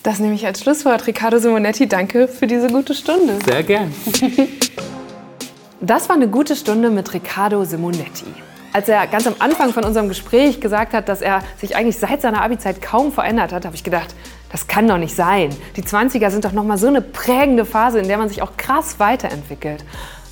Das 0.02 0.19
nehme 0.19 0.35
ich 0.35 0.44
als 0.44 0.61
Schlusswort. 0.61 1.06
Riccardo 1.06 1.39
Simonetti, 1.39 1.89
danke 1.89 2.28
für 2.28 2.47
diese 2.47 2.69
gute 2.69 2.94
Stunde. 2.94 3.39
Sehr 3.47 3.62
gern. 3.62 3.94
Das 5.81 6.09
war 6.09 6.16
eine 6.16 6.28
gute 6.28 6.55
Stunde 6.55 6.90
mit 6.90 7.12
Riccardo 7.12 7.65
Simonetti. 7.65 8.27
Als 8.74 8.89
er 8.89 9.06
ganz 9.06 9.27
am 9.27 9.36
Anfang 9.39 9.73
von 9.73 9.85
unserem 9.85 10.09
Gespräch 10.09 10.61
gesagt 10.61 10.93
hat, 10.93 11.09
dass 11.09 11.23
er 11.23 11.40
sich 11.61 11.77
eigentlich 11.77 11.98
seit 11.98 12.20
seiner 12.20 12.43
Abi-Zeit 12.43 12.82
kaum 12.82 13.12
verändert 13.12 13.52
hat, 13.52 13.65
habe 13.65 13.77
ich 13.77 13.85
gedacht, 13.85 14.15
das 14.51 14.66
kann 14.66 14.86
doch 14.86 14.98
nicht 14.98 15.15
sein. 15.15 15.51
Die 15.77 15.82
20er 15.82 16.31
sind 16.31 16.44
doch 16.44 16.52
noch 16.52 16.65
mal 16.65 16.77
so 16.77 16.89
eine 16.89 17.01
prägende 17.01 17.65
Phase, 17.65 18.01
in 18.01 18.09
der 18.09 18.19
man 18.19 18.28
sich 18.28 18.43
auch 18.43 18.56
krass 18.56 18.98
weiterentwickelt. 18.98 19.85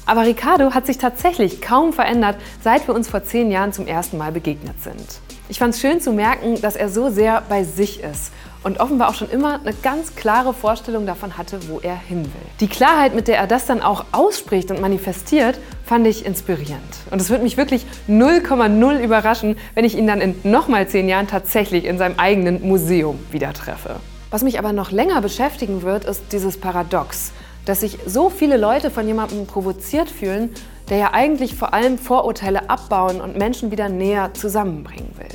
Aber 0.05 0.23
Riccardo 0.23 0.75
hat 0.75 0.87
sich 0.87 0.99
tatsächlich 0.99 1.61
kaum 1.61 1.93
verändert, 1.93 2.37
seit 2.63 2.89
wir 2.89 2.95
uns 2.95 3.09
vor 3.09 3.23
zehn 3.23 3.51
Jahren 3.51 3.73
zum 3.73 3.87
ersten 3.87 4.19
Mal 4.19 4.33
begegnet 4.33 4.83
sind. 4.83 5.21
Ich 5.49 5.59
fand 5.59 5.75
es 5.75 5.81
schön 5.81 6.01
zu 6.01 6.13
merken, 6.13 6.61
dass 6.61 6.77
er 6.77 6.89
so 6.89 7.11
sehr 7.11 7.43
bei 7.49 7.63
sich 7.63 8.03
ist 8.03 8.33
und 8.65 8.81
offenbar 8.81 9.11
auch 9.11 9.15
schon 9.15 9.31
immer 9.31 9.61
eine 9.61 9.75
ganz 9.75 10.15
klare 10.17 10.55
Vorstellung 10.55 11.07
davon 11.07 11.37
hatte, 11.37 11.69
wo 11.69 11.81
er 11.81 11.97
hin 11.97 12.25
will. 12.25 12.51
Die 12.61 12.69
Klarheit, 12.69 13.15
mit 13.15 13.29
der 13.29 13.39
er 13.39 13.47
das 13.47 13.67
dann 13.67 13.83
auch 13.83 14.05
ausspricht 14.13 14.71
und 14.71 14.81
manifestiert, 14.81 15.59
fand 15.85 16.07
ich 16.07 16.25
inspirierend. 16.25 16.81
Und 17.11 17.21
es 17.21 17.31
würde 17.31 17.45
mich 17.45 17.57
wirklich 17.57 17.87
0,0 18.09 18.99
überraschen, 19.01 19.57
wenn 19.75 19.85
ich 19.85 19.97
ihn 19.97 20.07
dann 20.07 20.21
in 20.21 20.35
nochmal 20.43 20.89
zehn 20.89 21.09
Jahren 21.09 21.29
tatsächlich 21.29 21.85
in 21.85 21.99
seinem 21.99 22.19
eigenen 22.19 22.67
Museum 22.67 23.19
wieder 23.31 23.53
treffe. 23.53 23.97
Was 24.31 24.43
mich 24.43 24.59
aber 24.59 24.73
noch 24.73 24.91
länger 24.91 25.21
beschäftigen 25.21 25.83
wird, 25.83 26.07
ist 26.07 26.23
dieses 26.33 26.59
Paradox, 26.59 27.33
dass 27.65 27.81
sich 27.81 27.99
so 28.07 28.31
viele 28.31 28.57
Leute 28.57 28.91
von 28.91 29.07
jemandem 29.07 29.47
provoziert 29.47 30.11
fühlen, 30.11 30.51
der 30.89 30.99
ja 30.99 31.15
eigentlich 31.15 31.55
vor 31.55 31.75
allem 31.75 31.99
Vorurteile 31.99 32.69
abbauen 32.69 33.21
und 33.21 33.37
Menschen 33.37 33.71
wieder 33.71 33.89
näher 33.89 34.35
zusammenbringen 34.35 35.11
will. 35.17 35.29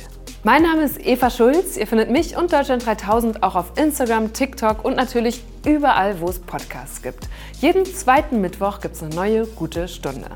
Mein 0.44 0.62
Name 0.62 0.84
ist 0.84 1.04
Eva 1.04 1.30
Schulz. 1.30 1.76
Ihr 1.76 1.86
findet 1.86 2.10
mich 2.10 2.36
und 2.36 2.52
Deutschland 2.52 2.86
3000 2.86 3.42
auch 3.42 3.56
auf 3.56 3.72
Instagram, 3.76 4.32
TikTok 4.32 4.84
und 4.84 4.96
natürlich 4.96 5.42
überall, 5.66 6.20
wo 6.20 6.28
es 6.28 6.38
Podcasts 6.38 7.02
gibt. 7.02 7.28
Jeden 7.60 7.84
zweiten 7.84 8.40
Mittwoch 8.40 8.80
gibt 8.80 8.94
es 8.94 9.02
eine 9.02 9.14
neue 9.14 9.46
gute 9.46 9.88
Stunde. 9.88 10.28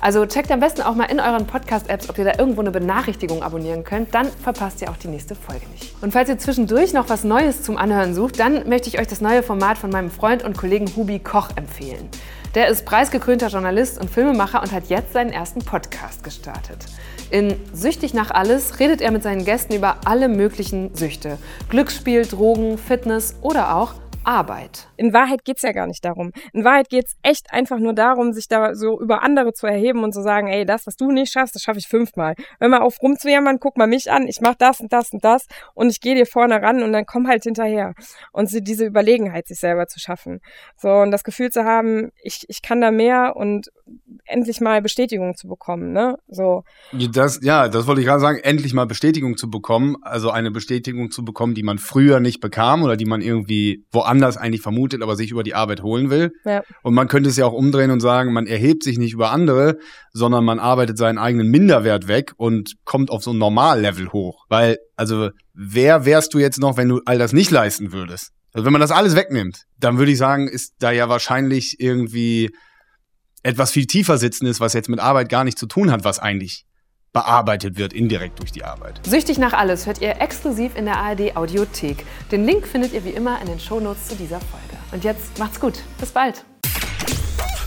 Also 0.00 0.24
checkt 0.24 0.50
am 0.50 0.60
besten 0.60 0.80
auch 0.80 0.94
mal 0.94 1.04
in 1.04 1.20
euren 1.20 1.46
Podcast-Apps, 1.46 2.08
ob 2.08 2.16
ihr 2.16 2.24
da 2.24 2.38
irgendwo 2.38 2.62
eine 2.62 2.70
Benachrichtigung 2.70 3.42
abonnieren 3.42 3.84
könnt. 3.84 4.14
Dann 4.14 4.28
verpasst 4.28 4.80
ihr 4.80 4.90
auch 4.90 4.96
die 4.96 5.08
nächste 5.08 5.34
Folge 5.34 5.66
nicht. 5.72 5.94
Und 6.02 6.12
falls 6.12 6.30
ihr 6.30 6.38
zwischendurch 6.38 6.94
noch 6.94 7.10
was 7.10 7.22
Neues 7.22 7.62
zum 7.62 7.76
Anhören 7.76 8.14
sucht, 8.14 8.40
dann 8.40 8.66
möchte 8.68 8.88
ich 8.88 8.98
euch 8.98 9.06
das 9.06 9.20
neue 9.20 9.42
Format 9.42 9.76
von 9.76 9.90
meinem 9.90 10.10
Freund 10.10 10.42
und 10.42 10.56
Kollegen 10.56 10.90
Hubi 10.96 11.18
Koch 11.18 11.50
empfehlen. 11.56 12.08
Der 12.54 12.68
ist 12.68 12.84
preisgekrönter 12.84 13.48
Journalist 13.48 14.00
und 14.00 14.10
Filmemacher 14.10 14.62
und 14.62 14.72
hat 14.72 14.88
jetzt 14.88 15.12
seinen 15.12 15.32
ersten 15.32 15.60
Podcast 15.60 16.24
gestartet. 16.24 16.78
In 17.30 17.54
Süchtig 17.72 18.12
nach 18.12 18.32
alles 18.32 18.80
redet 18.80 19.00
er 19.00 19.12
mit 19.12 19.22
seinen 19.22 19.44
Gästen 19.44 19.74
über 19.74 19.98
alle 20.04 20.28
möglichen 20.28 20.94
Süchte. 20.96 21.38
Glücksspiel, 21.68 22.26
Drogen, 22.26 22.76
Fitness 22.76 23.36
oder 23.42 23.76
auch 23.76 23.94
Arbeit. 24.24 24.89
In 25.00 25.14
Wahrheit 25.14 25.44
geht's 25.44 25.62
ja 25.62 25.72
gar 25.72 25.86
nicht 25.86 26.04
darum. 26.04 26.30
In 26.52 26.62
Wahrheit 26.62 26.90
geht's 26.90 27.16
echt 27.22 27.54
einfach 27.54 27.78
nur 27.78 27.94
darum, 27.94 28.34
sich 28.34 28.48
da 28.48 28.74
so 28.74 29.00
über 29.00 29.22
andere 29.22 29.54
zu 29.54 29.66
erheben 29.66 30.04
und 30.04 30.12
zu 30.12 30.20
sagen, 30.20 30.48
ey, 30.48 30.66
das, 30.66 30.86
was 30.86 30.94
du 30.96 31.10
nicht 31.10 31.32
schaffst, 31.32 31.54
das 31.54 31.62
schaffe 31.62 31.78
ich 31.78 31.88
fünfmal. 31.88 32.34
Wenn 32.58 32.70
man 32.70 32.82
auf 32.82 33.00
rumzujammern, 33.00 33.60
guck 33.60 33.78
mal 33.78 33.86
mich 33.86 34.10
an, 34.12 34.28
ich 34.28 34.42
mach 34.42 34.56
das 34.56 34.78
und 34.78 34.92
das 34.92 35.10
und 35.10 35.24
das 35.24 35.46
und 35.72 35.88
ich 35.88 36.02
gehe 36.02 36.14
dir 36.14 36.26
vorne 36.26 36.60
ran 36.60 36.82
und 36.82 36.92
dann 36.92 37.06
komm 37.06 37.28
halt 37.28 37.44
hinterher. 37.44 37.94
Und 38.32 38.50
diese 38.52 38.84
Überlegenheit 38.84 39.48
sich 39.48 39.58
selber 39.58 39.86
zu 39.86 39.98
schaffen. 39.98 40.40
So, 40.76 40.90
und 40.90 41.12
das 41.12 41.24
Gefühl 41.24 41.50
zu 41.50 41.64
haben, 41.64 42.10
ich, 42.22 42.44
ich 42.48 42.60
kann 42.60 42.82
da 42.82 42.90
mehr 42.90 43.36
und 43.36 43.70
endlich 44.24 44.60
mal 44.60 44.82
Bestätigung 44.82 45.34
zu 45.34 45.48
bekommen, 45.48 45.92
ne? 45.92 46.16
So. 46.28 46.62
Das, 46.92 47.40
ja, 47.42 47.68
das 47.68 47.86
wollte 47.86 48.00
ich 48.00 48.06
gerade 48.06 48.20
sagen, 48.20 48.38
endlich 48.42 48.74
mal 48.74 48.86
Bestätigung 48.86 49.36
zu 49.36 49.50
bekommen, 49.50 49.96
also 50.02 50.30
eine 50.30 50.50
Bestätigung 50.50 51.10
zu 51.10 51.24
bekommen, 51.24 51.54
die 51.54 51.62
man 51.62 51.78
früher 51.78 52.20
nicht 52.20 52.40
bekam 52.40 52.82
oder 52.82 52.96
die 52.96 53.06
man 53.06 53.20
irgendwie 53.20 53.84
woanders 53.90 54.36
eigentlich 54.36 54.62
vermutet, 54.62 54.89
aber 55.02 55.16
sich 55.16 55.30
über 55.30 55.42
die 55.42 55.54
Arbeit 55.54 55.82
holen 55.82 56.10
will. 56.10 56.32
Ja. 56.44 56.62
Und 56.82 56.94
man 56.94 57.08
könnte 57.08 57.30
es 57.30 57.36
ja 57.36 57.46
auch 57.46 57.52
umdrehen 57.52 57.90
und 57.90 58.00
sagen, 58.00 58.32
man 58.32 58.46
erhebt 58.46 58.82
sich 58.82 58.98
nicht 58.98 59.12
über 59.12 59.30
andere, 59.30 59.78
sondern 60.12 60.44
man 60.44 60.58
arbeitet 60.58 60.98
seinen 60.98 61.18
eigenen 61.18 61.48
Minderwert 61.48 62.08
weg 62.08 62.32
und 62.36 62.74
kommt 62.84 63.10
auf 63.10 63.22
so 63.22 63.32
ein 63.32 63.38
Normallevel 63.38 64.12
hoch. 64.12 64.44
Weil, 64.48 64.78
also, 64.96 65.30
wer 65.54 66.04
wärst 66.04 66.34
du 66.34 66.38
jetzt 66.38 66.58
noch, 66.58 66.76
wenn 66.76 66.88
du 66.88 67.00
all 67.04 67.18
das 67.18 67.32
nicht 67.32 67.50
leisten 67.50 67.92
würdest? 67.92 68.32
Also 68.52 68.64
wenn 68.64 68.72
man 68.72 68.80
das 68.80 68.90
alles 68.90 69.14
wegnimmt, 69.14 69.64
dann 69.78 69.98
würde 69.98 70.10
ich 70.10 70.18
sagen, 70.18 70.48
ist 70.48 70.74
da 70.80 70.90
ja 70.90 71.08
wahrscheinlich 71.08 71.78
irgendwie 71.78 72.50
etwas 73.42 73.70
viel 73.70 73.86
tiefer 73.86 74.18
sitzen 74.18 74.46
ist, 74.46 74.60
was 74.60 74.72
jetzt 74.72 74.88
mit 74.88 75.00
Arbeit 75.00 75.28
gar 75.28 75.44
nichts 75.44 75.60
zu 75.60 75.66
tun 75.66 75.90
hat, 75.90 76.04
was 76.04 76.18
eigentlich 76.18 76.66
bearbeitet 77.12 77.76
wird, 77.76 77.92
indirekt 77.92 78.38
durch 78.38 78.52
die 78.52 78.64
Arbeit. 78.64 79.00
Süchtig 79.04 79.38
nach 79.38 79.52
alles 79.52 79.86
hört 79.86 80.00
ihr 80.00 80.20
exklusiv 80.20 80.76
in 80.76 80.84
der 80.84 80.98
ARD 80.98 81.36
Audiothek. 81.36 82.04
Den 82.30 82.44
Link 82.44 82.66
findet 82.66 82.92
ihr 82.92 83.04
wie 83.04 83.10
immer 83.10 83.40
in 83.40 83.48
den 83.48 83.58
Shownotes 83.58 84.08
zu 84.08 84.16
dieser 84.16 84.40
Folge. 84.40 84.69
Und 84.92 85.04
jetzt 85.04 85.38
macht's 85.38 85.60
gut. 85.60 85.74
Bis 85.98 86.10
bald. 86.10 86.44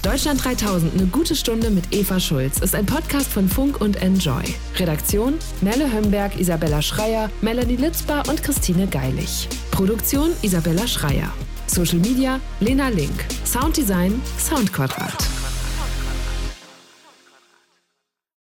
Deutschland 0.01 0.43
3000, 0.43 0.93
eine 0.93 1.05
gute 1.05 1.33
Stunde 1.33 1.69
mit 1.69 1.93
Eva 1.93 2.19
Schulz, 2.19 2.59
ist 2.59 2.75
ein 2.75 2.85
Podcast 2.85 3.31
von 3.31 3.47
Funk 3.47 3.79
und 3.79 4.01
Enjoy. 4.01 4.43
Redaktion: 4.75 5.35
Nelle 5.61 5.91
Hömberg, 5.91 6.37
Isabella 6.37 6.81
Schreier, 6.81 7.29
Melanie 7.41 7.77
Litzbar 7.77 8.27
und 8.27 8.43
Christine 8.43 8.87
Geilig. 8.87 9.47
Produktion: 9.71 10.31
Isabella 10.41 10.85
Schreier. 10.87 11.31
Social 11.67 11.99
Media: 11.99 12.41
Lena 12.59 12.89
Link. 12.89 13.25
Sounddesign: 13.45 14.21
Soundquadrat. 14.37 15.15